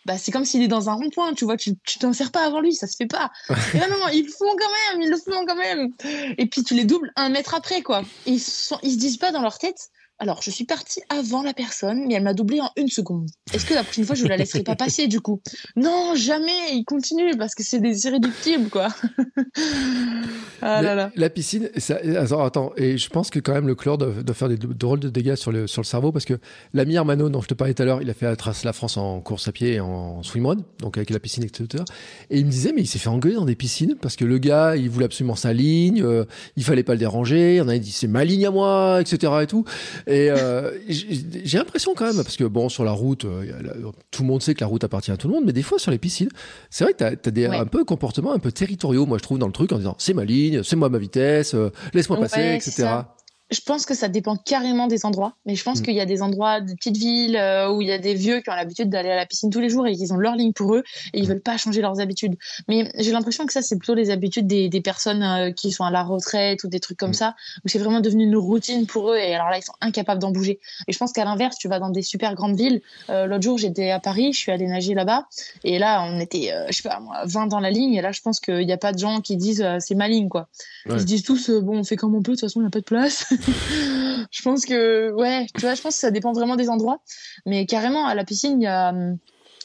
bah, 0.10 0.18
c'est 0.18 0.32
comme 0.32 0.44
s'il 0.44 0.64
est 0.64 0.68
dans 0.68 0.90
un 0.90 0.94
rond-point, 0.94 1.36
tu 1.36 1.46
vois, 1.46 1.56
tu, 1.56 1.74
tu 1.86 2.00
t'en 2.00 2.14
sers 2.14 2.32
pas 2.32 2.44
avant 2.44 2.62
lui, 2.62 2.74
ça 2.74 2.88
se 2.88 2.96
fait 2.96 3.06
pas. 3.06 3.30
Et 3.76 3.78
là, 3.78 3.88
non, 3.88 4.08
ils 4.12 4.26
le 4.26 4.32
font 4.32 4.56
quand 4.58 4.72
même, 4.96 5.04
ils 5.04 5.10
le 5.12 5.18
font 5.18 5.46
quand 5.46 5.56
même. 5.56 5.92
Et 6.40 6.48
puis 6.48 6.64
tu 6.64 6.74
les 6.74 6.84
doubles 6.84 7.12
un 7.16 7.30
mètre 7.30 7.54
après, 7.54 7.84
quoi. 7.84 8.02
Et 8.26 8.32
ils, 8.32 8.40
sont, 8.40 8.80
ils 8.82 8.94
se 8.94 8.98
disent 8.98 9.18
pas 9.18 9.32
dans 9.32 9.44
leur 9.44 9.60
tête, 9.60 9.92
alors, 10.22 10.42
je 10.42 10.52
suis 10.52 10.66
partie 10.66 11.02
avant 11.08 11.44
la 11.44 11.54
personne, 11.54 12.06
mais 12.06 12.16
elle 12.16 12.24
m'a 12.24 12.34
doublé 12.34 12.60
en 12.60 12.70
une 12.76 12.90
seconde. 12.90 13.30
Est-ce 13.54 13.66
que 13.66 13.74
la 13.74 13.84
prochaine 13.84 14.04
fois, 14.04 14.16
je 14.16 14.26
ne 14.26 14.28
la 14.28 14.36
laisserai 14.36 14.64
pas 14.64 14.76
passer, 14.76 15.08
du 15.08 15.22
coup? 15.22 15.42
Non, 15.78 16.14
jamais 16.14 16.74
Il 16.74 16.84
continue, 16.84 17.38
parce 17.38 17.56
que 17.56 17.64
c'est 17.64 17.80
des 17.80 18.06
irréductibles, 18.06 18.70
quoi. 18.70 18.90
ah 20.62 20.82
là 20.82 20.94
là. 20.94 21.12
La 21.16 21.30
piscine, 21.30 21.70
ça, 21.78 22.00
attends, 22.18 22.44
attends, 22.44 22.74
et 22.76 22.98
je 22.98 23.10
pense 23.10 23.30
que 23.30 23.40
quand 23.40 23.54
même, 23.54 23.66
le 23.66 23.76
chlore 23.76 23.98
doit, 23.98 24.14
faire 24.34 24.50
des 24.50 24.58
drôles 24.58 25.00
de 25.00 25.08
dégâts 25.08 25.36
sur 25.36 25.54
le, 25.54 25.68
sur 25.68 25.82
le 25.82 25.88
cerveau, 25.88 26.12
parce 26.12 26.26
que 26.26 26.38
l'ami 26.74 26.98
Armano, 26.98 27.30
dont 27.30 27.42
je 27.42 27.48
te 27.48 27.54
parlais 27.54 27.74
tout 27.74 27.84
à 27.84 27.86
l'heure, 27.86 28.02
il 28.02 28.10
a 28.10 28.14
fait 28.14 28.26
la 28.26 28.36
trace 28.36 28.66
la 28.66 28.74
France 28.74 28.98
en 28.98 29.22
course 29.22 29.48
à 29.48 29.54
pied 29.54 29.76
et 29.76 29.80
en 29.80 30.22
swimrun, 30.22 30.58
donc 30.80 30.98
avec 30.98 31.12
la 31.12 31.20
piscine, 31.20 31.46
etc. 31.46 31.86
Et 32.30 32.40
il 32.40 32.46
me 32.46 32.52
disait, 32.52 32.74
mais 32.74 32.82
il 32.82 32.88
s'est 32.88 33.00
fait 33.00 33.08
engueuler 33.08 33.36
dans 33.36 33.46
des 33.46 33.56
piscines, 33.56 33.96
parce 33.96 34.18
que 34.18 34.26
le 34.26 34.38
gars, 34.38 34.76
il 34.76 34.90
voulait 34.90 35.06
absolument 35.06 35.38
sa 35.38 35.54
ligne, 35.54 36.04
euh, 36.04 36.26
il 36.58 36.66
fallait 36.66 36.84
pas 36.84 36.94
le 36.94 37.00
déranger, 37.00 37.54
il 37.54 37.58
y 37.60 37.62
en 37.62 37.70
a 37.70 37.78
dit, 37.78 37.94
c'est 37.94 38.08
ma 38.08 38.26
ligne 38.26 38.46
à 38.46 38.52
moi, 38.52 39.00
etc. 39.00 39.32
et 39.44 39.48
tout. 39.48 39.64
Et 40.10 40.32
euh, 40.32 40.72
j'ai 40.88 41.60
l'impression 41.60 41.94
quand 41.96 42.06
même, 42.06 42.16
parce 42.16 42.36
que 42.36 42.44
bon, 42.44 42.68
sur 42.68 42.84
la 42.84 42.92
route, 42.92 43.26
euh, 43.26 43.92
tout 44.10 44.24
le 44.24 44.28
monde 44.28 44.42
sait 44.42 44.56
que 44.56 44.62
la 44.62 44.66
route 44.66 44.84
appartient 44.84 45.12
à 45.12 45.18
tout 45.18 45.28
le 45.28 45.36
monde, 45.36 45.44
mais 45.46 45.54
des 45.54 45.62
fois 45.62 45.78
sur 45.78 45.92
les 45.92 46.00
piscines, 46.00 46.30
c'est 46.72 46.84
vrai 46.84 46.94
que 46.94 46.98
tu 46.98 47.30
as, 47.30 47.32
des 47.32 47.46
un 47.46 47.68
peu 47.68 47.86
comportements 47.86 48.34
un 48.34 48.40
peu 48.40 48.52
territoriaux, 48.52 49.06
moi 49.06 49.20
je 49.20 49.24
trouve, 49.24 49.38
dans 49.38 49.46
le 49.46 49.54
truc, 49.54 49.72
en 49.72 49.78
disant 49.78 49.96
c'est 50.00 50.16
ma 50.16 50.26
ligne, 50.26 50.64
c'est 50.64 50.76
moi 50.76 50.90
ma 50.90 50.98
vitesse, 50.98 51.54
euh, 51.54 51.70
laisse-moi 51.94 52.20
passer, 52.20 52.56
etc 52.56 53.04
je 53.52 53.62
pense 53.62 53.86
que 53.86 53.96
ça 53.96 54.10
dépend 54.10 54.36
carrément 54.36 54.88
des 54.88 55.06
endroits, 55.06 55.34
mais 55.46 55.56
je 55.56 55.64
pense 55.64 55.80
mm. 55.80 55.84
qu'il 55.84 55.96
y 55.96 56.00
a 56.00 56.06
des 56.06 56.22
endroits 56.22 56.62
de 56.62 56.74
petites 56.74 56.98
villes 56.98 57.36
euh, 57.36 57.72
où 57.72 57.82
il 57.82 57.88
y 57.88 57.92
a 57.92 57.98
des 57.98 58.14
vieux 58.14 58.42
qui 58.42 58.50
ont 58.50 58.56
l'habitude 58.56 58.90
d'aller 58.90 59.10
à 59.10 59.16
la 59.16 59.26
piscine 59.26 59.50
tous 59.50 59.60
les 59.60 59.70
jours 59.70 59.88
et 59.88 59.96
qui 59.96 60.12
ont 60.12 60.18
leur 60.18 60.36
ligne 60.36 60.54
pour 60.54 60.76
eux 60.76 60.84
et 61.14 61.20
ils 61.20 61.26
mm. 61.26 61.30
veulent 61.30 61.42
pas 61.42 61.58
changer 61.58 61.82
leurs 61.82 62.00
habitudes. 62.00 62.36
Mais 62.68 62.92
j'ai 62.98 63.12
l'impression 63.12 63.46
que 63.48 63.54
ça 63.54 63.62
c'est 63.62 63.78
plutôt 63.78 63.96
les 63.96 64.12
habitudes 64.12 64.46
des, 64.46 64.70
des 64.70 64.82
personnes 64.82 65.24
euh, 65.24 65.52
qui 65.52 65.72
sont 65.72 65.84
à 65.84 65.90
la 65.90 66.04
retraite 66.04 66.64
ou 66.64 66.68
des 66.68 66.80
trucs 66.80 67.00
comme 67.00 67.12
mm. 67.12 67.16
ça 67.16 67.36
où 67.66 67.70
c'est 67.70 67.80
vraiment 67.80 68.02
devenu 68.02 68.24
une 68.24 68.36
routine 68.36 68.86
pour 68.86 69.12
eux 69.12 69.18
et 69.18 69.34
alors 69.34 69.50
là 69.50 69.58
ils 69.58 69.64
sont 69.64 69.74
incapables 69.82 70.22
d'en 70.22 70.32
bouger. 70.32 70.60
Et 70.88 70.94
je 70.94 70.98
pense 71.00 71.12
qu'à 71.12 71.26
l'inverse, 71.26 71.58
tu 71.58 71.68
vas 71.68 71.80
dans 71.80 71.90
des 71.90 72.04
super 72.04 72.36
grandes 72.36 72.56
villes. 72.56 72.82
Euh, 73.10 73.26
L'autre 73.26 73.44
jour 73.44 73.58
j'étais 73.58 73.90
à 73.90 74.00
Paris, 74.00 74.32
je 74.34 74.38
suis 74.38 74.52
allée 74.52 74.68
nager 74.68 74.94
là-bas 74.94 75.26
et 75.64 75.80
là 75.80 76.04
on 76.04 76.20
était 76.20 76.54
je 76.70 76.76
sais 76.76 76.88
pas 76.88 77.00
moi 77.00 77.22
20 77.26 77.48
dans 77.48 77.60
la 77.60 77.72
ligne 77.72 77.96
et 77.96 78.02
là 78.02 78.12
je 78.12 78.22
pense 78.22 78.40
qu'il 78.40 78.66
n'y 78.66 78.72
a 78.72 78.78
pas 78.78 78.94
de 78.94 79.00
gens 79.00 79.22
qui 79.22 79.38
disent 79.38 79.66
c'est 79.80 79.96
ma 79.96 80.08
ligne 80.08 80.30
quoi. 80.30 80.50
Ils 80.86 81.00
se 81.00 81.06
disent 81.06 81.24
tous 81.24 81.50
bon 81.50 81.80
on 81.80 81.84
fait 81.84 81.96
comme 81.96 82.14
on 82.14 82.22
peut 82.22 82.34
de 82.34 82.38
toute 82.38 82.42
façon 82.42 82.60
il 82.60 82.64
n'y 82.64 82.68
a 82.68 82.72
pas 82.72 82.80
de 82.80 82.86
place. 82.86 83.26
je 84.32 84.42
pense 84.42 84.66
que, 84.66 85.12
ouais, 85.12 85.48
tu 85.56 85.62
vois, 85.62 85.76
je 85.76 85.82
pense 85.82 85.96
que 85.96 86.00
ça 86.00 86.12
dépend 86.12 86.34
vraiment 86.34 86.56
des 86.56 86.70
endroits. 86.70 87.02
Mais 87.46 87.66
carrément, 87.66 88.06
à 88.06 88.16
la 88.16 88.24
piscine, 88.24 88.62
il 88.62 88.64
y 88.64 88.68
a, 88.68 88.94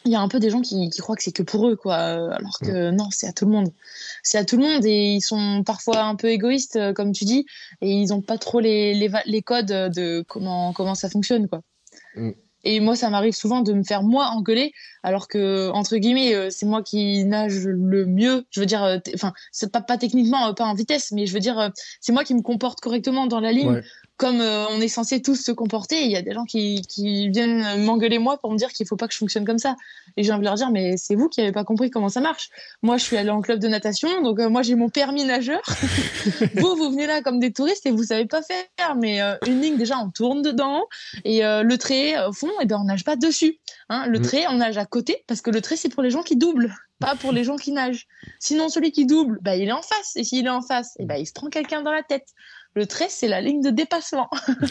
il 0.04 0.12
y 0.12 0.14
a 0.14 0.20
un 0.20 0.28
peu 0.28 0.38
des 0.38 0.50
gens 0.50 0.60
qui, 0.60 0.90
qui 0.90 1.00
croient 1.00 1.16
que 1.16 1.22
c'est 1.22 1.32
que 1.32 1.42
pour 1.42 1.68
eux, 1.68 1.76
quoi. 1.76 1.96
Alors 1.96 2.58
que 2.60 2.90
non, 2.90 3.08
c'est 3.10 3.26
à 3.26 3.32
tout 3.32 3.46
le 3.46 3.52
monde. 3.52 3.68
C'est 4.22 4.38
à 4.38 4.44
tout 4.44 4.56
le 4.56 4.62
monde 4.62 4.84
et 4.84 5.14
ils 5.14 5.22
sont 5.22 5.62
parfois 5.64 6.02
un 6.02 6.14
peu 6.14 6.28
égoïstes, 6.28 6.76
euh, 6.76 6.92
comme 6.92 7.12
tu 7.12 7.24
dis, 7.24 7.46
et 7.80 7.90
ils 7.90 8.12
ont 8.12 8.20
pas 8.20 8.38
trop 8.38 8.60
les, 8.60 8.94
les, 8.94 9.10
les 9.26 9.42
codes 9.42 9.66
de 9.66 10.24
comment, 10.28 10.72
comment 10.72 10.94
ça 10.94 11.08
fonctionne, 11.08 11.48
quoi. 11.48 11.62
Et 12.64 12.80
moi, 12.80 12.96
ça 12.96 13.10
m'arrive 13.10 13.34
souvent 13.34 13.60
de 13.60 13.72
me 13.72 13.82
faire 13.82 14.02
moi 14.02 14.26
engueuler, 14.28 14.72
alors 15.02 15.28
que 15.28 15.70
entre 15.70 15.96
guillemets, 15.96 16.34
euh, 16.34 16.48
c'est 16.50 16.66
moi 16.66 16.82
qui 16.82 17.24
nage 17.24 17.66
le 17.66 18.06
mieux. 18.06 18.44
Je 18.50 18.60
veux 18.60 18.66
dire, 18.66 18.82
euh, 18.82 18.98
enfin, 19.14 19.32
c'est 19.52 19.70
pas, 19.70 19.80
pas 19.80 19.98
techniquement, 19.98 20.48
euh, 20.48 20.52
pas 20.52 20.64
en 20.64 20.74
vitesse, 20.74 21.12
mais 21.12 21.26
je 21.26 21.34
veux 21.34 21.40
dire, 21.40 21.70
c'est 22.00 22.12
moi 22.12 22.24
qui 22.24 22.34
me 22.34 22.42
comporte 22.42 22.80
correctement 22.80 23.26
dans 23.26 23.40
la 23.40 23.52
ligne. 23.52 23.82
Comme 24.16 24.40
euh, 24.40 24.66
on 24.68 24.80
est 24.80 24.88
censé 24.88 25.20
tous 25.20 25.36
se 25.36 25.50
comporter, 25.50 26.04
il 26.04 26.10
y 26.10 26.16
a 26.16 26.22
des 26.22 26.32
gens 26.32 26.44
qui, 26.44 26.82
qui 26.82 27.28
viennent 27.30 27.84
m'engueuler 27.84 28.18
moi 28.18 28.38
pour 28.38 28.52
me 28.52 28.56
dire 28.56 28.70
qu'il 28.70 28.86
faut 28.86 28.96
pas 28.96 29.08
que 29.08 29.12
je 29.12 29.18
fonctionne 29.18 29.44
comme 29.44 29.58
ça. 29.58 29.76
Et 30.16 30.22
j'ai 30.22 30.30
envie 30.32 30.40
de 30.40 30.46
leur 30.46 30.54
dire, 30.54 30.70
mais 30.70 30.96
c'est 30.96 31.16
vous 31.16 31.28
qui 31.28 31.40
avez 31.40 31.50
pas 31.50 31.64
compris 31.64 31.90
comment 31.90 32.08
ça 32.08 32.20
marche. 32.20 32.50
Moi, 32.82 32.96
je 32.96 33.04
suis 33.04 33.16
allée 33.16 33.30
en 33.30 33.40
club 33.40 33.58
de 33.58 33.66
natation, 33.66 34.22
donc 34.22 34.38
euh, 34.38 34.48
moi 34.48 34.62
j'ai 34.62 34.76
mon 34.76 34.88
permis 34.88 35.24
nageur. 35.24 35.62
vous, 36.54 36.76
vous 36.76 36.90
venez 36.90 37.06
là 37.06 37.22
comme 37.22 37.40
des 37.40 37.52
touristes 37.52 37.86
et 37.86 37.90
vous 37.90 38.04
savez 38.04 38.26
pas 38.26 38.42
faire. 38.42 38.94
Mais 38.96 39.20
euh, 39.20 39.34
une 39.46 39.60
ligne 39.60 39.76
déjà, 39.76 39.98
on 39.98 40.10
tourne 40.10 40.42
dedans 40.42 40.84
et 41.24 41.42
le 41.42 41.76
trait 41.76 42.14
au 42.26 42.32
fond, 42.32 42.48
et 42.48 42.62
eh 42.62 42.66
ben 42.66 42.78
on 42.80 42.84
nage 42.84 43.04
pas 43.04 43.16
dessus. 43.16 43.58
Hein. 43.88 44.06
Le 44.06 44.18
mm. 44.18 44.22
trait, 44.22 44.44
on 44.48 44.54
nage 44.54 44.78
à 44.78 44.86
côté 44.86 45.24
parce 45.26 45.40
que 45.40 45.50
le 45.50 45.60
trait 45.60 45.76
c'est 45.76 45.88
pour 45.88 46.02
les 46.02 46.10
gens 46.10 46.22
qui 46.22 46.36
doublent 46.36 46.72
pas 47.00 47.16
pour 47.16 47.32
les 47.32 47.44
gens 47.44 47.56
qui 47.56 47.72
nagent. 47.72 48.06
Sinon, 48.38 48.68
celui 48.68 48.92
qui 48.92 49.06
double, 49.06 49.38
bah, 49.42 49.56
il 49.56 49.68
est 49.68 49.72
en 49.72 49.82
face. 49.82 50.16
Et 50.16 50.24
s'il 50.24 50.46
est 50.46 50.50
en 50.50 50.62
face, 50.62 50.96
et 50.98 51.02
eh 51.02 51.06
bah, 51.06 51.18
il 51.18 51.26
se 51.26 51.32
prend 51.32 51.48
quelqu'un 51.48 51.82
dans 51.82 51.92
la 51.92 52.02
tête. 52.02 52.28
Le 52.74 52.86
trait, 52.86 53.06
c'est 53.08 53.28
la 53.28 53.40
ligne 53.40 53.62
de 53.62 53.70
dépassement. 53.70 54.28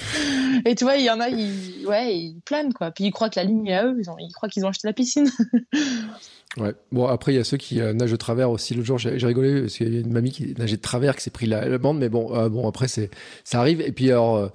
et 0.66 0.76
tu 0.76 0.84
vois, 0.84 0.98
il 0.98 1.06
y 1.06 1.10
en 1.10 1.20
a, 1.20 1.30
ils, 1.30 1.88
ouais, 1.88 2.18
ils 2.18 2.42
planent, 2.42 2.74
quoi. 2.74 2.92
Puis 2.92 3.06
ils 3.06 3.12
croient 3.12 3.30
que 3.30 3.40
la 3.40 3.46
ligne 3.46 3.68
est 3.68 3.76
à 3.76 3.86
eux, 3.86 3.96
ils, 3.98 4.10
ils 4.20 4.34
croient 4.34 4.50
qu'ils 4.50 4.66
ont 4.66 4.70
acheté 4.70 4.88
la 4.88 4.94
piscine. 4.94 5.30
Ouais. 6.58 6.74
Bon, 6.92 7.08
après, 7.08 7.34
il 7.34 7.38
y 7.38 7.40
a 7.40 7.44
ceux 7.44 7.58
qui 7.58 7.82
euh, 7.82 7.94
nagent 7.94 8.12
de 8.12 8.16
travers 8.16 8.52
aussi. 8.52 8.76
L'autre 8.76 8.86
jour, 8.86 9.00
j'ai 9.00 9.26
rigolé 9.26 9.62
parce 9.62 9.74
qu'il 9.76 9.92
y 9.92 9.98
a 9.98 10.02
une 10.02 10.14
mamie 10.14 10.32
qui 10.32 10.54
nageait 10.56 10.78
de 10.78 10.82
travers, 10.82 11.16
qui 11.16 11.24
s'est 11.24 11.32
pris 11.32 11.48
la, 11.48 11.78
bande, 11.80 11.98
mais 11.98 12.10
bon, 12.10 12.36
euh, 12.36 12.48
bon, 12.48 12.68
après, 12.68 12.88
c'est, 12.88 13.10
ça 13.44 13.60
arrive. 13.60 13.82
Et 13.82 13.92
puis, 13.92 14.12
alors, 14.12 14.36
euh, 14.36 14.48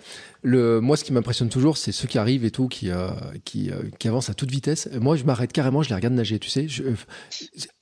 le, 0.45 0.81
moi, 0.81 0.97
ce 0.97 1.03
qui 1.03 1.13
m'impressionne 1.13 1.49
toujours, 1.49 1.77
c'est 1.77 1.91
ceux 1.91 2.07
qui 2.07 2.17
arrivent 2.17 2.45
et 2.45 2.53
tout, 2.53 2.69
qui, 2.69 2.91
qui, 3.45 3.73
avancent 4.07 4.31
à 4.31 4.35
toute 4.35 4.53
vitesse. 4.53 4.89
Moi, 5.01 5.17
je 5.17 5.25
m'arrête 5.25 5.53
carrément, 5.53 5.83
je 5.83 5.89
les 5.89 5.97
regarde 5.97 6.15
nager, 6.15 6.39
tu 6.39 6.49
sais. 6.49 6.69
Je, 6.69 6.85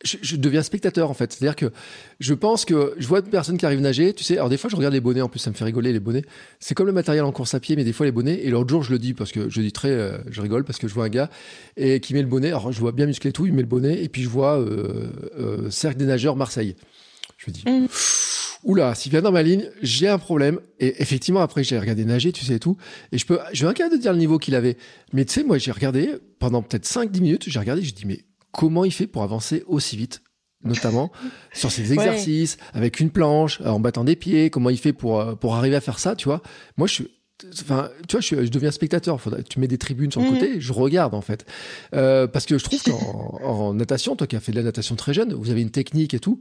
je, 0.02 0.16
je 0.22 0.36
deviens 0.36 0.62
spectateur, 0.62 1.10
en 1.10 1.14
fait. 1.14 1.34
C'est-à-dire 1.34 1.54
que 1.54 1.70
je 2.18 2.32
pense 2.32 2.64
que 2.64 2.94
je 2.96 3.06
vois 3.06 3.18
une 3.18 3.26
personne 3.26 3.58
qui 3.58 3.66
arrive 3.66 3.80
nager, 3.80 4.14
tu 4.14 4.24
sais. 4.24 4.38
Alors, 4.38 4.48
des 4.48 4.56
fois, 4.56 4.70
je 4.70 4.76
regarde 4.76 4.94
les 4.94 5.02
bonnets, 5.02 5.20
en 5.20 5.28
plus, 5.28 5.40
ça 5.40 5.50
me 5.50 5.54
fait 5.54 5.64
rigoler, 5.64 5.92
les 5.92 6.00
bonnets. 6.00 6.24
C'est 6.58 6.74
comme 6.74 6.86
le 6.86 6.94
matériel 6.94 7.24
en 7.24 7.32
course 7.32 7.52
à 7.52 7.60
pied, 7.60 7.76
mais 7.76 7.84
des 7.84 7.92
fois, 7.92 8.06
les 8.06 8.12
bonnets. 8.12 8.40
Et 8.42 8.48
l'autre 8.48 8.70
jour, 8.70 8.82
je 8.82 8.90
le 8.90 8.98
dis 8.98 9.12
parce 9.12 9.32
que 9.32 9.50
je 9.50 9.60
dis 9.60 9.72
très, 9.72 10.18
je 10.30 10.40
rigole 10.40 10.64
parce 10.64 10.78
que 10.78 10.88
je 10.88 10.94
vois 10.94 11.04
un 11.04 11.10
gars 11.10 11.28
et 11.76 12.00
qui 12.00 12.14
met 12.14 12.22
le 12.22 12.28
bonnet. 12.28 12.48
Alors, 12.48 12.72
je 12.72 12.80
vois 12.80 12.92
bien 12.92 13.04
musclé 13.04 13.32
tout, 13.32 13.44
il 13.44 13.52
met 13.52 13.60
le 13.60 13.68
bonnet 13.68 14.05
et 14.06 14.08
puis 14.08 14.22
je 14.22 14.28
vois, 14.28 14.58
euh, 14.60 15.10
euh, 15.36 15.70
Cercle 15.70 15.98
des 15.98 16.04
nageurs 16.04 16.36
Marseille. 16.36 16.76
Je 17.38 17.50
me 17.50 17.52
dis, 17.52 17.64
mm. 17.66 17.88
oula, 18.62 18.94
s'il 18.94 19.10
vient 19.10 19.20
dans 19.20 19.32
ma 19.32 19.42
ligne, 19.42 19.68
j'ai 19.82 20.06
un 20.06 20.18
problème. 20.18 20.60
Et 20.78 21.02
effectivement, 21.02 21.40
après, 21.40 21.64
j'ai 21.64 21.76
regardé 21.76 22.04
nager, 22.04 22.30
tu 22.30 22.44
sais 22.44 22.54
et 22.54 22.60
tout. 22.60 22.76
Et 23.10 23.18
je 23.18 23.26
peux, 23.26 23.40
je 23.52 23.64
vais 23.66 23.70
incapable 23.70 23.96
de 23.96 24.00
dire 24.00 24.12
le 24.12 24.18
niveau 24.18 24.38
qu'il 24.38 24.54
avait. 24.54 24.76
Mais 25.12 25.24
tu 25.24 25.32
sais, 25.32 25.42
moi, 25.42 25.58
j'ai 25.58 25.72
regardé 25.72 26.14
pendant 26.38 26.62
peut-être 26.62 26.86
5-10 26.86 27.20
minutes, 27.20 27.44
j'ai 27.48 27.58
regardé, 27.58 27.82
je 27.82 27.92
dis, 27.92 28.06
mais 28.06 28.24
comment 28.52 28.84
il 28.84 28.92
fait 28.92 29.08
pour 29.08 29.24
avancer 29.24 29.64
aussi 29.66 29.96
vite 29.96 30.22
notamment 30.62 31.10
sur 31.52 31.70
ses 31.70 31.92
exercices 31.92 32.56
avec 32.72 33.00
une 33.00 33.10
planche 33.10 33.60
en 33.60 33.78
battant 33.78 34.04
des 34.04 34.16
pieds 34.16 34.48
comment 34.48 34.70
il 34.70 34.78
fait 34.78 34.94
pour 34.94 35.20
euh, 35.20 35.34
pour 35.34 35.54
arriver 35.54 35.76
à 35.76 35.82
faire 35.82 35.98
ça 35.98 36.16
tu 36.16 36.24
vois 36.24 36.40
moi 36.78 36.86
je 36.86 36.94
suis 36.94 37.08
Enfin, 37.60 37.90
tu 38.08 38.16
vois, 38.16 38.20
je, 38.20 38.46
je 38.46 38.50
deviens 38.50 38.70
spectateur. 38.70 39.20
tu 39.48 39.60
mets 39.60 39.68
des 39.68 39.78
tribunes 39.78 40.10
sur 40.10 40.20
le 40.20 40.28
mhm. 40.28 40.34
côté, 40.34 40.60
je 40.60 40.72
regarde 40.72 41.14
en 41.14 41.20
fait, 41.20 41.44
euh, 41.94 42.26
parce 42.26 42.46
que 42.46 42.56
je 42.58 42.64
trouve 42.64 42.82
qu'en 42.84 43.40
en 43.42 43.74
natation, 43.74 44.16
toi 44.16 44.26
qui 44.26 44.36
as 44.36 44.40
fait 44.40 44.52
de 44.52 44.56
la 44.56 44.62
natation 44.62 44.96
très 44.96 45.12
jeune, 45.12 45.34
vous 45.34 45.50
avez 45.50 45.60
une 45.60 45.70
technique 45.70 46.14
et 46.14 46.18
tout. 46.18 46.40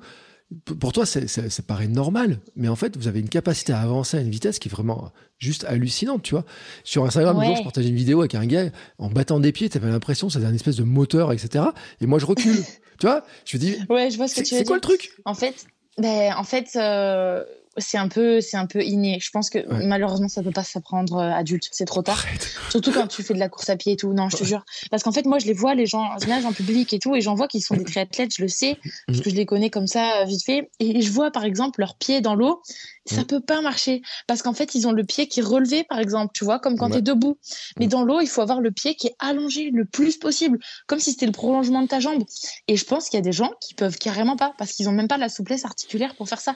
Pour 0.80 0.94
toi, 0.94 1.08
c'est, 1.08 1.28
ça 1.28 1.64
paraît 1.64 1.88
normal, 1.88 2.40
mais 2.56 2.68
en 2.68 2.76
fait, 2.76 2.96
vous 2.98 3.08
avez 3.08 3.20
une 3.20 3.30
capacité 3.30 3.74
à 3.74 3.82
avancer 3.82 4.18
à 4.18 4.22
une 4.22 4.30
vitesse 4.30 4.60
qui 4.60 4.68
est 4.68 4.72
vraiment 4.72 5.12
juste 5.40 5.66
hallucinante, 5.66 6.22
tu 6.22 6.36
vois. 6.36 6.46
Sur 6.84 7.04
Instagram, 7.04 7.36
ouais. 7.40 7.56
je 7.58 7.64
partageais 7.64 7.90
une 7.90 7.96
vidéo 7.96 8.20
avec 8.20 8.36
un 8.36 8.46
gars 8.46 8.70
en 9.00 9.10
battant 9.10 9.40
des 9.40 9.52
pieds, 9.52 9.70
tu 9.70 9.78
avais 9.78 9.90
l'impression 9.90 10.28
que 10.28 10.34
c'était 10.34 10.46
un 10.46 10.54
espèce 10.54 10.76
de 10.76 10.84
moteur, 10.84 11.34
etc. 11.34 11.66
Et 12.00 12.06
moi, 12.06 12.20
je 12.20 12.28
recule, 12.28 12.58
tu 13.00 13.08
vois. 13.08 13.26
Je 13.44 13.58
me 13.58 13.60
dis, 13.60 13.76
ouais, 13.90 14.12
je 14.12 14.18
vois 14.18 14.28
ce 14.28 14.36
que 14.36 14.42
tu 14.42 14.56
C'est 14.56 14.66
quoi 14.66 14.76
le 14.76 14.82
truc? 14.82 15.14
En 15.26 15.34
fait, 15.34 15.66
ben, 15.98 16.34
en 16.38 16.44
fait. 16.44 16.70
Euh 16.76 17.44
c'est 17.78 17.98
un 17.98 18.08
peu 18.08 18.42
c'est 18.42 18.58
un 18.58 18.66
peu 18.66 18.84
inné. 18.84 19.20
Je 19.22 19.30
pense 19.32 19.50
que 19.50 19.60
malheureusement 19.86 20.28
ça 20.28 20.42
peut 20.44 20.52
pas 20.52 20.64
s'apprendre 20.64 21.18
euh, 21.18 21.32
adulte, 21.32 21.68
c'est 21.72 21.86
trop 21.86 22.02
tard. 22.02 22.24
Surtout 22.70 22.92
quand 22.92 23.08
tu 23.08 23.24
fais 23.24 23.34
de 23.34 23.40
la 23.40 23.50
course 23.50 23.70
à 23.70 23.76
pied 23.76 23.94
et 23.94 23.96
tout. 23.96 24.14
Non, 24.14 24.30
je 24.30 24.38
te 24.38 24.44
jure. 24.44 24.66
Parce 24.92 25.04
qu'en 25.04 25.12
fait 25.12 25.26
moi 25.26 25.40
je 25.40 25.46
les 25.46 25.54
vois 25.54 25.76
les 25.76 25.86
gens 25.86 26.10
nagent 26.28 26.46
en 26.46 26.54
public 26.54 26.94
et 26.94 27.00
tout 27.00 27.16
et 27.16 27.22
j'en 27.22 27.36
vois 27.36 27.48
qu'ils 27.48 27.64
sont 27.64 27.76
des 27.76 27.84
triathlètes, 27.84 28.36
je 28.36 28.42
le 28.42 28.48
sais 28.48 28.78
parce 29.08 29.22
que 29.22 29.30
je 29.30 29.36
les 29.36 29.46
connais 29.46 29.70
comme 29.70 29.88
ça 29.88 30.22
euh, 30.22 30.26
vite 30.26 30.44
fait 30.44 30.70
et 30.80 31.02
je 31.02 31.12
vois 31.12 31.32
par 31.32 31.44
exemple 31.44 31.80
leurs 31.80 31.96
pieds 31.96 32.22
dans 32.22 32.36
l'eau, 32.36 32.62
ça 33.06 33.22
mm. 33.22 33.26
peut 33.26 33.42
pas 33.42 33.62
marcher 33.62 34.02
parce 34.28 34.42
qu'en 34.42 34.54
fait 34.54 34.76
ils 34.76 34.88
ont 34.88 34.92
le 34.92 35.04
pied 35.04 35.28
qui 35.28 35.40
est 35.40 35.44
relevé 35.44 35.84
par 35.84 36.00
exemple, 36.00 36.32
tu 36.34 36.46
vois, 36.46 36.60
comme 36.60 36.78
quand 36.78 36.90
tu 36.90 36.98
es 36.98 37.02
debout. 37.02 37.38
Mais 37.80 37.88
mm. 37.88 37.90
dans 37.90 38.04
l'eau, 38.04 38.22
il 38.22 38.28
faut 38.28 38.42
avoir 38.42 38.62
le 38.62 38.72
pied 38.72 38.96
qui 38.96 39.08
est 39.08 39.16
allongé 39.20 39.70
le 39.72 39.86
plus 39.86 40.18
possible, 40.18 40.60
comme 40.88 41.00
si 41.00 41.12
c'était 41.12 41.26
le 41.26 41.32
prolongement 41.32 41.82
de 41.82 41.88
ta 41.88 42.00
jambe. 42.00 42.24
Et 42.68 42.78
je 42.78 42.86
pense 42.86 43.10
qu'il 43.10 43.18
y 43.18 43.22
a 43.22 43.24
des 43.24 43.32
gens 43.32 43.52
qui 43.62 43.74
peuvent 43.74 43.98
carrément 43.98 44.36
pas 44.36 44.54
parce 44.58 44.72
qu'ils 44.74 44.90
ont 44.90 44.94
même 44.94 45.08
pas 45.08 45.18
la 45.18 45.30
souplesse 45.30 45.66
articulaire 45.66 46.16
pour 46.16 46.28
faire 46.28 46.42
ça. 46.42 46.56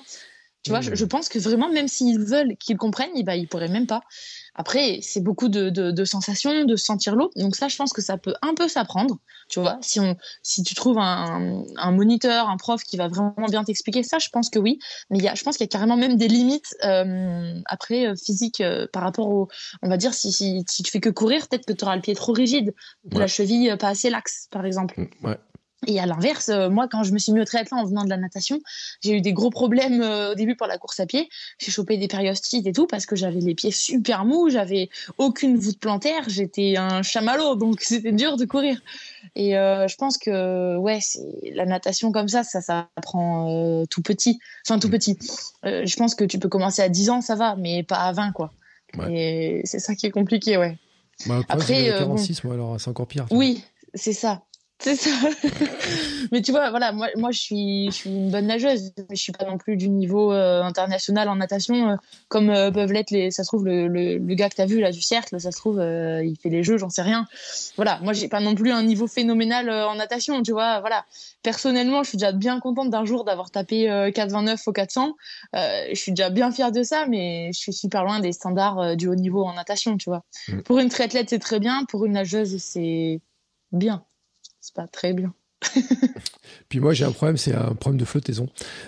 Tu 0.63 0.71
vois, 0.71 0.81
je, 0.81 0.91
mmh. 0.91 1.07
pense 1.07 1.29
que 1.29 1.39
vraiment, 1.39 1.69
même 1.69 1.87
s'ils 1.87 2.19
veulent 2.19 2.57
qu'ils 2.57 2.75
comprennent, 2.75 3.11
eh 3.15 3.23
ben, 3.23 3.33
ils 3.33 3.47
pourraient 3.47 3.69
même 3.69 3.87
pas. 3.87 4.01
Après, 4.55 4.99
c'est 5.01 5.21
beaucoup 5.21 5.47
de, 5.47 5.69
de, 5.69 6.05
sensations, 6.05 6.65
de 6.65 6.75
sentir 6.75 7.15
l'eau. 7.15 7.31
Donc 7.37 7.55
ça, 7.55 7.69
je 7.69 7.77
pense 7.77 7.93
que 7.93 8.01
ça 8.01 8.17
peut 8.17 8.33
un 8.41 8.53
peu 8.55 8.67
s'apprendre. 8.67 9.19
Tu 9.47 9.61
vois, 9.61 9.77
si 9.81 10.01
on, 10.01 10.17
si 10.43 10.63
tu 10.63 10.75
trouves 10.75 10.97
un, 10.97 11.63
un 11.77 11.91
moniteur, 11.91 12.49
un 12.49 12.57
prof 12.57 12.83
qui 12.83 12.97
va 12.97 13.07
vraiment 13.07 13.47
bien 13.49 13.63
t'expliquer 13.63 14.03
ça, 14.03 14.19
je 14.19 14.27
pense 14.29 14.49
que 14.49 14.59
oui. 14.59 14.79
Mais 15.09 15.17
il 15.19 15.23
y 15.23 15.29
a, 15.29 15.35
je 15.35 15.43
pense 15.43 15.55
qu'il 15.55 15.63
y 15.63 15.69
a 15.69 15.71
carrément 15.71 15.95
même 15.95 16.17
des 16.17 16.27
limites 16.27 16.75
euh, 16.83 17.57
après 17.65 18.07
euh, 18.07 18.15
physiques 18.17 18.59
euh, 18.59 18.85
par 18.91 19.03
rapport 19.03 19.29
au, 19.29 19.47
on 19.81 19.87
va 19.87 19.95
dire, 19.95 20.13
si, 20.13 20.33
si, 20.33 20.65
si 20.67 20.83
tu 20.83 20.91
fais 20.91 20.99
que 20.99 21.09
courir, 21.09 21.47
peut-être 21.47 21.65
que 21.65 21.73
tu 21.73 21.85
auras 21.85 21.95
le 21.95 22.01
pied 22.01 22.15
trop 22.15 22.33
rigide, 22.33 22.73
la 23.11 23.27
cheville 23.27 23.77
pas 23.79 23.87
assez 23.87 24.09
laxe, 24.09 24.49
par 24.51 24.65
exemple. 24.65 24.99
Mmh, 24.99 25.25
ouais. 25.25 25.37
Et 25.87 25.99
à 25.99 26.05
l'inverse, 26.05 26.49
euh, 26.49 26.69
moi, 26.69 26.87
quand 26.89 27.03
je 27.03 27.13
me 27.13 27.19
suis 27.19 27.31
mis 27.31 27.39
au 27.39 27.45
triathlon 27.45 27.77
en 27.77 27.85
venant 27.85 28.03
de 28.03 28.09
la 28.09 28.17
natation, 28.17 28.59
j'ai 29.01 29.13
eu 29.13 29.21
des 29.21 29.31
gros 29.31 29.49
problèmes 29.49 30.01
euh, 30.01 30.33
au 30.33 30.35
début 30.35 30.55
pour 30.55 30.67
la 30.67 30.77
course 30.77 30.99
à 30.99 31.05
pied. 31.05 31.29
J'ai 31.57 31.71
chopé 31.71 31.97
des 31.97 32.09
périostites 32.09 32.67
et 32.67 32.73
tout 32.73 32.85
parce 32.85 33.05
que 33.05 33.15
j'avais 33.15 33.39
les 33.39 33.55
pieds 33.55 33.71
super 33.71 34.25
mous, 34.25 34.49
j'avais 34.49 34.89
aucune 35.17 35.57
voûte 35.57 35.79
plantaire, 35.79 36.23
j'étais 36.27 36.75
un 36.75 37.01
chamallow, 37.01 37.55
donc 37.55 37.79
c'était 37.81 38.11
dur 38.11 38.35
de 38.35 38.43
courir. 38.43 38.81
Et 39.35 39.57
euh, 39.57 39.87
je 39.87 39.95
pense 39.95 40.17
que 40.17 40.75
ouais, 40.75 40.99
la 41.53 41.65
natation 41.65 42.11
comme 42.11 42.27
ça, 42.27 42.43
ça, 42.43 42.61
ça 42.61 42.89
prend 43.01 43.85
tout 43.89 44.01
petit, 44.01 44.39
enfin 44.67 44.79
tout 44.79 44.89
petit. 44.89 45.17
je 45.63 45.95
pense 45.95 46.13
que 46.13 46.25
tu 46.25 46.39
peux 46.39 46.49
commencer 46.49 46.81
à 46.81 46.89
10 46.89 47.09
ans, 47.09 47.21
ça 47.21 47.35
va, 47.35 47.55
mais 47.55 47.83
pas 47.83 47.99
à 47.99 48.11
20 48.11 48.33
quoi. 48.33 48.51
Et 49.09 49.61
c'est 49.63 49.79
ça 49.79 49.95
qui 49.95 50.07
est 50.07 50.11
compliqué, 50.11 50.57
ouais. 50.57 50.77
Bah, 51.25 51.41
après, 51.47 51.89
46, 51.99 52.43
moi, 52.43 52.53
alors 52.55 52.81
c'est 52.81 52.89
encore 52.89 53.07
pire. 53.07 53.27
Oui, 53.31 53.63
c'est 53.93 54.13
ça. 54.13 54.41
C'est 54.81 54.95
ça. 54.95 55.09
mais 56.31 56.41
tu 56.41 56.51
vois, 56.51 56.69
voilà, 56.69 56.93
moi, 56.93 57.09
moi 57.17 57.31
je, 57.31 57.39
suis, 57.39 57.85
je 57.87 57.95
suis 57.95 58.09
une 58.09 58.31
bonne 58.31 58.47
nageuse, 58.47 58.93
mais 58.97 59.15
je 59.15 59.21
suis 59.21 59.33
pas 59.33 59.43
non 59.43 59.57
plus 59.57 59.75
du 59.75 59.89
niveau 59.89 60.31
euh, 60.31 60.63
international 60.63 61.27
en 61.27 61.35
natation, 61.35 61.89
euh, 61.89 61.95
comme 62.29 62.49
euh, 62.49 62.71
peuvent 62.71 62.93
l'être 62.93 63.11
les. 63.11 63.29
Ça 63.29 63.43
se 63.43 63.49
trouve, 63.49 63.65
le, 63.65 63.89
le, 63.89 64.17
le 64.17 64.35
gars 64.35 64.49
que 64.49 64.55
tu 64.55 64.61
as 64.61 64.65
vu 64.65 64.79
là 64.79 64.93
du 64.93 65.01
cercle, 65.01 65.37
ça 65.37 65.51
se 65.51 65.57
trouve, 65.57 65.79
il 65.79 66.37
fait 66.41 66.47
les 66.47 66.63
jeux, 66.63 66.77
j'en 66.77 66.89
sais 66.89 67.01
rien. 67.01 67.27
Voilà, 67.75 67.99
moi, 68.01 68.13
j'ai 68.13 68.29
pas 68.29 68.39
non 68.39 68.55
plus 68.55 68.71
un 68.71 68.83
niveau 68.83 69.07
phénoménal 69.07 69.69
en 69.69 69.95
natation, 69.95 70.41
tu 70.43 70.53
vois. 70.53 70.79
Voilà. 70.79 71.03
Personnellement, 71.43 72.03
je 72.03 72.09
suis 72.09 72.17
déjà 72.17 72.31
bien 72.31 72.61
contente 72.61 72.89
d'un 72.89 73.03
jour 73.03 73.25
d'avoir 73.25 73.51
tapé 73.51 73.87
4,29 73.87 74.63
au 74.67 74.71
400. 74.71 75.13
je 75.53 75.89
suis 75.95 76.13
déjà 76.13 76.29
bien 76.29 76.51
fière 76.51 76.71
de 76.71 76.83
ça, 76.83 77.05
mais 77.05 77.51
je 77.53 77.59
suis 77.59 77.73
super 77.73 78.05
loin 78.05 78.21
des 78.21 78.31
standards 78.31 78.95
du 78.95 79.07
haut 79.09 79.15
niveau 79.15 79.43
en 79.43 79.53
natation, 79.53 79.97
tu 79.97 80.09
vois. 80.09 80.23
Mm. 80.47 80.61
Pour 80.61 80.79
une 80.79 80.89
triathlète, 80.89 81.29
c'est 81.29 81.39
très 81.39 81.59
bien. 81.59 81.83
Pour 81.89 82.05
une 82.05 82.13
nageuse, 82.13 82.57
c'est 82.59 83.19
bien 83.71 84.05
c'est 84.69 84.75
pas 84.75 84.87
très 84.87 85.13
bien. 85.13 85.33
Puis 86.69 86.79
moi, 86.79 86.93
j'ai 86.93 87.05
un 87.05 87.11
problème, 87.11 87.37
c'est 87.37 87.55
un 87.55 87.73
problème 87.73 87.99
de 87.99 88.05
flottaison. 88.05 88.47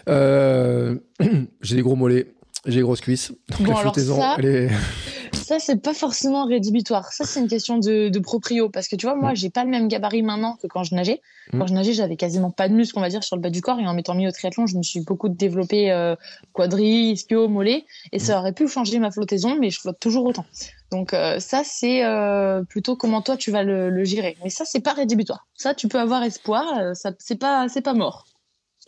Euh, 0.10 0.96
j'ai 1.62 1.76
des 1.76 1.82
gros 1.82 1.96
mollets, 1.96 2.36
j'ai 2.68 2.78
des 2.78 2.82
grosses 2.84 3.02
cuisses. 3.02 3.34
Donc 3.58 3.68
la 3.68 3.76
flottaison, 3.78 4.20
ça, 4.20 4.36
elle 4.38 4.46
est... 4.46 4.70
ça 5.34 5.58
c'est 5.58 5.82
pas 5.82 5.96
forcément 5.96 6.46
rédhibitoire. 6.46 7.12
Ça, 7.12 7.26
c'est 7.26 7.40
une 7.40 7.48
question 7.48 7.80
de, 7.80 8.10
de, 8.10 8.20
proprio. 8.20 8.70
Parce 8.70 8.88
que 8.88 8.96
tu 8.96 9.08
vois, 9.08 9.16
moi, 9.16 9.32
mm. 9.32 9.36
j'ai 9.38 9.50
pas 9.50 9.64
le 9.64 9.72
même 9.72 9.88
gabarit 9.88 10.22
maintenant 10.22 10.56
que 10.62 10.68
quand 10.68 10.84
je 10.84 10.94
nageais. 10.94 11.20
Mm. 11.52 11.60
Quand 11.60 11.68
je 11.68 11.74
nageais, 11.74 11.94
j'avais 11.94 12.16
quasiment 12.16 12.52
pas 12.52 12.70
de 12.70 12.76
muscles, 12.76 13.00
on 13.00 13.02
va 13.02 13.10
dire, 13.10 13.24
sur 13.24 13.36
le 13.36 13.42
bas 13.42 13.50
du 13.50 13.62
corps. 13.62 13.80
Et 13.80 13.88
en 13.88 13.96
m'étant 13.96 14.14
mis 14.14 14.28
au 14.28 14.32
triathlon, 14.32 14.68
je 14.68 14.78
me 14.78 14.84
suis 14.84 15.02
beaucoup 15.02 15.30
développé 15.30 15.92
euh, 15.92 16.16
quadri, 16.54 17.14
ischio, 17.14 17.48
mollet. 17.48 17.86
Et 18.12 18.20
ça 18.20 18.36
mm. 18.36 18.40
aurait 18.40 18.54
pu 18.54 18.68
changer 18.68 19.00
ma 19.00 19.10
flottaison, 19.10 19.58
mais 19.60 19.72
je 19.72 19.80
flotte 19.80 20.00
toujours 20.00 20.26
autant. 20.26 20.46
Donc 20.92 21.14
euh, 21.14 21.40
ça, 21.40 21.62
c'est 21.64 22.04
euh, 22.04 22.64
plutôt 22.64 22.98
comment 22.98 23.22
toi 23.22 23.38
tu 23.38 23.50
vas 23.50 23.64
le, 23.64 23.90
le 23.90 24.04
gérer. 24.04 24.38
Mais 24.44 24.50
ça, 24.50 24.66
c'est 24.66 24.82
pas 24.82 24.94
rédhibitoire. 24.94 25.48
Ça, 25.56 25.74
tu 25.74 25.88
peux 25.88 26.00
avoir 26.00 26.24
espoir. 26.24 26.66
Euh, 26.78 26.94
ça, 26.94 27.14
c'est 27.18 27.40
pas, 27.40 27.70
c'est 27.70 27.82
pas 27.82 27.94
mort. 27.94 28.26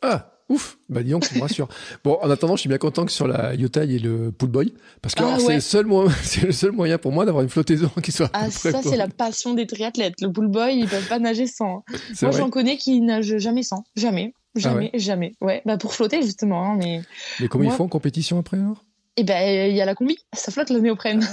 Ah, 0.01 0.33
ouf. 0.49 0.77
Bah 0.89 1.01
dis 1.01 1.11
donc, 1.11 1.23
ça 1.23 1.33
me 1.35 1.41
rassure. 1.41 1.69
bon, 2.03 2.17
en 2.21 2.29
attendant, 2.29 2.57
je 2.57 2.61
suis 2.61 2.67
bien 2.67 2.77
content 2.77 3.05
que 3.05 3.11
sur 3.11 3.25
la 3.25 3.55
Yota, 3.55 3.85
il 3.85 3.93
y 3.93 3.95
ait 3.95 3.99
le 3.99 4.33
pool 4.33 4.49
boy, 4.49 4.73
parce 5.01 5.15
que 5.15 5.23
ah, 5.23 5.39
c'est 5.39 5.55
le 5.55 5.61
seul 5.61 5.85
moyen, 5.85 6.11
c'est 6.23 6.41
le 6.41 6.51
seul 6.51 6.73
moyen 6.73 6.97
pour 6.97 7.13
moi 7.13 7.23
d'avoir 7.23 7.41
une 7.41 7.49
flottaison 7.49 7.89
qui 8.03 8.11
soit. 8.11 8.29
Ah, 8.33 8.51
ça, 8.51 8.81
c'est 8.83 8.97
la 8.97 9.07
passion 9.07 9.53
des 9.53 9.65
triathlètes. 9.65 10.19
Le 10.19 10.29
pool 10.29 10.49
boy, 10.49 10.75
ils 10.75 10.89
peuvent 10.89 11.07
pas 11.07 11.19
nager 11.19 11.47
sans. 11.47 11.85
Moi, 12.21 12.31
j'en 12.31 12.49
connais 12.49 12.75
qui 12.75 12.99
nagent 12.99 13.37
jamais 13.37 13.63
sans, 13.63 13.85
jamais. 13.95 14.33
Ah 14.55 14.59
jamais, 14.59 14.91
jamais. 14.93 15.31
Ouais, 15.41 15.61
bah 15.65 15.77
pour 15.77 15.95
flotter 15.95 16.21
justement. 16.21 16.63
Hein, 16.63 16.75
mais 16.77 17.01
mais 17.39 17.47
comment 17.47 17.63
ils 17.63 17.71
font 17.71 17.85
en 17.85 17.89
compétition 17.89 18.37
après 18.37 18.57
alors? 18.57 18.83
Eh 19.17 19.23
ben, 19.23 19.69
il 19.69 19.75
y 19.75 19.81
a 19.81 19.85
la 19.85 19.95
combi, 19.95 20.17
ça 20.33 20.51
flotte 20.51 20.69
le 20.69 20.79
néoprène. 20.79 21.23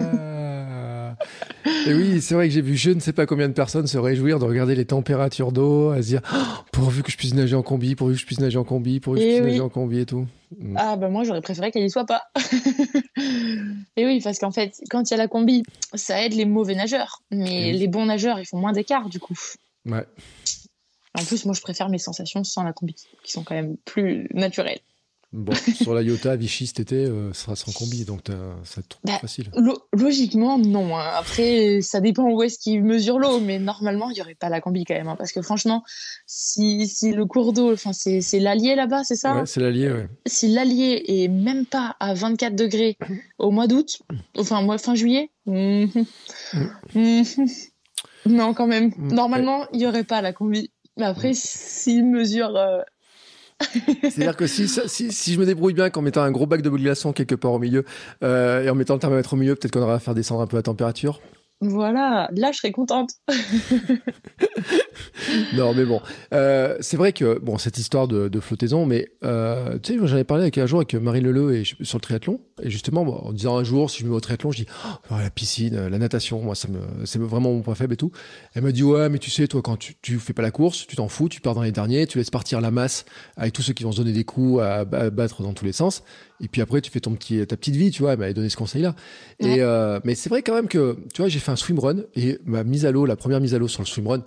Ah. 0.00 1.14
Et 1.86 1.94
oui, 1.94 2.20
c'est 2.20 2.34
vrai 2.34 2.48
que 2.48 2.54
j'ai 2.54 2.60
vu 2.62 2.76
je 2.76 2.90
ne 2.90 3.00
sais 3.00 3.12
pas 3.12 3.26
combien 3.26 3.48
de 3.48 3.52
personnes 3.52 3.86
se 3.86 3.98
réjouir 3.98 4.38
de 4.38 4.44
regarder 4.44 4.74
les 4.74 4.86
températures 4.86 5.52
d'eau, 5.52 5.90
à 5.90 6.02
se 6.02 6.06
dire 6.08 6.20
oh, 6.32 6.36
pourvu 6.72 7.02
que 7.02 7.10
je 7.10 7.16
puisse 7.16 7.34
nager 7.34 7.56
en 7.56 7.62
combi, 7.62 7.94
pourvu 7.94 8.14
que 8.14 8.20
je 8.20 8.26
puisse 8.26 8.40
nager 8.40 8.58
en 8.58 8.64
combi, 8.64 9.00
pourvu 9.00 9.18
que 9.18 9.24
je 9.24 9.28
Et 9.28 9.32
puisse 9.34 9.44
oui. 9.44 9.50
nager 9.52 9.60
en 9.60 9.68
combi 9.68 9.98
et 10.00 10.06
tout. 10.06 10.26
Mm. 10.58 10.76
Ah 10.78 10.96
bah 10.96 11.08
moi 11.08 11.24
j'aurais 11.24 11.42
préféré 11.42 11.70
qu'elle 11.70 11.84
y 11.84 11.90
soit 11.90 12.06
pas. 12.06 12.22
et 13.96 14.06
oui, 14.06 14.20
parce 14.22 14.38
qu'en 14.38 14.50
fait, 14.50 14.74
quand 14.90 15.10
il 15.10 15.12
y 15.12 15.14
a 15.14 15.18
la 15.18 15.28
combi, 15.28 15.62
ça 15.94 16.24
aide 16.24 16.34
les 16.34 16.44
mauvais 16.46 16.74
nageurs. 16.74 17.22
Mais 17.30 17.68
Et 17.68 17.72
oui. 17.72 17.78
les 17.78 17.88
bons 17.88 18.06
nageurs, 18.06 18.38
ils 18.38 18.46
font 18.46 18.58
moins 18.58 18.72
d'écart 18.72 19.08
du 19.08 19.20
coup. 19.20 19.38
Ouais. 19.86 20.06
En 21.18 21.24
plus, 21.24 21.44
moi 21.44 21.54
je 21.54 21.60
préfère 21.60 21.88
mes 21.88 21.98
sensations 21.98 22.44
sans 22.44 22.62
la 22.62 22.72
combi, 22.72 22.94
qui 23.24 23.32
sont 23.32 23.42
quand 23.42 23.54
même 23.54 23.76
plus 23.84 24.28
naturelles. 24.32 24.80
Bon, 25.32 25.52
sur 25.80 25.94
la 25.94 26.02
Iota, 26.02 26.34
Vichy 26.34 26.66
cet 26.66 26.80
été, 26.80 26.96
euh, 27.04 27.32
ça 27.32 27.42
sera 27.44 27.56
sans 27.56 27.70
combi, 27.72 28.04
donc 28.04 28.22
ça 28.64 28.80
trop 28.88 28.98
Bah, 29.04 29.18
facile. 29.20 29.48
Lo- 29.56 29.78
logiquement, 29.92 30.58
non. 30.58 30.96
hein. 30.98 31.04
Après, 31.16 31.80
ça 31.82 32.00
dépend 32.00 32.24
où 32.24 32.42
est-ce 32.42 32.58
qu'ils 32.58 32.82
mesurent 32.82 33.20
l'eau, 33.20 33.38
mais 33.38 33.60
normalement, 33.60 34.10
il 34.10 34.14
n'y 34.14 34.20
aurait 34.22 34.34
pas 34.34 34.48
la 34.48 34.60
combi 34.60 34.84
quand 34.84 34.94
même. 34.94 35.06
hein, 35.06 35.14
parce 35.16 35.30
que 35.30 35.40
franchement, 35.40 35.84
si, 36.26 36.88
si 36.88 37.12
le 37.12 37.26
cours 37.26 37.52
d'eau, 37.52 37.76
c'est 37.76 38.38
l'Allier 38.40 38.74
là-bas, 38.74 39.04
c'est 39.04 39.14
ça 39.14 39.36
Ouais, 39.36 39.46
c'est 39.46 39.60
l'allié, 39.60 39.92
ouais. 39.92 40.08
Si 40.26 40.48
l'Allier 40.48 41.04
est 41.06 41.28
même 41.28 41.64
pas 41.64 41.94
à 42.00 42.12
24 42.14 42.56
degrés 42.56 42.96
au 43.38 43.52
mois 43.52 43.68
d'août, 43.68 44.00
enfin, 44.36 44.62
mois 44.62 44.78
fin 44.78 44.96
juillet, 44.96 45.30
mhm. 45.46 45.90
Mhm. 46.94 47.24
non, 48.26 48.52
quand 48.52 48.66
même. 48.66 48.90
Mm. 48.96 49.12
Normalement, 49.14 49.66
il 49.72 49.78
n'y 49.78 49.86
aurait 49.86 50.02
pas 50.04 50.22
la 50.22 50.32
combi. 50.32 50.72
Mais 50.96 51.04
après, 51.04 51.34
s'ils 51.34 52.04
mesurent. 52.04 52.56
euh, 52.56 52.80
C'est-à-dire 54.02 54.36
que 54.36 54.46
si, 54.46 54.68
si, 54.68 55.12
si 55.12 55.34
je 55.34 55.40
me 55.40 55.46
débrouille 55.46 55.74
bien 55.74 55.90
qu'en 55.90 56.02
mettant 56.02 56.22
un 56.22 56.30
gros 56.30 56.46
bac 56.46 56.62
de 56.62 56.70
glaçons 56.70 57.12
quelque 57.12 57.34
part 57.34 57.52
au 57.52 57.58
milieu 57.58 57.84
euh, 58.22 58.64
et 58.64 58.70
en 58.70 58.74
mettant 58.74 58.94
le 58.94 59.00
thermomètre 59.00 59.32
au 59.34 59.36
milieu, 59.36 59.54
peut-être 59.54 59.72
qu'on 59.72 59.82
aura 59.82 59.94
à 59.94 59.98
faire 59.98 60.14
descendre 60.14 60.42
un 60.42 60.46
peu 60.46 60.56
la 60.56 60.62
température. 60.62 61.20
Voilà, 61.62 62.30
là, 62.32 62.52
je 62.52 62.58
serais 62.58 62.72
contente. 62.72 63.10
Non, 65.54 65.74
mais 65.74 65.84
bon, 65.84 66.00
euh, 66.32 66.76
c'est 66.80 66.96
vrai 66.96 67.12
que 67.12 67.38
bon 67.38 67.58
cette 67.58 67.78
histoire 67.78 68.08
de, 68.08 68.28
de 68.28 68.40
flottaison, 68.40 68.86
mais 68.86 69.08
euh, 69.24 69.78
tu 69.82 69.92
sais, 69.92 69.98
moi, 69.98 70.06
j'en 70.06 70.16
ai 70.16 70.24
parlé 70.24 70.42
avec 70.42 70.58
un 70.58 70.66
jour 70.66 70.78
avec 70.78 70.94
Marie 70.94 71.20
Leleu 71.20 71.56
et 71.56 71.64
sur 71.64 71.98
le 71.98 72.00
triathlon, 72.00 72.40
et 72.62 72.70
justement 72.70 73.04
bon, 73.04 73.14
en 73.14 73.32
disant 73.32 73.56
un 73.56 73.64
jour 73.64 73.90
si 73.90 74.00
je 74.00 74.04
me 74.04 74.10
mets 74.10 74.16
au 74.16 74.20
triathlon, 74.20 74.50
je 74.52 74.58
dis 74.58 74.66
oh, 75.10 75.14
la 75.18 75.30
piscine, 75.30 75.88
la 75.88 75.98
natation, 75.98 76.40
moi 76.40 76.54
ça 76.54 76.68
me 76.68 76.78
c'est 77.04 77.18
vraiment 77.18 77.52
mon 77.52 77.62
point 77.62 77.74
faible 77.74 77.94
et 77.94 77.96
tout. 77.96 78.12
Elle 78.54 78.62
m'a 78.62 78.72
dit 78.72 78.82
ouais, 78.82 79.08
mais 79.08 79.18
tu 79.18 79.30
sais 79.30 79.46
toi 79.48 79.62
quand 79.62 79.76
tu, 79.76 79.94
tu 80.02 80.18
fais 80.18 80.32
pas 80.32 80.42
la 80.42 80.50
course, 80.50 80.86
tu 80.86 80.96
t'en 80.96 81.08
fous, 81.08 81.28
tu 81.28 81.40
pars 81.40 81.54
dans 81.54 81.62
les 81.62 81.72
derniers, 81.72 82.06
tu 82.06 82.18
laisses 82.18 82.30
partir 82.30 82.60
la 82.60 82.70
masse 82.70 83.04
avec 83.36 83.52
tous 83.52 83.62
ceux 83.62 83.72
qui 83.72 83.84
vont 83.84 83.92
se 83.92 83.98
donner 83.98 84.12
des 84.12 84.24
coups 84.24 84.62
à, 84.62 84.80
à 84.80 85.10
battre 85.10 85.42
dans 85.42 85.52
tous 85.52 85.64
les 85.64 85.72
sens, 85.72 86.02
et 86.40 86.48
puis 86.48 86.62
après 86.62 86.80
tu 86.80 86.90
fais 86.90 87.00
ton 87.00 87.14
petit 87.14 87.46
ta 87.46 87.56
petite 87.56 87.76
vie, 87.76 87.90
tu 87.90 88.02
vois. 88.02 88.12
Elle 88.12 88.18
m'avait 88.18 88.34
donné 88.34 88.48
ce 88.48 88.56
conseil 88.56 88.82
là. 88.82 88.94
Ouais. 89.40 89.56
Et 89.56 89.60
euh, 89.60 90.00
mais 90.04 90.14
c'est 90.14 90.28
vrai 90.28 90.42
quand 90.42 90.54
même 90.54 90.68
que 90.68 90.96
tu 91.12 91.22
vois 91.22 91.28
j'ai 91.28 91.38
fait 91.38 91.50
un 91.50 91.56
swimrun 91.56 91.96
et 92.14 92.38
ma 92.44 92.64
mise 92.64 92.86
à 92.86 92.92
l'eau, 92.92 93.06
la 93.06 93.16
première 93.16 93.40
mise 93.40 93.54
à 93.54 93.58
l'eau 93.58 93.68
sur 93.68 93.82
le 93.82 93.86
swimrun, 93.86 94.24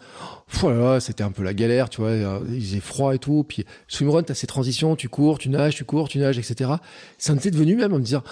Oh 0.64 0.70
là 0.72 0.78
là, 0.94 1.00
c'était 1.00 1.24
un 1.24 1.32
peu 1.32 1.44
la 1.44 1.54
galère, 1.54 1.90
tu 1.90 2.02
vois. 2.02 2.12
euh, 2.12 2.40
Il 2.50 2.62
faisait 2.62 2.80
froid 2.80 3.14
et 3.14 3.20
tout. 3.20 3.44
Puis 3.48 3.66
swimrun, 3.88 4.24
t'as 4.24 4.34
ces 4.34 4.48
transitions, 4.48 4.96
tu 4.96 5.10
cours, 5.10 5.38
tu 5.38 5.50
nages, 5.50 5.76
tu 5.76 5.84
cours, 5.86 6.08
tu 6.10 6.18
nages, 6.20 6.38
etc. 6.38 6.72
Ça 7.18 7.34
me 7.34 7.38
était 7.40 7.52
devenu 7.52 7.76
même 7.76 7.94
à 7.94 7.98
me 7.98 8.04
dire, 8.04 8.24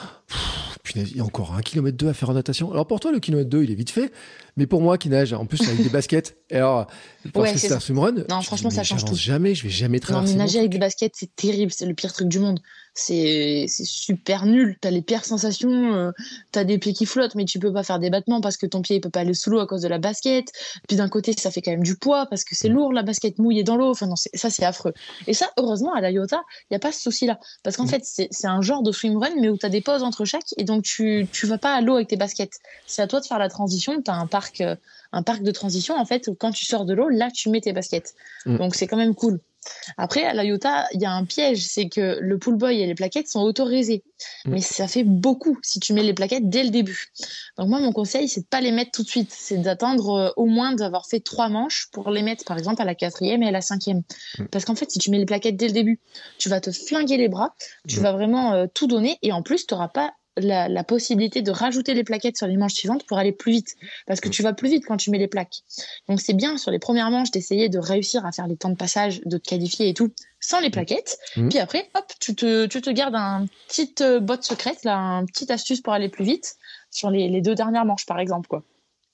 punaise, 0.83 1.09
il 1.11 1.17
y 1.17 1.19
a 1.19 1.23
encore 1.25 1.53
un 1.53 1.61
kilomètre 1.61 1.97
deux 1.97 2.07
à 2.07 2.13
faire 2.13 2.29
en 2.29 2.33
natation. 2.33 2.71
Alors 2.71 2.87
pour 2.87 2.99
toi, 3.01 3.11
le 3.11 3.19
kilomètre 3.19 3.49
2, 3.49 3.63
il 3.63 3.71
est 3.71 3.75
vite 3.75 3.89
fait. 3.89 4.11
Mais 4.57 4.65
pour 4.65 4.81
moi 4.81 4.97
qui 4.97 5.09
nage, 5.09 5.33
en 5.33 5.45
plus 5.45 5.61
avec 5.67 5.81
des 5.83 5.89
baskets, 5.89 6.37
et 6.49 6.55
alors, 6.57 6.87
parce 7.33 7.47
Ouais, 7.47 7.53
que 7.53 7.59
c'est 7.59 7.71
un 7.71 7.79
swimrun, 7.79 8.11
Non, 8.29 8.39
dis, 8.39 8.45
franchement, 8.45 8.69
ça 8.69 8.83
change 8.83 9.05
tout. 9.05 9.15
jamais, 9.15 9.53
je 9.55 9.63
vais 9.63 9.69
jamais 9.69 9.97
Non, 9.97 10.01
traverser. 10.01 10.33
mais 10.33 10.39
mon 10.39 10.43
nager 10.45 10.59
avec 10.59 10.71
des 10.71 10.79
baskets, 10.79 11.13
c'est 11.15 11.33
terrible, 11.35 11.71
c'est 11.71 11.85
le 11.85 11.93
pire 11.93 12.11
truc 12.13 12.27
du 12.27 12.39
monde. 12.39 12.59
C'est 12.93 13.65
super 13.69 14.45
nul. 14.45 14.77
T'as 14.81 14.91
les 14.91 15.01
pires 15.01 15.23
sensations, 15.23 15.93
euh, 15.93 16.11
t'as 16.51 16.63
des 16.65 16.77
pieds 16.77 16.93
qui 16.93 17.05
flottent, 17.05 17.35
mais 17.35 17.45
tu 17.45 17.57
peux 17.57 17.71
pas 17.71 17.83
faire 17.83 17.99
des 17.99 18.09
battements 18.09 18.41
parce 18.41 18.57
que 18.57 18.65
ton 18.65 18.81
pied 18.81 18.97
il 18.97 19.01
peut 19.01 19.09
pas 19.09 19.21
aller 19.21 19.33
sous 19.33 19.49
l'eau 19.49 19.59
à 19.59 19.65
cause 19.67 19.81
de 19.81 19.87
la 19.87 19.97
basket. 19.97 20.51
Puis 20.87 20.97
d'un 20.97 21.07
côté, 21.07 21.33
ça 21.37 21.51
fait 21.51 21.61
quand 21.61 21.71
même 21.71 21.83
du 21.83 21.95
poids 21.95 22.25
parce 22.25 22.43
que 22.43 22.53
c'est 22.55 22.69
Mm. 22.69 22.73
lourd 22.73 22.93
la 22.93 23.03
basket 23.03 23.39
mouillée 23.39 23.63
dans 23.63 23.77
l'eau. 23.77 23.91
Enfin 23.91 24.07
non, 24.07 24.15
ça 24.15 24.49
c'est 24.49 24.65
affreux. 24.65 24.93
Et 25.27 25.33
ça, 25.33 25.49
heureusement, 25.57 25.93
à 25.93 26.01
la 26.01 26.11
Iota, 26.11 26.41
il 26.69 26.73
y 26.73 26.75
a 26.75 26.79
pas 26.79 26.91
ce 26.91 27.01
souci-là. 27.01 27.39
Parce 27.63 27.77
qu'en 27.77 27.85
Mm. 27.85 27.89
fait, 27.89 28.01
c'est 28.03 28.27
c'est 28.31 28.47
un 28.47 28.61
genre 28.61 28.83
de 28.83 28.91
swimrun, 28.91 29.29
mais 29.39 29.47
où 29.49 29.57
t'as 29.57 29.69
des 29.69 29.81
pauses 29.81 30.03
entre 30.03 30.25
chaque, 30.25 30.43
et 30.57 30.63
donc 30.65 30.83
tu 30.83 31.27
tu 31.31 31.47
vas 31.47 31.57
pas 31.57 31.73
à 31.73 31.81
l'eau 31.81 31.95
avec 31.95 32.09
tes 32.09 32.17
baskets. 32.17 32.59
C'est 32.87 33.01
à 33.01 33.07
toi 33.07 33.21
de 33.21 33.25
faire 33.25 33.39
la 33.39 33.49
transition. 33.49 34.01
T'as 34.01 34.13
un 34.15 34.27
parc 34.27 34.59
euh, 34.61 34.75
un 35.13 35.23
parc 35.23 35.43
de 35.43 35.51
transition 35.51 35.95
en 35.95 36.05
fait 36.05 36.27
où 36.27 36.35
quand 36.35 36.51
tu 36.51 36.65
sors 36.65 36.85
de 36.85 36.93
l'eau, 36.93 37.07
là 37.09 37.29
tu 37.31 37.49
mets 37.49 37.61
tes 37.61 37.71
baskets. 37.73 38.15
Mm. 38.45 38.57
Donc 38.57 38.75
c'est 38.75 38.87
quand 38.87 38.97
même 38.97 39.15
cool. 39.15 39.39
Après, 39.97 40.23
à 40.23 40.33
la 40.33 40.43
Iota, 40.43 40.87
il 40.93 41.01
y 41.01 41.05
a 41.05 41.11
un 41.11 41.25
piège, 41.25 41.65
c'est 41.65 41.89
que 41.89 42.17
le 42.19 42.37
pool 42.37 42.55
boy 42.55 42.79
et 42.79 42.85
les 42.85 42.95
plaquettes 42.95 43.27
sont 43.27 43.41
autorisés. 43.41 44.03
Mm. 44.45 44.51
Mais 44.51 44.61
ça 44.61 44.87
fait 44.87 45.03
beaucoup 45.03 45.57
si 45.61 45.79
tu 45.79 45.93
mets 45.93 46.03
les 46.03 46.13
plaquettes 46.13 46.49
dès 46.49 46.63
le 46.63 46.69
début. 46.69 47.07
Donc 47.57 47.69
moi, 47.69 47.79
mon 47.79 47.91
conseil, 47.91 48.27
c'est 48.27 48.41
de 48.41 48.45
pas 48.47 48.61
les 48.61 48.71
mettre 48.71 48.91
tout 48.91 49.03
de 49.03 49.07
suite. 49.09 49.31
C'est 49.31 49.57
d'attendre 49.57 50.09
euh, 50.09 50.29
au 50.35 50.45
moins 50.45 50.73
d'avoir 50.73 51.07
fait 51.07 51.19
trois 51.19 51.49
manches 51.49 51.87
pour 51.91 52.09
les 52.11 52.21
mettre, 52.21 52.45
par 52.45 52.57
exemple, 52.57 52.81
à 52.81 52.85
la 52.85 52.95
quatrième 52.95 53.43
et 53.43 53.47
à 53.47 53.51
la 53.51 53.61
cinquième. 53.61 54.01
Mm. 54.37 54.45
Parce 54.45 54.65
qu'en 54.65 54.75
fait, 54.75 54.89
si 54.89 54.99
tu 54.99 55.11
mets 55.11 55.19
les 55.19 55.25
plaquettes 55.25 55.57
dès 55.57 55.67
le 55.67 55.73
début, 55.73 55.99
tu 56.37 56.49
vas 56.49 56.59
te 56.61 56.71
flinguer 56.71 57.17
les 57.17 57.29
bras, 57.29 57.55
tu 57.87 57.99
Mm. 57.99 58.03
vas 58.03 58.11
vraiment 58.13 58.53
euh, 58.53 58.67
tout 58.73 58.87
donner, 58.87 59.17
et 59.21 59.31
en 59.31 59.41
plus, 59.41 59.67
tu 59.67 59.73
n'auras 59.73 59.89
pas 59.89 60.13
la, 60.37 60.69
la 60.69 60.83
possibilité 60.83 61.41
de 61.41 61.51
rajouter 61.51 61.93
les 61.93 62.03
plaquettes 62.03 62.37
sur 62.37 62.47
les 62.47 62.55
manches 62.57 62.73
suivantes 62.73 63.05
pour 63.05 63.17
aller 63.17 63.31
plus 63.31 63.51
vite. 63.51 63.75
Parce 64.07 64.19
que 64.21 64.29
tu 64.29 64.43
vas 64.43 64.53
plus 64.53 64.69
vite 64.69 64.85
quand 64.87 64.97
tu 64.97 65.09
mets 65.11 65.17
les 65.17 65.27
plaques. 65.27 65.63
Donc 66.07 66.21
c'est 66.21 66.33
bien 66.33 66.57
sur 66.57 66.71
les 66.71 66.79
premières 66.79 67.11
manches 67.11 67.31
d'essayer 67.31 67.67
de 67.69 67.79
réussir 67.79 68.25
à 68.25 68.31
faire 68.31 68.47
les 68.47 68.55
temps 68.57 68.69
de 68.69 68.75
passage, 68.77 69.21
de 69.25 69.37
te 69.37 69.49
qualifier 69.49 69.89
et 69.89 69.93
tout, 69.93 70.11
sans 70.39 70.59
les 70.61 70.69
plaquettes. 70.69 71.17
Mhm. 71.35 71.49
Puis 71.49 71.59
après, 71.59 71.89
hop, 71.95 72.05
tu 72.19 72.35
te, 72.35 72.65
tu 72.65 72.81
te 72.81 72.89
gardes 72.89 73.15
un 73.15 73.45
petite 73.67 74.01
euh, 74.01 74.19
botte 74.19 74.43
secrète, 74.43 74.83
là, 74.83 74.97
un 74.97 75.25
petite 75.25 75.51
astuce 75.51 75.81
pour 75.81 75.93
aller 75.93 76.09
plus 76.09 76.25
vite 76.25 76.55
sur 76.89 77.09
les, 77.11 77.27
les 77.29 77.41
deux 77.41 77.55
dernières 77.55 77.85
manches, 77.85 78.05
par 78.05 78.19
exemple, 78.19 78.47
quoi. 78.47 78.63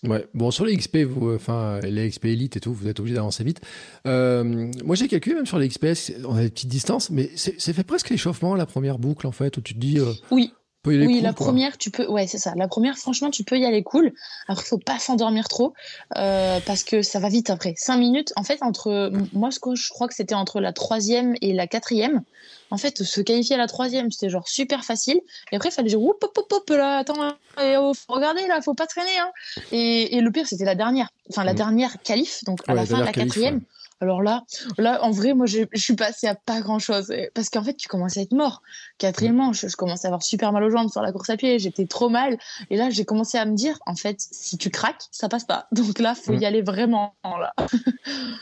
Ouais. 0.03 0.28
Bon, 0.36 0.51
sur 0.51 0.63
les 0.63 0.78
XP, 0.78 0.97
vous, 0.97 1.30
euh, 1.30 1.36
enfin, 1.38 1.80
les 1.80 2.07
XP 2.07 2.26
Elite 2.26 2.55
et 2.55 2.59
tout, 2.59 2.72
vous 2.72 2.88
êtes 2.88 2.99
obligé 2.99 3.15
d'avancer 3.15 3.43
vite. 3.43 3.61
Euh, 4.05 4.43
moi, 4.86 4.95
j'ai 4.95 5.07
calculé 5.07 5.36
même 5.36 5.47
sur 5.47 5.57
les 5.57 5.68
XP, 5.68 5.95
c'est- 5.95 6.24
on 6.24 6.36
a 6.36 6.41
des 6.43 6.49
petites 6.51 6.70
distances, 6.70 7.09
mais 7.09 7.32
c'est 7.36 7.59
c'est 7.59 7.74
fait 7.74 7.84
presque 7.84 8.11
l'échauffement, 8.11 8.53
la 8.53 8.68
première 8.68 8.99
boucle, 8.99 9.26
en 9.26 9.32
fait, 9.32 9.57
où 9.57 9.61
tu 9.61 9.74
te 9.74 9.80
dis, 9.80 9.97
euh, 9.99 10.13
Oui, 10.30 10.53
y 10.94 10.98
aller 10.98 11.08
oui, 11.08 11.16
cool, 11.16 11.24
la 11.24 11.34
quoi. 11.34 11.46
première, 11.46 11.78
tu 11.78 11.92
peux, 11.92 12.08
ouais, 12.08 12.28
c'est 12.28 12.38
ça. 12.38 12.54
La 12.56 12.68
première, 12.68 12.98
franchement, 12.98 13.30
tu 13.30 13.44
peux 13.44 13.58
y 13.58 13.66
aller 13.66 13.84
cool. 13.84 14.14
Après, 14.48 14.66
faut 14.66 14.78
pas 14.78 15.00
s'endormir 15.00 15.48
trop, 15.48 15.74
euh, 16.16 16.60
parce 16.66 16.84
que 16.84 17.02
ça 17.02 17.20
va 17.20 17.30
vite 17.30 17.50
après. 17.50 17.74
Cinq 17.78 17.98
minutes, 17.98 18.34
en 18.36 18.44
fait, 18.44 18.60
entre, 18.62 19.12
moi, 19.34 19.52
ce 19.52 19.60
que 19.60 19.76
je 19.76 19.90
crois 19.90 20.08
que 20.08 20.16
c'était 20.16 20.36
entre 20.36 20.60
la 20.60 20.74
troisième 20.74 21.36
et 21.42 21.54
la 21.54 21.68
quatrième. 21.68 22.24
En 22.70 22.78
fait, 22.78 23.01
se 23.03 23.22
qualifier 23.22 23.55
à 23.55 23.57
la 23.57 23.68
troisième, 23.68 24.11
c'était 24.11 24.30
genre 24.30 24.47
super 24.47 24.84
facile. 24.84 25.20
Et 25.51 25.55
après, 25.55 25.70
il 25.70 25.72
fallait 25.72 25.88
dire, 25.89 26.01
hop, 26.01 26.22
hop, 26.24 26.38
hop, 26.38 26.51
hop, 26.53 26.70
là, 26.72 26.97
attends, 26.97 27.34
eh, 27.61 27.76
oh, 27.78 27.93
regardez, 28.09 28.45
là, 28.47 28.61
faut 28.61 28.74
pas 28.74 28.88
traîner, 28.88 29.18
hein. 29.20 29.32
Et, 29.72 30.15
et 30.18 30.22
le 30.22 30.32
pire, 30.32 30.45
c'était 30.47 30.65
la 30.65 30.76
dernière. 30.76 31.09
Enfin, 31.30 31.43
la 31.43 31.51
Mhm. 31.53 31.57
dernière 31.57 32.01
qualif, 32.03 32.43
donc 32.45 32.59
à 32.68 32.72
Ouais, 32.72 32.76
la 32.76 32.82
la 32.84 32.88
fin 32.88 32.99
de 32.99 33.05
la 33.05 33.11
qualif, 33.13 33.34
quatrième. 33.34 33.55
ouais. 33.55 33.61
Alors 33.99 34.22
là, 34.22 34.43
là, 34.78 35.03
en 35.03 35.09
vrai, 35.09 35.34
moi, 35.34 35.47
je 35.47 35.63
suis 35.74 35.95
passée 35.95 36.28
à 36.28 36.36
pas 36.36 36.61
grand 36.61 36.78
chose. 36.78 37.11
Parce 37.34 37.49
qu'en 37.49 37.63
fait, 37.63 37.74
tu 37.74 37.88
commences 37.88 38.15
à 38.18 38.22
être 38.22 38.32
mort. 38.34 38.61
Quatrième 38.99 39.34
Mm. 39.34 39.38
manche, 39.38 39.65
je 39.65 39.76
commençais 39.76 40.05
à 40.05 40.09
avoir 40.09 40.22
super 40.22 40.51
mal 40.51 40.63
aux 40.63 40.70
jambes 40.70 40.91
sur 40.91 41.01
la 41.01 41.11
course 41.11 41.32
à 41.32 41.38
pied. 41.38 41.57
J'étais 41.57 41.88
trop 41.88 42.07
mal. 42.07 42.38
Et 42.70 42.78
là, 42.78 42.91
j'ai 42.91 43.05
commencé 43.05 43.39
à 43.39 43.45
me 43.45 43.55
dire, 43.55 43.80
en 43.88 43.95
fait, 43.95 44.18
si 44.20 44.55
tu 44.59 44.70
craques, 44.70 45.01
ça 45.11 45.30
passe 45.30 45.45
pas. 45.45 45.68
Donc 45.72 45.97
là, 45.97 46.13
faut 46.13 46.34
Mm. 46.34 46.41
y 46.41 46.45
aller 46.45 46.61
vraiment, 46.61 47.15
là. 47.24 47.53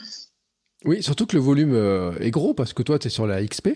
Oui, 0.84 1.02
surtout 1.02 1.26
que 1.26 1.34
le 1.36 1.42
volume 1.42 1.72
euh, 1.74 2.12
est 2.20 2.30
gros, 2.30 2.54
parce 2.54 2.72
que 2.72 2.82
toi, 2.82 2.98
tu 2.98 3.06
es 3.06 3.10
sur 3.10 3.26
la 3.26 3.42
XP, 3.44 3.70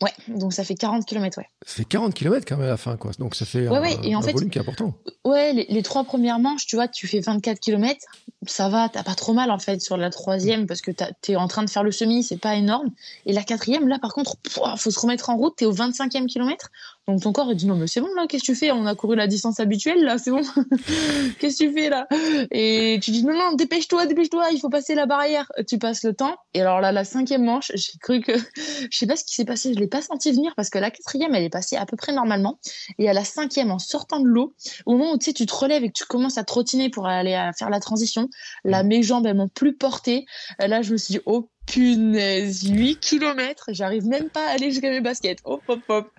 Ouais. 0.00 0.12
Donc 0.28 0.52
ça 0.52 0.62
fait 0.62 0.76
40 0.76 1.04
km, 1.06 1.38
ouais. 1.38 1.48
ça 1.66 1.74
fait 1.74 1.84
40 1.84 2.14
km 2.14 2.44
quand 2.46 2.56
même 2.56 2.66
à 2.66 2.70
la 2.70 2.76
fin, 2.76 2.96
quoi. 2.96 3.10
Donc 3.18 3.34
ça 3.34 3.44
fait 3.44 3.66
Ouais, 3.68 3.76
un, 3.78 3.80
ouais, 3.80 3.98
et 4.04 4.14
en 4.14 4.20
un 4.20 4.22
fait- 4.22 4.32
volume 4.32 4.48
qui 4.48 4.58
est 4.58 4.60
important. 4.60 4.94
Ouais, 5.24 5.52
les, 5.52 5.66
les 5.68 5.82
trois 5.82 6.04
premières 6.04 6.38
manches, 6.38 6.66
tu 6.66 6.76
vois, 6.76 6.86
tu 6.86 7.08
fais 7.08 7.18
24 7.18 7.58
km, 7.58 7.98
ça 8.46 8.68
va, 8.68 8.88
t'as 8.88 9.02
pas 9.02 9.16
trop 9.16 9.32
mal 9.32 9.50
en 9.50 9.58
fait 9.58 9.80
sur 9.82 9.96
la 9.96 10.10
troisième 10.10 10.66
parce 10.66 10.80
que 10.82 10.92
t'es 11.20 11.34
en 11.36 11.48
train 11.48 11.64
de 11.64 11.70
faire 11.70 11.82
le 11.82 11.90
semi, 11.90 12.22
c'est 12.22 12.36
pas 12.38 12.54
énorme. 12.54 12.90
Et 13.26 13.32
la 13.32 13.42
quatrième, 13.42 13.88
là 13.88 13.98
par 13.98 14.12
contre, 14.14 14.36
pouah, 14.36 14.76
faut 14.76 14.92
se 14.92 15.00
remettre 15.00 15.30
en 15.30 15.36
route, 15.36 15.54
t'es 15.56 15.66
au 15.66 15.72
25e 15.74 16.26
kilomètre. 16.26 16.70
Donc 17.08 17.22
ton 17.22 17.32
corps 17.32 17.50
il 17.50 17.56
dit 17.56 17.66
non 17.66 17.74
mais 17.74 17.86
c'est 17.86 18.02
bon 18.02 18.14
là, 18.16 18.26
qu'est-ce 18.28 18.42
que 18.42 18.52
tu 18.52 18.54
fais? 18.54 18.70
On 18.70 18.84
a 18.84 18.94
couru 18.94 19.16
la 19.16 19.26
distance 19.26 19.60
habituelle 19.60 20.04
là, 20.04 20.18
c'est 20.18 20.30
bon. 20.30 20.42
qu'est-ce 21.38 21.58
que 21.58 21.64
tu 21.64 21.72
fais 21.72 21.88
là? 21.88 22.06
Et 22.50 23.00
tu 23.02 23.10
dis 23.12 23.24
non 23.24 23.32
non, 23.32 23.54
dépêche-toi, 23.54 24.04
dépêche-toi, 24.04 24.50
il 24.52 24.60
faut 24.60 24.68
passer 24.68 24.94
la 24.94 25.06
barrière. 25.06 25.50
Tu 25.66 25.78
passes 25.78 26.04
le 26.04 26.12
temps. 26.12 26.36
Et 26.52 26.60
alors 26.60 26.82
là, 26.82 26.92
la 26.92 27.04
cinquième 27.04 27.44
manche, 27.44 27.72
j'ai 27.74 27.98
cru 27.98 28.20
que, 28.20 28.32
je 28.90 28.98
sais 28.98 29.06
pas 29.06 29.16
ce 29.16 29.24
qui 29.24 29.34
s'est 29.34 29.46
passé, 29.46 29.72
je 29.72 29.78
l'ai 29.78 29.88
pas 29.88 30.02
senti 30.02 30.32
venir 30.32 30.52
parce 30.54 30.68
que 30.68 30.78
la 30.78 30.90
quatrième 30.90 31.34
elle 31.34 31.44
est 31.44 31.50
passée 31.50 31.76
à 31.76 31.86
peu 31.86 31.96
près 31.96 32.12
normalement. 32.12 32.58
Et 32.98 33.08
à 33.08 33.14
la 33.14 33.24
cinquième, 33.24 33.70
en 33.70 33.78
sortant 33.78 34.20
de 34.20 34.28
l'eau, 34.28 34.54
au 34.84 34.92
moment 34.92 35.12
où 35.14 35.18
tu 35.18 35.26
sais, 35.26 35.32
tu 35.32 35.46
te 35.46 35.54
relèves 35.54 35.84
et 35.84 35.88
que 35.88 35.96
tu 35.96 36.04
commences 36.04 36.36
à 36.36 36.44
trottiner 36.44 36.90
pour 36.90 37.06
aller 37.06 37.34
à 37.34 37.54
faire 37.54 37.70
la 37.70 37.80
transition, 37.80 38.28
là, 38.64 38.82
mes 38.82 39.02
jambes, 39.02 39.24
elles 39.26 39.36
m'ont 39.36 39.48
plus 39.48 39.74
porté. 39.74 40.26
Là, 40.58 40.82
je 40.82 40.92
me 40.92 40.98
suis 40.98 41.12
dit, 41.12 41.20
oh 41.24 41.48
punaise, 41.72 42.68
8 42.68 42.98
km, 43.00 43.66
j'arrive 43.72 44.06
même 44.06 44.30
pas 44.30 44.46
à 44.46 44.50
aller 44.50 44.70
jusqu'à 44.70 44.90
mes 44.90 45.00
baskets. 45.00 45.38
Hop, 45.44 45.62
hop, 45.68 45.80
hop. 45.88 46.10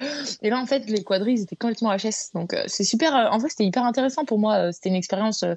Et 0.41 0.49
là, 0.49 0.59
en 0.59 0.65
fait, 0.65 0.89
les 0.89 1.03
quadrilles, 1.03 1.41
étaient 1.41 1.55
complètement 1.55 1.95
HS. 1.95 2.31
Donc, 2.33 2.53
euh, 2.53 2.63
c'est 2.67 2.83
super. 2.83 3.15
euh, 3.15 3.29
en 3.29 3.37
vrai, 3.37 3.49
c'était 3.49 3.65
hyper 3.65 3.83
intéressant 3.83 4.25
pour 4.25 4.39
moi. 4.39 4.55
euh, 4.67 4.71
C'était 4.71 4.89
une 4.89 4.95
expérience 4.95 5.43
euh, 5.43 5.55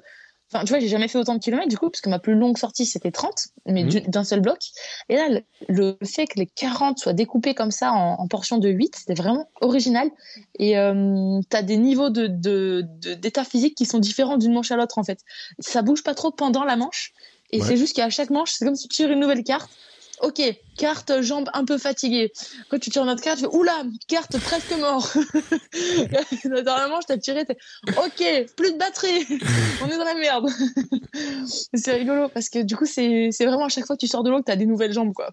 Enfin, 0.51 0.65
tu 0.65 0.69
vois, 0.69 0.79
j'ai 0.79 0.87
jamais 0.89 1.07
fait 1.07 1.17
autant 1.17 1.33
de 1.33 1.39
kilomètres 1.39 1.69
du 1.69 1.79
coup, 1.79 1.89
parce 1.89 2.01
que 2.01 2.09
ma 2.09 2.19
plus 2.19 2.35
longue 2.35 2.59
sortie 2.59 2.85
c'était 2.85 3.09
30, 3.09 3.47
mais 3.65 3.85
Mhm. 3.85 4.01
d'un 4.01 4.23
seul 4.23 4.39
bloc. 4.39 4.59
Et 5.09 5.15
là, 5.15 5.27
le, 5.27 5.41
le 5.67 5.97
fait 6.05 6.27
que 6.27 6.37
les 6.37 6.45
40 6.45 6.99
soient 6.99 7.13
découpés 7.13 7.55
comme 7.55 7.71
ça 7.71 7.91
en, 7.91 8.19
en 8.19 8.27
portions 8.27 8.59
de 8.59 8.69
8, 8.69 8.95
c'était 8.97 9.15
vraiment 9.15 9.49
original. 9.61 10.11
Et 10.59 10.77
euh, 10.77 11.39
tu 11.49 11.57
as 11.57 11.63
des 11.63 11.77
niveaux 11.77 12.11
de, 12.11 12.27
de, 12.27 12.85
de- 13.01 13.15
d'état 13.15 13.45
physique 13.45 13.73
qui 13.75 13.85
sont 13.87 13.97
différents 13.97 14.37
d'une 14.37 14.53
manche 14.53 14.69
à 14.71 14.75
l'autre 14.75 14.99
en 14.99 15.03
fait. 15.03 15.21
Ça 15.57 15.81
bouge 15.81 16.03
pas 16.03 16.13
trop 16.13 16.29
pendant 16.29 16.65
la 16.65 16.75
manche. 16.75 17.13
Et 17.53 17.61
Ouais. 17.61 17.67
c'est 17.67 17.77
juste 17.77 17.95
qu'à 17.95 18.09
chaque 18.09 18.31
manche, 18.31 18.51
c'est 18.51 18.65
comme 18.65 18.75
si 18.75 18.87
tu 18.87 18.95
tires 18.95 19.11
une 19.11 19.19
nouvelle 19.19 19.43
carte. 19.43 19.69
Ok, 20.21 20.41
carte 20.77 21.21
jambe 21.21 21.49
un 21.53 21.65
peu 21.65 21.77
fatiguée. 21.77 22.31
Quand 22.69 22.79
tu 22.79 22.89
tires 22.89 23.03
une 23.03 23.09
autre 23.09 23.21
carte, 23.21 23.37
tu 23.39 23.45
fais 23.45 23.55
oula, 23.55 23.83
carte 24.07 24.39
presque 24.39 24.71
mort. 24.79 25.07
dans 26.65 26.75
la 26.77 26.87
manche, 26.87 27.03
t'as 27.07 27.17
tiré, 27.17 27.45
t'es 27.45 27.57
ok, 27.89 28.45
plus 28.55 28.73
de 28.73 28.77
batterie, 28.77 29.25
on 29.83 29.87
est 29.87 29.97
dans 29.97 30.03
la 30.03 30.15
merde. 30.15 30.49
c'est 31.73 31.93
rigolo 31.93 32.29
parce 32.29 32.49
que 32.49 32.59
du 32.63 32.75
coup, 32.75 32.85
c'est 32.85 33.29
vraiment 33.39 33.65
à 33.65 33.69
chaque 33.69 33.85
fois 33.85 33.95
que 33.95 34.01
tu 34.01 34.07
sors 34.07 34.23
de 34.23 34.29
l'eau 34.31 34.39
que 34.39 34.45
t'as 34.45 34.55
des 34.55 34.65
nouvelles 34.65 34.93
jambes 34.93 35.13
quoi. 35.13 35.29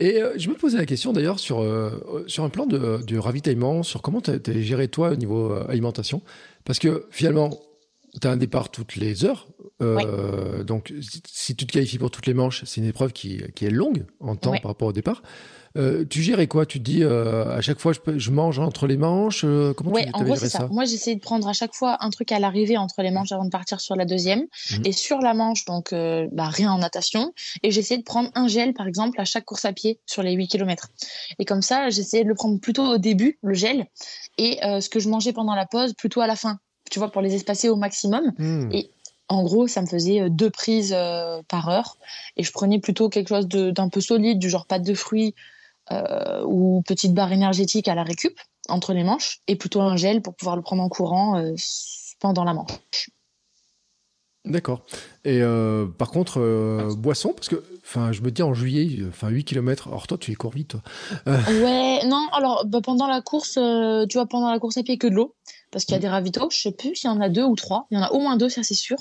Et 0.00 0.22
euh, 0.22 0.32
je 0.36 0.48
me 0.48 0.54
posais 0.54 0.78
la 0.78 0.86
question 0.86 1.12
d'ailleurs 1.12 1.38
sur, 1.38 1.60
euh, 1.60 2.24
sur 2.26 2.44
un 2.44 2.48
plan 2.48 2.66
de, 2.66 3.02
de 3.06 3.18
ravitaillement, 3.18 3.82
sur 3.82 4.02
comment 4.02 4.20
tu 4.20 4.30
as, 4.30 4.60
géré 4.60 4.88
toi 4.88 5.10
au 5.10 5.16
niveau 5.16 5.52
euh, 5.52 5.66
alimentation. 5.68 6.22
Parce 6.64 6.78
que 6.78 7.06
finalement, 7.10 7.50
tu 8.20 8.26
as 8.26 8.30
un 8.30 8.36
départ 8.36 8.70
toutes 8.70 8.96
les 8.96 9.24
heures. 9.24 9.48
Euh, 9.82 10.62
Donc 10.64 10.92
si, 11.26 11.56
tu 11.56 11.66
te 11.66 11.72
qualifies 11.72 11.98
pour 11.98 12.10
toutes 12.10 12.26
les 12.26 12.34
manches, 12.34 12.64
c'est 12.64 12.80
une 12.80 12.86
épreuve 12.86 13.12
qui, 13.12 13.42
qui 13.54 13.64
est 13.66 13.70
longue 13.70 14.04
en 14.20 14.36
temps 14.36 14.52
par 14.60 14.70
rapport 14.72 14.88
au 14.88 14.92
départ. 14.92 15.22
Euh, 15.78 16.04
tu 16.04 16.20
gérais 16.20 16.48
quoi? 16.48 16.66
Tu 16.66 16.80
te 16.80 16.84
dis 16.84 17.04
euh, 17.04 17.56
à 17.56 17.60
chaque 17.60 17.78
fois 17.78 17.92
je, 17.92 18.00
peux- 18.00 18.18
je 18.18 18.32
mange 18.32 18.58
entre 18.58 18.88
les 18.88 18.96
manches 18.96 19.42
euh, 19.44 19.72
Comment 19.72 19.92
Ouais, 19.92 20.06
tu 20.06 20.10
en 20.14 20.24
gros, 20.24 20.34
ça, 20.34 20.48
ça? 20.48 20.66
Moi, 20.68 20.84
j'essayais 20.84 21.14
de 21.14 21.20
prendre 21.20 21.46
à 21.46 21.52
chaque 21.52 21.74
fois 21.76 21.96
un 22.00 22.10
truc 22.10 22.32
à 22.32 22.40
l'arrivée 22.40 22.76
entre 22.76 23.02
les 23.02 23.12
manches 23.12 23.30
avant 23.30 23.44
de 23.44 23.50
partir 23.50 23.80
sur 23.80 23.94
la 23.94 24.04
deuxième. 24.04 24.46
Mhm. 24.72 24.82
Et 24.86 24.90
sur 24.92 25.18
la 25.20 25.32
manche, 25.32 25.64
donc 25.66 25.92
bah, 25.92 26.46
rien 26.48 26.72
en 26.72 26.78
natation. 26.78 27.32
Et 27.62 27.70
j'essayais 27.70 27.98
de 27.98 28.04
prendre 28.04 28.30
un 28.34 28.48
gel, 28.48 28.74
par 28.74 28.88
exemple, 28.88 29.20
à 29.20 29.24
chaque 29.24 29.44
course 29.44 29.64
à 29.64 29.72
pied 29.72 30.00
sur 30.06 30.24
les 30.24 30.32
8 30.32 30.48
km. 30.48 30.88
Et 31.38 31.44
comme 31.44 31.62
ça, 31.62 31.88
j'essayais 31.88 32.24
de 32.24 32.28
le 32.28 32.34
prendre 32.34 32.58
plutôt 32.58 32.84
au 32.84 32.98
début, 32.98 33.38
le 33.42 33.54
gel, 33.54 33.86
et 34.38 34.58
ce 34.62 34.88
que 34.88 34.98
je 34.98 35.08
mangeais 35.08 35.32
pendant 35.32 35.54
la 35.54 35.66
pause, 35.66 35.94
plutôt 35.94 36.20
à 36.20 36.26
la 36.26 36.34
fin. 36.36 36.58
Tu 36.90 36.98
vois, 36.98 37.10
pour 37.10 37.22
les 37.22 37.34
espacer 37.34 37.68
au 37.68 37.76
maximum. 37.76 38.32
Hmm. 38.38 38.68
Et 38.72 38.90
en 39.28 39.44
gros, 39.44 39.68
ça 39.68 39.80
me 39.80 39.86
faisait 39.86 40.20
euh, 40.20 40.28
deux 40.28 40.50
prises 40.50 40.92
euh, 40.94 41.40
par 41.48 41.68
heure. 41.68 41.96
Et 42.36 42.42
je 42.42 42.52
prenais 42.52 42.80
plutôt 42.80 43.08
quelque 43.08 43.28
chose 43.28 43.46
d'un 43.48 43.88
peu 43.88 44.00
solide, 44.00 44.38
du 44.38 44.50
genre 44.50 44.66
pâte 44.66 44.82
de 44.82 44.94
fruits 44.94 45.34
euh, 45.92 46.44
ou 46.44 46.82
petite 46.86 47.14
barre 47.14 47.32
énergétique 47.32 47.88
à 47.88 47.94
la 47.94 48.02
récup 48.02 48.38
entre 48.68 48.92
les 48.92 49.04
manches. 49.04 49.40
Et 49.46 49.56
plutôt 49.56 49.80
un 49.80 49.96
gel 49.96 50.20
pour 50.22 50.34
pouvoir 50.34 50.56
le 50.56 50.62
prendre 50.62 50.82
en 50.82 50.88
courant 50.88 51.38
euh, 51.38 51.54
pendant 52.18 52.44
la 52.44 52.54
manche. 52.54 53.10
D'accord. 54.46 54.82
Et 55.24 55.42
euh, 55.42 55.86
par 55.86 56.10
contre, 56.10 56.40
euh, 56.40 56.94
boisson, 56.96 57.32
parce 57.34 57.48
que 57.48 57.62
enfin, 57.84 58.10
je 58.10 58.22
me 58.22 58.30
dis 58.30 58.42
en 58.42 58.54
juillet, 58.54 59.04
enfin 59.06 59.28
8 59.28 59.44
km, 59.44 59.88
alors 59.88 60.06
toi 60.06 60.16
tu 60.16 60.32
es 60.32 60.34
cours 60.34 60.52
vite. 60.52 60.68
Toi. 60.68 60.80
Ouais, 61.26 62.00
non, 62.06 62.26
alors 62.32 62.64
bah, 62.66 62.80
pendant 62.82 63.06
la 63.06 63.20
course, 63.20 63.58
tu 64.08 64.16
vois, 64.16 64.26
pendant 64.26 64.50
la 64.50 64.58
course 64.58 64.78
à 64.78 64.82
pied, 64.82 64.96
que 64.96 65.06
de 65.06 65.14
l'eau. 65.14 65.34
Parce 65.70 65.84
Mm. 65.84 65.86
qu'il 65.86 65.94
y 65.94 65.96
a 65.96 66.00
des 66.00 66.08
ravitaux, 66.08 66.48
je 66.50 66.60
sais 66.60 66.72
plus 66.72 66.96
s'il 66.96 67.08
y 67.10 67.12
en 67.12 67.20
a 67.20 67.28
deux 67.28 67.44
ou 67.44 67.54
trois. 67.54 67.86
Il 67.90 67.96
y 67.96 68.00
en 68.00 68.02
a 68.02 68.10
au 68.10 68.18
moins 68.18 68.36
deux, 68.36 68.48
ça 68.48 68.62
c'est 68.62 68.74
sûr. 68.74 68.96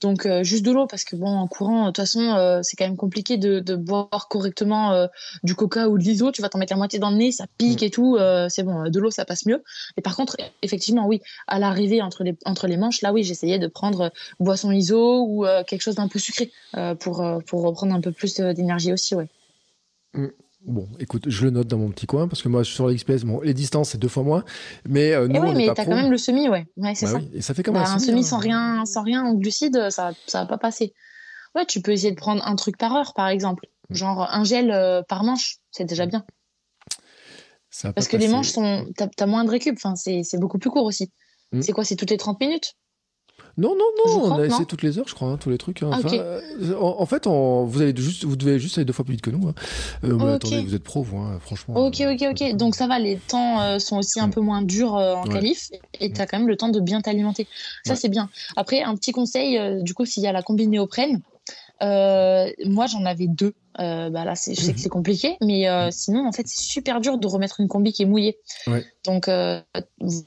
Donc 0.00 0.26
euh, 0.26 0.42
juste 0.42 0.64
de 0.64 0.72
l'eau, 0.72 0.86
parce 0.86 1.04
que 1.04 1.16
bon, 1.16 1.28
en 1.28 1.46
courant, 1.46 1.82
de 1.82 1.88
toute 1.88 1.98
façon, 1.98 2.20
euh, 2.20 2.60
c'est 2.62 2.76
quand 2.76 2.86
même 2.86 2.96
compliqué 2.96 3.36
de, 3.36 3.60
de 3.60 3.76
boire 3.76 4.26
correctement 4.28 4.92
euh, 4.92 5.06
du 5.42 5.54
coca 5.54 5.88
ou 5.88 5.98
de 5.98 6.02
l'ISO. 6.02 6.32
Tu 6.32 6.42
vas 6.42 6.48
t'en 6.48 6.58
mettre 6.58 6.72
la 6.72 6.76
moitié 6.76 6.98
dans 6.98 7.10
le 7.10 7.16
nez, 7.16 7.32
ça 7.32 7.46
pique 7.58 7.82
et 7.82 7.90
tout. 7.90 8.18
c'est 8.48 8.62
bon, 8.62 8.88
de 8.90 8.98
l'eau, 9.00 9.10
ça 9.10 9.24
passe 9.24 9.46
mieux. 9.46 9.62
Et 9.96 10.02
par 10.02 10.16
contre, 10.16 10.36
effectivement, 10.62 11.06
oui, 11.06 11.20
à 11.46 11.58
l'arrivée 11.58 12.02
entre 12.02 12.24
les, 12.24 12.36
entre 12.44 12.66
les 12.66 12.76
manches, 12.76 13.00
là 13.02 13.12
oui, 13.12 13.22
j'essayais 13.24 13.58
de 13.58 13.66
prendre 13.68 14.12
boisson 14.40 14.70
ISO 14.72 15.22
ou 15.22 15.46
quelque 15.66 15.82
chose 15.82 15.94
d'un 15.96 16.08
peu 16.08 16.18
sucré 16.18 16.50
pour, 17.00 17.24
pour 17.46 17.62
reprendre 17.62 17.94
un 17.94 18.00
peu 18.00 18.12
plus 18.12 18.34
d'énergie 18.36 18.92
aussi, 18.92 19.14
ouais. 19.14 19.28
Bon, 20.66 20.88
écoute, 20.98 21.28
je 21.28 21.44
le 21.44 21.50
note 21.50 21.68
dans 21.68 21.78
mon 21.78 21.90
petit 21.90 22.06
coin, 22.06 22.26
parce 22.26 22.42
que 22.42 22.48
moi 22.48 22.64
sur 22.64 22.88
l'Express, 22.88 23.24
bon, 23.24 23.40
les 23.40 23.54
distances 23.54 23.90
c'est 23.90 23.98
deux 23.98 24.08
fois 24.08 24.24
moins, 24.24 24.44
mais 24.88 25.12
euh, 25.12 25.28
nous 25.28 25.40
on 25.40 25.52
n'est 25.52 25.68
mais 25.68 25.74
t'as 25.74 25.84
quand 25.84 25.94
même 25.94 26.10
le 26.10 26.18
semi, 26.18 26.48
ouais. 26.48 26.66
Ouais, 26.76 26.94
c'est 26.96 27.06
Bah 27.06 27.12
ça. 27.12 27.18
oui, 27.18 27.30
et 27.32 27.40
ça 27.40 27.54
fait 27.54 27.62
comme 27.62 27.76
hein. 27.76 27.84
Bah, 27.84 27.92
un 27.92 27.98
semi 28.00 28.24
sans 28.24 28.38
rien, 28.38 28.84
sans 28.84 29.02
rien 29.02 29.24
en 29.24 29.34
glucides, 29.34 29.88
ça, 29.90 30.10
ça 30.26 30.40
va 30.40 30.46
pas 30.46 30.58
passer. 30.58 30.94
Ouais, 31.54 31.64
tu 31.64 31.80
peux 31.80 31.92
essayer 31.92 32.10
de 32.10 32.16
prendre 32.16 32.44
un 32.46 32.56
truc 32.56 32.76
par 32.76 32.94
heure, 32.94 33.14
par 33.14 33.28
exemple. 33.28 33.66
Mm. 33.88 33.94
Genre 33.94 34.28
un 34.30 34.44
gel 34.44 34.70
euh, 34.70 35.02
par 35.08 35.22
manche, 35.22 35.58
c'est 35.70 35.84
déjà 35.84 36.06
bien. 36.06 36.24
Ça 37.70 37.92
Parce 37.92 38.08
que 38.08 38.16
les 38.16 38.28
manches 38.28 38.50
sont, 38.50 38.86
t'as 38.96 39.08
as 39.18 39.26
moins 39.26 39.44
de 39.44 39.50
récup. 39.50 39.76
Enfin, 39.76 39.94
c'est 39.94 40.22
c'est 40.24 40.38
beaucoup 40.38 40.58
plus 40.58 40.70
court 40.70 40.84
aussi. 40.84 41.10
Mm. 41.52 41.62
C'est 41.62 41.72
quoi 41.72 41.84
C'est 41.84 41.96
toutes 41.96 42.10
les 42.10 42.16
30 42.16 42.40
minutes? 42.40 42.74
Non, 43.58 43.74
non, 43.76 43.84
non, 44.06 44.22
on 44.32 44.38
a 44.38 44.46
essayé 44.46 44.64
toutes 44.66 44.82
les 44.82 44.98
heures, 44.98 45.08
je 45.08 45.14
crois, 45.14 45.28
hein, 45.28 45.36
tous 45.36 45.50
les 45.50 45.58
trucs. 45.58 45.82
hein. 45.82 45.90
Enfin, 45.92 46.08
ok. 46.08 46.14
euh, 46.14 46.40
en, 46.80 47.00
en 47.00 47.06
fait, 47.06 47.26
on- 47.26 47.64
vous, 47.64 47.82
allez 47.82 47.92
juste, 47.96 48.24
vous 48.24 48.36
devez 48.36 48.58
juste 48.60 48.78
aller 48.78 48.84
deux 48.84 48.92
fois 48.92 49.04
plus 49.04 49.12
vite 49.14 49.20
que 49.22 49.30
nous. 49.30 49.48
hein. 49.48 49.54
Euh, 50.04 50.14
mais 50.16 50.22
Ok. 50.22 50.30
attendez, 50.30 50.62
vous 50.62 50.74
êtes 50.76 50.84
pro, 50.84 51.02
vous, 51.02 51.18
hein, 51.18 51.38
franchement. 51.40 51.74
Ok, 51.74 52.00
euh, 52.00 52.12
ok, 52.14 52.24
ok. 52.30 52.56
Donc 52.56 52.76
ça 52.76 52.86
va, 52.86 52.98
les 53.00 53.16
temps 53.16 53.60
euh, 53.60 53.78
sont 53.80 53.98
aussi 53.98 54.20
un 54.20 54.28
Mm. 54.28 54.32
peu 54.32 54.40
moins 54.40 54.62
durs 54.62 54.96
euh, 54.96 55.14
en 55.16 55.26
Ouais. 55.26 55.32
qualif 55.32 55.70
et 56.00 56.12
t'as 56.12 56.26
quand 56.26 56.38
même 56.38 56.46
le 56.48 56.56
temps 56.56 56.68
de 56.68 56.78
bien 56.80 57.00
t'alimenter. 57.00 57.48
Ça, 57.84 57.92
Ouais. 57.94 57.96
c'est 57.98 58.08
bien. 58.08 58.30
Après, 58.56 58.82
un 58.82 58.94
petit 58.94 59.10
conseil, 59.12 59.58
euh, 59.58 59.82
du 59.82 59.92
coup, 59.92 60.04
s'il 60.06 60.22
y 60.22 60.26
a 60.28 60.32
la 60.32 60.42
combi 60.42 60.68
néoprène, 60.68 61.20
euh, 61.82 62.48
moi 62.66 62.86
j'en 62.86 63.04
avais 63.04 63.26
deux. 63.26 63.54
Euh, 63.80 64.10
bah 64.10 64.24
là, 64.24 64.34
je 64.34 64.54
sais 64.54 64.72
que 64.72 64.80
c'est 64.80 64.88
compliqué, 64.88 65.36
mais 65.40 65.68
euh, 65.68 65.88
sinon, 65.90 66.26
en 66.26 66.32
fait, 66.32 66.46
c'est 66.48 66.60
super 66.60 67.00
dur 67.00 67.18
de 67.18 67.26
remettre 67.26 67.60
une 67.60 67.68
combi 67.68 67.92
qui 67.92 68.02
est 68.02 68.06
mouillée. 68.06 68.38
Ouais. 68.66 68.84
Donc, 69.04 69.28
euh, 69.28 69.60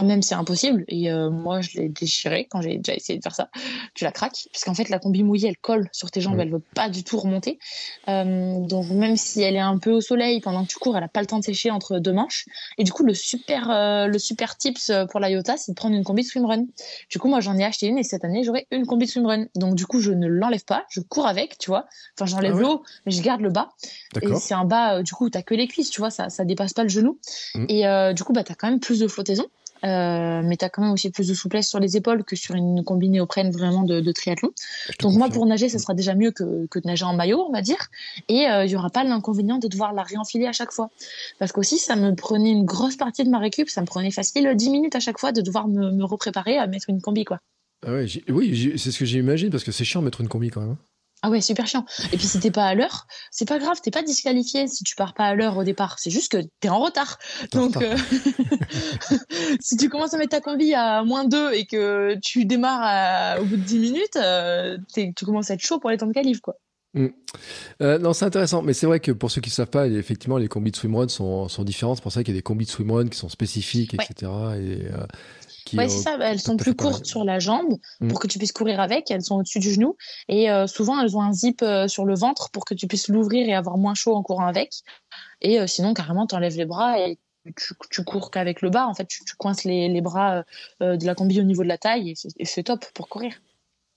même 0.01 0.21
c'est 0.21 0.35
impossible. 0.35 0.85
Et 0.87 1.11
euh, 1.11 1.29
moi, 1.29 1.61
je 1.61 1.77
l'ai 1.77 1.89
déchirée 1.89 2.47
quand 2.49 2.61
j'ai 2.61 2.77
déjà 2.77 2.95
essayé 2.95 3.19
de 3.19 3.23
faire 3.23 3.35
ça. 3.35 3.49
Tu 3.93 4.03
la 4.05 4.11
craques, 4.11 4.47
parce 4.53 4.63
qu'en 4.63 4.73
fait, 4.73 4.89
la 4.89 4.99
combi 4.99 5.23
mouillée, 5.23 5.49
elle 5.49 5.57
colle 5.57 5.89
sur 5.91 6.09
tes 6.11 6.21
jambes, 6.21 6.35
Ouais. 6.37 6.43
elle 6.43 6.51
veut 6.51 6.63
pas 6.75 6.89
du 6.89 7.03
tout 7.03 7.17
remonter. 7.19 7.59
Donc, 8.07 8.89
même 8.89 9.17
si 9.17 9.41
elle 9.41 9.55
est 9.55 9.59
un 9.59 9.77
peu 9.77 9.91
au 9.91 10.01
soleil 10.01 10.39
pendant 10.41 10.63
que 10.63 10.69
tu 10.69 10.77
cours, 10.77 10.97
elle 10.97 11.03
a 11.03 11.07
pas 11.07 11.21
le 11.21 11.27
temps 11.27 11.39
de 11.39 11.43
sécher 11.43 11.71
entre 11.71 11.99
deux 11.99 12.13
manches. 12.13 12.45
Et 12.77 12.83
du 12.83 12.91
coup, 12.91 13.03
le 13.03 13.13
super, 13.13 13.67
le 14.07 14.17
super 14.19 14.57
tips 14.57 14.91
pour 15.09 15.19
la 15.19 15.29
Iota, 15.29 15.57
c'est 15.57 15.71
de 15.73 15.75
prendre 15.75 15.95
une 15.95 16.03
combi 16.03 16.23
de 16.23 16.27
swimrun. 16.27 16.65
Du 17.09 17.19
coup, 17.19 17.27
moi, 17.27 17.39
j'en 17.41 17.57
ai 17.57 17.63
acheté 17.65 17.87
une 17.87 17.97
et 17.97 18.03
cette 18.03 18.23
année, 18.23 18.43
j'aurai 18.43 18.67
une 18.71 18.85
combi 18.85 19.05
de 19.05 19.11
swimrun. 19.11 19.45
Donc, 19.55 19.75
du 19.75 19.85
coup, 19.85 19.99
je 19.99 20.11
ne 20.11 20.27
l'enlève 20.27 20.63
pas, 20.65 20.85
je 20.89 21.01
cours 21.01 21.27
avec, 21.27 21.57
tu 21.57 21.69
vois. 21.69 21.85
Enfin, 22.17 22.25
j'enlève 22.25 22.53
Ah 22.53 22.57
ouais. 22.57 22.61
l'eau, 22.63 22.83
mais 23.05 23.11
je 23.11 23.21
garde 23.21 23.40
le 23.41 23.49
bas. 23.49 23.69
Et 24.21 24.35
c'est 24.35 24.53
un 24.53 24.65
bas, 24.65 24.97
euh, 24.97 25.03
du 25.03 25.13
coup, 25.13 25.29
t'as 25.29 25.41
que 25.41 25.53
les 25.53 25.67
cuisses, 25.67 25.89
tu 25.89 25.99
vois, 25.99 26.09
ça, 26.09 26.29
ça 26.29 26.45
dépasse 26.45 26.73
pas 26.73 26.83
le 26.83 26.89
genou. 26.89 27.19
Mm. 27.55 27.65
Et 27.69 27.87
euh, 27.87 28.13
du 28.13 28.23
coup, 28.23 28.33
bah, 28.33 28.43
t'as 28.43 28.55
quand 28.55 28.69
même 28.69 28.79
plus 28.79 28.99
de 28.99 29.07
flottaison. 29.07 29.45
Euh, 29.83 30.41
mais 30.43 30.57
t'as 30.57 30.69
quand 30.69 30.83
même 30.83 30.91
aussi 30.91 31.09
plus 31.09 31.27
de 31.27 31.33
souplesse 31.33 31.67
sur 31.67 31.79
les 31.79 31.97
épaules 31.97 32.23
que 32.23 32.35
sur 32.35 32.55
une 32.55 32.83
combinée 32.83 33.19
auprès 33.19 33.49
vraiment 33.49 33.83
de, 33.83 33.99
de 33.99 34.11
triathlon. 34.11 34.51
Donc 34.99 35.13
moi, 35.13 35.29
pour 35.29 35.45
nager, 35.45 35.69
ça 35.69 35.79
sera 35.79 35.93
déjà 35.93 36.13
mieux 36.13 36.31
que, 36.31 36.67
que 36.67 36.79
de 36.79 36.87
nager 36.87 37.05
en 37.05 37.13
maillot, 37.13 37.45
on 37.47 37.51
va 37.51 37.61
dire. 37.61 37.87
Et 38.29 38.47
euh, 38.47 38.65
il 38.65 38.71
y 38.71 38.75
aura 38.75 38.89
pas 38.89 39.03
l'inconvénient 39.03 39.57
de 39.57 39.67
devoir 39.67 39.93
la 39.93 40.03
réenfiler 40.03 40.45
à 40.45 40.51
chaque 40.51 40.71
fois. 40.71 40.89
Parce 41.39 41.51
qu'aussi, 41.51 41.77
ça 41.77 41.95
me 41.95 42.13
prenait 42.13 42.51
une 42.51 42.65
grosse 42.65 42.95
partie 42.95 43.23
de 43.23 43.29
ma 43.29 43.39
récup. 43.39 43.69
Ça 43.69 43.81
me 43.81 43.87
prenait 43.87 44.11
facile 44.11 44.53
10 44.55 44.69
minutes 44.69 44.95
à 44.95 44.99
chaque 44.99 45.19
fois 45.19 45.31
de 45.31 45.41
devoir 45.41 45.67
me, 45.67 45.91
me 45.91 46.03
repréparer 46.03 46.57
à 46.57 46.67
mettre 46.67 46.89
une 46.89 47.01
combi, 47.01 47.25
quoi. 47.25 47.39
Ah 47.85 47.93
ouais, 47.93 48.05
oui, 48.29 48.73
c'est 48.77 48.91
ce 48.91 48.99
que 48.99 49.05
j'imagine, 49.05 49.49
parce 49.49 49.63
que 49.63 49.71
c'est 49.71 49.83
chiant 49.83 50.01
de 50.01 50.05
mettre 50.05 50.21
une 50.21 50.27
combi 50.27 50.51
quand 50.51 50.61
même. 50.61 50.77
Ah 51.23 51.29
ouais, 51.29 51.39
super 51.41 51.67
chiant. 51.67 51.85
Et 52.11 52.17
puis 52.17 52.25
si 52.25 52.39
t'es 52.39 52.49
pas 52.49 52.65
à 52.65 52.73
l'heure, 52.73 53.05
c'est 53.29 53.47
pas 53.47 53.59
grave, 53.59 53.79
t'es 53.83 53.91
pas 53.91 54.01
disqualifié 54.01 54.67
si 54.67 54.83
tu 54.83 54.95
pars 54.95 55.13
pas 55.13 55.25
à 55.25 55.35
l'heure 55.35 55.55
au 55.57 55.63
départ. 55.63 55.97
C'est 55.99 56.09
juste 56.09 56.31
que 56.31 56.37
t'es 56.59 56.69
en 56.69 56.79
retard. 56.79 57.19
Donc 57.51 57.77
euh, 57.77 57.95
si 59.59 59.77
tu 59.77 59.89
commences 59.89 60.13
à 60.13 60.17
mettre 60.17 60.31
ta 60.31 60.41
combi 60.41 60.73
à 60.73 61.03
moins 61.03 61.25
2 61.25 61.53
et 61.53 61.65
que 61.65 62.15
tu 62.21 62.45
démarres 62.45 62.81
à- 62.83 63.41
au 63.41 63.45
bout 63.45 63.57
de 63.57 63.61
10 63.63 63.79
minutes, 63.79 64.15
euh, 64.17 64.77
tu 64.95 65.13
commences 65.25 65.51
à 65.51 65.55
être 65.55 65.61
chaud 65.61 65.79
pour 65.79 65.89
les 65.89 65.97
temps 65.97 66.07
de 66.07 66.13
qualif, 66.13 66.39
quoi. 66.41 66.55
Euh, 67.81 67.97
non, 67.99 68.11
c'est 68.11 68.25
intéressant, 68.25 68.61
mais 68.61 68.73
c'est 68.73 68.85
vrai 68.85 68.99
que 68.99 69.11
pour 69.13 69.31
ceux 69.31 69.39
qui 69.39 69.49
ne 69.49 69.53
savent 69.53 69.69
pas, 69.69 69.87
effectivement, 69.87 70.37
les 70.37 70.49
combis 70.49 70.71
de 70.71 70.75
swimrun 70.75 71.07
sont, 71.07 71.47
sont 71.47 71.63
différentes. 71.63 71.97
C'est 71.97 72.03
pour 72.03 72.11
ça 72.11 72.21
qu'il 72.23 72.33
y 72.33 72.37
a 72.37 72.39
des 72.39 72.43
combis 72.43 72.65
de 72.65 72.69
swimrun 72.71 73.07
qui 73.07 73.17
sont 73.17 73.29
spécifiques, 73.29 73.93
Ouais. 73.97 74.05
etc. 74.09 74.31
Et, 74.59 74.87
qui, 75.71 75.77
Ouais, 75.77 75.89
c'est 75.89 75.97
ça. 76.03 76.17
Elles 76.21 76.39
sont 76.39 76.57
plus 76.57 76.75
courtes 76.75 76.91
pareil. 76.93 77.05
sur 77.05 77.23
la 77.23 77.39
jambe 77.39 77.77
Mm. 77.99 78.07
pour 78.09 78.19
que 78.19 78.27
tu 78.27 78.37
puisses 78.37 78.51
courir 78.51 78.79
avec. 78.79 79.09
Elles 79.11 79.23
sont 79.23 79.35
au-dessus 79.37 79.59
du 79.59 79.71
genou. 79.71 79.95
Et 80.27 80.51
euh, 80.51 80.67
souvent, 80.67 80.99
elles 81.01 81.15
ont 81.17 81.21
un 81.21 81.33
zip 81.33 81.61
euh, 81.63 81.87
sur 81.87 82.05
le 82.05 82.15
ventre 82.15 82.49
pour 82.51 82.65
que 82.65 82.73
tu 82.73 82.87
puisses 82.87 83.07
l'ouvrir 83.07 83.47
et 83.47 83.53
avoir 83.53 83.77
moins 83.77 83.93
chaud 83.95 84.15
en 84.15 84.23
courant 84.23 84.45
avec. 84.45 84.73
Et 85.41 85.59
euh, 85.59 85.67
sinon, 85.67 85.93
carrément, 85.93 86.27
t'enlèves 86.27 86.57
les 86.57 86.65
bras 86.65 86.99
et 86.99 87.17
tu, 87.57 87.73
tu 87.89 88.03
cours 88.03 88.29
qu'avec 88.31 88.61
le 88.61 88.69
bas. 88.69 88.85
En 88.87 88.93
fait, 88.93 89.05
tu, 89.07 89.23
tu 89.25 89.35
coinces 89.35 89.63
les, 89.63 89.87
les 89.89 90.01
bras 90.01 90.43
euh, 90.81 90.95
de 90.97 91.05
la 91.05 91.15
combi 91.15 91.39
au 91.39 91.43
niveau 91.43 91.63
de 91.63 91.67
la 91.69 91.77
taille 91.79 92.11
et 92.11 92.15
c'est- 92.15 92.29
et 92.37 92.45
c'est 92.45 92.63
top 92.63 92.85
pour 92.93 93.09
courir. 93.09 93.33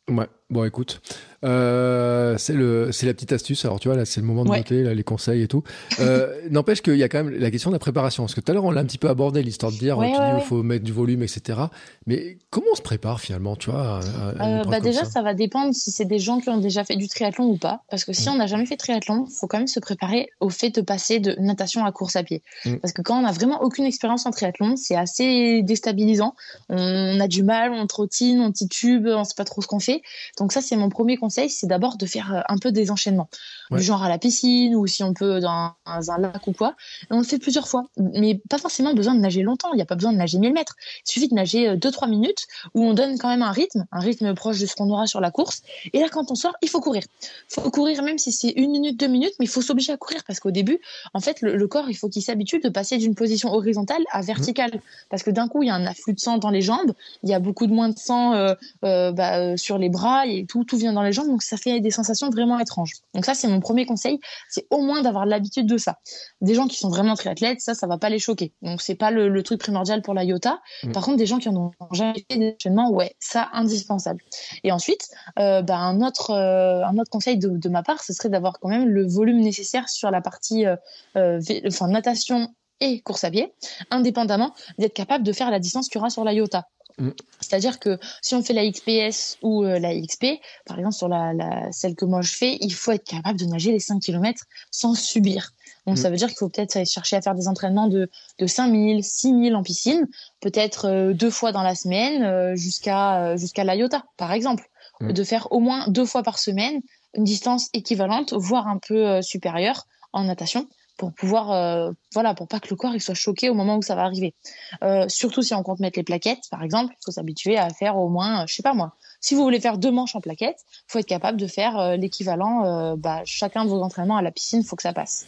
Ouais. 0.09 0.27
Bon, 0.55 0.65
écoute, 0.65 1.01
euh, 1.45 2.37
c'est 2.39 2.53
le, 2.53 2.91
c'est 2.93 3.07
la 3.07 3.15
petite 3.15 3.33
astuce. 3.33 3.65
Alors 3.65 3.79
tu 3.81 3.89
vois 3.89 3.97
là, 3.97 4.05
c'est 4.05 4.21
le 4.21 4.27
moment 4.27 4.45
de 4.45 4.51
noter 4.51 4.83
là, 4.83 4.95
les 4.95 5.05
conseils 5.05 5.43
et 5.43 5.49
tout. 5.49 5.63
Euh, 6.01 6.33
N'empêche 6.51 6.81
qu'il 6.81 6.97
y 6.97 7.03
a 7.03 7.09
quand 7.09 7.25
même 7.25 7.39
la 7.39 7.51
question 7.51 7.71
de 7.71 7.75
la 7.75 7.81
préparation. 7.81 8.23
Parce 8.23 8.35
que 8.35 8.41
tout 8.41 8.51
à 8.51 8.55
l'heure 8.55 8.65
on 8.65 8.71
l'a 8.71 8.81
un 8.81 8.85
petit 8.85 8.99
peu 8.99 9.09
abordé 9.09 9.43
l'histoire 9.43 9.73
de 9.73 9.77
dire, 9.77 9.99
il 10.03 10.43
faut 10.43 10.63
mettre 10.63 10.85
du 10.85 10.93
volume, 10.93 11.23
etc. 11.23 11.59
Mais 12.07 12.39
comment 12.51 12.67
on 12.73 12.77
se 12.77 12.83
prépare 12.83 13.21
finalement, 13.21 13.57
tu 13.57 13.71
vois 13.71 14.01
euh, 14.41 14.65
Bah 14.65 14.81
déjà, 14.81 15.05
ça? 15.05 15.23
va 15.23 15.35
dépendre 15.35 15.75
si 15.75 15.91
c'est 15.91 16.05
des 16.05 16.19
gens 16.19 16.39
qui 16.41 16.51
ont 16.51 16.59
déjà 16.59 16.85
fait 16.85 16.97
du 16.97 17.09
triathlon 17.09 17.47
ou 17.47 17.57
pas. 17.57 17.83
Parce 17.91 18.05
que 18.05 18.13
si 18.13 18.29
on 18.29 18.37
n'a 18.37 18.47
jamais 18.47 18.67
fait 18.67 18.77
de 18.77 18.81
triathlon, 18.81 19.27
faut 19.27 19.47
quand 19.47 19.59
même 19.59 19.67
se 19.67 19.81
préparer 19.81 20.29
au 20.41 20.51
fait 20.51 20.71
de 20.71 20.83
passer 20.83 21.19
de 21.19 21.35
natation 21.41 21.85
à 21.85 21.93
course 21.93 22.17
à 22.17 22.23
pied. 22.23 22.43
Mm. 22.65 22.77
Parce 22.77 22.93
que 22.93 23.03
quand 23.03 23.19
on 23.19 23.23
n'a 23.23 23.33
vraiment 23.33 23.63
aucune 23.63 23.85
expérience 23.85 24.27
en 24.27 24.31
triathlon, 24.31 24.77
c'est 24.77 24.97
assez 24.97 25.63
déstabilisant. 25.63 26.35
On 26.69 27.21
a 27.21 27.29
du 27.29 27.43
mal, 27.43 27.73
on 27.73 27.87
trottine, 27.87 28.41
on 28.41 28.53
titube, 28.53 29.07
on 29.07 29.25
sait 29.25 29.35
pas 29.37 29.45
trop 29.45 29.63
ce 29.63 29.67
qu'on 29.67 29.81
fait. 29.81 30.03
Donc 30.39 30.44
ça, 30.53 30.61
c'est 30.61 30.77
mon 30.77 30.89
premier 30.89 31.17
conseil, 31.17 31.51
c'est 31.51 31.67
d'abord 31.67 31.97
de 31.97 32.07
faire 32.07 32.35
euh, 32.35 32.41
un 32.49 32.59
peu 32.59 32.73
des 32.73 32.91
enchaînements, 32.91 33.29
du 33.71 33.83
genre 33.83 34.03
à 34.03 34.09
la 34.09 34.19
piscine 34.19 34.75
ou 34.75 34.87
si 34.87 35.03
on 35.03 35.15
peut 35.15 35.41
dans 35.41 35.75
un, 35.87 36.19
lac 36.19 36.47
ou 36.47 36.53
quoi. 36.53 36.75
on 37.11 37.19
le 37.19 37.25
fait 37.25 37.39
plusieurs 37.39 37.69
fois, 37.69 37.87
mais 37.97 38.41
pas 38.49 38.59
forcément 38.59 38.95
besoin 38.95 39.15
de 39.15 39.21
nager 39.21 39.43
longtemps. 39.43 39.73
Il 39.73 39.77
n'y 39.77 39.83
a 39.83 39.87
pas 39.87 39.95
besoin 39.95 40.13
de 40.13 40.19
nager 40.19 40.39
1000 40.39 40.53
mètres. 40.53 40.75
Il 41.07 41.11
suffit 41.11 41.29
de 41.29 41.35
nager 41.35 41.75
2-3 41.77 42.05
euh, 42.05 42.09
minutes 42.09 42.47
où 42.75 42.85
on 42.85 42.95
donne 42.95 43.19
quand 43.19 43.29
même 43.29 43.43
un 43.43 43.51
rythme, 43.51 43.87
un 43.93 44.01
rythme 44.01 44.35
proche 44.35 44.61
de 44.61 44.67
ce 44.67 44.75
qu'on 44.75 44.91
aura 44.91 45.07
sur 45.07 45.21
la 45.21 45.31
course. 45.31 45.63
Et 45.93 46.01
là, 46.01 46.09
quand 46.11 46.31
on 46.31 46.35
sort, 46.35 46.55
il 46.63 46.69
faut 46.69 46.81
courir. 46.81 47.03
Il 47.23 47.61
faut 47.61 47.71
courir 47.71 48.03
même 48.03 48.19
si 48.19 48.33
c'est 48.33 48.51
une 48.51 48.71
minute, 48.71 48.99
deux 48.99 49.09
minutes, 49.09 49.35
mais 49.39 49.47
il 49.47 49.51
faut 49.51 49.63
s'obliger 49.63 49.93
à 49.93 49.97
courir 49.97 50.23
parce 50.27 50.41
qu'au 50.41 50.51
début, 50.51 50.81
en 51.13 51.21
fait, 51.21 51.41
le, 51.41 51.67
corps, 51.67 51.89
il 51.89 51.95
faut 51.95 52.09
qu'il 52.09 52.23
s'habitue 52.23 52.61
de 52.61 52.69
passer 52.69 52.99
d'une 52.99 53.15
position 53.15 53.53
horizontale 53.53 54.03
à 54.13 54.21
verticale. 54.21 54.81
Parce 55.11 55.23
que 55.23 55.31
d'un 55.31 55.49
coup, 55.49 55.63
il 55.63 55.69
y 55.69 55.71
a 55.71 55.75
un 55.75 55.87
afflux 55.87 56.15
de 56.15 56.21
sang 56.21 56.39
dans 56.39 56.51
les 56.51 56.63
jambes, 56.63 56.93
il 57.23 57.31
y 57.31 57.35
a 57.35 57.39
beaucoup 57.39 57.67
de 57.67 57.73
moins 57.73 57.89
de 57.89 57.99
sang 57.99 58.35
euh, 58.35 59.13
bah, 59.13 59.57
sur 59.57 59.79
les 59.79 59.89
bras 59.89 60.27
et 60.27 60.47
tout, 60.47 60.65
tout 60.65 60.77
vient 60.77 60.93
dans 60.93 61.03
les 61.03 61.13
jambes, 61.13 61.29
donc 61.29 61.43
ça 61.43 61.57
fait 61.57 61.81
des 61.81 61.91
sensations 61.91 62.31
vraiment 62.31 62.59
étranges. 62.59 62.93
Donc 63.15 63.25
ça, 63.25 63.35
c'est 63.35 63.49
mon 63.55 63.61
premier 63.61 63.87
conseil, 63.87 64.19
c'est 64.49 64.67
au 64.71 64.83
moins 64.83 65.03
d'avoir 65.03 65.27
l'habitude 65.27 65.67
de 65.67 65.77
ça. 65.77 65.99
Des 66.41 66.55
gens 66.55 66.67
qui 66.67 66.77
sont 66.77 66.91
vraiment 66.91 67.15
triathlètes, 67.15 67.61
ça, 67.61 67.75
ça 67.75 67.87
va 67.87 67.99
pas 67.99 68.11
les 68.11 68.19
choquer. 68.19 68.53
Donc 68.63 68.83
c'est 68.83 68.95
pas 68.95 69.11
le, 69.11 69.43
truc 69.43 69.61
primordial 69.61 70.01
pour 70.03 70.15
la 70.15 70.25
IOTA. 70.25 70.61
Mm. 70.83 70.93
Par 70.93 71.05
contre, 71.05 71.19
des 71.19 71.27
gens 71.27 71.39
qui 71.39 71.49
en 71.49 71.57
ont 71.57 71.71
jamais 71.93 72.25
fait 72.31 72.39
d'enchaînement, 72.39 72.91
ouais, 72.91 73.15
ça 73.19 73.51
indispensable. 73.53 74.21
Et 74.63 74.73
ensuite, 74.73 75.09
euh, 75.39 75.63
bah, 75.63 75.77
un 75.77 76.01
autre 76.01 76.31
euh, 76.31 76.85
un 76.85 76.99
autre 76.99 77.11
conseil 77.11 77.39
de, 77.39 77.69
ma 77.69 77.83
part, 77.83 78.03
ce 78.03 78.13
serait 78.13 78.29
d'avoir 78.29 78.59
quand 78.61 78.69
même 78.69 78.89
le 78.89 79.07
volume 79.07 79.41
nécessaire 79.41 79.89
sur 79.89 80.11
la 80.11 80.21
partie 80.21 80.67
euh, 80.67 81.41
enfin 81.67 81.89
natation 81.89 82.49
et 82.81 83.01
course 83.01 83.25
à 83.25 83.31
pied, 83.31 83.53
indépendamment 83.91 84.53
d'être 84.79 84.95
capable 84.95 85.25
de 85.25 85.33
faire 85.33 85.51
la 85.51 85.61
distance 85.61 85.89
qu'il 85.89 85.99
y 85.99 86.01
aura 86.01 86.11
sur 86.11 86.25
la 86.25 86.33
IOTA. 86.33 86.67
Mm. 86.99 87.11
C'est-à-dire 87.41 87.81
que 87.81 87.99
si 88.23 88.35
on 88.35 88.43
fait 88.43 88.53
la 88.53 88.69
XPS 88.69 89.39
ou 89.43 89.65
euh, 89.65 89.79
la 89.79 89.95
XP, 89.95 90.27
par 90.67 90.79
exemple 90.79 90.95
sur 90.95 91.09
la, 91.09 91.33
celle 91.73 91.95
que 91.95 92.05
moi 92.05 92.23
je 92.23 92.33
fais, 92.33 92.57
il 92.61 92.73
faut 92.73 92.93
être 92.93 93.05
capable 93.05 93.39
de 93.39 93.45
nager 93.47 93.73
les 93.73 93.81
5 93.81 94.01
km 94.01 94.45
sans 94.71 94.95
subir. 94.95 95.53
Donc 95.87 95.99
ça 95.99 96.09
mm. 96.09 96.13
veut 96.13 96.19
dire 96.19 96.29
qu'il 96.29 96.39
faut 96.39 96.49
peut-être 96.49 96.87
chercher 96.89 97.17
à 97.17 97.23
faire 97.23 97.35
des 97.35 97.49
entraînements 97.49 97.89
de, 97.89 98.11
de 98.39 98.47
5000, 98.47 99.03
6000 99.03 99.55
en 99.55 99.63
piscine, 99.63 100.07
peut-être 100.41 100.87
euh, 100.87 101.13
deux 101.13 101.31
fois 101.31 101.53
dans 101.53 101.63
la 101.63 101.75
semaine 101.75 102.23
euh, 102.23 102.57
jusqu'à 102.57 103.37
jusqu'à 103.37 103.65
l'IOTA, 103.65 104.05
par 104.17 104.33
exemple. 104.33 104.69
Mm. 105.01 105.13
De 105.13 105.25
faire 105.25 105.49
au 105.51 105.59
moins 105.59 105.89
deux 105.89 106.07
fois 106.07 106.23
par 106.23 106.39
semaine 106.39 106.81
une 107.17 107.25
distance 107.25 107.69
équivalente, 107.73 108.33
voire 108.33 108.67
un 108.67 108.79
peu 108.79 109.23
supérieure 109.23 109.87
en 110.13 110.25
natation 110.25 110.69
pour 110.97 111.13
pouvoir 111.13 111.51
euh, 111.53 111.93
voilà 112.13 112.35
pour 112.35 112.49
pas 112.49 112.61
que 112.61 112.69
le 112.71 112.77
corps 112.77 112.95
il 112.95 113.01
soit 113.01 113.15
choqué 113.15 113.49
au 113.49 113.55
moment 113.55 113.77
où 113.77 113.83
ça 113.83 113.95
va 113.95 114.03
arriver. 114.03 114.35
Euh, 114.83 115.09
surtout 115.09 115.43
si 115.43 115.55
on 115.55 115.63
compte 115.63 115.81
mettre 115.81 115.99
les 115.99 116.05
plaquettes 116.05 116.49
par 116.51 116.63
exemple 116.63 116.95
il 116.99 117.05
faut 117.05 117.11
s'habituer 117.11 117.59
à 117.59 117.71
faire 117.71 117.97
au 117.97 118.09
moins 118.09 118.43
euh, 118.43 118.47
je 118.47 118.55
sais 118.55 118.63
pas 118.63 118.75
moi 118.75 118.95
si 119.21 119.35
vous 119.35 119.43
voulez 119.43 119.61
faire 119.61 119.79
deux 119.79 119.91
manches 119.91 120.15
en 120.15 120.21
plaquettes 120.21 120.65
faut 120.87 120.99
être 120.99 121.07
capable 121.07 121.39
de 121.39 121.47
faire 121.47 121.97
l'équivalent 121.97 122.95
bah, 122.97 123.23
chacun 123.25 123.65
de 123.65 123.71
vos 123.71 123.83
entraînements 123.83 124.19
à 124.19 124.23
la 124.23 124.31
piscine 124.31 124.63
faut 124.63 124.77
que 124.77 124.83
ça 124.83 124.93
passe. 124.93 125.27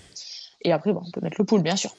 Et 0.62 0.72
après 0.72 0.92
bon, 0.92 1.02
on 1.06 1.10
peut 1.10 1.20
mettre 1.22 1.36
le 1.38 1.44
pool 1.44 1.62
bien 1.62 1.76
sûr. 1.76 1.94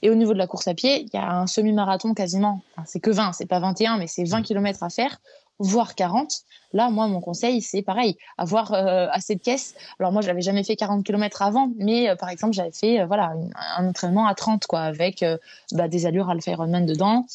Et 0.00 0.08
au 0.08 0.14
niveau 0.14 0.32
de 0.32 0.38
la 0.38 0.46
course 0.46 0.66
à 0.68 0.74
pied 0.74 1.02
il 1.02 1.10
y 1.12 1.18
a 1.18 1.30
un 1.30 1.46
semi-marathon 1.46 2.14
quasiment 2.14 2.62
c'est 2.86 3.00
que 3.00 3.10
20 3.10 3.32
c'est 3.34 3.46
pas 3.46 3.60
21 3.60 3.98
mais 3.98 4.06
c'est 4.06 4.24
20 4.24 4.42
km 4.42 4.82
à 4.82 4.88
faire 4.88 5.20
voire 5.62 5.94
40. 5.94 6.42
Là, 6.72 6.90
moi, 6.90 7.06
mon 7.06 7.20
conseil, 7.20 7.60
c'est 7.60 7.82
pareil, 7.82 8.16
avoir 8.38 8.72
euh, 8.72 9.06
assez 9.10 9.34
de 9.34 9.40
caisses. 9.40 9.74
Alors 10.00 10.12
moi, 10.12 10.22
j'avais 10.22 10.40
jamais 10.40 10.64
fait 10.64 10.76
40 10.76 11.04
km 11.04 11.42
avant, 11.42 11.70
mais 11.76 12.08
euh, 12.08 12.16
par 12.16 12.28
exemple, 12.28 12.54
j'avais 12.54 12.72
fait 12.72 13.00
euh, 13.00 13.06
voilà 13.06 13.34
un 13.76 13.88
entraînement 13.88 14.26
à 14.26 14.34
30 14.34 14.66
quoi, 14.66 14.80
avec 14.80 15.24
bah, 15.72 15.88
des 15.88 16.06
allures 16.06 16.30
Alpha 16.30 16.50
Ironman 16.50 16.86
dedans, 16.86 17.26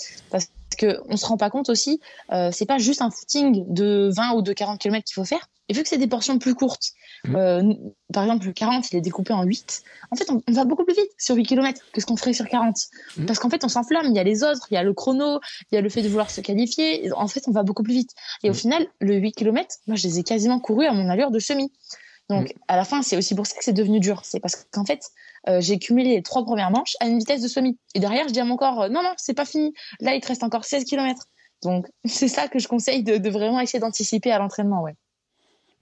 que 0.78 0.99
on 1.10 1.18
se 1.18 1.26
rend 1.26 1.38
pas 1.38 1.49
compte 1.49 1.70
aussi, 1.70 1.99
c'est 2.52 2.66
pas 2.66 2.78
juste 2.78 3.02
un 3.02 3.10
footing 3.10 3.66
de 3.68 4.10
20 4.16 4.34
ou 4.34 4.41
de 4.41 4.54
40 4.54 4.80
km 4.80 5.04
qu'il 5.04 5.16
faut 5.16 5.26
faire. 5.26 5.48
Et 5.70 5.74
vu 5.74 5.84
que 5.84 5.90
c'est 5.90 5.98
des 5.98 6.08
portions 6.08 6.40
plus 6.40 6.56
courtes, 6.56 6.94
mmh. 7.26 7.36
euh, 7.36 7.74
par 8.14 8.24
exemple, 8.24 8.45
le 8.45 8.54
40, 8.54 8.90
il 8.91 8.98
est 8.98 9.02
découpé 9.02 9.34
en 9.34 9.44
8. 9.44 9.84
En 10.12 10.16
fait, 10.16 10.30
on, 10.30 10.41
va 10.52 10.64
beaucoup 10.64 10.86
plus 10.86 10.95
vite 10.95 11.12
sur 11.18 11.36
8 11.36 11.44
km 11.44 11.82
que 11.91 11.99
ce 11.99 12.06
qu'on 12.06 12.16
ferait 12.16 12.34
sur 12.34 12.48
40. 12.48 12.76
Mmh. 13.18 13.26
Parce 13.26 13.40
qu'en 13.40 13.49
fait, 13.49 13.64
on 13.66 13.68
s'enflamme. 13.70 14.06
Il 14.08 14.16
y 14.16 14.20
a 14.20 14.24
les 14.24 14.44
autres, 14.44 14.68
il 14.72 14.76
y 14.76 14.78
a 14.78 14.84
le 14.84 14.94
chrono, 14.94 15.40
il 15.72 15.76
y 15.76 15.78
a 15.78 15.82
le 15.82 15.90
fait 15.90 16.02
de 16.02 16.08
vouloir 16.08 16.30
se 16.30 16.40
qualifier. 16.40 17.12
En 17.14 17.28
fait, 17.28 17.44
on 17.48 17.52
va 17.52 17.64
beaucoup 17.64 17.84
plus 17.84 17.94
vite. 17.94 18.12
Et 18.44 18.49
au 18.49 18.54
mmh. 18.54 18.56
final, 18.56 18.88
le 19.02 19.16
8 19.16 19.34
km, 19.34 19.76
moi, 19.88 19.98
je 19.98 20.08
les 20.08 20.20
ai 20.20 20.24
quasiment 20.24 20.60
courus 20.60 20.88
à 20.88 20.94
mon 20.94 21.10
allure 21.10 21.32
de 21.32 21.40
semi. 21.40 21.72
Donc, 22.30 22.54
à 22.68 22.76
la 22.76 22.84
fin, 22.84 23.02
c'est 23.02 23.16
aussi 23.16 23.36
pour 23.36 23.48
ça 23.48 23.56
que 23.58 23.64
c'est 23.64 23.74
devenu 23.74 23.99
dur. 23.99 24.22
C'est 24.24 24.40
parce 24.40 24.68
qu'en 24.72 24.84
fait, 24.84 25.02
euh, 25.48 25.62
j'ai 25.62 25.80
cumulé 25.80 26.16
les 26.16 26.22
trois 26.22 26.44
premières 26.44 26.72
manches 26.72 26.95
à 26.99 27.08
une 27.08 27.20
vitesse 27.20 27.41
de 27.41 27.48
semi. 27.48 27.78
Et 27.95 27.99
derrière, 27.99 28.28
je 28.28 28.34
dis 28.34 28.40
à 28.40 28.45
mon 28.45 28.58
corps, 28.58 28.84
euh, 28.84 28.90
non, 28.90 29.02
non, 29.02 29.14
c'est 29.18 29.34
pas 29.34 29.45
fini. 29.45 29.74
Là, 30.02 30.14
il 30.14 30.22
te 30.22 30.28
reste 30.28 30.44
encore 30.44 30.66
16 30.66 30.84
km. 30.84 31.24
Donc, 31.64 31.88
c'est 32.06 32.28
ça 32.28 32.48
que 32.48 32.60
je 32.60 32.68
conseille 32.68 33.04
de, 33.04 33.18
de 33.18 33.30
vraiment 33.30 33.62
essayer 33.62 33.80
d'anticiper 33.80 34.32
à 34.32 34.40
l'entraînement, 34.40 34.82
ouais. 34.82 34.95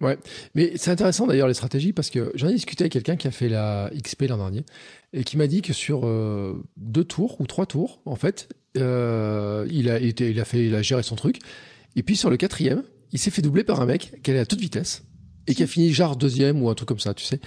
Ouais, 0.01 0.17
mais 0.55 0.73
c'est 0.75 0.91
intéressant 0.91 1.25
d'ailleurs 1.25 1.47
les 1.47 1.53
stratégies 1.53 1.93
parce 1.93 2.09
que 2.09 2.29
j'en 2.35 2.49
ai 2.49 2.53
discuté 2.53 2.83
avec 2.83 2.91
quelqu'un 2.91 3.15
qui 3.15 3.29
a 3.29 3.31
fait 3.31 3.47
la 3.47 3.89
XP 3.95 4.23
l'an 4.23 4.35
dernier 4.35 4.65
et 5.13 5.23
qui 5.23 5.37
m'a 5.37 5.47
dit 5.47 5.61
que 5.61 5.71
sur 5.71 6.05
euh, 6.05 6.61
deux 6.75 7.05
tours 7.05 7.39
ou 7.39 7.47
trois 7.47 7.65
tours, 7.65 8.01
en 8.05 8.17
fait, 8.17 8.49
il, 8.75 8.81
a 8.81 9.99
été, 10.01 10.31
il, 10.31 10.39
a 10.41 10.43
fait, 10.43 10.65
il 10.65 10.75
a 10.75 10.81
géré 10.81 11.01
son 11.01 11.15
truc. 11.15 11.39
Et 11.95 12.03
puis 12.03 12.17
sur 12.17 12.29
le 12.29 12.35
quatrième, 12.35 12.83
il 13.13 13.19
s'est 13.19 13.31
fait 13.31 13.41
doubler 13.41 13.63
par 13.63 13.79
un 13.79 13.85
mec 13.85 14.21
qui 14.21 14.31
allait 14.31 14.41
à 14.41 14.45
toute 14.45 14.59
vitesse 14.59 15.03
et 15.47 15.55
qui 15.55 15.63
a 15.63 15.67
fini 15.67 15.93
genre 15.93 16.15
deuxième 16.15 16.61
ou 16.61 16.69
un 16.69 16.73
truc 16.73 16.87
comme 16.87 16.99
ça, 16.99 17.13
tu 17.13 17.25
sais. 17.25 17.39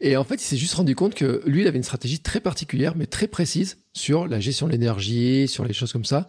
Et 0.00 0.16
en 0.16 0.24
fait, 0.24 0.36
il 0.36 0.44
s'est 0.44 0.56
juste 0.56 0.74
rendu 0.74 0.94
compte 0.94 1.14
que 1.14 1.42
lui, 1.46 1.62
il 1.62 1.68
avait 1.68 1.78
une 1.78 1.84
stratégie 1.84 2.20
très 2.20 2.40
particulière, 2.40 2.94
mais 2.96 3.06
très 3.06 3.28
précise 3.28 3.78
sur 3.92 4.26
la 4.26 4.40
gestion 4.40 4.66
de 4.66 4.72
l'énergie, 4.72 5.48
sur 5.48 5.64
les 5.64 5.72
choses 5.72 5.92
comme 5.92 6.04
ça, 6.04 6.26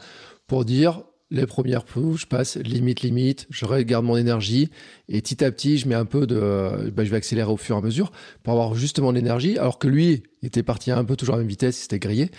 pour 0.48 0.66
dire 0.66 1.04
les 1.30 1.46
premières 1.46 1.86
fois, 1.86 2.14
je 2.16 2.26
passe 2.26 2.56
limite, 2.58 3.02
limite, 3.02 3.48
je 3.50 3.66
regarde 3.66 4.06
mon 4.06 4.16
énergie 4.16 4.70
et 5.10 5.22
petit 5.22 5.44
à 5.44 5.52
petit, 5.52 5.78
je 5.78 5.88
mets 5.88 5.96
un 5.96 6.06
peu 6.06 6.26
de, 6.26 6.90
bah, 6.92 7.04
je 7.04 7.10
vais 7.10 7.18
accélérer 7.18 7.52
au 7.52 7.58
fur 7.58 7.76
et 7.76 7.80
à 7.80 7.82
mesure 7.82 8.12
pour 8.44 8.54
avoir 8.54 8.76
justement 8.76 9.12
l'énergie, 9.12 9.58
alors 9.58 9.78
que 9.78 9.88
lui 9.88 10.24
était 10.42 10.64
parti 10.64 10.92
un 10.92 11.04
peu 11.04 11.16
toujours 11.16 11.36
à 11.36 11.38
la 11.38 11.44
même 11.44 11.50
vitesse, 11.50 11.78
il 11.80 11.82
s'était 11.82 12.00
grillé. 12.00 12.32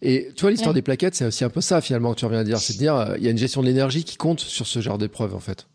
Et 0.00 0.30
tu 0.34 0.40
vois, 0.40 0.50
l'histoire 0.50 0.74
des 0.74 0.82
plaquettes, 0.82 1.14
c'est 1.14 1.26
aussi 1.26 1.44
un 1.44 1.50
peu 1.50 1.60
ça 1.60 1.80
finalement 1.80 2.14
que 2.14 2.18
tu 2.18 2.24
reviens 2.24 2.40
à 2.40 2.44
dire, 2.44 2.58
c'est 2.58 2.72
de 2.72 2.78
dire, 2.78 2.96
euh, 2.96 3.14
il 3.16 3.24
y 3.24 3.28
a 3.28 3.30
une 3.30 3.38
gestion 3.38 3.62
de 3.62 3.66
l'énergie 3.66 4.02
qui 4.02 4.16
compte 4.16 4.40
sur 4.40 4.66
ce 4.66 4.80
genre 4.80 4.98
d'épreuve 4.98 5.34
en 5.34 5.40
fait. 5.40 5.68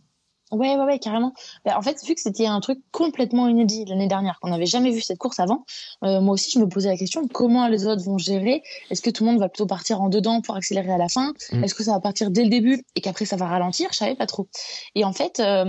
Ouais, 0.51 0.77
ouais, 0.77 0.85
ouais, 0.85 0.99
carrément. 0.99 1.33
Bah, 1.65 1.77
en 1.77 1.81
fait, 1.81 2.01
vu 2.05 2.15
que 2.15 2.21
c'était 2.21 2.45
un 2.45 2.59
truc 2.61 2.79
complètement 2.91 3.49
inédit 3.49 3.83
l'année 3.85 4.07
dernière, 4.07 4.39
qu'on 4.39 4.49
n'avait 4.49 4.65
jamais 4.65 4.91
vu 4.91 5.01
cette 5.01 5.17
course 5.17 5.39
avant, 5.39 5.65
euh, 6.03 6.21
moi 6.21 6.35
aussi, 6.35 6.51
je 6.51 6.59
me 6.59 6.69
posais 6.69 6.89
la 6.89 6.97
question 6.97 7.27
comment 7.27 7.67
les 7.67 7.85
autres 7.85 8.03
vont 8.03 8.17
gérer? 8.17 8.63
Est-ce 8.89 9.01
que 9.01 9.09
tout 9.09 9.25
le 9.25 9.31
monde 9.31 9.39
va 9.39 9.49
plutôt 9.49 9.65
partir 9.65 10.01
en 10.01 10.07
dedans 10.07 10.41
pour 10.41 10.55
accélérer 10.55 10.91
à 10.91 10.97
la 10.97 11.09
fin? 11.09 11.33
Mm. 11.51 11.63
Est-ce 11.65 11.75
que 11.75 11.83
ça 11.83 11.91
va 11.91 11.99
partir 11.99 12.31
dès 12.31 12.43
le 12.43 12.49
début 12.49 12.85
et 12.95 13.01
qu'après 13.01 13.25
ça 13.25 13.35
va 13.35 13.47
ralentir? 13.47 13.89
Je 13.91 13.97
savais 13.97 14.15
pas 14.15 14.25
trop. 14.25 14.47
Et 14.95 15.03
en 15.03 15.11
fait, 15.11 15.41
euh, 15.41 15.65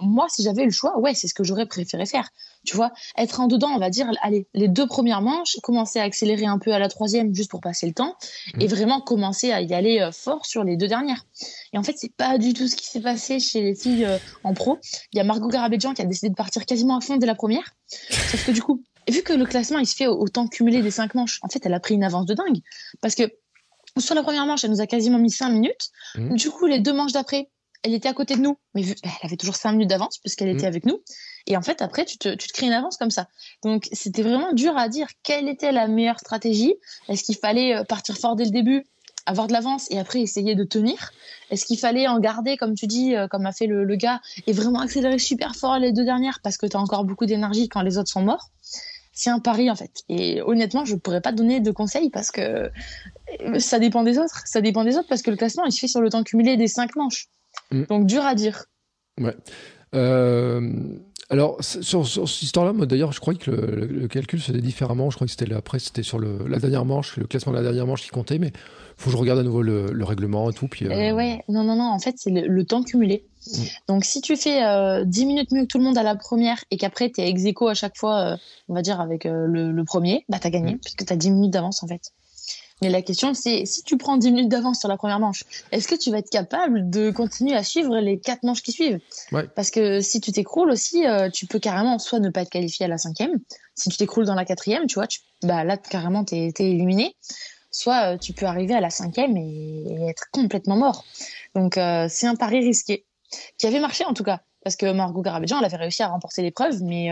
moi, 0.00 0.26
si 0.30 0.42
j'avais 0.42 0.62
eu 0.62 0.66
le 0.66 0.72
choix, 0.72 0.98
ouais, 0.98 1.12
c'est 1.12 1.28
ce 1.28 1.34
que 1.34 1.44
j'aurais 1.44 1.66
préféré 1.66 2.06
faire. 2.06 2.30
Tu 2.64 2.76
vois, 2.76 2.92
être 3.16 3.40
en 3.40 3.46
dedans, 3.46 3.68
on 3.68 3.78
va 3.78 3.90
dire, 3.90 4.10
allez, 4.22 4.46
les 4.54 4.68
deux 4.68 4.86
premières 4.86 5.22
manches, 5.22 5.56
commencer 5.62 5.98
à 5.98 6.02
accélérer 6.02 6.46
un 6.46 6.58
peu 6.58 6.72
à 6.72 6.78
la 6.78 6.88
troisième 6.88 7.34
juste 7.34 7.50
pour 7.50 7.60
passer 7.60 7.86
le 7.86 7.92
temps, 7.92 8.16
mm. 8.54 8.60
et 8.62 8.66
vraiment 8.66 9.00
commencer 9.00 9.52
à 9.52 9.60
y 9.60 9.74
aller 9.74 10.00
euh, 10.00 10.12
fort 10.12 10.46
sur 10.46 10.64
les 10.64 10.76
deux 10.76 10.88
dernières. 10.88 11.26
Et 11.72 11.78
en 11.78 11.82
fait, 11.82 11.94
c'est 11.96 12.12
pas 12.12 12.38
du 12.38 12.54
tout 12.54 12.68
ce 12.68 12.76
qui 12.76 12.86
s'est 12.86 13.00
passé 13.00 13.40
chez 13.40 13.62
les 13.62 13.74
filles 13.74 14.04
euh, 14.04 14.18
en 14.42 14.54
pro. 14.54 14.78
Il 15.12 15.18
y 15.18 15.20
a 15.20 15.24
Margot 15.24 15.48
Garabedjan 15.48 15.94
qui 15.94 16.02
a 16.02 16.06
décidé 16.06 16.30
de 16.30 16.34
partir 16.34 16.64
quasiment 16.66 16.96
à 16.96 17.00
fond 17.00 17.16
dès 17.16 17.26
la 17.26 17.34
première. 17.34 17.74
Sauf 17.88 18.46
que 18.46 18.52
du 18.52 18.62
coup, 18.62 18.82
vu 19.08 19.22
que 19.22 19.32
le 19.32 19.44
classement 19.44 19.78
il 19.78 19.86
se 19.86 19.94
fait 19.94 20.06
au, 20.06 20.28
temps 20.28 20.48
cumulé 20.48 20.82
des 20.82 20.90
cinq 20.90 21.14
manches, 21.14 21.38
en 21.42 21.48
fait, 21.48 21.64
elle 21.66 21.74
a 21.74 21.80
pris 21.80 21.94
une 21.94 22.04
avance 22.04 22.26
de 22.26 22.34
dingue. 22.34 22.60
Parce 23.00 23.14
que 23.14 23.24
sur 23.98 24.14
la 24.14 24.22
première 24.22 24.46
manche, 24.46 24.64
elle 24.64 24.70
nous 24.70 24.80
a 24.80 24.86
quasiment 24.86 25.18
mis 25.18 25.30
cinq 25.30 25.50
minutes. 25.50 25.90
Mmh. 26.16 26.34
Du 26.34 26.50
coup, 26.50 26.66
les 26.66 26.80
deux 26.80 26.92
manches 26.92 27.12
d'après, 27.12 27.48
elle 27.82 27.94
était 27.94 28.08
à 28.08 28.14
côté 28.14 28.34
de 28.36 28.40
nous, 28.40 28.58
mais 28.74 28.82
elle 28.82 29.10
avait 29.22 29.36
toujours 29.36 29.56
cinq 29.56 29.72
minutes 29.72 29.90
d'avance 29.90 30.18
puisqu'elle 30.18 30.48
était 30.48 30.64
mmh. 30.64 30.68
avec 30.68 30.86
nous. 30.86 31.00
Et 31.46 31.56
en 31.56 31.62
fait, 31.62 31.82
après, 31.82 32.04
tu 32.04 32.16
te, 32.18 32.34
tu 32.34 32.48
te 32.48 32.52
crées 32.52 32.66
une 32.66 32.72
avance 32.72 32.96
comme 32.96 33.10
ça. 33.10 33.28
Donc, 33.62 33.88
c'était 33.92 34.22
vraiment 34.22 34.52
dur 34.52 34.76
à 34.76 34.88
dire 34.88 35.08
quelle 35.22 35.48
était 35.48 35.72
la 35.72 35.88
meilleure 35.88 36.18
stratégie. 36.18 36.74
Est-ce 37.08 37.22
qu'il 37.22 37.36
fallait 37.36 37.76
euh, 37.76 37.84
partir 37.84 38.16
fort 38.16 38.36
dès 38.36 38.44
le 38.44 38.50
début 38.50 38.84
avoir 39.26 39.46
de 39.46 39.52
l'avance 39.52 39.90
et 39.90 39.98
après 39.98 40.20
essayer 40.20 40.54
de 40.54 40.64
tenir? 40.64 41.12
Est-ce 41.50 41.66
qu'il 41.66 41.78
fallait 41.78 42.06
en 42.08 42.18
garder, 42.18 42.56
comme 42.56 42.74
tu 42.74 42.86
dis, 42.86 43.14
euh, 43.14 43.28
comme 43.28 43.46
a 43.46 43.52
fait 43.52 43.66
le, 43.66 43.96
gars, 43.96 44.20
et 44.46 44.52
vraiment 44.52 44.80
accélérer 44.80 45.18
super 45.18 45.54
fort 45.54 45.78
les 45.78 45.92
deux 45.92 46.04
dernières 46.04 46.40
parce 46.42 46.56
que 46.56 46.66
tu 46.66 46.76
as 46.76 46.80
encore 46.80 47.04
beaucoup 47.04 47.26
d'énergie 47.26 47.68
quand 47.68 47.82
les 47.82 47.98
autres 47.98 48.10
sont 48.10 48.22
morts? 48.22 48.50
C'est 49.12 49.30
un 49.30 49.38
pari 49.38 49.70
en 49.70 49.76
fait. 49.76 50.02
Et 50.08 50.42
honnêtement, 50.42 50.84
je 50.84 50.96
pourrais 50.96 51.20
pas 51.20 51.30
donner 51.30 51.60
de 51.60 51.70
conseils 51.70 52.10
parce 52.10 52.32
que 52.32 52.70
euh, 53.40 53.58
ça 53.60 53.78
dépend 53.78 54.02
des 54.02 54.18
autres. 54.18 54.42
Ça 54.46 54.60
dépend 54.60 54.82
des 54.82 54.96
autres 54.96 55.08
parce 55.08 55.22
que 55.22 55.30
le 55.30 55.36
classement 55.36 55.64
il 55.66 55.72
se 55.72 55.78
fait 55.78 55.88
sur 55.88 56.00
le 56.00 56.10
temps 56.10 56.24
cumulé 56.24 56.56
des 56.56 56.66
cinq 56.66 56.96
manches. 56.96 57.28
Mm. 57.70 57.84
Donc 57.84 58.06
dur 58.06 58.26
à 58.26 58.34
dire. 58.34 58.64
Ouais. 59.20 59.36
Alors 61.30 61.56
sur, 61.60 62.06
sur 62.06 62.28
cette 62.28 62.42
histoire-là, 62.42 62.72
d'ailleurs, 62.86 63.12
je 63.12 63.20
crois 63.20 63.34
que 63.34 63.50
le, 63.50 64.08
calcul 64.08 64.40
se 64.40 64.52
faisait 64.52 64.60
différemment. 64.60 65.10
Je 65.10 65.16
crois 65.16 65.26
que 65.26 65.30
c'était 65.30 65.52
après, 65.54 65.78
c'était 65.78 66.02
sur 66.02 66.18
le, 66.18 66.46
la 66.46 66.58
dernière 66.58 66.84
manche, 66.84 67.16
le 67.16 67.26
classement 67.26 67.52
de 67.52 67.58
la 67.58 67.62
dernière 67.62 67.86
manche 67.86 68.02
qui 68.02 68.08
comptait, 68.08 68.38
mais 68.38 68.52
faut 68.96 69.06
que 69.06 69.12
je 69.12 69.16
regarde 69.16 69.38
à 69.38 69.42
nouveau 69.42 69.62
le, 69.62 70.04
règlement 70.04 70.50
et 70.50 70.52
tout. 70.52 70.68
Puis, 70.68 70.86
eh 70.90 71.12
ouais, 71.12 71.42
non, 71.48 71.64
non, 71.64 71.76
non. 71.76 71.90
En 71.90 71.98
fait, 71.98 72.14
c'est 72.18 72.30
le, 72.30 72.64
temps 72.64 72.82
cumulé. 72.82 73.24
Mm. 73.46 73.62
Donc, 73.88 74.04
si 74.04 74.20
tu 74.20 74.36
fais 74.36 75.04
10 75.04 75.26
minutes 75.26 75.50
mieux 75.52 75.62
que 75.62 75.66
tout 75.66 75.78
le 75.78 75.84
monde 75.84 75.98
à 75.98 76.02
la 76.02 76.14
première 76.14 76.62
et 76.70 76.76
qu'après 76.76 77.10
tu 77.10 77.20
es 77.22 77.28
ex 77.28 77.42
à 77.68 77.74
chaque 77.74 77.96
fois, 77.96 78.36
on 78.68 78.74
va 78.74 78.82
dire 78.82 79.00
avec 79.00 79.24
le, 79.24 79.72
le, 79.72 79.84
premier, 79.84 80.24
bah 80.28 80.38
t'as 80.40 80.50
gagné 80.50 80.74
mm. 80.74 80.78
puisque 80.78 81.04
t'as 81.06 81.16
10 81.16 81.30
minutes 81.30 81.52
d'avance 81.52 81.82
en 81.82 81.86
fait. 81.86 82.12
Mais 82.82 82.90
la 82.90 83.02
question, 83.02 83.34
c'est 83.34 83.66
si 83.66 83.82
tu 83.82 83.96
prends 83.96 84.16
10 84.16 84.32
minutes 84.32 84.48
d'avance 84.48 84.80
sur 84.80 84.88
la 84.88 84.96
première 84.96 85.20
manche, 85.20 85.44
est-ce 85.70 85.86
que 85.86 85.94
tu 85.94 86.10
vas 86.10 86.18
être 86.18 86.30
capable 86.30 86.90
de 86.90 87.10
continuer 87.10 87.54
à 87.54 87.62
suivre 87.62 87.98
les 87.98 88.18
quatre 88.18 88.42
manches 88.42 88.62
qui 88.62 88.72
suivent? 88.72 88.98
Parce 89.54 89.70
que 89.70 90.00
si 90.00 90.20
tu 90.20 90.32
t'écroules 90.32 90.70
aussi, 90.70 91.06
euh, 91.06 91.30
tu 91.30 91.46
peux 91.46 91.60
carrément 91.60 91.98
soit 91.98 92.18
ne 92.18 92.30
pas 92.30 92.42
être 92.42 92.50
qualifié 92.50 92.86
à 92.86 92.88
la 92.88 92.98
cinquième. 92.98 93.38
Si 93.74 93.88
tu 93.90 93.96
t'écroules 93.96 94.26
dans 94.26 94.34
la 94.34 94.44
quatrième, 94.44 94.86
tu 94.86 94.94
vois, 94.94 95.06
tu, 95.06 95.20
bah 95.42 95.64
là, 95.64 95.76
carrément, 95.76 96.24
t'es 96.24 96.52
es 96.58 96.70
éliminé. 96.70 97.16
Soit 97.70 98.14
euh, 98.14 98.18
tu 98.18 98.32
peux 98.32 98.46
arriver 98.46 98.74
à 98.74 98.80
la 98.80 98.90
cinquième 98.90 99.36
et, 99.36 100.08
être 100.08 100.24
complètement 100.32 100.76
mort. 100.76 101.04
Donc, 101.54 101.78
euh, 101.78 102.06
c'est 102.10 102.26
un 102.26 102.36
pari 102.36 102.58
risqué. 102.58 103.06
Qui 103.58 103.66
avait 103.66 103.80
marché 103.80 104.04
en 104.04 104.14
tout 104.14 104.22
cas. 104.24 104.40
Parce 104.62 104.76
que 104.76 104.92
Margot 104.92 105.22
Garabedjan, 105.22 105.58
elle 105.58 105.64
avait 105.64 105.76
réussi 105.76 106.02
à 106.02 106.08
remporter 106.08 106.42
l'épreuve, 106.42 106.82
mais 106.82 107.10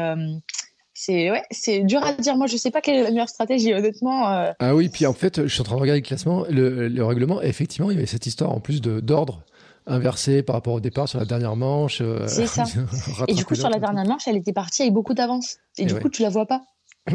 c'est 0.95 1.31
ouais, 1.31 1.43
c'est 1.51 1.81
dur 1.81 2.03
à 2.05 2.13
dire. 2.13 2.37
Moi, 2.37 2.47
je 2.47 2.57
sais 2.57 2.71
pas 2.71 2.81
quelle 2.81 2.97
est 2.97 3.03
la 3.03 3.11
meilleure 3.11 3.29
stratégie, 3.29 3.73
honnêtement. 3.73 4.29
Euh. 4.31 4.53
Ah 4.59 4.75
oui, 4.75 4.89
puis 4.89 5.07
en 5.07 5.13
fait, 5.13 5.43
je 5.43 5.49
suis 5.49 5.61
en 5.63 5.65
train 5.65 5.77
de 5.77 5.81
regarder 5.81 6.01
le 6.01 6.07
classement, 6.07 6.45
le, 6.51 7.03
règlement. 7.03 7.41
Effectivement, 7.41 7.91
il 7.91 7.95
y 7.95 7.97
avait 7.99 8.07
cette 8.07 8.27
histoire 8.27 8.53
en 8.53 8.61
plus 8.61 8.81
de 8.81 9.01
d'ordre 9.01 9.43
inversé 9.87 10.43
par 10.43 10.55
rapport 10.55 10.75
au 10.75 10.81
départ 10.81 11.09
sur 11.09 11.19
la 11.19 11.25
dernière 11.25 11.57
manche. 11.57 12.01
Euh, 12.03 12.27
c'est 12.29 12.47
ça. 12.47 12.65
et 13.29 13.35
du 13.35 13.45
coup, 13.45 13.55
sur 13.55 13.71
la 13.71 13.79
dernière 13.79 14.05
manche, 14.05 14.29
elle 14.29 14.37
était 14.37 14.53
partie 14.53 14.83
avec 14.83 14.95
beaucoup 14.95 15.15
d'avance. 15.15 15.57
Et, 15.79 15.87
du 15.87 15.95
coup, 15.95 16.09
tu 16.09 16.23
la 16.23 16.29
vois 16.29 16.47
pas. 16.47 16.63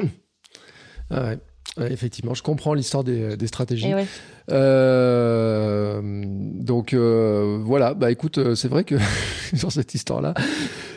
ah 1.11 1.29
ouais 1.29 1.39
effectivement, 1.85 2.33
je 2.33 2.43
comprends 2.43 2.73
l'histoire 2.73 3.03
des, 3.03 3.47
stratégies. 3.47 3.87
Eh 3.87 4.05
euh, 4.51 6.01
donc 6.25 6.93
euh, 6.93 7.59
voilà, 7.63 7.93
bah 7.93 8.11
écoute, 8.11 8.55
c'est 8.55 8.67
vrai 8.67 8.83
que 8.83 8.95
sur 9.53 9.71
cette 9.71 9.93
histoire-là, 9.93 10.33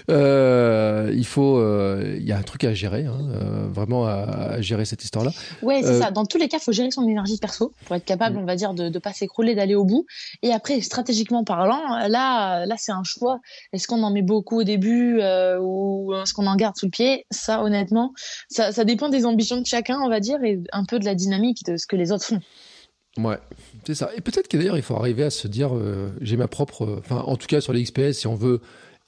il 0.08 1.26
faut, 1.26 1.60
il 2.04 2.22
y 2.22 2.32
a 2.32 2.38
un 2.38 2.42
truc 2.42 2.64
à 2.64 2.74
gérer, 2.74 3.06
hein, 3.06 3.68
vraiment 3.72 4.06
à, 4.06 4.60
gérer 4.60 4.84
cette 4.84 5.04
histoire-là. 5.04 5.32
Ouais, 5.62 5.82
c'est 5.82 5.98
ça. 5.98 6.10
Dans 6.10 6.24
tous 6.24 6.38
les 6.38 6.48
cas, 6.48 6.58
il 6.58 6.64
faut 6.64 6.72
gérer 6.72 6.90
son 6.90 7.06
énergie 7.08 7.38
perso 7.38 7.72
pour 7.86 7.96
être 7.96 8.04
capable, 8.04 8.36
mm. 8.36 8.40
on 8.40 8.44
va 8.44 8.56
dire, 8.56 8.74
de 8.74 8.88
ne 8.88 8.98
pas 8.98 9.12
s'écrouler, 9.12 9.54
d'aller 9.54 9.74
au 9.74 9.84
bout. 9.84 10.06
Et 10.42 10.52
après, 10.52 10.80
stratégiquement 10.80 11.44
parlant, 11.44 12.08
là, 12.08 12.66
là, 12.66 12.74
c'est 12.78 12.92
un 12.92 13.04
choix. 13.04 13.40
Est-ce 13.72 13.86
qu'on 13.86 14.02
en 14.02 14.10
met 14.10 14.22
beaucoup 14.22 14.60
au 14.60 14.64
début 14.64 15.20
ou 15.60 16.14
est-ce 16.14 16.34
qu'on 16.34 16.46
en 16.46 16.56
garde 16.56 16.76
sous 16.76 16.86
le 16.86 16.90
pied? 16.90 17.26
Ça, 17.30 17.62
honnêtement, 17.62 18.12
ça, 18.48 18.72
ça 18.72 18.84
dépend 18.84 19.08
des 19.08 19.26
ambitions 19.26 19.60
de 19.60 19.66
chacun, 19.66 20.00
on 20.00 20.08
va 20.08 20.20
dire, 20.20 20.42
et 20.44 20.60
un 20.72 20.84
peu 20.84 20.98
de 20.98 21.04
la 21.04 21.14
dynamique 21.14 21.64
de 21.66 21.76
ce 21.76 21.86
que 21.86 21.96
les 21.96 22.12
autres 22.12 22.24
font. 22.24 22.40
Ouais, 23.18 23.38
c'est 23.84 23.94
ça. 23.94 24.10
Et 24.16 24.20
peut-être 24.20 24.48
que 24.48 24.56
d'ailleurs, 24.56 24.76
il 24.76 24.82
faut 24.82 24.96
arriver 24.96 25.24
à 25.24 25.30
se 25.30 25.48
dire, 25.48 25.74
euh, 25.74 26.12
j'ai 26.20 26.36
ma 26.36 26.48
propre, 26.48 27.00
enfin, 27.00 27.22
en 27.26 27.36
tout 27.36 27.48
cas 27.48 27.60
sur 27.60 27.72
les 27.72 27.82
XPS, 27.82 28.12
si 28.12 28.26
on 28.26 28.34
veut 28.34 28.60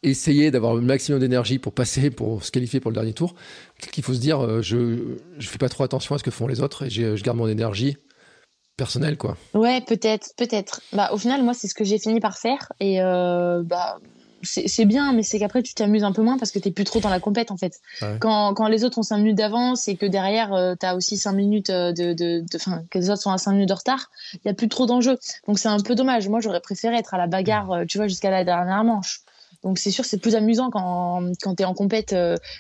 essayer 0.03 0.51
d'avoir 0.51 0.75
le 0.75 0.81
maximum 0.81 1.21
d'énergie 1.21 1.59
pour 1.59 1.73
passer, 1.73 2.11
pour 2.11 2.45
se 2.45 2.51
qualifier 2.51 2.81
pour 2.81 2.91
le 2.91 2.97
dernier 2.97 3.13
tour, 3.13 3.35
qu'il 3.93 4.03
faut 4.03 4.15
se 4.15 4.21
dire, 4.21 4.41
euh, 4.41 4.63
je 4.63 5.17
je 5.39 5.49
fais 5.49 5.59
pas 5.59 5.69
trop 5.69 5.85
attention 5.85 6.15
à 6.15 6.19
ce 6.19 6.25
que 6.25 6.31
font 6.31 6.47
les 6.47 6.61
autres 6.61 6.85
et 6.85 6.91
je 6.91 7.23
garde 7.23 7.39
mon 7.39 7.49
énergie 7.49 7.97
personnelle, 8.77 9.17
quoi. 9.17 9.37
Ouais, 9.55 9.81
peut-être, 9.81 10.35
peut-être. 10.37 10.81
Bah, 10.93 11.11
au 11.13 11.19
final, 11.19 11.43
moi, 11.43 11.55
c'est 11.55 11.69
ce 11.69 11.75
que 11.75 11.85
j'ai 11.85 11.99
fini 11.99 12.21
par 12.21 12.37
faire 12.39 12.73
et 12.81 13.01
euh, 13.01 13.63
bah 13.63 13.99
c'est 14.43 14.85
bien, 14.85 15.13
mais 15.13 15.23
c'est 15.23 15.39
qu'après 15.39 15.63
tu 15.63 15.75
t'amuses 15.75 16.05
un 16.05 16.13
peu 16.13 16.23
moins 16.23 16.37
parce 16.37 16.51
que 16.51 16.59
t'es 16.59 16.71
plus 16.71 16.85
trop 16.85 17.01
dans 17.01 17.09
la 17.09 17.21
compète 17.21 17.51
en 17.51 17.57
fait. 17.57 17.81
Quand, 18.21 18.55
quand 18.55 18.69
les 18.69 18.85
autres 18.85 18.99
ont 18.99 19.03
5 19.03 19.19
minutes 19.19 19.39
d'avance 19.39 19.89
et 19.89 19.97
que 19.97 20.07
derrière 20.07 20.53
euh, 20.53 20.75
tu 20.79 20.85
as 20.85 20.97
aussi 20.97 21.17
5 21.17 21.33
minutes 21.33 21.71
euh, 21.71 21.93
de, 21.93 22.13
de 22.13 22.45
que 22.91 22.99
les 22.99 23.11
autres 23.11 23.23
sont 23.23 23.31
à 23.31 23.39
5 23.39 23.53
minutes 23.53 23.69
de 23.69 23.75
retard, 23.75 24.11
il 24.35 24.41
y 24.47 24.51
a 24.51 24.55
plus 24.55 24.69
trop 24.69 24.87
d'enjeux. 24.87 25.19
Donc 25.47 25.59
c'est 25.59 25.69
un 25.69 25.79
peu 25.79 25.95
dommage. 25.95 26.29
Moi 26.29 26.41
j'aurais 26.41 26.61
préféré 26.61 26.97
être 26.97 27.15
à 27.15 27.19
la 27.19 27.27
bagarre, 27.27 27.71
euh, 27.73 27.85
tu 27.85 27.99
vois, 27.99 28.09
jusqu'à 28.09 28.31
la 28.31 28.45
dernière 28.45 28.83
manche. 28.85 29.22
Donc 29.63 29.79
c'est 29.79 29.91
sûr 29.91 30.05
c'est 30.05 30.19
plus 30.19 30.35
amusant 30.35 30.71
quand 30.71 31.23
quand 31.41 31.55
t'es 31.55 31.65
en 31.65 31.75
compète 31.75 32.15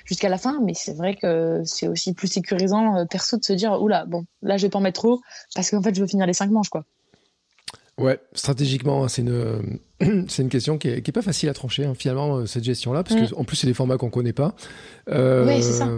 jusqu'à 0.04 0.28
la 0.28 0.38
fin, 0.38 0.60
mais 0.64 0.74
c'est 0.74 0.94
vrai 0.94 1.16
que 1.16 1.62
c'est 1.64 1.88
aussi 1.88 2.14
plus 2.14 2.28
sécurisant 2.28 3.06
perso 3.06 3.36
de 3.38 3.44
se 3.44 3.52
dire 3.52 3.80
oula 3.82 4.04
bon 4.06 4.24
là 4.42 4.56
je 4.56 4.66
vais 4.66 4.70
pas 4.70 4.78
en 4.78 4.82
mettre 4.82 5.00
trop 5.00 5.20
parce 5.54 5.70
qu'en 5.70 5.82
fait 5.82 5.94
je 5.94 6.00
veux 6.00 6.06
finir 6.06 6.26
les 6.26 6.32
5 6.32 6.50
manches 6.50 6.68
quoi. 6.68 6.84
Ouais, 7.98 8.18
stratégiquement, 8.32 9.06
c'est 9.06 9.20
une, 9.20 9.78
c'est 10.28 10.42
une 10.42 10.48
question 10.48 10.78
qui 10.78 10.88
est, 10.88 11.02
qui 11.02 11.10
est, 11.10 11.12
pas 11.12 11.20
facile 11.22 11.50
à 11.50 11.54
trancher, 11.54 11.84
hein, 11.84 11.92
finalement, 11.94 12.36
euh, 12.36 12.46
cette 12.46 12.64
gestion-là, 12.64 13.04
parce 13.04 13.30
qu'en 13.30 13.42
mm. 13.42 13.46
plus, 13.46 13.56
c'est 13.56 13.66
des 13.66 13.74
formats 13.74 13.98
qu'on 13.98 14.08
connaît 14.08 14.32
pas. 14.32 14.54
Euh, 15.10 15.46
oui, 15.46 15.62
c'est 15.62 15.72
ça. 15.72 15.88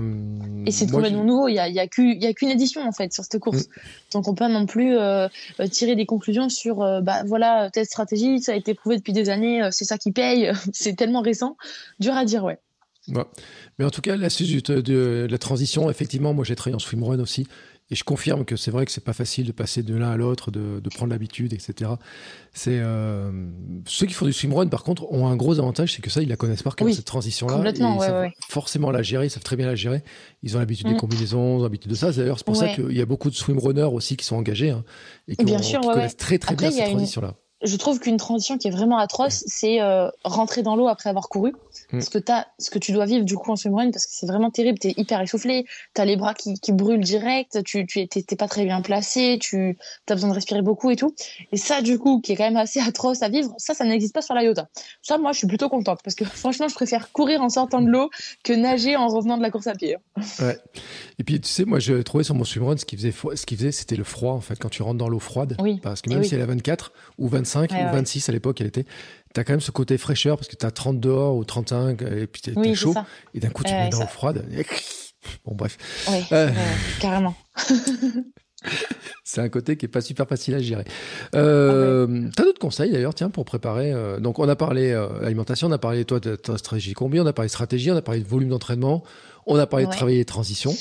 Et 0.66 0.72
c'est 0.72 0.90
complètement 0.90 1.22
nouveau. 1.22 1.48
Il 1.48 1.52
n'y 1.52 1.60
a, 1.60 1.68
y 1.68 1.78
a 1.78 1.86
qu'une 1.86 2.48
édition, 2.50 2.86
en 2.86 2.90
fait, 2.90 3.12
sur 3.12 3.22
cette 3.22 3.40
course. 3.40 3.68
Mm. 3.68 3.70
Donc, 4.12 4.28
on 4.28 4.34
peut 4.34 4.40
pas 4.40 4.48
non 4.48 4.66
plus 4.66 4.96
euh, 4.96 5.28
tirer 5.70 5.94
des 5.94 6.06
conclusions 6.06 6.48
sur, 6.48 6.78
bah, 7.02 7.22
voilà, 7.26 7.70
telle 7.70 7.86
stratégie, 7.86 8.40
ça 8.40 8.52
a 8.52 8.56
été 8.56 8.74
prouvé 8.74 8.96
depuis 8.96 9.12
des 9.12 9.30
années, 9.30 9.68
c'est 9.70 9.84
ça 9.84 9.96
qui 9.96 10.10
paye. 10.10 10.50
c'est 10.72 10.96
tellement 10.96 11.20
récent. 11.20 11.56
Dur 12.00 12.14
à 12.14 12.24
dire, 12.24 12.44
ouais. 12.44 12.58
Mais 13.78 13.84
en 13.84 13.90
tout 13.90 14.00
cas, 14.00 14.16
la, 14.16 14.28
de, 14.28 14.80
de 14.80 15.28
la 15.30 15.38
transition, 15.38 15.90
effectivement, 15.90 16.34
moi, 16.34 16.44
j'ai 16.44 16.56
travaillé 16.56 16.76
en 16.76 16.80
swimrun 16.80 17.20
aussi. 17.20 17.46
Et 17.90 17.94
je 17.94 18.04
confirme 18.04 18.46
que 18.46 18.56
c'est 18.56 18.70
vrai 18.70 18.86
que 18.86 18.90
c'est 18.90 19.04
pas 19.04 19.12
facile 19.12 19.46
de 19.46 19.52
passer 19.52 19.82
de 19.82 19.94
l'un 19.94 20.10
à 20.10 20.16
l'autre, 20.16 20.50
de, 20.50 20.80
de, 20.80 20.88
prendre 20.88 21.12
l'habitude, 21.12 21.52
etc. 21.52 21.90
C'est 22.54 22.78
euh, 22.80 23.30
ceux 23.86 24.06
qui 24.06 24.14
font 24.14 24.24
du 24.24 24.32
swimrun, 24.32 24.66
par 24.68 24.84
contre, 24.84 25.10
ont 25.12 25.26
un 25.26 25.36
gros 25.36 25.58
avantage, 25.58 25.92
c'est 25.92 26.00
que 26.00 26.08
ça, 26.08 26.22
ils 26.22 26.28
la 26.28 26.36
connaissent 26.36 26.62
par 26.62 26.76
cœur 26.76 26.88
cette 26.94 27.04
transition-là. 27.04 27.56
Complètement, 27.56 27.96
ils 27.96 28.00
savent 28.00 28.30
forcément 28.48 28.90
la 28.90 29.02
gérer, 29.02 29.26
ils 29.26 29.30
savent 29.30 29.42
très 29.42 29.56
bien 29.56 29.66
la 29.66 29.74
gérer. 29.74 30.02
Ils 30.42 30.56
ont 30.56 30.60
l'habitude 30.60 30.86
des 30.86 30.94
mm. 30.94 30.98
combinaisons, 30.98 31.58
ils 31.58 31.60
ont 31.60 31.62
l'habitude 31.64 31.90
de 31.90 31.96
ça. 31.96 32.10
D'ailleurs, 32.10 32.38
c'est 32.38 32.46
pour 32.46 32.56
ça 32.56 32.68
qu'il 32.68 32.96
y 32.96 33.02
a 33.02 33.06
beaucoup 33.06 33.28
de 33.28 33.34
swimrunners 33.34 33.82
aussi 33.92 34.16
qui 34.16 34.24
sont 34.24 34.36
engagés 34.36 34.70
hein, 34.70 34.82
et 35.28 35.36
qui, 35.36 35.44
connaissent 35.44 36.16
très 36.16 36.38
très 36.38 36.56
bien 36.56 36.70
cette 36.70 36.88
transition-là 36.90 37.34
je 37.64 37.76
trouve 37.76 37.98
qu'une 37.98 38.16
transition 38.16 38.58
qui 38.58 38.68
est 38.68 38.70
vraiment 38.70 38.98
atroce, 38.98 39.42
c'est 39.46 39.80
euh, 39.80 40.08
rentrer 40.24 40.62
dans 40.62 40.76
l'eau 40.76 40.88
après 40.88 41.10
avoir 41.10 41.28
couru. 41.28 41.54
Mm. 41.92 42.00
Ce 42.00 42.10
que 42.10 42.18
as, 42.30 42.46
ce 42.58 42.70
que 42.70 42.78
tu 42.78 42.92
dois 42.92 43.06
vivre 43.06 43.24
du 43.24 43.36
coup 43.36 43.50
en 43.50 43.56
swimrun, 43.56 43.90
parce 43.90 44.06
que 44.06 44.12
c'est 44.12 44.26
vraiment 44.26 44.50
terrible. 44.50 44.78
T'es 44.78 44.94
hyper 44.96 45.20
essoufflé, 45.20 45.66
t'as 45.94 46.04
les 46.04 46.16
bras 46.16 46.34
qui, 46.34 46.54
qui 46.60 46.72
brûlent 46.72 47.02
direct, 47.02 47.62
tu 47.64 47.86
tu 47.86 48.06
t'es 48.06 48.36
pas 48.36 48.48
très 48.48 48.64
bien 48.64 48.82
placé, 48.82 49.38
tu 49.40 49.78
as 50.08 50.14
besoin 50.14 50.30
de 50.30 50.34
respirer 50.34 50.62
beaucoup 50.62 50.90
et 50.90 50.96
tout. 50.96 51.14
Et 51.52 51.56
ça 51.56 51.80
du 51.80 51.98
coup, 51.98 52.20
qui 52.20 52.32
est 52.32 52.36
quand 52.36 52.44
même 52.44 52.56
assez 52.56 52.80
atroce 52.86 53.22
à 53.22 53.28
vivre, 53.28 53.54
ça, 53.56 53.74
ça 53.74 53.84
n'existe 53.84 54.14
pas 54.14 54.22
sur 54.22 54.34
la 54.34 54.44
Yota. 54.44 54.68
Ça, 55.02 55.18
moi, 55.18 55.32
je 55.32 55.38
suis 55.38 55.46
plutôt 55.46 55.68
contente 55.68 56.00
parce 56.04 56.14
que 56.14 56.24
franchement, 56.24 56.68
je 56.68 56.74
préfère 56.74 57.12
courir 57.12 57.42
en 57.42 57.48
sortant 57.48 57.80
de 57.80 57.88
l'eau 57.88 58.10
que 58.42 58.52
nager 58.52 58.96
en 58.96 59.08
revenant 59.08 59.38
de 59.38 59.42
la 59.42 59.50
course 59.50 59.66
à 59.66 59.74
pied. 59.74 59.96
Ouais. 60.40 60.58
Et 61.18 61.24
puis 61.24 61.40
tu 61.40 61.48
sais, 61.48 61.64
moi, 61.64 61.78
je 61.78 61.94
trouvais 62.02 62.24
sur 62.24 62.34
mon 62.34 62.44
swimrun, 62.44 62.76
ce 62.76 62.84
qui 62.84 62.96
faisait, 62.96 63.12
ce 63.12 63.46
qui 63.46 63.56
faisait, 63.56 63.72
c'était 63.72 63.96
le 63.96 64.04
froid 64.04 64.32
en 64.32 64.40
fait 64.40 64.58
quand 64.58 64.68
tu 64.68 64.82
rentres 64.82 64.98
dans 64.98 65.08
l'eau 65.08 65.18
froide. 65.18 65.56
Oui. 65.60 65.80
Parce 65.82 66.02
que 66.02 66.10
même 66.10 66.24
si 66.24 66.34
elle 66.34 66.40
est 66.40 66.44
à 66.44 66.46
24 66.46 66.92
ou 67.18 67.28
25 67.28 67.53
ou 67.62 67.92
26 67.92 68.28
à 68.28 68.32
l'époque, 68.32 68.60
elle 68.60 68.66
était. 68.66 68.86
T'as 69.32 69.44
quand 69.44 69.52
même 69.52 69.60
ce 69.60 69.70
côté 69.70 69.98
fraîcheur 69.98 70.36
parce 70.36 70.48
que 70.48 70.56
t'as 70.56 70.70
30 70.70 71.00
dehors 71.00 71.36
ou 71.36 71.44
35 71.44 72.02
et 72.02 72.26
puis 72.26 72.42
t'es 72.42 72.74
chaud. 72.74 72.94
Et 73.34 73.40
d'un 73.40 73.50
coup, 73.50 73.64
tu 73.64 73.72
mets 73.72 73.88
dans 73.88 74.00
l'eau 74.00 74.06
froide. 74.06 74.46
Bon, 75.46 75.54
bref. 75.54 75.78
Oui, 76.08 76.22
euh... 76.32 76.50
carrément. 77.00 77.34
c'est 79.24 79.40
un 79.40 79.48
côté 79.48 79.76
qui 79.76 79.86
est 79.86 79.88
pas 79.88 80.00
super 80.00 80.26
facile 80.26 80.54
à 80.54 80.58
gérer. 80.58 80.84
Euh, 81.34 82.06
ah 82.26 82.30
T'as 82.36 82.44
d'autres 82.44 82.58
conseils 82.58 82.92
d'ailleurs, 82.92 83.14
tiens, 83.14 83.30
pour 83.30 83.44
préparer. 83.44 83.92
Euh, 83.92 84.20
donc, 84.20 84.38
on 84.38 84.48
a 84.48 84.56
parlé 84.56 84.90
euh, 84.90 85.24
alimentation, 85.24 85.68
on 85.68 85.72
a 85.72 85.78
parlé 85.78 86.04
toi 86.04 86.20
de 86.20 86.36
ta 86.36 86.58
stratégie 86.58 86.92
combi, 86.92 87.20
on 87.20 87.26
a 87.26 87.32
parlé 87.32 87.48
stratégie, 87.48 87.90
on 87.90 87.96
a 87.96 88.02
parlé 88.02 88.20
de 88.20 88.26
volume 88.26 88.50
d'entraînement, 88.50 89.02
on 89.46 89.56
a 89.56 89.66
parlé 89.66 89.86
de 89.86 89.90
travailler 89.90 90.18
les 90.18 90.24
transitions. 90.24 90.74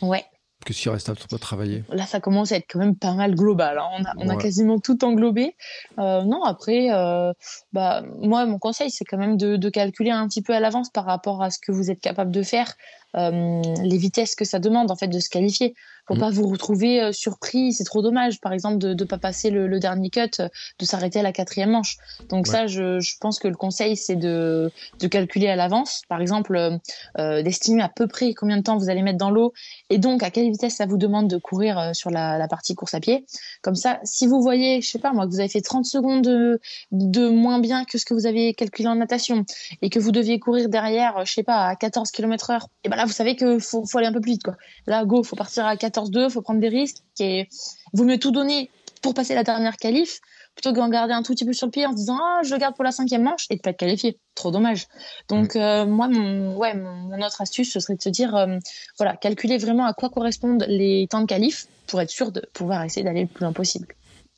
Ouais. 0.00 0.24
Que 0.64 0.72
s'il 0.72 0.90
reste 0.90 1.08
un 1.08 1.14
peu 1.14 1.38
travailler 1.38 1.82
Là, 1.90 2.06
ça 2.06 2.20
commence 2.20 2.52
à 2.52 2.56
être 2.56 2.66
quand 2.70 2.78
même 2.78 2.96
pas 2.96 3.14
mal 3.14 3.34
global. 3.34 3.78
Hein. 3.78 4.04
On, 4.16 4.28
a, 4.28 4.36
quasiment 4.36 4.78
tout 4.78 5.04
englobé. 5.04 5.56
Euh, 5.98 6.22
non, 6.22 6.44
après, 6.44 6.88
euh, 6.92 7.32
bah, 7.72 8.02
moi, 8.20 8.46
mon 8.46 8.58
conseil, 8.58 8.90
c'est 8.90 9.04
quand 9.04 9.18
même 9.18 9.36
de, 9.36 9.68
calculer 9.68 10.10
un 10.10 10.28
petit 10.28 10.42
peu 10.42 10.54
à 10.54 10.60
l'avance 10.60 10.90
par 10.90 11.04
rapport 11.04 11.42
à 11.42 11.50
ce 11.50 11.58
que 11.58 11.72
vous 11.72 11.90
êtes 11.90 12.00
capable 12.00 12.30
de 12.30 12.42
faire, 12.42 12.74
euh, 13.16 13.62
les 13.82 13.96
vitesses 13.96 14.34
que 14.34 14.44
ça 14.44 14.58
demande, 14.58 14.90
en 14.90 14.96
fait, 14.96 15.08
de 15.08 15.18
se 15.18 15.28
qualifier 15.28 15.74
pour 16.06 16.16
mm. 16.16 16.20
pas 16.20 16.30
vous 16.30 16.46
retrouver 16.48 17.00
euh, 17.00 17.12
surpris. 17.12 17.72
C'est 17.72 17.84
trop 17.84 18.02
dommage, 18.02 18.40
par 18.40 18.52
exemple, 18.52 18.78
de 18.78 18.94
ne 18.94 19.04
pas 19.04 19.18
passer 19.18 19.50
le, 19.50 19.78
dernier 19.78 20.10
cut, 20.10 20.20
euh, 20.40 20.48
de 20.78 20.84
s'arrêter 20.84 21.20
à 21.20 21.22
la 21.22 21.32
quatrième 21.32 21.70
manche. 21.70 21.96
Donc 22.28 22.46
ça, 22.46 22.66
je, 22.66 23.00
je, 23.00 23.16
pense 23.20 23.38
que 23.38 23.48
le 23.48 23.54
conseil, 23.54 23.96
c'est 23.96 24.16
de, 24.16 24.70
de 25.00 25.06
calculer 25.06 25.48
à 25.48 25.56
l'avance, 25.56 26.02
par 26.08 26.20
exemple, 26.20 26.78
euh, 27.18 27.42
d'estimer 27.42 27.82
à 27.82 27.88
peu 27.88 28.06
près 28.06 28.34
combien 28.34 28.56
de 28.56 28.62
temps 28.62 28.76
vous 28.76 28.90
allez 28.90 29.02
mettre 29.02 29.18
dans 29.18 29.30
l'eau 29.30 29.52
et 29.90 29.98
donc 29.98 30.22
à 30.22 30.30
quelle 30.30 30.50
vitesse 30.50 30.76
ça 30.76 30.86
vous 30.86 30.98
demande 30.98 31.28
de 31.28 31.38
courir 31.38 31.94
sur 31.94 32.10
la, 32.10 32.38
la, 32.38 32.48
partie 32.48 32.74
course 32.74 32.94
à 32.94 33.00
pied. 33.00 33.24
Comme 33.62 33.74
ça, 33.74 34.00
si 34.04 34.26
vous 34.26 34.40
voyez, 34.40 34.80
je 34.80 34.88
sais 34.88 34.98
pas 34.98 35.12
moi, 35.12 35.26
que 35.26 35.30
vous 35.30 35.40
avez 35.40 35.48
fait 35.48 35.60
30 35.60 35.84
secondes 35.84 36.22
de, 36.22 36.60
de 36.90 37.28
moins 37.28 37.58
bien 37.58 37.84
que 37.84 37.98
ce 37.98 38.04
que 38.04 38.14
vous 38.14 38.26
avez 38.26 38.54
calculé 38.54 38.88
en 38.88 38.96
natation 38.96 39.44
et 39.80 39.90
que 39.90 39.98
vous 39.98 40.12
deviez 40.12 40.38
courir 40.38 40.68
derrière, 40.68 41.24
je 41.24 41.32
sais 41.32 41.42
pas, 41.42 41.66
à 41.66 41.76
14 41.76 42.10
km 42.10 42.50
heure, 42.50 42.68
et 42.84 42.88
ben 42.88 42.96
vous 43.04 43.12
savez 43.12 43.36
que 43.36 43.58
faut, 43.58 43.84
faut 43.84 43.98
aller 43.98 44.06
un 44.06 44.12
peu 44.12 44.20
plus 44.20 44.32
vite, 44.32 44.42
quoi. 44.42 44.56
Là, 44.86 45.04
go, 45.04 45.22
faut 45.22 45.36
partir 45.36 45.66
à 45.66 45.76
14 45.76 46.10
14-2, 46.10 46.30
faut 46.30 46.42
prendre 46.42 46.60
des 46.60 46.68
risques. 46.68 46.98
Et 47.20 47.48
vaut 47.92 48.04
mieux 48.04 48.18
tout 48.18 48.30
donner 48.30 48.70
pour 49.02 49.14
passer 49.14 49.34
la 49.34 49.42
dernière 49.42 49.76
qualif, 49.76 50.20
plutôt 50.54 50.72
qu'en 50.72 50.88
garder 50.88 51.12
un 51.12 51.22
tout 51.22 51.34
petit 51.34 51.44
peu 51.44 51.52
sur 51.52 51.66
le 51.66 51.70
pied 51.70 51.86
en 51.86 51.92
se 51.92 51.96
disant 51.96 52.18
ah 52.20 52.40
je 52.44 52.52
le 52.52 52.58
garde 52.58 52.74
pour 52.74 52.84
la 52.84 52.92
cinquième 52.92 53.22
manche 53.22 53.46
et 53.50 53.56
de 53.56 53.60
pas 53.60 53.70
être 53.70 53.78
qualifié, 53.78 54.18
trop 54.34 54.50
dommage. 54.50 54.86
Donc 55.28 55.56
euh, 55.56 55.86
moi 55.86 56.08
mon 56.08 56.56
ouais 56.56 56.74
mon, 56.74 57.20
autre 57.20 57.40
astuce 57.40 57.72
ce 57.72 57.80
serait 57.80 57.96
de 57.96 58.02
se 58.02 58.08
dire 58.08 58.34
euh, 58.36 58.58
voilà 58.98 59.16
calculer 59.16 59.58
vraiment 59.58 59.86
à 59.86 59.92
quoi 59.92 60.10
correspondent 60.10 60.64
les 60.68 61.06
temps 61.10 61.20
de 61.20 61.26
qualif 61.26 61.66
pour 61.86 62.00
être 62.00 62.10
sûr 62.10 62.32
de 62.32 62.42
pouvoir 62.52 62.84
essayer 62.84 63.02
d'aller 63.04 63.22
le 63.22 63.28
plus 63.28 63.44
loin 63.44 63.52
possible. 63.52 63.88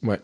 Ouais. 0.03 0.21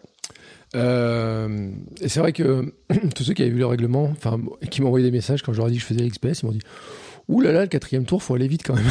Euh, 0.76 1.72
et 2.00 2.08
c'est 2.08 2.20
vrai 2.20 2.32
que 2.32 2.72
tous 3.14 3.24
ceux 3.24 3.34
qui 3.34 3.42
avaient 3.42 3.50
vu 3.50 3.58
le 3.58 3.66
règlement, 3.66 4.04
enfin, 4.04 4.38
qui 4.70 4.80
m'ont 4.80 4.88
envoyé 4.88 5.04
des 5.04 5.10
messages 5.10 5.42
quand 5.42 5.52
ai 5.52 5.70
dit 5.70 5.76
que 5.76 5.82
je 5.82 5.86
faisais 5.86 6.02
l'XPS, 6.04 6.42
ils 6.42 6.46
m'ont 6.46 6.52
dit 6.52 6.60
Ouh 7.30 7.40
là 7.40 7.52
là, 7.52 7.62
le 7.62 7.68
quatrième 7.68 8.04
tour, 8.04 8.22
faut 8.24 8.34
aller 8.34 8.48
vite 8.48 8.64
quand 8.64 8.74
même. 8.74 8.84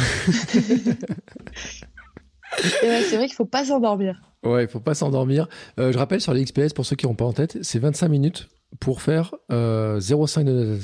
c'est 2.58 3.16
vrai 3.16 3.26
qu'il 3.26 3.34
faut 3.34 3.44
pas 3.44 3.66
s'endormir. 3.66 4.22
Ouais, 4.42 4.64
il 4.64 4.68
faut 4.68 4.80
pas 4.80 4.94
s'endormir. 4.94 5.46
Euh, 5.78 5.92
je 5.92 5.98
rappelle 5.98 6.22
sur 6.22 6.32
les 6.32 6.42
XPS, 6.42 6.72
pour 6.72 6.86
ceux 6.86 6.96
qui 6.96 7.06
n'ont 7.06 7.14
pas 7.14 7.26
en 7.26 7.34
tête, 7.34 7.58
c'est 7.60 7.78
25 7.78 8.08
minutes 8.08 8.48
pour 8.80 9.02
faire 9.02 9.34
euh, 9.52 10.00
0,5 10.00 10.44
de 10.44 10.78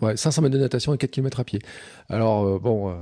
Ouais, 0.00 0.16
500 0.16 0.42
mètres 0.42 0.54
de 0.54 0.60
natation 0.60 0.94
et 0.94 0.98
4 0.98 1.10
km 1.10 1.40
à 1.40 1.44
pied. 1.44 1.60
Alors, 2.08 2.44
euh, 2.44 2.58
bon, 2.58 2.90
euh, 2.90 2.94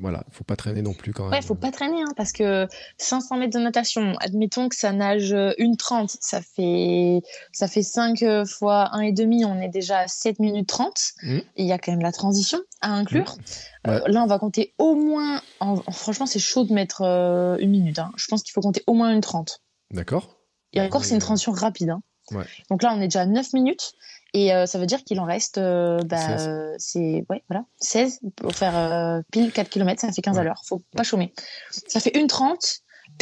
voilà, 0.00 0.24
faut 0.30 0.44
pas 0.44 0.56
traîner 0.56 0.80
non 0.80 0.94
plus 0.94 1.12
quand 1.12 1.24
même. 1.24 1.32
Ouais, 1.32 1.42
faut 1.42 1.54
pas 1.54 1.70
traîner, 1.70 2.00
hein, 2.02 2.12
parce 2.16 2.32
que 2.32 2.66
500 2.96 3.36
mètres 3.36 3.58
de 3.58 3.62
natation, 3.62 4.14
admettons 4.20 4.68
que 4.68 4.76
ça 4.76 4.92
nage 4.92 5.32
euh, 5.32 5.52
une 5.58 5.76
30, 5.76 6.16
ça 6.20 6.40
fait, 6.40 7.20
ça 7.52 7.68
fait 7.68 7.82
5 7.82 8.22
euh, 8.22 8.44
fois 8.46 8.90
1,5, 8.94 9.44
on 9.44 9.60
est 9.60 9.68
déjà 9.68 10.00
à 10.00 10.08
7 10.08 10.38
minutes 10.38 10.68
30. 10.68 10.98
Mmh. 11.22 11.38
Il 11.56 11.66
y 11.66 11.72
a 11.72 11.78
quand 11.78 11.92
même 11.92 12.00
la 12.00 12.12
transition 12.12 12.58
à 12.80 12.92
inclure. 12.92 13.36
Mmh. 13.84 13.90
là, 14.06 14.22
on 14.22 14.26
va 14.26 14.38
compter 14.38 14.74
au 14.78 14.94
moins, 14.94 15.42
franchement, 15.92 16.26
c'est 16.26 16.38
chaud 16.38 16.64
de 16.64 16.72
mettre 16.72 17.02
une 17.60 17.70
minute. 17.70 17.98
Hein. 17.98 18.12
Je 18.16 18.26
pense 18.28 18.42
qu'il 18.42 18.52
faut 18.52 18.62
compter 18.62 18.82
au 18.86 18.94
moins 18.94 19.12
une 19.12 19.20
30. 19.20 19.60
D'accord. 19.92 20.38
Et 20.72 20.80
encore, 20.80 21.04
c'est 21.04 21.14
une 21.14 21.20
transition 21.20 21.52
rapide. 21.52 21.90
Hein. 21.90 22.02
Ouais. 22.32 22.44
Donc 22.70 22.82
là, 22.82 22.92
on 22.94 23.00
est 23.00 23.06
déjà 23.06 23.22
à 23.22 23.26
9 23.26 23.52
minutes. 23.52 23.92
Et 24.34 24.52
euh, 24.52 24.66
ça 24.66 24.78
veut 24.78 24.86
dire 24.86 25.02
qu'il 25.04 25.18
en 25.20 25.24
reste, 25.24 25.58
euh, 25.58 25.98
bah, 26.04 26.38
euh, 26.40 26.74
c'est 26.78 27.24
ouais, 27.30 27.42
voilà, 27.48 27.64
16 27.80 28.20
pour 28.36 28.54
faire 28.54 29.22
pile 29.32 29.52
4 29.52 29.68
km, 29.68 30.00
ça 30.00 30.12
fait 30.12 30.22
15 30.22 30.38
à 30.38 30.44
l'heure. 30.44 30.62
Faut 30.66 30.82
pas 30.96 31.04
chômer. 31.04 31.32
Ça 31.70 32.00
fait 32.00 32.16
une 32.18 32.26
30, 32.26 32.58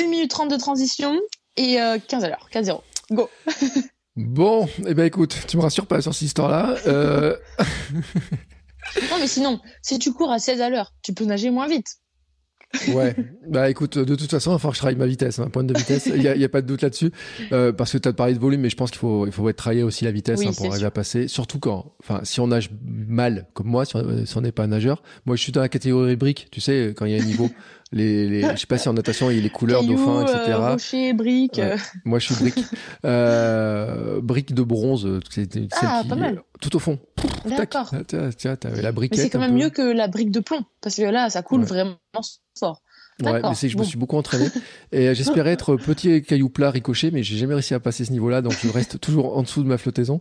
1 0.00 0.08
minute 0.08 0.30
30 0.30 0.50
de 0.50 0.56
transition 0.56 1.16
et 1.56 1.78
15 2.08 2.24
à 2.24 2.28
l'heure. 2.28 2.48
4-0. 2.52 2.80
Go 3.10 3.28
Bon, 4.16 4.68
eh 4.86 4.94
ben 4.94 5.06
écoute, 5.06 5.36
tu 5.48 5.56
me 5.56 5.62
rassures 5.62 5.86
pas 5.86 6.00
sur 6.00 6.14
cette 6.14 6.22
histoire-là. 6.22 6.76
non, 9.10 9.18
mais 9.18 9.26
sinon, 9.26 9.60
si 9.82 9.98
tu 9.98 10.12
cours 10.12 10.30
à 10.30 10.38
16 10.38 10.60
à 10.60 10.70
l'heure, 10.70 10.94
tu 11.02 11.12
peux 11.14 11.24
nager 11.24 11.50
moins 11.50 11.66
vite 11.66 11.98
ouais, 12.88 13.14
bah 13.48 13.70
écoute, 13.70 13.98
de 13.98 14.14
toute 14.14 14.30
façon, 14.30 14.50
il 14.50 14.54
va 14.54 14.58
falloir 14.58 14.72
que 14.72 14.76
je 14.76 14.80
travaille 14.80 14.96
ma 14.96 15.06
vitesse, 15.06 15.38
un 15.38 15.44
hein, 15.44 15.50
point 15.50 15.64
de 15.64 15.76
vitesse, 15.76 16.06
il 16.06 16.20
n'y 16.20 16.28
a, 16.28 16.32
a, 16.32 16.48
pas 16.48 16.62
de 16.62 16.66
doute 16.66 16.82
là-dessus, 16.82 17.10
euh, 17.52 17.72
parce 17.72 17.92
que 17.92 17.98
tu 17.98 18.08
as 18.08 18.12
parlé 18.12 18.34
de 18.34 18.38
volume, 18.38 18.60
mais 18.60 18.70
je 18.70 18.76
pense 18.76 18.90
qu'il 18.90 19.00
faut, 19.00 19.26
il 19.26 19.32
faut 19.32 19.50
travailler 19.52 19.82
aussi 19.82 20.04
la 20.04 20.12
vitesse 20.12 20.40
hein, 20.44 20.50
pour 20.56 20.70
arriver 20.70 20.86
à 20.86 20.90
passer, 20.90 21.28
surtout 21.28 21.58
quand, 21.58 21.94
enfin, 22.00 22.20
si 22.24 22.40
on 22.40 22.48
nage 22.48 22.70
mal, 22.84 23.46
comme 23.54 23.68
moi, 23.68 23.84
si 23.84 23.96
on 23.96 24.40
n'est 24.40 24.52
pas 24.52 24.64
un 24.64 24.68
nageur, 24.68 25.02
moi 25.26 25.36
je 25.36 25.42
suis 25.42 25.52
dans 25.52 25.60
la 25.60 25.68
catégorie 25.68 26.16
brique, 26.16 26.48
tu 26.50 26.60
sais, 26.60 26.94
quand 26.96 27.06
il 27.06 27.16
y 27.16 27.18
a 27.18 27.22
un 27.22 27.26
niveau, 27.26 27.50
les, 27.92 28.28
les, 28.28 28.42
je 28.42 28.56
sais 28.56 28.66
pas 28.66 28.78
si 28.78 28.88
en 28.88 28.94
natation 28.94 29.30
il 29.30 29.36
y 29.36 29.40
a 29.40 29.42
les 29.42 29.50
couleurs 29.50 29.84
dauphin, 29.84 30.22
etc. 30.22 30.38
Euh, 30.48 30.72
rocher, 30.72 31.12
brique. 31.12 31.60
Moi 32.04 32.18
je 32.18 32.32
suis 32.32 32.34
brique, 32.34 32.64
euh, 33.04 34.20
brique 34.20 34.54
de 34.54 34.62
bronze, 34.62 35.20
ah, 35.80 36.02
pas 36.08 36.16
mal. 36.16 36.42
Tout 36.60 36.74
au 36.76 36.78
fond. 36.78 36.98
D'accord. 37.44 37.90
Tiens, 38.36 38.56
tu 38.56 38.68
la 38.80 38.92
briquette. 38.92 39.18
Mais 39.18 39.24
c'est 39.24 39.30
quand 39.30 39.40
même 39.40 39.54
mieux 39.54 39.70
que 39.70 39.82
la 39.82 40.08
brique 40.08 40.30
de 40.30 40.40
plomb, 40.40 40.64
parce 40.80 40.96
que 40.96 41.02
là 41.02 41.30
ça 41.30 41.42
coule 41.42 41.64
vraiment 41.64 41.96
fort. 42.58 42.82
Ouais, 43.22 43.40
mais 43.42 43.54
c'est 43.54 43.68
que 43.68 43.72
je 43.72 43.78
me 43.78 43.84
suis 43.84 43.96
beaucoup 43.96 44.16
entraîné 44.16 44.48
et 44.90 45.08
euh, 45.08 45.14
j'espérais 45.14 45.52
être 45.52 45.76
petit 45.86 46.20
caillou 46.22 46.48
plat 46.48 46.70
ricochet, 46.72 47.12
mais 47.12 47.22
j'ai 47.22 47.36
jamais 47.36 47.54
réussi 47.54 47.72
à 47.72 47.78
passer 47.78 48.04
ce 48.04 48.10
niveau-là, 48.10 48.42
donc 48.42 48.56
je 48.60 48.68
reste 48.68 48.98
toujours 48.98 49.38
en 49.38 49.42
dessous 49.42 49.62
de 49.62 49.68
ma 49.68 49.78
flottaison. 49.78 50.18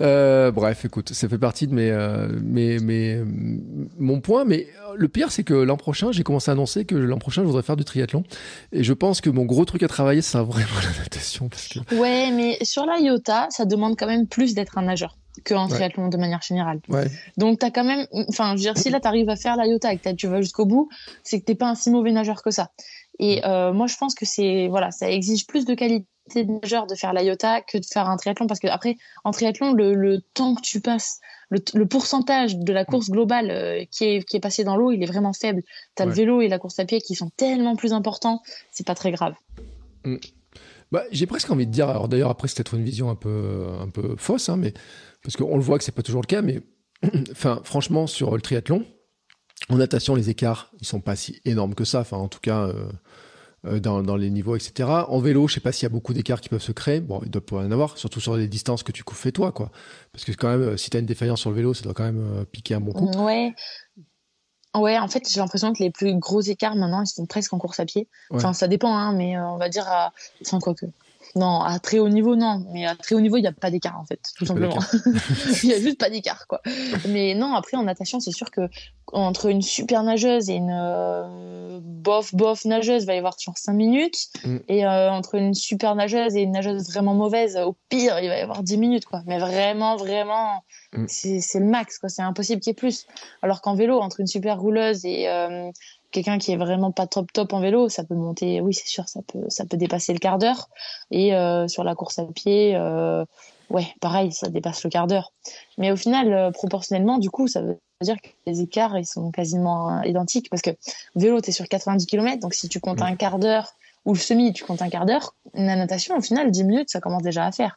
Euh, 0.00 0.52
bref, 0.52 0.84
écoute, 0.84 1.12
ça 1.12 1.28
fait 1.28 1.38
partie 1.38 1.66
de 1.66 1.74
mes, 1.74 1.90
euh, 1.90 2.28
mes, 2.40 2.78
mes, 2.78 3.20
mon 3.98 4.20
point, 4.20 4.44
mais 4.44 4.68
le 4.94 5.08
pire, 5.08 5.32
c'est 5.32 5.42
que 5.42 5.54
l'an 5.54 5.76
prochain, 5.76 6.12
j'ai 6.12 6.22
commencé 6.22 6.48
à 6.50 6.52
annoncer 6.52 6.84
que 6.84 6.94
l'an 6.94 7.18
prochain, 7.18 7.42
je 7.42 7.48
voudrais 7.48 7.64
faire 7.64 7.76
du 7.76 7.84
triathlon, 7.84 8.22
et 8.70 8.84
je 8.84 8.92
pense 8.92 9.20
que 9.20 9.30
mon 9.30 9.44
gros 9.44 9.64
truc 9.64 9.82
à 9.82 9.88
travailler, 9.88 10.22
c'est 10.22 10.38
vraiment 10.38 10.68
la 10.84 11.02
natation, 11.02 11.48
parce 11.48 11.66
que. 11.66 11.80
Ouais, 11.96 12.30
mais 12.30 12.58
sur 12.62 12.86
la 12.86 13.00
IOTA, 13.00 13.48
ça 13.50 13.64
demande 13.64 13.96
quand 13.98 14.06
même 14.06 14.28
plus 14.28 14.54
d'être 14.54 14.78
un 14.78 14.82
nageur 14.82 15.16
qu'en 15.44 15.68
triathlon 15.68 16.08
de 16.08 16.16
manière 16.16 16.42
générale. 16.42 16.80
Ouais. 16.88 17.06
Donc 17.36 17.58
t'as 17.58 17.70
quand 17.70 17.84
même, 17.84 18.06
enfin, 18.28 18.50
je 18.50 18.56
veux 18.56 18.72
dire, 18.72 18.78
si 18.78 18.90
là 18.90 19.00
t'arrives 19.00 19.28
à 19.28 19.36
faire 19.36 19.56
la 19.56 19.66
Iota 19.66 19.92
et 19.92 19.98
que 19.98 20.12
tu 20.12 20.26
vas 20.26 20.40
jusqu'au 20.40 20.66
bout, 20.66 20.88
c'est 21.22 21.40
que 21.40 21.44
t'es 21.44 21.54
pas 21.54 21.68
un 21.68 21.74
si 21.74 21.90
mauvais 21.90 22.12
nageur 22.12 22.42
que 22.42 22.50
ça. 22.50 22.70
Et 23.18 23.44
euh, 23.44 23.72
moi, 23.72 23.86
je 23.86 23.96
pense 23.96 24.14
que 24.14 24.26
c'est, 24.26 24.68
voilà, 24.68 24.90
ça 24.90 25.10
exige 25.10 25.46
plus 25.46 25.64
de 25.64 25.74
qualité 25.74 26.06
de 26.34 26.60
nageur 26.60 26.86
de 26.86 26.94
faire 26.94 27.12
la 27.12 27.22
Iota 27.22 27.60
que 27.60 27.78
de 27.78 27.84
faire 27.84 28.08
un 28.08 28.16
triathlon 28.16 28.46
parce 28.46 28.60
que 28.60 28.66
après, 28.66 28.96
en 29.24 29.30
triathlon, 29.30 29.72
le, 29.72 29.94
le 29.94 30.20
temps 30.34 30.54
que 30.54 30.60
tu 30.60 30.80
passes, 30.80 31.20
le, 31.48 31.60
le, 31.74 31.86
pourcentage 31.86 32.56
de 32.56 32.72
la 32.72 32.84
course 32.84 33.10
globale 33.10 33.50
euh, 33.50 33.84
qui 33.90 34.04
est 34.04 34.24
qui 34.24 34.36
est 34.36 34.40
passé 34.40 34.64
dans 34.64 34.76
l'eau, 34.76 34.90
il 34.90 35.02
est 35.02 35.06
vraiment 35.06 35.32
faible. 35.32 35.62
T'as 35.94 36.04
le 36.04 36.12
vélo 36.12 36.40
et 36.40 36.48
la 36.48 36.58
course 36.58 36.78
à 36.80 36.84
pied 36.84 37.00
qui 37.00 37.14
sont 37.14 37.30
tellement 37.36 37.76
plus 37.76 37.92
importants, 37.92 38.42
c'est 38.72 38.86
pas 38.86 38.96
très 38.96 39.12
grave. 39.12 39.34
Bah, 40.92 41.04
j'ai 41.10 41.26
presque 41.26 41.50
envie 41.50 41.66
de 41.66 41.72
dire, 41.72 41.88
alors 41.88 42.08
d'ailleurs 42.08 42.30
après 42.30 42.46
c'est 42.48 42.56
peut-être 42.56 42.74
une 42.74 42.84
vision 42.84 43.10
un 43.10 43.16
peu 43.16 43.66
un 43.80 43.88
peu 43.88 44.14
fausse, 44.16 44.48
hein, 44.48 44.56
mais 44.56 44.72
parce 45.22 45.36
qu'on 45.36 45.56
le 45.56 45.62
voit 45.62 45.78
que 45.78 45.84
c'est 45.84 45.92
pas 45.92 46.02
toujours 46.02 46.22
le 46.22 46.26
cas, 46.26 46.42
mais 46.42 46.62
enfin, 47.32 47.60
franchement, 47.64 48.06
sur 48.06 48.34
le 48.34 48.40
triathlon, 48.40 48.84
en 49.68 49.76
natation, 49.76 50.14
les 50.14 50.30
écarts, 50.30 50.70
ils 50.80 50.86
sont 50.86 51.00
pas 51.00 51.16
si 51.16 51.40
énormes 51.44 51.74
que 51.74 51.84
ça. 51.84 52.00
Enfin, 52.00 52.16
en 52.16 52.28
tout 52.28 52.40
cas, 52.40 52.68
euh, 52.68 52.88
euh, 53.66 53.80
dans, 53.80 54.16
les 54.16 54.30
niveaux, 54.30 54.54
etc. 54.54 54.88
En 55.08 55.18
vélo, 55.18 55.48
je 55.48 55.54
sais 55.54 55.60
pas 55.60 55.72
s'il 55.72 55.84
y 55.84 55.86
a 55.86 55.90
beaucoup 55.90 56.12
d'écarts 56.12 56.40
qui 56.40 56.48
peuvent 56.48 56.62
se 56.62 56.72
créer. 56.72 57.00
Bon, 57.00 57.20
il 57.24 57.30
doit 57.30 57.44
pas 57.44 57.56
en 57.56 57.70
avoir, 57.72 57.98
surtout 57.98 58.20
sur 58.20 58.36
les 58.36 58.48
distances 58.48 58.82
que 58.82 58.92
tu 58.92 59.02
fais 59.12 59.32
toi, 59.32 59.52
quoi. 59.52 59.70
Parce 60.12 60.24
que 60.24 60.32
quand 60.32 60.48
même, 60.48 60.62
euh, 60.62 60.76
si 60.76 60.90
tu 60.90 60.96
as 60.96 61.00
une 61.00 61.06
défaillance 61.06 61.40
sur 61.40 61.50
le 61.50 61.56
vélo, 61.56 61.74
ça 61.74 61.82
doit 61.82 61.94
quand 61.94 62.04
même 62.04 62.44
piquer 62.52 62.74
un 62.74 62.80
bon 62.80 62.92
coup. 62.92 63.10
Ouais, 64.80 64.98
en 64.98 65.08
fait, 65.08 65.28
j'ai 65.28 65.40
l'impression 65.40 65.72
que 65.72 65.82
les 65.82 65.90
plus 65.90 66.14
gros 66.14 66.40
écarts 66.40 66.76
maintenant, 66.76 67.02
ils 67.02 67.06
sont 67.06 67.26
presque 67.26 67.52
en 67.52 67.58
course 67.58 67.80
à 67.80 67.84
pied. 67.84 68.08
Enfin, 68.30 68.52
ça 68.52 68.68
dépend, 68.68 68.96
hein, 68.96 69.12
mais 69.12 69.38
on 69.38 69.56
va 69.56 69.68
dire 69.68 69.88
à. 69.88 70.12
Enfin, 70.42 70.58
quoi 70.60 70.74
que. 70.74 70.86
Non, 71.36 71.60
à 71.60 71.78
très 71.78 71.98
haut 71.98 72.08
niveau, 72.08 72.34
non. 72.34 72.64
Mais 72.72 72.86
à 72.86 72.96
très 72.96 73.14
haut 73.14 73.20
niveau, 73.20 73.36
il 73.36 73.42
n'y 73.42 73.46
a 73.46 73.52
pas 73.52 73.70
d'écart, 73.70 74.00
en 74.00 74.06
fait, 74.06 74.20
tout 74.36 74.46
simplement. 74.46 74.78
Il 75.62 75.68
n'y 75.68 75.74
a 75.74 75.80
juste 75.80 76.00
pas 76.00 76.08
d'écart, 76.08 76.46
quoi. 76.46 76.62
Mais 77.08 77.34
non, 77.34 77.54
après, 77.54 77.76
en 77.76 77.82
natation, 77.82 78.20
c'est 78.20 78.32
sûr 78.32 78.50
que 78.50 78.62
entre 79.12 79.46
une 79.46 79.62
super 79.62 80.02
nageuse 80.02 80.48
et 80.48 80.54
une 80.54 80.74
euh, 80.74 81.78
bof, 81.82 82.34
bof 82.34 82.64
nageuse, 82.64 83.02
il 83.02 83.06
va 83.06 83.14
y 83.14 83.18
avoir 83.18 83.36
toujours 83.36 83.58
5 83.58 83.74
minutes. 83.74 84.28
Mm. 84.44 84.56
Et 84.68 84.86
euh, 84.86 85.10
entre 85.10 85.34
une 85.34 85.52
super 85.52 85.94
nageuse 85.94 86.34
et 86.36 86.40
une 86.40 86.52
nageuse 86.52 86.88
vraiment 86.88 87.14
mauvaise, 87.14 87.56
au 87.58 87.76
pire, 87.90 88.18
il 88.20 88.28
va 88.28 88.38
y 88.38 88.40
avoir 88.40 88.62
10 88.62 88.78
minutes, 88.78 89.04
quoi. 89.04 89.22
Mais 89.26 89.38
vraiment, 89.38 89.96
vraiment, 89.96 90.64
mm. 90.94 91.04
c'est 91.06 91.60
le 91.60 91.66
max, 91.66 91.98
quoi. 91.98 92.08
C'est 92.08 92.22
impossible 92.22 92.62
qu'il 92.62 92.70
y 92.70 92.72
ait 92.72 92.74
plus. 92.74 93.06
Alors 93.42 93.60
qu'en 93.60 93.74
vélo, 93.74 94.00
entre 94.00 94.20
une 94.20 94.26
super 94.26 94.58
rouleuse 94.58 95.04
et, 95.04 95.28
euh, 95.28 95.70
quelqu'un 96.16 96.38
qui 96.38 96.52
est 96.52 96.56
vraiment 96.56 96.92
pas 96.92 97.06
top 97.06 97.30
top 97.30 97.52
en 97.52 97.60
vélo, 97.60 97.90
ça 97.90 98.02
peut 98.02 98.14
monter, 98.14 98.62
oui 98.62 98.72
c'est 98.72 98.86
sûr, 98.86 99.06
ça 99.06 99.20
peut 99.20 99.44
ça 99.50 99.66
peut 99.66 99.76
dépasser 99.76 100.14
le 100.14 100.18
quart 100.18 100.38
d'heure. 100.38 100.70
Et 101.10 101.34
euh, 101.34 101.68
sur 101.68 101.84
la 101.84 101.94
course 101.94 102.18
à 102.18 102.24
pied, 102.24 102.74
euh, 102.74 103.22
ouais, 103.68 103.86
pareil, 104.00 104.32
ça 104.32 104.48
dépasse 104.48 104.82
le 104.82 104.88
quart 104.88 105.06
d'heure. 105.06 105.32
Mais 105.76 105.92
au 105.92 105.96
final, 105.96 106.32
euh, 106.32 106.50
proportionnellement, 106.50 107.18
du 107.18 107.28
coup, 107.28 107.48
ça 107.48 107.60
veut 107.60 107.78
dire 108.00 108.16
que 108.22 108.28
les 108.46 108.62
écarts 108.62 108.96
ils 108.96 109.04
sont 109.04 109.30
quasiment 109.30 110.02
identiques 110.02 110.48
parce 110.48 110.62
que 110.62 110.70
vélo 111.16 111.40
t'es 111.42 111.52
sur 111.52 111.68
90 111.68 112.06
km, 112.06 112.40
donc 112.40 112.54
si 112.54 112.68
tu 112.70 112.80
comptes 112.80 113.02
un 113.02 113.14
quart 113.14 113.38
d'heure 113.38 113.74
ou 114.06 114.14
le 114.14 114.18
semi, 114.18 114.54
tu 114.54 114.64
comptes 114.64 114.80
un 114.80 114.88
quart 114.88 115.04
d'heure, 115.04 115.34
la 115.52 115.76
natation 115.76 116.16
au 116.16 116.22
final 116.22 116.50
10 116.50 116.64
minutes 116.64 116.90
ça 116.90 117.00
commence 117.00 117.22
déjà 117.22 117.44
à 117.44 117.52
faire. 117.52 117.76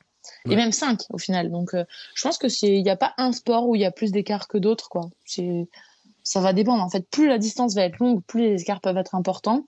Et 0.49 0.55
même 0.55 0.71
5 0.71 1.01
au 1.09 1.17
final. 1.17 1.49
Donc 1.49 1.71
je 1.73 2.21
pense 2.21 2.37
que 2.37 2.47
il 2.65 2.83
n'y 2.83 2.89
a 2.89 2.97
pas 2.97 3.13
un 3.17 3.31
sport 3.31 3.67
où 3.67 3.75
il 3.75 3.81
y 3.81 3.85
a 3.85 3.91
plus 3.91 4.11
d'écart 4.11 4.47
que 4.47 4.57
d'autres 4.57 4.89
quoi. 4.89 5.09
C'est 5.25 5.67
ça 6.29 6.41
va 6.41 6.53
dépendre. 6.53 6.83
En 6.83 6.89
fait, 6.91 7.09
plus 7.09 7.27
la 7.27 7.39
distance 7.39 7.73
va 7.73 7.81
être 7.81 7.97
longue, 7.97 8.21
plus 8.23 8.41
les 8.41 8.61
écarts 8.61 8.81
peuvent 8.81 8.97
être 8.97 9.15
importants. 9.15 9.65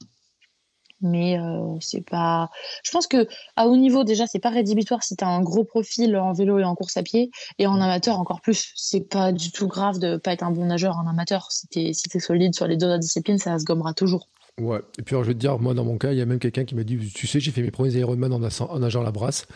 Mais 1.01 1.39
euh, 1.39 1.75
c'est 1.79 2.07
pas. 2.07 2.51
Je 2.83 2.91
pense 2.91 3.07
que 3.07 3.27
à 3.55 3.67
haut 3.67 3.75
niveau 3.75 4.03
déjà, 4.03 4.27
c'est 4.27 4.37
pas 4.37 4.51
rédhibitoire 4.51 5.01
si 5.01 5.15
tu 5.15 5.23
as 5.23 5.27
un 5.27 5.41
gros 5.41 5.63
profil 5.63 6.15
en 6.15 6.33
vélo 6.33 6.59
et 6.59 6.63
en 6.63 6.75
course 6.75 6.95
à 6.97 7.01
pied, 7.01 7.31
et 7.57 7.65
en 7.65 7.81
amateur 7.81 8.19
encore 8.19 8.41
plus. 8.41 8.73
C'est 8.75 9.09
pas 9.09 9.31
du 9.31 9.51
tout 9.51 9.67
grave 9.67 9.97
de 9.97 10.17
pas 10.17 10.33
être 10.33 10.43
un 10.43 10.51
bon 10.51 10.65
nageur 10.65 10.97
en 10.97 11.07
amateur. 11.07 11.51
Si 11.51 11.65
t'es 11.67 11.93
si 11.93 12.03
es 12.13 12.19
solide 12.19 12.53
sur 12.53 12.67
les 12.67 12.77
deux 12.77 12.99
disciplines, 12.99 13.39
ça 13.39 13.57
se 13.57 13.65
gommera 13.65 13.95
toujours. 13.95 14.27
Ouais. 14.59 14.81
Et 14.99 15.01
puis 15.01 15.15
alors, 15.15 15.23
je 15.23 15.29
vais 15.29 15.33
te 15.33 15.39
dire, 15.39 15.57
moi 15.57 15.73
dans 15.73 15.85
mon 15.85 15.97
cas, 15.97 16.11
il 16.11 16.19
y 16.19 16.21
a 16.21 16.25
même 16.27 16.37
quelqu'un 16.37 16.65
qui 16.65 16.75
m'a 16.75 16.83
dit, 16.83 17.11
tu 17.11 17.25
sais, 17.25 17.39
j'ai 17.39 17.49
fait 17.49 17.63
mes 17.63 17.71
premiers 17.71 17.93
Ironman 17.93 18.31
en, 18.31 18.43
en 18.43 18.79
nageant 18.79 19.01
la 19.01 19.11
brasse. 19.11 19.47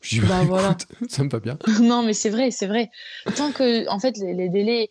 Je 0.00 0.20
dis, 0.20 0.20
bah, 0.20 0.40
bah 0.40 0.44
voilà. 0.44 0.76
ça 1.10 1.24
me 1.24 1.28
va 1.28 1.40
bien. 1.40 1.58
non, 1.82 2.02
mais 2.02 2.14
c'est 2.14 2.30
vrai, 2.30 2.50
c'est 2.50 2.66
vrai. 2.66 2.90
Tant 3.36 3.52
que, 3.52 3.86
en 3.90 3.98
fait, 3.98 4.16
les, 4.16 4.32
les 4.32 4.48
délais, 4.48 4.88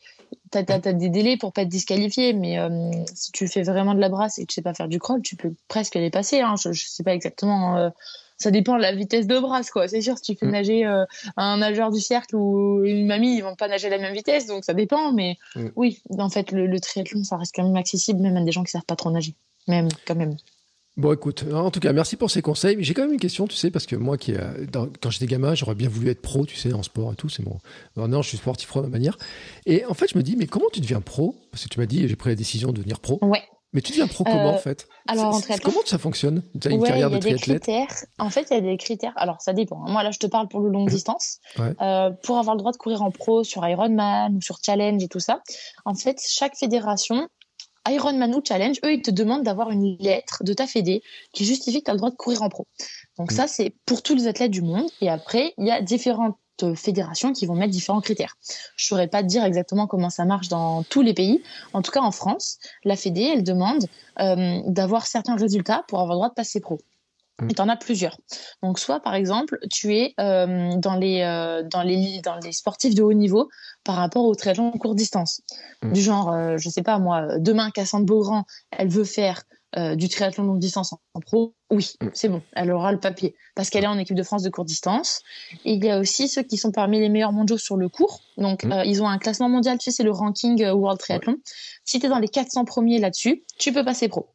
t'as 0.52 0.64
as, 0.68 0.94
des 0.94 1.10
délais 1.10 1.38
pour 1.38 1.54
pas 1.54 1.64
être 1.64 1.70
disqualifié, 1.70 2.34
mais 2.34 2.60
euh, 2.60 2.92
si 3.14 3.32
tu 3.32 3.48
fais 3.48 3.64
vraiment 3.64 3.94
de 3.94 4.00
la 4.00 4.10
brasse 4.10 4.38
et 4.38 4.44
que 4.44 4.48
tu 4.48 4.56
sais 4.56 4.62
pas 4.62 4.74
faire 4.74 4.88
du 4.88 5.00
crawl, 5.00 5.22
tu 5.22 5.36
peux 5.36 5.54
presque 5.68 5.96
les 5.96 6.10
passer. 6.10 6.42
Hein. 6.42 6.56
Je, 6.62 6.72
je 6.72 6.88
sais 6.88 7.04
pas 7.04 7.14
exactement. 7.14 7.78
Euh, 7.78 7.90
ça 8.38 8.52
dépend 8.52 8.76
de 8.76 8.82
la 8.82 8.94
vitesse 8.94 9.28
de 9.28 9.40
brasse, 9.40 9.72
quoi. 9.72 9.88
C'est 9.88 10.02
sûr, 10.02 10.18
si 10.18 10.34
tu 10.34 10.36
fais 10.38 10.46
mm. 10.46 10.52
nager 10.52 10.86
euh, 10.86 11.06
un 11.38 11.58
nageur 11.58 11.92
du 11.92 12.02
cercle 12.02 12.36
ou 12.36 12.84
une 12.84 13.06
mamie, 13.06 13.38
ils 13.38 13.42
vont 13.42 13.56
pas 13.56 13.68
nager 13.68 13.88
à 13.88 13.92
la 13.92 13.98
même 13.98 14.14
vitesse, 14.14 14.48
donc 14.48 14.66
ça 14.66 14.74
dépend. 14.74 15.12
Mais 15.14 15.38
mm. 15.56 15.70
oui, 15.76 16.02
en 16.18 16.30
fait, 16.30 16.52
le, 16.52 16.80
triathlon, 16.80 17.24
ça 17.24 17.38
reste 17.38 17.56
quand 17.56 17.64
même 17.64 17.76
accessible, 17.76 18.22
même 18.22 18.38
à 18.38 18.44
des 18.44 18.52
gens 18.52 18.64
qui 18.64 18.72
savent 18.72 18.86
pas 18.86 18.96
trop 18.96 19.12
nager, 19.12 19.36
même 19.68 19.88
quand 20.06 20.16
même. 20.16 20.36
Bon, 20.96 21.12
écoute, 21.12 21.44
en 21.52 21.72
tout 21.72 21.80
cas, 21.80 21.92
merci 21.92 22.18
pour 22.18 22.30
ces 22.30 22.44
conseils. 22.44 22.76
Mais 22.76 22.84
j'ai 22.84 22.94
quand 22.94 23.02
même 23.02 23.14
une 23.14 23.20
question, 23.20 23.48
tu 23.48 23.56
sais, 23.56 23.72
parce 23.72 23.88
que 23.88 23.96
moi, 23.96 24.18
qui, 24.18 24.34
quand 25.02 25.10
j'étais 25.10 25.26
gamin, 25.26 25.56
j'aurais 25.56 25.74
bien 25.74 25.90
voulu 25.90 26.10
être 26.10 26.22
pro, 26.22 26.46
tu 26.46 26.56
sais, 26.56 26.72
en 26.72 26.84
sport 26.84 27.14
et 27.14 27.16
tout. 27.16 27.30
C'est 27.30 27.44
bon. 27.44 27.58
Maintenant, 27.96 28.22
je 28.22 28.30
suis 28.30 28.38
sportif 28.38 28.68
pro 28.68 28.80
à 28.80 28.84
ma 28.84 28.90
manière. 28.90 29.18
Et 29.66 29.86
en 29.86 29.96
fait, 29.96 30.08
je 30.12 30.18
me 30.18 30.24
dis, 30.24 30.36
mais 30.36 30.46
comment 30.46 30.68
tu 30.72 30.82
deviens 30.82 31.02
pro? 31.02 31.36
Parce 31.52 31.64
que 31.64 31.70
tu 31.70 31.80
m'as 31.80 31.88
dit, 31.88 32.08
j'ai 32.08 32.16
pris 32.16 32.30
la 32.30 32.36
décision 32.36 32.70
de 32.70 32.78
devenir 32.78 33.00
pro. 33.00 33.18
Ouais. 33.24 33.42
Mais 33.74 33.82
tu 33.82 33.92
deviens 33.92 34.06
pro 34.06 34.24
comment, 34.24 34.54
en 34.54 34.58
fait? 34.60 34.88
Alors, 35.08 35.34
en 35.34 35.42
Comment 35.64 35.80
ça 35.84 35.98
fonctionne 35.98 36.44
Tu 36.62 36.68
as 36.68 36.72
une 36.72 36.84
carrière 36.84 37.10
de 37.10 37.18
triathlète 37.18 37.66
des 37.66 37.72
critères. 37.72 38.06
En 38.20 38.30
fait, 38.30 38.48
il 38.52 38.54
y 38.54 38.58
a 38.58 38.62
des 38.62 38.78
critères. 38.78 39.14
Alors, 39.16 39.42
ça 39.42 39.52
dépend. 39.54 39.80
Moi, 39.90 40.04
là, 40.04 40.12
je 40.12 40.20
te 40.20 40.28
parle 40.28 40.48
pour 40.48 40.60
le 40.60 40.70
longue 40.70 40.90
distance. 40.90 41.40
Euh, 41.60 42.12
pour 42.24 42.38
avoir 42.38 42.56
le 42.56 42.60
droit 42.60 42.72
de 42.72 42.78
courir 42.78 43.02
en 43.02 43.10
pro 43.10 43.44
sur 43.44 43.68
Ironman 43.68 44.36
ou 44.36 44.42
sur 44.42 44.60
Challenge 44.64 45.02
et 45.02 45.08
tout 45.08 45.20
ça, 45.20 45.42
en 45.86 45.96
fait, 45.96 46.22
chaque 46.24 46.56
fédération 46.56 47.28
Ironman 47.88 48.34
ou 48.36 48.42
Challenge, 48.46 48.78
eux, 48.86 48.94
ils 48.94 49.02
te 49.02 49.12
demandent 49.12 49.44
d'avoir 49.44 49.72
une 49.72 49.98
lettre 50.00 50.44
de 50.44 50.54
ta 50.54 50.68
fédé 50.68 51.04
qui 51.34 51.46
justifie 51.46 51.80
que 51.80 51.86
tu 51.86 51.92
as 51.92 51.94
le 51.94 52.00
droit 52.00 52.12
de 52.12 52.16
courir 52.16 52.42
en 52.42 52.50
pro. 52.50 52.68
Donc 53.18 53.32
mm. 53.32 53.36
ça, 53.36 53.48
c'est 53.48 53.76
pour 53.86 54.02
tous 54.02 54.16
les 54.16 54.28
athlètes 54.28 54.52
du 54.52 54.62
monde. 54.62 54.88
Et 55.02 55.10
après, 55.10 55.54
il 55.58 55.66
y 55.66 55.72
a 55.72 55.82
différentes 55.82 56.38
fédérations 56.76 57.34
qui 57.34 57.46
vont 57.46 57.56
mettre 57.56 57.72
différents 57.72 58.02
critères. 58.02 58.38
Je 58.76 58.86
saurais 58.86 59.08
pas 59.08 59.22
te 59.22 59.28
dire 59.28 59.44
exactement 59.44 59.88
comment 59.88 60.10
ça 60.10 60.24
marche 60.26 60.48
dans 60.48 60.84
tous 60.84 61.02
les 61.02 61.14
pays. 61.14 61.44
En 61.74 61.82
tout 61.82 61.92
cas, 61.92 62.02
en 62.02 62.12
France, 62.12 62.58
la 62.84 62.96
fédé, 62.96 63.22
elle 63.22 63.44
demande 63.44 63.86
euh, 64.20 64.62
d'avoir 64.68 65.06
certains 65.06 65.36
résultats 65.36 65.84
pour 65.88 66.00
avoir 66.00 66.16
le 66.16 66.20
droit 66.20 66.30
de 66.30 66.36
passer 66.36 66.62
pro. 66.62 66.80
Mm. 67.42 67.50
Et 67.50 67.54
tu 67.54 67.62
en 67.62 67.70
as 67.70 67.78
plusieurs. 67.78 68.18
Donc, 68.62 68.80
soit 68.80 69.00
par 69.00 69.16
exemple, 69.16 69.58
tu 69.72 69.96
es 69.96 70.14
euh, 70.20 70.76
dans, 70.78 70.96
les, 70.96 71.22
euh, 71.22 71.64
dans, 71.64 71.82
les, 71.82 72.22
dans 72.22 72.38
les 72.38 72.52
sportifs 72.52 72.96
de 72.96 73.02
haut 73.02 73.14
niveau 73.14 73.50
par 73.84 73.96
rapport 73.96 74.26
au 74.26 74.36
triathlon 74.36 74.72
courte 74.72 74.96
distance. 74.96 75.42
Mm. 75.82 75.94
Du 75.94 76.02
genre, 76.02 76.32
euh, 76.32 76.58
je 76.58 76.70
sais 76.70 76.84
pas 76.84 77.00
moi, 77.00 77.40
demain, 77.40 77.72
Cassandre 77.72 78.06
Beaugrand, 78.06 78.46
elle 78.72 78.90
veut 78.90 79.06
faire 79.06 79.44
du 79.96 80.08
triathlon 80.08 80.44
longue 80.44 80.60
distance 80.60 80.94
en, 80.94 81.20
pro. 81.20 81.56
Oui, 81.72 81.96
mm. 82.00 82.10
c'est 82.14 82.30
bon, 82.30 82.44
elle 82.54 82.72
aura 82.72 82.92
le 82.92 83.00
papier 83.00 83.34
parce 83.56 83.72
qu'elle 83.72 83.86
est 83.86 83.88
en 83.88 83.98
équipe 83.98 84.16
de 84.16 84.22
France 84.22 84.44
de 84.44 84.52
courte 84.52 84.68
distance. 84.68 85.22
Et 85.66 85.74
il 85.74 85.84
y 85.84 85.90
a 85.90 85.98
aussi 85.98 86.28
ceux 86.28 86.44
qui 86.44 86.58
sont 86.58 86.72
parmi 86.72 87.00
les 87.00 87.10
meilleurs 87.10 87.32
mondiaux 87.32 87.58
sur 87.58 87.76
le 87.76 87.90
court. 87.90 88.22
Donc, 88.38 88.68
ils 88.86 89.02
ont 89.02 89.08
un 89.08 89.18
classement 89.18 89.50
mondial, 89.50 89.80
tu 89.80 89.86
sais, 89.86 89.92
c'est 89.98 90.04
le 90.04 90.12
ranking 90.12 90.64
World 90.64 91.00
Triathlon. 91.00 91.38
Si 91.86 92.00
tu 92.00 92.06
es 92.06 92.10
dans 92.10 92.20
les 92.20 92.28
400 92.28 92.66
premiers 92.66 93.00
là-dessus, 93.00 93.46
tu 93.58 93.74
peux 93.74 93.84
passer 93.84 94.10
pro. 94.10 94.30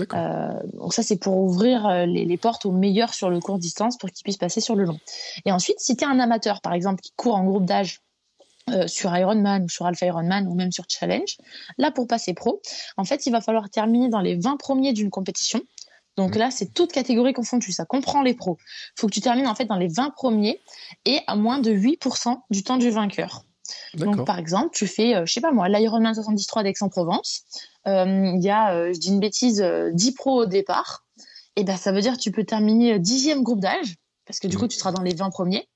Euh, 0.00 0.52
donc 0.74 0.94
ça, 0.94 1.02
c'est 1.02 1.16
pour 1.16 1.38
ouvrir 1.38 1.86
euh, 1.86 2.06
les, 2.06 2.36
portes 2.36 2.66
aux 2.66 2.72
meilleurs 2.72 3.14
sur 3.14 3.30
le 3.30 3.40
court 3.40 3.58
distance 3.58 3.96
pour 3.96 4.10
qu'ils 4.10 4.22
puissent 4.22 4.36
passer 4.36 4.60
sur 4.60 4.74
le 4.74 4.84
long. 4.84 4.98
Et 5.44 5.52
ensuite, 5.52 5.80
si 5.80 5.96
tu 5.96 6.04
es 6.04 6.06
un 6.06 6.18
amateur, 6.18 6.60
par 6.60 6.72
exemple, 6.72 7.00
qui 7.00 7.12
court 7.16 7.36
en 7.36 7.44
groupe 7.44 7.64
d'âge 7.64 8.00
euh, 8.70 8.86
sur 8.86 9.16
Ironman 9.16 9.64
ou 9.64 9.68
sur 9.68 9.86
Alpha 9.86 10.06
Ironman 10.06 10.46
ou 10.48 10.54
même 10.54 10.72
sur 10.72 10.84
Challenge, 10.88 11.38
là, 11.78 11.90
pour 11.90 12.06
passer 12.06 12.34
pro, 12.34 12.60
en 12.96 13.04
fait, 13.04 13.26
il 13.26 13.32
va 13.32 13.40
falloir 13.40 13.70
terminer 13.70 14.08
dans 14.08 14.20
les 14.20 14.36
20 14.36 14.56
premiers 14.56 14.92
d'une 14.92 15.10
compétition. 15.10 15.60
Donc 16.16 16.34
mmh. 16.34 16.38
là, 16.38 16.50
c'est 16.50 16.72
toute 16.72 16.92
catégorie 16.92 17.32
confondue, 17.32 17.72
ça 17.72 17.84
comprend 17.84 18.22
les 18.22 18.34
pros. 18.34 18.58
Il 18.60 19.00
faut 19.00 19.06
que 19.06 19.12
tu 19.12 19.20
termines 19.20 19.48
en 19.48 19.54
fait 19.54 19.66
dans 19.66 19.76
les 19.76 19.88
20 19.88 20.10
premiers 20.10 20.60
et 21.04 21.20
à 21.26 21.36
moins 21.36 21.58
de 21.58 21.70
8% 21.70 22.38
du 22.50 22.62
temps 22.62 22.78
du 22.78 22.90
vainqueur. 22.90 23.45
Donc, 23.94 24.24
par 24.24 24.38
exemple, 24.38 24.70
tu 24.72 24.86
fais, 24.86 25.26
je 25.26 25.32
sais 25.32 25.40
pas 25.40 25.52
moi, 25.52 25.68
l'Ironman 25.68 26.14
73 26.14 26.64
d'Aix-en-Provence. 26.64 27.44
Euh, 27.86 28.32
il 28.34 28.42
y 28.42 28.50
a, 28.50 28.74
euh, 28.74 28.92
je 28.92 28.98
dis 28.98 29.08
une 29.08 29.20
bêtise, 29.20 29.56
10 29.56 29.62
euh, 29.62 30.12
pros 30.16 30.42
au 30.42 30.46
départ, 30.46 31.04
et 31.54 31.64
ben 31.64 31.76
ça 31.76 31.92
veut 31.92 32.00
dire 32.00 32.14
que 32.14 32.20
tu 32.20 32.32
peux 32.32 32.44
terminer 32.44 32.98
dixième 32.98 33.42
groupe 33.42 33.60
d'âge, 33.60 33.96
parce 34.26 34.40
que 34.40 34.48
du 34.48 34.56
mmh. 34.56 34.60
coup 34.60 34.68
tu 34.68 34.76
seras 34.76 34.92
dans 34.92 35.02
les 35.02 35.14
20 35.14 35.30
premiers, 35.30 35.68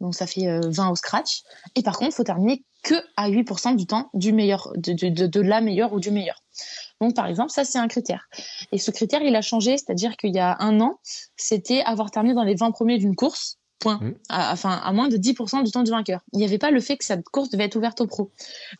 donc 0.00 0.14
ça 0.14 0.26
fait 0.26 0.60
20 0.68 0.90
au 0.90 0.96
scratch. 0.96 1.42
Et 1.74 1.82
par 1.82 1.96
contre, 1.96 2.10
il 2.12 2.14
faut 2.14 2.24
terminer 2.24 2.64
que 2.82 2.94
à 3.16 3.30
8% 3.30 3.76
du 3.76 3.86
temps 3.86 4.10
du 4.12 4.32
meilleur, 4.32 4.72
de, 4.76 4.92
de, 4.92 5.26
de, 5.26 5.40
la 5.40 5.62
meilleure 5.62 5.94
ou 5.94 6.00
du 6.00 6.10
meilleur. 6.10 6.42
Donc, 7.00 7.14
par 7.14 7.26
exemple, 7.26 7.50
ça, 7.50 7.64
c'est 7.64 7.78
un 7.78 7.88
critère. 7.88 8.28
Et 8.70 8.78
ce 8.78 8.90
critère, 8.90 9.22
il 9.22 9.34
a 9.34 9.40
changé, 9.40 9.78
c'est-à-dire 9.78 10.16
qu'il 10.16 10.34
y 10.34 10.38
a 10.38 10.56
un 10.60 10.80
an, 10.80 10.98
c'était 11.36 11.82
avoir 11.82 12.10
terminé 12.10 12.34
dans 12.34 12.44
les 12.44 12.54
20 12.54 12.72
premiers 12.72 12.98
d'une 12.98 13.16
course. 13.16 13.58
Point. 13.78 13.98
Mmh. 14.00 14.14
À, 14.28 14.52
enfin, 14.52 14.80
à 14.82 14.92
moins 14.92 15.08
de 15.08 15.16
10% 15.16 15.62
du 15.62 15.70
temps 15.70 15.82
du 15.82 15.90
vainqueur. 15.90 16.20
Il 16.32 16.38
n'y 16.38 16.44
avait 16.44 16.58
pas 16.58 16.70
le 16.70 16.80
fait 16.80 16.96
que 16.96 17.04
cette 17.04 17.24
course 17.24 17.50
devait 17.50 17.64
être 17.64 17.76
ouverte 17.76 18.00
aux 18.00 18.06
pros. 18.06 18.30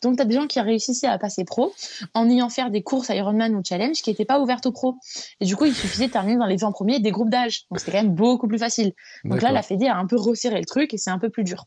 Donc, 0.01 0.15
tu 0.15 0.21
as 0.21 0.25
des 0.25 0.35
gens 0.35 0.47
qui 0.47 0.59
réussissaient 0.59 1.07
à 1.07 1.17
passer 1.17 1.45
pro 1.45 1.73
en 2.13 2.29
ayant 2.29 2.49
fait 2.49 2.69
des 2.69 2.81
courses 2.81 3.09
Ironman 3.09 3.55
ou 3.55 3.61
Challenge 3.63 3.95
qui 3.95 4.09
n'étaient 4.09 4.25
pas 4.25 4.39
ouvertes 4.39 4.65
aux 4.65 4.71
pros. 4.71 4.97
Et 5.41 5.45
du 5.45 5.55
coup, 5.55 5.65
il 5.65 5.75
suffisait 5.75 6.07
de 6.07 6.11
terminer 6.11 6.37
dans 6.37 6.45
les 6.45 6.57
20 6.57 6.71
premiers 6.71 6.99
des 6.99 7.11
groupes 7.11 7.29
d'âge. 7.29 7.65
Donc, 7.69 7.79
c'était 7.79 7.91
quand 7.91 8.03
même 8.03 8.15
beaucoup 8.15 8.47
plus 8.47 8.59
facile. 8.59 8.93
Donc 9.23 9.41
là, 9.41 9.51
la 9.51 9.61
Fédé 9.61 9.87
a 9.87 9.97
un 9.97 10.07
peu 10.07 10.15
resserré 10.15 10.59
le 10.59 10.65
truc 10.65 10.93
et 10.93 10.97
c'est 10.97 11.11
un 11.11 11.19
peu 11.19 11.29
plus 11.29 11.43
dur. 11.43 11.65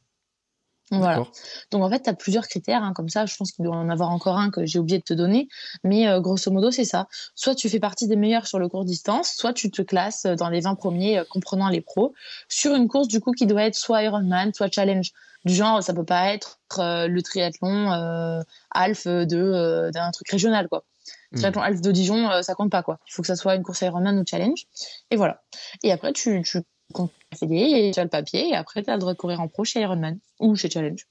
Voilà. 0.91 1.25
Donc 1.71 1.83
en 1.83 1.91
fait, 1.91 2.03
tu 2.03 2.11
as 2.11 2.15
plusieurs 2.15 2.49
critères, 2.49 2.83
hein, 2.83 2.93
comme 2.95 3.09
ça, 3.09 3.27
je 3.27 3.37
pense 3.37 3.53
qu'il 3.53 3.65
doit 3.65 3.77
en 3.77 3.89
avoir 3.91 4.11
encore 4.11 4.39
un 4.39 4.51
que 4.51 4.65
j'ai 4.65 4.79
oublié 4.79 4.99
de 4.99 5.05
te 5.05 5.13
donner, 5.13 5.49
mais 5.85 6.09
euh, 6.09 6.21
grosso 6.21 6.51
modo, 6.51 6.71
c'est 6.71 6.85
ça. 6.85 7.09
Soit 7.35 7.55
tu 7.55 7.69
fais 7.69 7.81
partie 7.81 8.09
des 8.09 8.17
meilleurs 8.17 8.47
sur 8.47 8.59
le 8.59 8.69
court 8.69 8.85
distance, 8.85 9.35
soit 9.37 9.53
tu 9.53 9.71
te 9.71 9.83
classes 9.83 10.25
dans 10.25 10.49
les 10.49 10.61
20 10.61 10.77
premiers, 10.77 11.19
euh, 11.19 11.25
comprenant 11.29 11.69
les 11.69 11.81
pros, 11.81 12.15
sur 12.49 12.75
une 12.75 12.89
course 12.89 13.09
du 13.09 13.21
coup 13.21 13.33
qui 13.33 13.47
doit 13.47 13.65
être 13.65 13.75
soit 13.75 14.03
Ironman, 14.03 14.53
soit 14.55 14.73
Challenge. 14.73 15.13
Du 15.45 15.55
genre, 15.55 15.83
ça 15.83 15.95
peut 15.95 16.05
pas 16.05 16.33
être 16.33 16.59
euh, 16.79 17.07
le 17.07 17.23
triathlon 17.23 17.93
euh, 17.93 18.41
Alf 18.71 19.07
de 19.07 19.91
d'un 19.93 20.11
truc 20.11 20.29
régional, 20.31 20.69
quoi. 20.69 20.85
Hmm. 21.33 21.37
Triathlon 21.37 21.63
Alf 21.63 21.81
de 21.81 21.93
Dijon, 21.93 22.43
ça 22.43 22.55
compte 22.55 22.71
pas, 22.71 22.83
quoi. 22.83 22.99
Il 23.07 23.13
faut 23.13 23.23
que 23.23 23.29
ça 23.29 23.37
soit 23.37 23.55
une 23.55 23.63
course 23.63 23.83
Ironman 23.83 24.19
ou 24.19 24.25
Challenge. 24.29 24.67
Et 25.11 25.17
voilà. 25.17 25.43
Et 25.83 25.93
après, 25.93 26.13
tu, 26.13 26.43
tu 26.43 26.63
et 27.51 27.91
tu 27.93 28.01
as 28.01 28.05
le 28.05 28.11
papier 28.11 28.49
et 28.49 28.55
après 28.55 28.83
tu 28.83 28.91
as 28.91 28.95
le 28.95 29.01
droit 29.01 29.13
de 29.13 29.19
courir 29.19 29.41
en 29.41 29.49
pro 29.49 29.65
chez 29.65 29.81
Ironman 29.81 30.19
ou 30.41 30.57
chez 30.57 30.71
Challenge. 30.71 31.07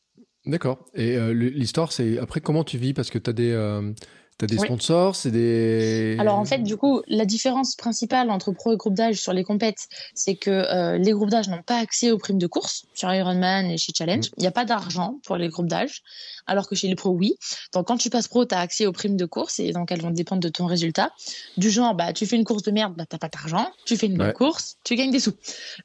D'accord. 0.46 0.86
Et 0.94 1.18
euh, 1.18 1.34
l'histoire, 1.34 1.92
c'est 1.92 2.18
après 2.20 2.40
comment 2.40 2.64
tu 2.64 2.78
vis? 2.78 2.94
Parce 2.94 3.10
que 3.10 3.18
tu 3.18 3.30
as 3.30 3.34
des, 3.34 3.52
euh, 3.52 3.92
des 4.46 4.58
sponsors, 4.58 5.16
c'est 5.16 5.32
des. 5.32 6.16
Alors 6.20 6.38
en 6.38 6.46
fait, 6.46 6.60
du 6.60 6.78
coup, 6.78 7.02
la 7.08 7.26
différence 7.26 7.76
principale 7.76 8.30
entre 8.30 8.52
pro 8.52 8.74
et 8.74 8.78
groupe 8.78 8.94
d'âge 8.94 9.16
sur 9.16 9.34
les 9.34 9.44
compètes, 9.44 9.88
c'est 10.14 10.36
que 10.36 10.52
euh, 10.52 10.98
les 10.98 11.12
groupes 11.12 11.30
d'âge 11.30 11.50
n'ont 11.50 11.64
pas 11.64 11.78
accès 11.78 12.12
aux 12.12 12.18
primes 12.18 12.38
de 12.38 12.48
course 12.48 12.86
sur 12.94 13.12
Ironman 13.12 13.66
et 13.72 13.78
chez 13.78 13.94
Challenge. 13.96 14.26
Mm. 14.26 14.34
Il 14.38 14.42
n'y 14.42 14.48
a 14.48 14.52
pas 14.52 14.66
d'argent 14.66 15.20
pour 15.24 15.38
les 15.38 15.50
groupes 15.50 15.68
d'âge 15.68 16.04
alors 16.48 16.68
que 16.68 16.76
chez 16.76 16.88
les 16.88 16.96
pros, 16.96 17.12
oui. 17.12 17.36
Donc 17.74 17.88
quand 17.88 17.98
tu 17.98 18.10
passes 18.10 18.28
pro, 18.28 18.46
tu 18.46 18.56
as 18.56 18.60
accès 18.60 18.86
aux 18.86 18.92
primes 18.92 19.18
de 19.18 19.26
course 19.26 19.60
et 19.60 19.72
donc 19.74 19.92
elles 19.92 20.02
vont 20.02 20.12
dépendre 20.12 20.42
de 20.42 20.50
ton 20.50 20.66
résultat. 20.66 21.12
Du 21.58 21.70
genre, 21.70 21.94
bah, 21.94 22.14
tu 22.14 22.26
fais 22.26 22.36
une 22.36 22.46
course 22.46 22.64
de 22.64 22.72
merde, 22.72 22.94
bah, 22.98 23.06
t'as 23.08 23.18
pas 23.18 23.30
d'argent. 23.30 23.70
Tu 23.86 23.98
fais 23.98 24.08
une 24.08 24.18
bonne 24.18 24.34
course, 24.34 24.78
tu 24.84 24.96
gagnes 24.96 25.12
des 25.12 25.20
sous. 25.20 25.34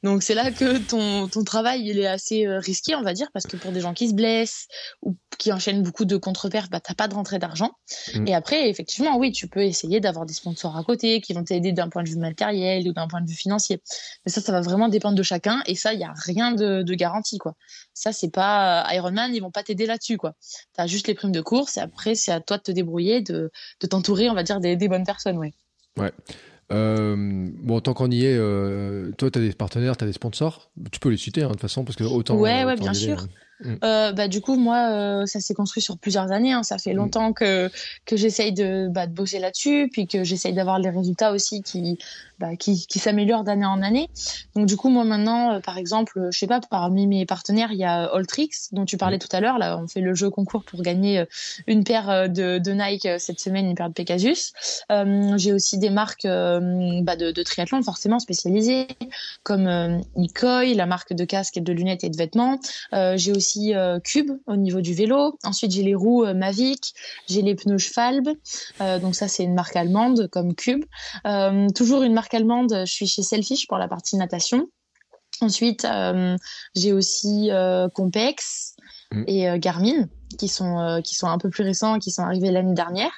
Donc 0.03 0.23
c'est 0.23 0.33
là 0.33 0.51
que 0.51 0.77
ton, 0.77 1.27
ton 1.27 1.43
travail, 1.43 1.83
il 1.85 1.99
est 1.99 2.07
assez 2.07 2.47
euh, 2.47 2.59
risqué, 2.59 2.95
on 2.95 3.03
va 3.03 3.13
dire, 3.13 3.27
parce 3.33 3.45
que 3.45 3.57
pour 3.57 3.71
des 3.71 3.81
gens 3.81 3.93
qui 3.93 4.09
se 4.09 4.13
blessent 4.13 4.67
ou 5.01 5.15
qui 5.37 5.51
enchaînent 5.51 5.83
beaucoup 5.83 6.05
de 6.05 6.17
contre-perfs, 6.17 6.69
bah, 6.69 6.79
t'as 6.79 6.95
pas 6.95 7.07
de 7.07 7.13
rentrée 7.13 7.39
d'argent. 7.39 7.71
Mm. 8.15 8.27
Et 8.27 8.35
après, 8.43 8.69
effectivement, 8.69 9.17
oui, 9.17 9.31
tu 9.31 9.47
peux 9.47 9.61
essayer 9.61 10.01
d'avoir 10.01 10.25
des 10.25 10.33
sponsors 10.33 10.75
à 10.75 10.83
côté 10.83 11.21
qui 11.21 11.31
vont 11.31 11.45
t'aider 11.45 11.71
d'un 11.71 11.87
point 11.87 12.03
de 12.03 12.09
vue 12.09 12.17
matériel 12.17 12.85
ou 12.89 12.91
d'un 12.91 13.07
point 13.07 13.21
de 13.21 13.29
vue 13.29 13.37
financier. 13.37 13.79
Mais 14.25 14.33
ça, 14.33 14.41
ça 14.41 14.51
va 14.51 14.59
vraiment 14.59 14.89
dépendre 14.89 15.15
de 15.15 15.23
chacun 15.23 15.63
et 15.65 15.75
ça, 15.75 15.93
il 15.93 16.01
y 16.01 16.03
a 16.03 16.13
rien 16.13 16.51
de, 16.51 16.81
de 16.81 16.93
garantie, 16.93 17.37
quoi. 17.37 17.55
Ça, 17.93 18.11
c'est 18.11 18.29
pas 18.29 18.85
Ironman, 18.93 19.33
ils 19.33 19.39
vont 19.39 19.49
pas 19.49 19.63
t'aider 19.63 19.85
là-dessus, 19.85 20.17
quoi. 20.17 20.35
T'as 20.73 20.87
juste 20.87 21.07
les 21.07 21.13
primes 21.13 21.31
de 21.31 21.39
course 21.39 21.77
et 21.77 21.79
après, 21.79 22.15
c'est 22.15 22.33
à 22.33 22.41
toi 22.41 22.57
de 22.57 22.63
te 22.63 22.71
débrouiller, 22.73 23.21
de, 23.21 23.49
de 23.79 23.87
t'entourer, 23.87 24.29
on 24.29 24.33
va 24.33 24.43
dire, 24.43 24.59
des, 24.59 24.75
des 24.75 24.89
bonnes 24.89 25.05
personnes, 25.05 25.37
ouais. 25.37 25.53
Ouais. 25.97 26.11
Euh, 26.73 27.15
bon, 27.17 27.79
tant 27.79 27.93
qu'on 27.93 28.11
y 28.11 28.25
est, 28.25 28.35
euh, 28.37 29.13
toi, 29.17 29.31
tu 29.31 29.39
as 29.39 29.41
des 29.41 29.53
partenaires, 29.53 29.95
tu 29.95 30.03
as 30.03 30.07
des 30.07 30.13
sponsors? 30.13 30.69
Tu 30.91 30.99
peux 30.99 31.09
les 31.09 31.17
citer, 31.17 31.43
hein, 31.43 31.47
de 31.47 31.51
toute 31.53 31.61
façon, 31.61 31.85
parce 31.85 31.95
que 31.95 32.03
autant. 32.03 32.35
Ouais, 32.35 32.65
ouais, 32.65 32.75
bien 32.75 32.93
sûr. 32.93 33.19
Hein. 33.21 33.27
Mm. 33.59 33.75
Euh, 33.83 34.11
bah, 34.11 34.27
du 34.27 34.41
coup, 34.41 34.55
moi, 34.55 34.89
euh, 34.89 35.25
ça 35.25 35.39
s'est 35.39 35.53
construit 35.53 35.81
sur 35.81 35.97
plusieurs 35.97 36.31
années. 36.31 36.53
Hein. 36.53 36.63
Ça 36.63 36.77
fait 36.77 36.93
mm. 36.93 36.97
longtemps 36.97 37.33
que, 37.33 37.69
que 38.05 38.17
j'essaye 38.17 38.51
de, 38.51 38.87
bah, 38.89 39.07
de 39.07 39.13
bosser 39.13 39.39
là-dessus, 39.39 39.89
puis 39.91 40.07
que 40.07 40.23
j'essaye 40.23 40.53
d'avoir 40.53 40.79
les 40.79 40.89
résultats 40.89 41.31
aussi 41.31 41.61
qui, 41.61 41.97
bah, 42.39 42.55
qui, 42.55 42.85
qui 42.87 42.99
s'améliorent 42.99 43.43
d'année 43.43 43.65
en 43.65 43.81
année. 43.81 44.09
Donc, 44.55 44.65
du 44.65 44.75
coup, 44.75 44.89
moi, 44.89 45.03
maintenant, 45.03 45.53
euh, 45.53 45.59
par 45.59 45.77
exemple, 45.77 46.29
je 46.31 46.37
sais 46.37 46.47
pas, 46.47 46.59
parmi 46.61 47.07
mes 47.07 47.25
partenaires, 47.25 47.71
il 47.71 47.77
y 47.77 47.85
a 47.85 48.05
Alltrix, 48.13 48.49
dont 48.71 48.85
tu 48.85 48.97
parlais 48.97 49.17
mm. 49.17 49.21
tout 49.21 49.35
à 49.35 49.39
l'heure. 49.39 49.57
Là, 49.57 49.77
on 49.77 49.87
fait 49.87 50.01
le 50.01 50.13
jeu 50.13 50.29
concours 50.29 50.63
pour 50.63 50.81
gagner 50.81 51.23
une 51.67 51.83
paire 51.83 52.29
de, 52.29 52.57
de 52.57 52.71
Nike 52.71 53.07
cette 53.19 53.39
semaine, 53.39 53.65
une 53.65 53.75
paire 53.75 53.89
de 53.89 53.93
Pegasus. 53.93 54.53
J'ai 55.37 55.53
aussi 55.53 55.77
des 55.77 55.89
marques 55.89 56.25
bah, 56.25 57.15
de, 57.15 57.31
de, 57.31 57.43
triathlon, 57.43 57.81
forcément 57.83 58.19
spécialisées, 58.19 58.87
comme 59.43 60.01
Ikoi, 60.17 60.73
la 60.73 60.85
marque 60.85 61.13
de 61.13 61.25
casques 61.25 61.57
et 61.57 61.61
de 61.61 61.73
lunettes 61.73 62.03
et 62.03 62.09
de 62.09 62.17
vêtements. 62.17 62.59
J'ai 62.91 63.31
aussi 63.31 63.42
euh, 63.73 63.99
Cube 63.99 64.31
au 64.47 64.55
niveau 64.55 64.81
du 64.81 64.93
vélo. 64.93 65.37
Ensuite, 65.43 65.71
j'ai 65.71 65.83
les 65.83 65.95
roues 65.95 66.25
euh, 66.25 66.33
Mavic, 66.33 66.93
j'ai 67.27 67.41
les 67.41 67.55
pneus 67.55 67.77
Schwalbe. 67.77 68.29
Euh, 68.81 68.99
donc 68.99 69.15
ça, 69.15 69.27
c'est 69.27 69.43
une 69.43 69.53
marque 69.53 69.75
allemande 69.75 70.27
comme 70.31 70.55
Cube. 70.55 70.85
toujours 71.75 72.03
une 72.03 72.13
marque 72.13 72.33
allemande, 72.33 72.83
je 72.85 72.91
suis 72.91 73.07
chez 73.07 73.23
Selfish 73.23 73.67
pour 73.67 73.77
la 73.77 73.87
partie 73.87 74.17
natation. 74.17 74.67
Ensuite, 75.41 75.85
j'ai 76.75 76.93
aussi 76.93 77.49
Compex 77.93 78.72
mm. 79.13 79.23
et 79.27 79.59
Garmin 79.59 80.07
qui 80.37 80.47
sont 80.47 80.79
euh, 80.79 81.01
qui 81.01 81.15
sont 81.15 81.27
un 81.27 81.37
peu 81.37 81.49
plus 81.49 81.63
récents, 81.63 81.99
qui 81.99 82.11
sont 82.11 82.21
arrivés 82.23 82.51
l'année 82.51 82.73
dernière. 82.73 83.11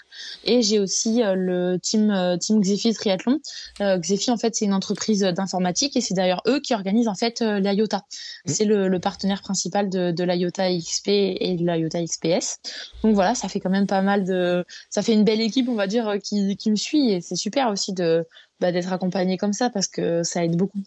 Et 0.44 0.62
j'ai 0.62 0.80
aussi 0.80 1.24
euh, 1.24 1.36
le 1.36 1.80
team 1.80 2.12
euh, 2.12 2.38
team 2.38 2.62
Xefi 2.62 2.94
Triathlon. 2.94 3.40
Xefi 3.80 4.32
en 4.32 4.38
fait 4.38 4.56
c'est 4.56 4.66
une 4.66 4.74
entreprise 4.74 5.22
d'informatique 5.22 5.96
et 5.96 6.02
c'est 6.02 6.14
d'ailleurs 6.14 6.42
eux 6.48 6.60
qui 6.60 6.74
organisent 6.74 7.08
en 7.08 7.16
fait 7.16 7.42
l'IOTA. 7.42 7.98
Mmh. 7.98 8.52
C'est 8.52 8.66
le, 8.66 8.88
le, 8.88 9.00
partenaire 9.00 9.42
principal 9.42 9.90
de, 9.90 10.12
de 10.12 10.24
l'IOTA 10.24 10.78
XP 10.78 11.08
et 11.08 11.56
de 11.60 11.66
l'IOTA 11.66 12.04
XPS. 12.04 12.58
Donc 13.04 13.16
voilà, 13.16 13.36
ça 13.36 13.48
fait 13.48 13.60
quand 13.60 13.70
même 13.70 13.88
pas 13.88 14.02
mal 14.02 14.26
de, 14.26 14.66
ça 14.90 15.02
fait 15.02 15.14
une 15.14 15.24
belle 15.24 15.42
équipe 15.42 15.70
on 15.70 15.76
va 15.76 15.88
dire 15.88 16.16
qui 16.24 16.56
qui 16.58 16.72
me 16.72 16.76
suit 16.76 17.12
et 17.12 17.22
c'est 17.22 17.36
super 17.36 17.70
aussi 17.70 17.94
de 17.94 18.26
bah, 18.60 18.72
d'être 18.72 18.94
accompagné 18.94 19.38
comme 19.38 19.54
ça 19.54 19.70
parce 19.70 19.88
que 19.88 20.24
ça 20.24 20.44
aide 20.44 20.56
beaucoup. 20.56 20.80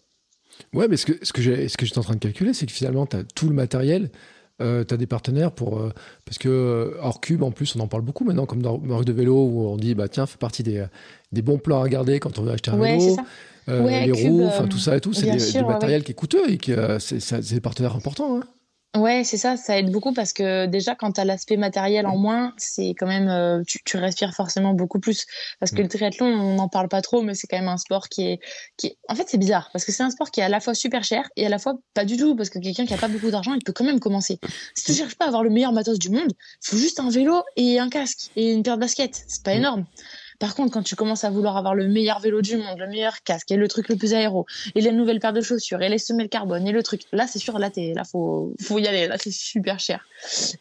Ouais, 0.73 0.87
mais 0.89 0.97
ce 0.97 1.05
que, 1.05 1.25
ce 1.25 1.31
que 1.31 1.41
j'étais 1.41 1.97
en 1.97 2.03
train 2.03 2.15
de 2.15 2.19
calculer, 2.19 2.53
c'est 2.53 2.65
que 2.65 2.71
finalement, 2.73 3.05
tu 3.05 3.15
as 3.15 3.23
tout 3.23 3.47
le 3.47 3.53
matériel, 3.55 4.09
euh, 4.61 4.83
tu 4.83 4.93
as 4.93 4.97
des 4.97 5.05
partenaires 5.05 5.51
pour. 5.51 5.79
Euh, 5.79 5.91
parce 6.25 6.37
que 6.37 6.49
euh, 6.49 6.97
hors 7.01 7.21
cube, 7.21 7.43
en 7.43 7.51
plus, 7.51 7.75
on 7.75 7.79
en 7.79 7.87
parle 7.87 8.03
beaucoup 8.03 8.23
maintenant, 8.23 8.45
comme 8.45 8.61
dans 8.61 8.77
Marque 8.77 9.05
de 9.05 9.13
vélo, 9.13 9.35
où 9.35 9.67
on 9.67 9.77
dit, 9.77 9.95
bah 9.95 10.07
tiens, 10.07 10.25
fait 10.25 10.37
partie 10.37 10.63
des, 10.63 10.85
des 11.31 11.41
bons 11.41 11.57
plans 11.57 11.79
à 11.79 11.83
regarder 11.83 12.19
quand 12.19 12.39
on 12.39 12.43
veut 12.43 12.51
acheter 12.51 12.71
un 12.71 12.77
vélo. 12.77 13.17
les 13.67 14.11
roues, 14.11 14.45
enfin 14.45 14.67
tout 14.67 14.77
ça 14.77 14.97
et 14.97 15.01
tout, 15.01 15.13
c'est 15.13 15.29
du 15.29 15.65
matériel 15.65 16.03
qui 16.03 16.11
est 16.11 16.15
coûteux 16.15 16.49
et 16.49 16.59
c'est 16.99 17.53
des 17.53 17.61
partenaires 17.61 17.95
importants. 17.95 18.37
Hein. 18.37 18.43
Ouais, 18.97 19.23
c'est 19.23 19.37
ça, 19.37 19.55
ça 19.55 19.77
aide 19.77 19.91
beaucoup 19.91 20.13
parce 20.13 20.33
que 20.33 20.65
déjà 20.65 20.95
quand 20.95 21.11
tu 21.11 21.21
as 21.21 21.25
l'aspect 21.25 21.57
matériel 21.57 22.07
en 22.07 22.17
moins, 22.17 22.53
c'est 22.57 22.95
quand 22.97 23.05
même 23.05 23.27
euh, 23.29 23.61
tu, 23.67 23.77
tu, 23.85 23.97
respires 23.97 24.33
forcément 24.33 24.73
beaucoup 24.73 24.99
plus 24.99 25.27
parce 25.59 25.71
que 25.71 25.77
mm. 25.77 25.83
le 25.83 25.87
triathlon, 25.89 26.25
on 26.25 26.55
n'en 26.55 26.69
parle 26.69 26.89
pas 26.89 27.03
trop 27.03 27.21
mais 27.21 27.35
c'est 27.35 27.45
quand 27.45 27.59
même 27.59 27.67
un 27.67 27.77
sport 27.77 28.09
qui 28.09 28.25
est 28.25 28.39
qui 28.77 28.87
est... 28.87 28.97
en 29.07 29.13
fait, 29.13 29.25
c'est 29.27 29.37
bizarre 29.37 29.69
parce 29.73 29.85
que 29.85 29.91
c'est 29.91 30.01
un 30.01 30.09
sport 30.09 30.31
qui 30.31 30.39
est 30.39 30.43
à 30.43 30.49
la 30.49 30.59
fois 30.59 30.73
super 30.73 31.03
cher 31.03 31.29
et 31.35 31.45
à 31.45 31.49
la 31.49 31.59
fois 31.59 31.75
pas 31.93 32.03
du 32.03 32.17
tout 32.17 32.35
parce 32.35 32.49
que 32.49 32.57
quelqu'un 32.57 32.87
qui 32.87 32.95
a 32.95 32.97
pas 32.97 33.07
beaucoup 33.07 33.29
d'argent, 33.29 33.53
il 33.53 33.63
peut 33.63 33.73
quand 33.73 33.85
même 33.85 33.99
commencer. 33.99 34.39
Si 34.73 34.85
tu 34.85 34.93
cherches 34.93 35.15
pas 35.15 35.25
à 35.25 35.27
avoir 35.27 35.43
le 35.43 35.51
meilleur 35.51 35.71
matos 35.71 35.99
du 35.99 36.09
monde, 36.09 36.31
il 36.31 36.69
faut 36.69 36.77
juste 36.77 36.99
un 36.99 37.11
vélo 37.11 37.43
et 37.57 37.77
un 37.77 37.89
casque 37.89 38.31
et 38.35 38.53
une 38.53 38.63
paire 38.63 38.77
de 38.77 38.81
baskets, 38.81 39.23
c'est 39.27 39.43
pas 39.43 39.53
mm. 39.53 39.57
énorme. 39.57 39.85
Par 40.39 40.55
contre, 40.55 40.71
quand 40.71 40.83
tu 40.83 40.95
commences 40.95 41.23
à 41.25 41.29
vouloir 41.29 41.57
avoir 41.57 41.75
le 41.75 41.87
meilleur 41.87 42.19
vélo 42.19 42.41
du 42.41 42.57
monde, 42.57 42.79
le 42.79 42.87
meilleur 42.87 43.21
casque 43.23 43.51
et 43.51 43.57
le 43.57 43.67
truc 43.67 43.89
le 43.89 43.97
plus 43.97 44.13
aéro, 44.13 44.45
et 44.73 44.81
les 44.81 44.91
nouvelles 44.91 45.19
paires 45.19 45.33
de 45.33 45.41
chaussures, 45.41 45.81
et 45.81 45.89
les 45.89 45.97
semelles 45.97 46.29
carbone, 46.29 46.65
et 46.67 46.71
le 46.71 46.81
truc, 46.81 47.03
là, 47.11 47.27
c'est 47.27 47.39
sûr, 47.39 47.59
là, 47.59 47.69
t'es, 47.69 47.93
là, 47.93 48.03
faut, 48.05 48.53
faut 48.61 48.79
y 48.79 48.87
aller, 48.87 49.07
là, 49.07 49.17
c'est 49.19 49.31
super 49.31 49.79
cher. 49.79 50.07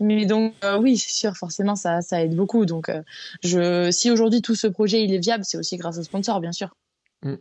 Mais 0.00 0.26
donc, 0.26 0.54
euh, 0.64 0.78
oui, 0.78 0.98
c'est 0.98 1.12
sûr, 1.12 1.36
forcément, 1.36 1.76
ça, 1.76 2.02
ça 2.02 2.22
aide 2.22 2.34
beaucoup. 2.34 2.66
Donc, 2.66 2.88
euh, 2.88 3.02
je, 3.42 3.90
si 3.90 4.10
aujourd'hui 4.10 4.42
tout 4.42 4.54
ce 4.54 4.66
projet, 4.66 5.02
il 5.02 5.14
est 5.14 5.18
viable, 5.18 5.44
c'est 5.44 5.58
aussi 5.58 5.76
grâce 5.76 5.98
aux 5.98 6.02
sponsors, 6.02 6.40
bien 6.40 6.52
sûr. 6.52 6.74
Mm. 7.24 7.34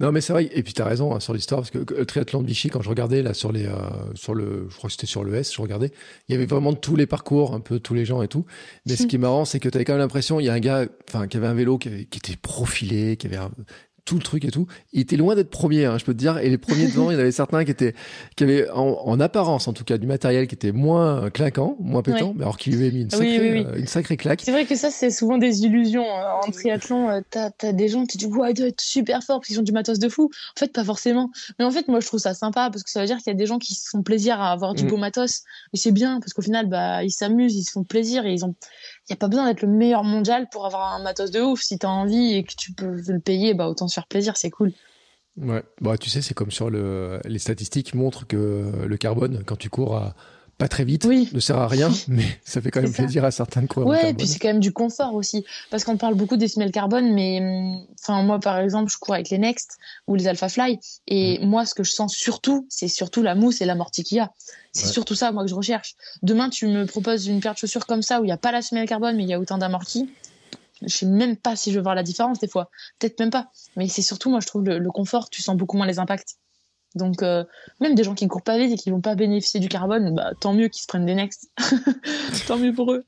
Non, 0.00 0.10
mais 0.10 0.20
c'est 0.20 0.32
vrai. 0.32 0.48
Et 0.52 0.62
puis, 0.62 0.72
tu 0.72 0.82
as 0.82 0.84
raison 0.84 1.14
hein, 1.14 1.20
sur 1.20 1.32
l'histoire, 1.32 1.60
parce 1.60 1.70
que 1.70 1.78
le 1.78 2.06
triathlon 2.06 2.42
de 2.42 2.46
Vichy, 2.46 2.68
quand 2.70 2.82
je 2.82 2.88
regardais 2.88 3.22
là 3.22 3.34
sur 3.34 3.52
les, 3.52 3.66
euh, 3.66 3.74
sur 4.14 4.34
le, 4.34 4.66
je 4.68 4.76
crois 4.76 4.88
que 4.88 4.92
c'était 4.92 5.06
sur 5.06 5.22
le 5.22 5.34
S, 5.34 5.54
je 5.54 5.62
regardais, 5.62 5.92
il 6.28 6.32
y 6.32 6.34
avait 6.34 6.46
vraiment 6.46 6.74
tous 6.74 6.96
les 6.96 7.06
parcours, 7.06 7.54
un 7.54 7.60
peu 7.60 7.78
tous 7.78 7.94
les 7.94 8.04
gens 8.04 8.22
et 8.22 8.28
tout. 8.28 8.44
Mais 8.86 8.96
ce 8.96 9.06
qui 9.06 9.16
est 9.16 9.20
marrant, 9.20 9.44
c'est 9.44 9.60
que 9.60 9.68
tu 9.68 9.76
avais 9.76 9.84
quand 9.84 9.92
même 9.92 10.00
l'impression, 10.00 10.40
il 10.40 10.46
y 10.46 10.48
a 10.48 10.54
un 10.54 10.60
gars, 10.60 10.86
enfin, 11.08 11.28
qui 11.28 11.36
avait 11.36 11.46
un 11.46 11.54
vélo 11.54 11.78
qui, 11.78 12.06
qui 12.06 12.18
était 12.18 12.36
profilé, 12.36 13.16
qui 13.16 13.26
avait 13.26 13.36
un, 13.36 13.50
tout 14.06 14.14
le 14.14 14.22
truc 14.22 14.44
et 14.44 14.50
tout. 14.50 14.66
Il 14.92 15.00
était 15.00 15.16
loin 15.16 15.34
d'être 15.34 15.50
premier, 15.50 15.84
hein, 15.84 15.98
je 15.98 16.04
peux 16.04 16.14
te 16.14 16.18
dire. 16.18 16.38
Et 16.38 16.48
les 16.48 16.56
premiers 16.56 16.86
devant, 16.86 17.10
il 17.10 17.14
y 17.14 17.16
en 17.16 17.20
avait 17.20 17.32
certains 17.32 17.64
qui 17.64 17.72
étaient, 17.72 17.94
qui 18.36 18.44
avaient 18.44 18.70
en, 18.70 19.20
apparence, 19.20 19.68
en 19.68 19.72
tout 19.72 19.84
cas, 19.84 19.98
du 19.98 20.06
matériel 20.06 20.46
qui 20.46 20.54
était 20.54 20.72
moins 20.72 21.28
clinquant, 21.30 21.76
moins 21.80 22.02
pétant, 22.02 22.32
mais 22.34 22.44
alors 22.44 22.56
qu'il 22.56 22.74
lui 22.74 22.86
avait 22.86 22.94
mis 22.94 23.02
une 23.02 23.10
sacrée, 23.10 23.66
euh, 23.66 23.76
une 23.76 23.86
sacrée 23.86 24.16
claque. 24.16 24.42
C'est 24.44 24.52
vrai 24.52 24.64
que 24.64 24.76
ça, 24.76 24.90
c'est 24.90 25.10
souvent 25.10 25.36
des 25.36 25.62
illusions. 25.64 26.04
Hein. 26.04 26.40
En 26.46 26.50
triathlon, 26.50 27.10
euh, 27.10 27.20
t'as 27.30 27.50
as 27.62 27.72
des 27.72 27.88
gens 27.88 28.06
qui 28.06 28.16
disent, 28.16 28.28
ouais, 28.28 28.52
ils 28.52 28.54
doivent 28.54 28.68
être 28.68 28.80
super 28.80 29.22
forts 29.22 29.40
parce 29.40 29.48
qu'ils 29.48 29.58
ont 29.58 29.64
du 29.64 29.72
matos 29.72 29.98
de 29.98 30.08
fou. 30.08 30.30
En 30.56 30.58
fait, 30.58 30.72
pas 30.72 30.84
forcément. 30.84 31.30
Mais 31.58 31.64
en 31.64 31.70
fait, 31.70 31.88
moi, 31.88 32.00
je 32.00 32.06
trouve 32.06 32.20
ça 32.20 32.34
sympa 32.34 32.70
parce 32.70 32.84
que 32.84 32.90
ça 32.90 33.00
veut 33.00 33.06
dire 33.06 33.18
qu'il 33.18 33.26
y 33.26 33.30
a 33.30 33.34
des 33.34 33.46
gens 33.46 33.58
qui 33.58 33.74
se 33.74 33.88
font 33.90 34.02
plaisir 34.02 34.40
à 34.40 34.52
avoir 34.52 34.74
du 34.74 34.84
mm. 34.84 34.88
beau 34.88 34.96
matos. 34.96 35.42
Et 35.72 35.76
c'est 35.76 35.92
bien 35.92 36.20
parce 36.20 36.32
qu'au 36.32 36.42
final, 36.42 36.68
bah, 36.68 37.02
ils 37.02 37.10
s'amusent, 37.10 37.56
ils 37.56 37.64
se 37.64 37.72
font 37.72 37.84
plaisir 37.84 38.24
et 38.24 38.32
ils 38.32 38.44
ont, 38.44 38.54
il 39.08 39.12
n'y 39.12 39.14
a 39.14 39.18
pas 39.18 39.28
besoin 39.28 39.46
d'être 39.46 39.62
le 39.62 39.68
meilleur 39.68 40.02
mondial 40.02 40.48
pour 40.50 40.66
avoir 40.66 40.92
un 40.94 41.02
matos 41.02 41.30
de 41.30 41.40
ouf. 41.40 41.62
Si 41.62 41.78
tu 41.78 41.86
as 41.86 41.90
envie 41.90 42.34
et 42.34 42.44
que 42.44 42.54
tu 42.56 42.72
peux 42.72 43.00
le 43.06 43.20
payer, 43.20 43.54
bah 43.54 43.68
autant 43.68 43.86
se 43.86 43.94
faire 43.94 44.06
plaisir, 44.06 44.36
c'est 44.36 44.50
cool. 44.50 44.72
Ouais, 45.36 45.62
bah 45.80 45.98
tu 45.98 46.10
sais, 46.10 46.22
c'est 46.22 46.34
comme 46.34 46.50
sur 46.50 46.70
le, 46.70 47.20
les 47.24 47.38
statistiques 47.38 47.94
montrent 47.94 48.26
que 48.26 48.84
le 48.86 48.96
carbone, 48.96 49.44
quand 49.44 49.56
tu 49.56 49.70
cours 49.70 49.96
à 49.96 50.14
pas 50.58 50.68
très 50.68 50.84
vite, 50.84 51.04
ne 51.04 51.40
sert 51.40 51.58
à 51.58 51.68
rien, 51.68 51.92
mais 52.08 52.24
ça 52.44 52.62
fait 52.62 52.70
quand 52.70 52.80
même 52.80 52.92
plaisir 52.92 53.24
à 53.24 53.30
certains 53.30 53.62
de 53.62 53.66
courir. 53.66 53.88
Ouais, 53.88 54.10
et 54.10 54.14
puis 54.14 54.26
c'est 54.26 54.38
quand 54.38 54.48
même 54.48 54.60
du 54.60 54.72
confort 54.72 55.14
aussi, 55.14 55.44
parce 55.70 55.84
qu'on 55.84 55.98
parle 55.98 56.14
beaucoup 56.14 56.38
des 56.38 56.48
semelles 56.48 56.72
carbone, 56.72 57.12
mais 57.12 57.84
enfin 58.00 58.22
moi 58.22 58.40
par 58.40 58.58
exemple, 58.58 58.90
je 58.90 58.96
cours 58.96 59.14
avec 59.14 59.28
les 59.28 59.38
Next 59.38 59.76
ou 60.06 60.14
les 60.14 60.28
Alpha 60.28 60.48
Fly, 60.48 60.78
et 61.08 61.38
mm. 61.38 61.46
moi 61.48 61.66
ce 61.66 61.74
que 61.74 61.84
je 61.84 61.92
sens 61.92 62.14
surtout, 62.14 62.66
c'est 62.70 62.88
surtout 62.88 63.22
la 63.22 63.34
mousse 63.34 63.60
et 63.60 63.66
l'amorti 63.66 64.02
qu'il 64.02 64.16
y 64.16 64.20
a. 64.20 64.32
C'est 64.72 64.88
surtout 64.88 65.14
ça 65.14 65.32
moi 65.32 65.42
que 65.42 65.48
je 65.48 65.54
recherche. 65.54 65.94
Demain 66.22 66.50
tu 66.50 66.66
me 66.66 66.84
proposes 66.84 67.26
une 67.26 67.40
paire 67.40 67.54
de 67.54 67.58
chaussures 67.58 67.86
comme 67.86 68.02
ça 68.02 68.20
où 68.20 68.24
il 68.24 68.26
n'y 68.26 68.32
a 68.32 68.36
pas 68.36 68.52
la 68.52 68.62
semelle 68.62 68.88
carbone, 68.88 69.16
mais 69.16 69.22
il 69.22 69.28
y 69.28 69.34
a 69.34 69.40
autant 69.40 69.58
d'amorti. 69.58 70.10
Je 70.82 70.88
sais 70.88 71.06
même 71.06 71.36
pas 71.36 71.56
si 71.56 71.70
je 71.70 71.76
veux 71.76 71.82
voir 71.82 71.94
la 71.94 72.02
différence 72.02 72.38
des 72.38 72.48
fois, 72.48 72.70
peut-être 72.98 73.18
même 73.20 73.30
pas. 73.30 73.50
Mais 73.76 73.88
c'est 73.88 74.02
surtout 74.02 74.30
moi 74.30 74.40
je 74.40 74.46
trouve 74.46 74.64
le 74.64 74.90
confort, 74.90 75.30
tu 75.30 75.42
sens 75.42 75.56
beaucoup 75.56 75.76
moins 75.76 75.86
les 75.86 75.98
impacts. 75.98 76.36
Donc, 76.96 77.22
euh, 77.22 77.44
même 77.80 77.94
des 77.94 78.02
gens 78.02 78.14
qui 78.14 78.24
ne 78.24 78.30
courent 78.30 78.42
pas 78.42 78.58
vite 78.58 78.72
et 78.72 78.76
qui 78.76 78.90
vont 78.90 79.00
pas 79.00 79.14
bénéficier 79.14 79.60
du 79.60 79.68
carbone, 79.68 80.14
bah, 80.14 80.32
tant 80.40 80.52
mieux 80.52 80.68
qu'ils 80.68 80.82
se 80.82 80.86
prennent 80.86 81.06
des 81.06 81.14
next. 81.14 81.50
tant 82.48 82.58
mieux 82.58 82.72
pour 82.72 82.92
eux. 82.92 83.04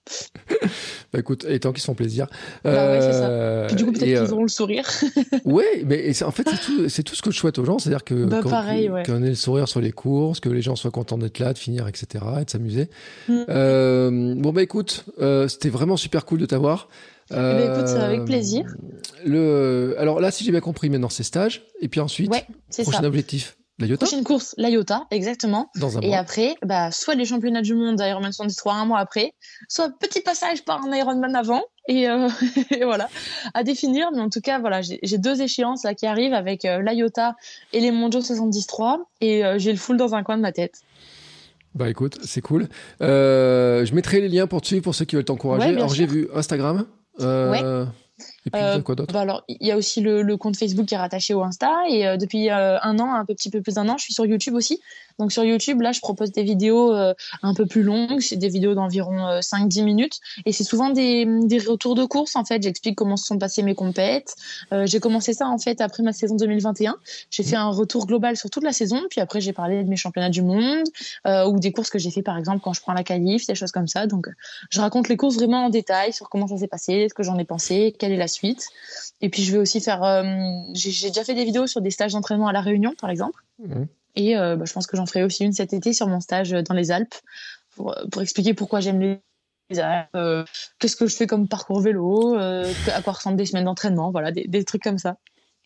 bah 1.12 1.19
écoute, 1.19 1.47
et 1.48 1.59
tant 1.59 1.73
qu'ils 1.73 1.81
se 1.81 1.86
font 1.86 1.94
plaisir. 1.94 2.28
Bah 2.65 2.70
ouais, 2.70 3.01
c'est 3.01 3.12
ça. 3.12 3.28
Euh, 3.28 3.66
Puis 3.66 3.77
du 3.77 3.85
coup, 3.85 3.93
peut-être 3.93 4.05
qu'ils 4.05 4.16
euh, 4.16 4.31
auront 4.31 4.43
le 4.43 4.48
sourire. 4.48 4.86
oui, 5.44 5.65
mais 5.86 6.23
en 6.23 6.31
fait, 6.31 6.48
c'est 6.48 7.02
tout, 7.02 7.10
tout, 7.10 7.15
ce 7.15 7.23
que 7.23 7.31
je 7.31 7.39
souhaite 7.39 7.59
aux 7.59 7.65
gens. 7.65 7.78
C'est-à-dire 7.78 8.05
que 8.05 8.24
bah, 8.24 8.40
ouais. 8.40 9.02
qu'on 9.05 9.23
ait 9.23 9.31
le 9.31 9.35
sourire 9.35 9.69
sur 9.69 9.81
les 9.81 9.93
courses, 9.93 10.40
que 10.40 10.48
les 10.51 10.62
gens 10.62 10.77
soient 10.77 10.90
contents 10.90 11.19
d'être 11.19 11.39
là, 11.39 11.52
de 11.52 11.59
finir, 11.59 11.89
etc., 11.89 12.24
et 12.40 12.44
de 12.44 12.51
s'amuser. 12.51 12.90
Mm. 13.28 14.40
bon, 14.40 14.52
bah 14.52 14.62
écoute, 14.62 15.06
c'était 15.48 15.70
vraiment 15.70 15.97
super 15.97 16.24
cool 16.27 16.40
de 16.40 16.47
t'avoir. 16.47 16.89
Euh, 17.32 17.59
eh 17.60 17.66
ben, 17.66 17.74
écoute, 17.74 17.97
avec 17.97 18.24
plaisir. 18.24 18.65
Le, 19.24 19.97
alors 19.98 20.20
là, 20.20 20.31
si 20.31 20.44
j'ai 20.44 20.51
bien 20.51 20.60
compris, 20.60 20.89
maintenant 20.89 21.09
c'est 21.09 21.23
stage, 21.23 21.65
et 21.81 21.89
puis 21.89 22.01
ensuite, 22.01 22.31
ouais, 22.31 22.47
prochain 22.82 23.01
ça. 23.01 23.06
objectif. 23.06 23.57
L'Iota 23.78 24.06
Prochaine 24.06 24.24
course, 24.24 24.55
l'Iota, 24.59 25.06
exactement. 25.12 25.70
Dans 25.76 25.98
un 25.98 26.00
et 26.00 26.16
après, 26.16 26.56
bah, 26.64 26.90
soit 26.90 27.14
les 27.14 27.24
championnats 27.24 27.62
du 27.62 27.74
monde 27.74 27.96
d'Ironman 27.96 28.32
73 28.32 28.74
un 28.74 28.84
mois 28.84 28.98
après, 28.98 29.34
soit 29.68 29.90
petit 30.00 30.20
passage 30.20 30.64
par 30.64 30.84
un 30.84 30.92
Ironman 30.92 31.36
avant, 31.36 31.62
et, 31.86 32.09
euh, 32.09 32.28
et, 32.70 32.84
voilà, 32.84 33.09
à 33.55 33.62
définir. 33.62 34.09
Mais 34.12 34.20
en 34.20 34.30
tout 34.30 34.40
cas, 34.40 34.59
voilà, 34.59 34.80
j'ai 34.82 35.18
deux 35.18 35.42
échéances 35.42 35.84
là 35.84 35.94
qui 35.94 36.06
arrivent 36.06 36.34
avec 36.34 36.64
euh, 36.64 36.82
l'Iota 36.82 37.36
et 37.72 37.78
les 37.78 37.92
Mondiaux 37.92 38.20
73, 38.20 38.98
et 39.20 39.44
euh, 39.44 39.59
j'ai 39.59 39.70
le 39.70 39.78
full 39.78 39.96
dans 39.96 40.14
un 40.16 40.24
coin 40.24 40.36
de 40.36 40.42
ma 40.42 40.52
tête. 40.52 40.82
Bah 41.76 41.88
écoute, 41.88 42.18
c'est 42.24 42.40
cool. 42.40 42.66
Euh, 43.00 43.84
je 43.84 43.94
mettrai 43.94 44.20
les 44.20 44.28
liens 44.28 44.48
pour 44.48 44.60
te 44.60 44.66
suivre 44.66 44.82
pour 44.82 44.96
ceux 44.96 45.05
qui 45.05 45.14
veulent 45.14 45.24
t'encourager. 45.24 45.68
alors 45.68 45.94
j'ai 45.94 46.06
vu 46.06 46.28
Instagram. 46.34 46.84
Ouais. 47.20 47.62
Et 48.47 48.51
puis, 48.51 48.60
euh, 48.62 48.81
quoi 48.81 48.94
d'autre 48.94 49.12
bah 49.12 49.20
alors, 49.20 49.44
il 49.48 49.66
y 49.66 49.73
a 49.73 49.77
aussi 49.77 50.01
le, 50.01 50.23
le, 50.23 50.36
compte 50.36 50.56
Facebook 50.56 50.86
qui 50.86 50.94
est 50.94 50.98
rattaché 50.98 51.35
au 51.35 51.43
Insta. 51.43 51.70
Et 51.90 52.06
euh, 52.06 52.16
depuis 52.16 52.51
euh, 52.51 52.78
un 52.82 52.98
an, 52.98 53.12
un 53.15 53.24
petit 53.24 53.51
peu 53.51 53.60
plus 53.60 53.74
d'un 53.74 53.89
an, 53.89 53.97
je 53.98 54.05
suis 54.05 54.15
sur 54.15 54.27
YouTube 54.27 54.55
aussi. 54.55 54.81
Donc 55.18 55.32
sur 55.32 55.44
YouTube, 55.44 55.80
là, 55.80 55.92
je 55.92 56.00
propose 56.00 56.32
des 56.32 56.42
vidéos 56.42 56.94
euh, 56.94 57.14
un 57.42 57.54
peu 57.54 57.66
plus 57.66 57.82
longues, 57.82 58.20
c'est 58.20 58.36
des 58.36 58.48
vidéos 58.48 58.74
d'environ 58.74 59.40
5-10 59.40 59.84
minutes. 59.84 60.20
Et 60.46 60.52
c'est 60.52 60.64
souvent 60.64 60.90
des, 60.90 61.26
des 61.44 61.58
retours 61.58 61.94
de 61.94 62.04
course, 62.04 62.36
en 62.36 62.44
fait. 62.44 62.62
J'explique 62.62 62.96
comment 62.96 63.16
se 63.16 63.26
sont 63.26 63.38
passées 63.38 63.62
mes 63.62 63.74
compètes. 63.74 64.34
j'ai 64.84 65.00
commencé 65.00 65.32
ça, 65.32 65.48
en 65.48 65.58
fait, 65.58 65.80
après 65.80 66.02
ma 66.02 66.12
saison 66.12 66.36
2021. 66.36 66.96
J'ai 67.30 67.42
fait 67.42 67.56
un 67.56 67.70
retour 67.70 68.06
global 68.06 68.36
sur 68.36 68.50
toute 68.50 68.64
la 68.64 68.72
saison. 68.72 69.00
Puis 69.10 69.20
après, 69.20 69.40
j'ai 69.40 69.52
parlé 69.52 69.82
de 69.82 69.88
mes 69.88 69.96
championnats 69.96 70.30
du 70.30 70.42
monde 70.42 70.86
ou 71.26 71.58
des 71.58 71.72
courses 71.72 71.90
que 71.90 71.98
j'ai 71.98 72.10
fait, 72.10 72.22
par 72.22 72.36
exemple, 72.36 72.60
quand 72.62 72.72
je 72.72 72.80
prends 72.80 72.92
la 72.92 73.04
qualif, 73.04 73.46
des 73.46 73.54
choses 73.54 73.72
comme 73.72 73.88
ça. 73.88 74.06
Donc, 74.06 74.28
je 74.70 74.80
raconte 74.80 75.08
les 75.08 75.16
courses 75.16 75.36
vraiment 75.36 75.66
en 75.66 75.70
détail 75.70 76.12
sur 76.12 76.28
comment 76.28 76.46
ça 76.46 76.56
s'est 76.56 76.68
passé, 76.68 77.06
ce 77.08 77.14
que 77.14 77.22
j'en 77.22 77.38
ai 77.38 77.44
pensé, 77.44 77.94
quelle 77.98 78.12
est 78.12 78.16
la 78.16 78.28
suite. 78.28 78.68
Et 79.20 79.28
puis 79.28 79.42
je 79.42 79.52
vais 79.52 79.58
aussi 79.58 79.80
faire. 79.80 80.02
Euh, 80.04 80.22
j'ai 80.74 81.08
déjà 81.08 81.24
fait 81.24 81.34
des 81.34 81.44
vidéos 81.44 81.66
sur 81.66 81.80
des 81.80 81.90
stages 81.90 82.12
d'entraînement 82.12 82.48
à 82.48 82.52
la 82.52 82.60
Réunion, 82.60 82.94
par 83.00 83.10
exemple. 83.10 83.42
Mmh. 83.58 83.84
Et 84.18 84.36
euh, 84.36 84.56
bah, 84.56 84.64
je 84.66 84.72
pense 84.74 84.86
que 84.86 84.96
j'en 84.96 85.06
ferai 85.06 85.22
aussi 85.22 85.44
une 85.44 85.52
cet 85.52 85.72
été 85.72 85.94
sur 85.94 86.08
mon 86.08 86.20
stage 86.20 86.50
dans 86.50 86.74
les 86.74 86.90
Alpes 86.90 87.14
pour, 87.74 87.94
pour 88.10 88.20
expliquer 88.20 88.52
pourquoi 88.52 88.80
j'aime 88.80 89.00
les 89.00 89.78
Alpes, 89.78 90.08
euh, 90.16 90.44
qu'est-ce 90.78 90.96
que 90.96 91.06
je 91.06 91.14
fais 91.14 91.26
comme 91.26 91.46
parcours 91.48 91.80
vélo, 91.80 92.34
à 92.36 93.02
quoi 93.02 93.12
ressemblent 93.12 93.36
des 93.36 93.46
semaines 93.46 93.66
d'entraînement, 93.66 94.10
voilà, 94.10 94.32
des, 94.32 94.44
des 94.48 94.64
trucs 94.64 94.82
comme 94.82 94.98
ça. 94.98 95.16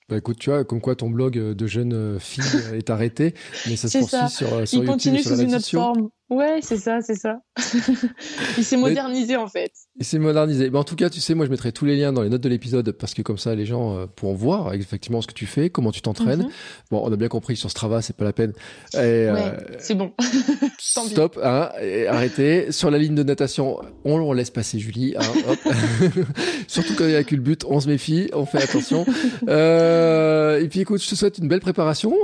Bah 0.08 0.18
écoute, 0.18 0.38
tu 0.38 0.50
vois, 0.50 0.64
comme 0.64 0.82
quoi 0.82 0.94
ton 0.94 1.08
blog 1.08 1.32
de 1.38 1.66
jeune 1.66 2.20
fille 2.20 2.44
est 2.74 2.90
arrêté, 2.90 3.34
mais 3.66 3.76
ça 3.76 3.88
se 3.88 3.98
poursuit 3.98 4.28
sur, 4.28 4.48
sur 4.48 4.48
Il 4.58 4.58
YouTube 4.58 4.86
continue 4.86 5.22
sur 5.22 5.30
sous 5.30 5.42
une 5.42 5.54
autre 5.54 5.68
forme. 5.68 6.10
Ouais, 6.32 6.60
c'est 6.62 6.78
ça, 6.78 7.02
c'est 7.02 7.14
ça. 7.14 7.42
il 8.56 8.64
s'est 8.64 8.78
modernisé 8.78 9.36
en 9.36 9.48
fait. 9.48 9.70
Il 9.98 10.04
s'est 10.06 10.18
modernisé. 10.18 10.70
Mais 10.70 10.78
en 10.78 10.84
tout 10.84 10.96
cas, 10.96 11.10
tu 11.10 11.20
sais, 11.20 11.34
moi 11.34 11.44
je 11.44 11.50
mettrai 11.50 11.72
tous 11.72 11.84
les 11.84 11.94
liens 11.94 12.10
dans 12.10 12.22
les 12.22 12.30
notes 12.30 12.40
de 12.40 12.48
l'épisode 12.48 12.90
parce 12.92 13.12
que 13.12 13.20
comme 13.20 13.36
ça, 13.36 13.54
les 13.54 13.66
gens 13.66 13.98
euh, 13.98 14.06
pourront 14.06 14.32
voir 14.32 14.72
effectivement 14.72 15.20
ce 15.20 15.26
que 15.26 15.34
tu 15.34 15.44
fais, 15.44 15.68
comment 15.68 15.92
tu 15.92 16.00
t'entraînes. 16.00 16.44
Mhm. 16.44 16.50
Bon, 16.90 17.02
on 17.04 17.12
a 17.12 17.16
bien 17.16 17.28
compris 17.28 17.56
sur 17.56 17.70
Strava, 17.70 18.00
c'est 18.00 18.16
pas 18.16 18.24
la 18.24 18.32
peine. 18.32 18.54
Et, 18.94 18.96
ouais, 18.96 19.28
euh, 19.36 19.58
c'est 19.78 19.94
bon. 19.94 20.12
stop, 20.78 21.38
hein, 21.42 21.68
arrêtez. 22.08 22.72
Sur 22.72 22.90
la 22.90 22.96
ligne 22.96 23.14
de 23.14 23.24
natation, 23.24 23.80
on, 24.06 24.14
on 24.14 24.32
laisse 24.32 24.50
passer 24.50 24.78
Julie. 24.78 25.14
Hein, 25.18 25.70
Surtout 26.66 26.94
quand 26.96 27.04
il 27.04 27.10
n'y 27.10 27.16
a 27.16 27.24
que 27.24 27.34
le 27.34 27.42
but, 27.42 27.66
on 27.68 27.78
se 27.78 27.88
méfie, 27.88 28.30
on 28.32 28.46
fait 28.46 28.62
attention. 28.62 29.04
Euh, 29.48 30.60
et 30.60 30.68
puis 30.68 30.80
écoute, 30.80 31.02
je 31.02 31.10
te 31.10 31.14
souhaite 31.14 31.36
une 31.36 31.48
belle 31.48 31.60
préparation. 31.60 32.14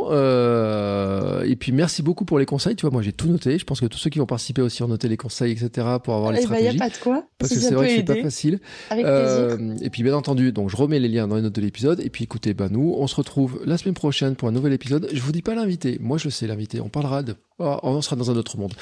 Et 1.44 1.56
puis 1.56 1.72
merci 1.72 2.02
beaucoup 2.02 2.24
pour 2.24 2.38
les 2.38 2.46
conseils. 2.46 2.74
Tu 2.74 2.86
vois, 2.86 2.90
moi 2.90 3.02
j'ai 3.02 3.12
tout 3.12 3.28
noté. 3.28 3.58
Je 3.58 3.64
pense 3.66 3.80
que 3.80 3.86
tout 3.86 3.97
ceux 3.98 4.10
qui 4.10 4.18
vont 4.18 4.26
participer 4.26 4.62
aussi 4.62 4.82
ont 4.82 4.88
noté 4.88 5.08
les 5.08 5.16
conseils, 5.16 5.52
etc., 5.52 5.86
pour 6.02 6.14
avoir 6.14 6.32
les 6.32 6.42
stratégies. 6.42 6.68
Il 6.68 6.76
n'y 6.76 6.82
a 6.82 6.88
pas 6.88 6.90
de 6.90 7.00
quoi. 7.00 7.24
Parce 7.38 7.52
que 7.52 7.60
c'est 7.60 7.74
vrai 7.74 7.88
que 7.88 7.94
c'est 7.96 8.02
pas 8.02 8.22
facile. 8.22 8.60
Avec 8.90 9.04
euh, 9.04 9.76
et 9.82 9.90
puis, 9.90 10.02
bien 10.02 10.14
entendu, 10.14 10.52
donc 10.52 10.70
je 10.70 10.76
remets 10.76 10.98
les 10.98 11.08
liens 11.08 11.28
dans 11.28 11.36
les 11.36 11.42
notes 11.42 11.54
de 11.54 11.60
l'épisode. 11.60 12.00
Et 12.00 12.10
puis, 12.10 12.24
écoutez, 12.24 12.54
bah, 12.54 12.68
nous, 12.70 12.94
on 12.96 13.06
se 13.06 13.16
retrouve 13.16 13.60
la 13.66 13.78
semaine 13.78 13.94
prochaine 13.94 14.36
pour 14.36 14.48
un 14.48 14.52
nouvel 14.52 14.72
épisode. 14.72 15.08
Je 15.12 15.20
vous 15.20 15.32
dis 15.32 15.42
pas 15.42 15.54
l'invité. 15.54 15.98
Moi, 16.00 16.18
je 16.18 16.28
sais 16.28 16.46
l'invité. 16.46 16.80
On 16.80 16.88
parlera 16.88 17.22
de, 17.22 17.34
oh, 17.58 17.78
on 17.82 18.00
sera 18.00 18.16
dans 18.16 18.30
un 18.30 18.36
autre 18.36 18.56
monde. 18.56 18.72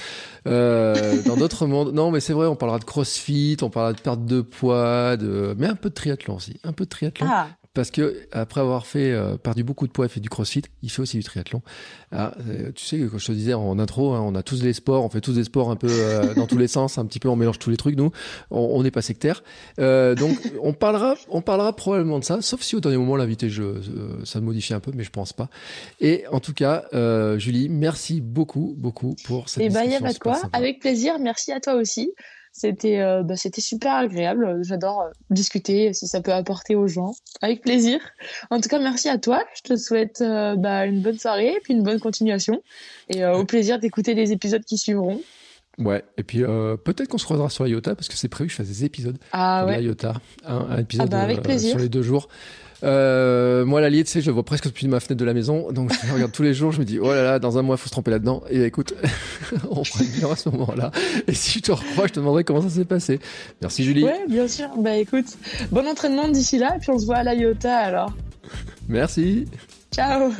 Euh, 0.47 1.23
dans 1.27 1.37
d'autres 1.37 1.67
mondes. 1.67 1.95
Non, 1.95 2.11
mais 2.11 2.21
c'est 2.21 2.33
vrai, 2.33 2.47
on 2.47 2.57
parlera 2.57 2.79
de 2.79 2.85
crossfit, 2.85 3.57
on 3.63 3.71
parlera 3.71 3.93
de 3.93 4.01
perte 4.01 4.25
de 4.25 4.41
poids, 4.41 5.17
de, 5.17 5.55
mais 5.59 5.67
un 5.67 5.75
peu 5.77 5.89
de 5.89 5.95
triathlon 5.95 6.37
aussi. 6.37 6.61
Un 6.65 6.73
peu 6.73 6.85
de 6.85 6.91
triathlon. 6.91 7.27
Ah 7.29 7.49
parce 7.77 7.91
que 7.91 8.27
après 8.33 8.63
avoir 8.63 8.87
fait 8.87 9.13
euh, 9.13 9.37
perdu 9.37 9.63
beaucoup 9.63 9.87
de 9.87 9.93
poids 9.93 10.07
et 10.07 10.09
fait 10.09 10.19
du 10.19 10.31
crossfit, 10.31 10.63
il 10.83 10.91
fait 10.91 11.03
aussi 11.03 11.19
du 11.19 11.23
triathlon. 11.23 11.61
Ah, 12.11 12.33
euh, 12.49 12.73
tu 12.75 12.87
sais 12.87 12.99
que 12.99 13.05
quand 13.05 13.19
je 13.19 13.27
te 13.27 13.33
disais 13.33 13.53
en 13.53 13.79
intro, 13.79 14.15
hein, 14.15 14.23
on 14.25 14.35
a 14.35 14.43
tous 14.43 14.63
des 14.63 14.73
sports, 14.73 15.05
on 15.05 15.11
fait 15.11 15.21
tous 15.21 15.35
des 15.35 15.45
sports 15.45 15.71
un 15.71 15.77
peu 15.77 15.89
euh, 15.91 16.33
dans 16.37 16.47
tous 16.47 16.57
les 16.57 16.69
sens, 16.69 16.97
un 16.97 17.05
petit 17.05 17.21
peu, 17.21 17.29
on 17.29 17.37
mélange 17.37 17.59
tous 17.59 17.69
les 17.69 17.77
trucs. 17.77 17.95
Nous, 17.95 18.11
on 18.51 18.83
n'est 18.83 18.91
pas 18.91 19.03
sectaire. 19.03 19.45
donc, 19.79 20.39
on 20.63 20.73
parlera, 20.73 21.17
on 21.29 21.43
parlera 21.43 21.77
probablement 21.77 22.19
de 22.19 22.25
ça, 22.25 22.41
sauf 22.41 22.63
si 22.63 22.77
au 22.77 22.81
dernier 22.81 22.97
moment 22.97 23.17
l'invité, 23.17 23.51
je, 23.51 23.75
ça 24.25 24.41
modifie 24.41 24.73
un 24.73 24.81
peu, 24.81 24.93
mais 24.95 25.05
je 25.05 25.11
pense 25.11 25.35
pas. 25.35 25.51
Et 26.01 26.25
en 26.33 26.41
tout 26.41 26.55
cas, 26.55 26.85
Julie, 27.37 27.69
merci 27.69 28.23
beaucoup, 28.23 28.75
beaucoup 28.79 29.17
pour 29.27 29.51
cette. 29.51 29.63
Et 29.63 29.67
eh 29.67 29.69
ben, 29.69 29.83
il 29.85 29.93
y 29.93 29.97
a 29.97 30.01
pas 30.01 30.15
de 30.15 30.19
quoi. 30.19 30.41
Avec 30.55 30.81
plaisir. 30.81 31.19
Merci 31.19 31.53
à 31.53 31.61
toi 31.61 31.75
aussi. 31.75 32.11
C'était 32.59 33.01
euh, 33.01 33.23
bah, 33.23 33.37
c'était 33.37 33.61
super 33.61 33.93
agréable. 33.93 34.61
J'adore 34.63 35.03
euh, 35.03 35.11
discuter 35.29 35.93
si 35.93 36.09
ça 36.09 36.23
peut 36.23 36.33
apporter 36.33 36.75
aux 36.75 36.89
gens. 36.89 37.13
Avec 37.43 37.61
plaisir. 37.61 38.01
En 38.49 38.63
tout 38.63 38.71
cas, 38.71 38.79
merci 38.79 39.11
à 39.11 39.19
toi. 39.19 39.45
Je 39.55 39.61
te 39.61 39.77
souhaite 39.77 40.23
euh, 40.23 40.57
bah, 40.57 40.87
une 40.87 41.03
bonne 41.03 41.19
soirée 41.19 41.49
et 41.49 41.61
puis 41.63 41.75
une 41.75 41.83
bonne 41.83 42.01
continuation. 42.01 42.63
Et 43.11 43.27
au 43.27 43.45
plaisir 43.45 43.79
d'écouter 43.79 44.15
les 44.15 44.33
épisodes 44.33 44.65
qui 44.65 44.79
suivront. 44.79 45.21
Ouais, 45.79 46.03
et 46.17 46.23
puis 46.23 46.41
peut-être 46.41 47.09
qu'on 47.09 47.19
se 47.19 47.27
croisera 47.27 47.51
sur 47.51 47.67
IOTA 47.67 47.95
parce 47.95 48.09
que 48.09 48.17
c'est 48.17 48.29
prévu 48.29 48.49
que 48.49 48.53
je 48.53 48.57
fasse 48.57 48.69
des 48.69 48.85
épisodes 48.85 49.19
ah, 49.33 49.61
sur 49.61 49.77
ouais. 49.77 49.85
IOTA, 49.85 50.15
un, 50.47 50.79
épisode 50.79 51.09
ah 51.13 51.17
bah, 51.17 51.23
avec 51.23 51.61
sur 51.61 51.79
les 51.79 51.91
deux 51.91 52.03
jours. 52.03 52.29
Euh, 52.83 53.65
moi, 53.65 53.81
l'allié, 53.81 54.05
tu 54.05 54.11
sais, 54.11 54.21
je 54.21 54.31
vois 54.31 54.45
presque 54.45 54.67
depuis 54.67 54.89
ma 54.89 55.01
fenêtre 55.01 55.21
de 55.21 55.25
la 55.25 55.35
maison. 55.35 55.71
Donc, 55.73 55.93
je 56.07 56.13
regarde 56.13 56.33
tous 56.33 56.43
les 56.43 56.55
jours. 56.55 56.73
Je 56.73 56.81
me 56.81 56.85
dis, 56.85 56.99
oh 56.99 57.09
là 57.09 57.23
là, 57.23 57.39
dans 57.39 57.59
un 57.59 57.63
mois, 57.63 57.77
il 57.77 57.79
faut 57.79 57.87
se 57.87 57.93
tromper 57.93 58.11
là-dedans. 58.11 58.43
Et 58.51 58.65
écoute, 58.65 58.95
on 59.71 59.85
fera 59.85 60.05
bien 60.19 60.31
à 60.31 60.37
ce 60.37 60.49
moment-là. 60.51 60.91
Et 61.27 61.35
si 61.35 61.59
je 61.59 61.65
te 61.65 61.73
recrois, 61.73 62.07
je 62.07 62.13
te 62.13 62.21
demanderai 62.21 62.45
comment 62.45 62.63
ça 62.63 62.71
s'est 62.71 62.85
passé. 62.85 63.21
Merci, 63.61 63.85
Julie. 63.85 64.05
Ouais, 64.05 64.25
bien 64.29 64.49
sûr. 64.49 64.69
Bah, 64.79 64.97
écoute, 64.97 65.27
bon 65.71 65.87
entraînement 65.87 66.29
d'ici 66.29 66.59
là. 66.59 66.77
Et 66.77 66.79
puis, 66.79 66.91
on 66.91 66.99
se 66.99 67.07
voit 67.07 67.17
à 67.17 67.23
la 67.23 67.35
IOTA 67.35 67.77
alors. 67.77 68.13
Merci. 68.89 69.47
Ciao. 69.93 70.33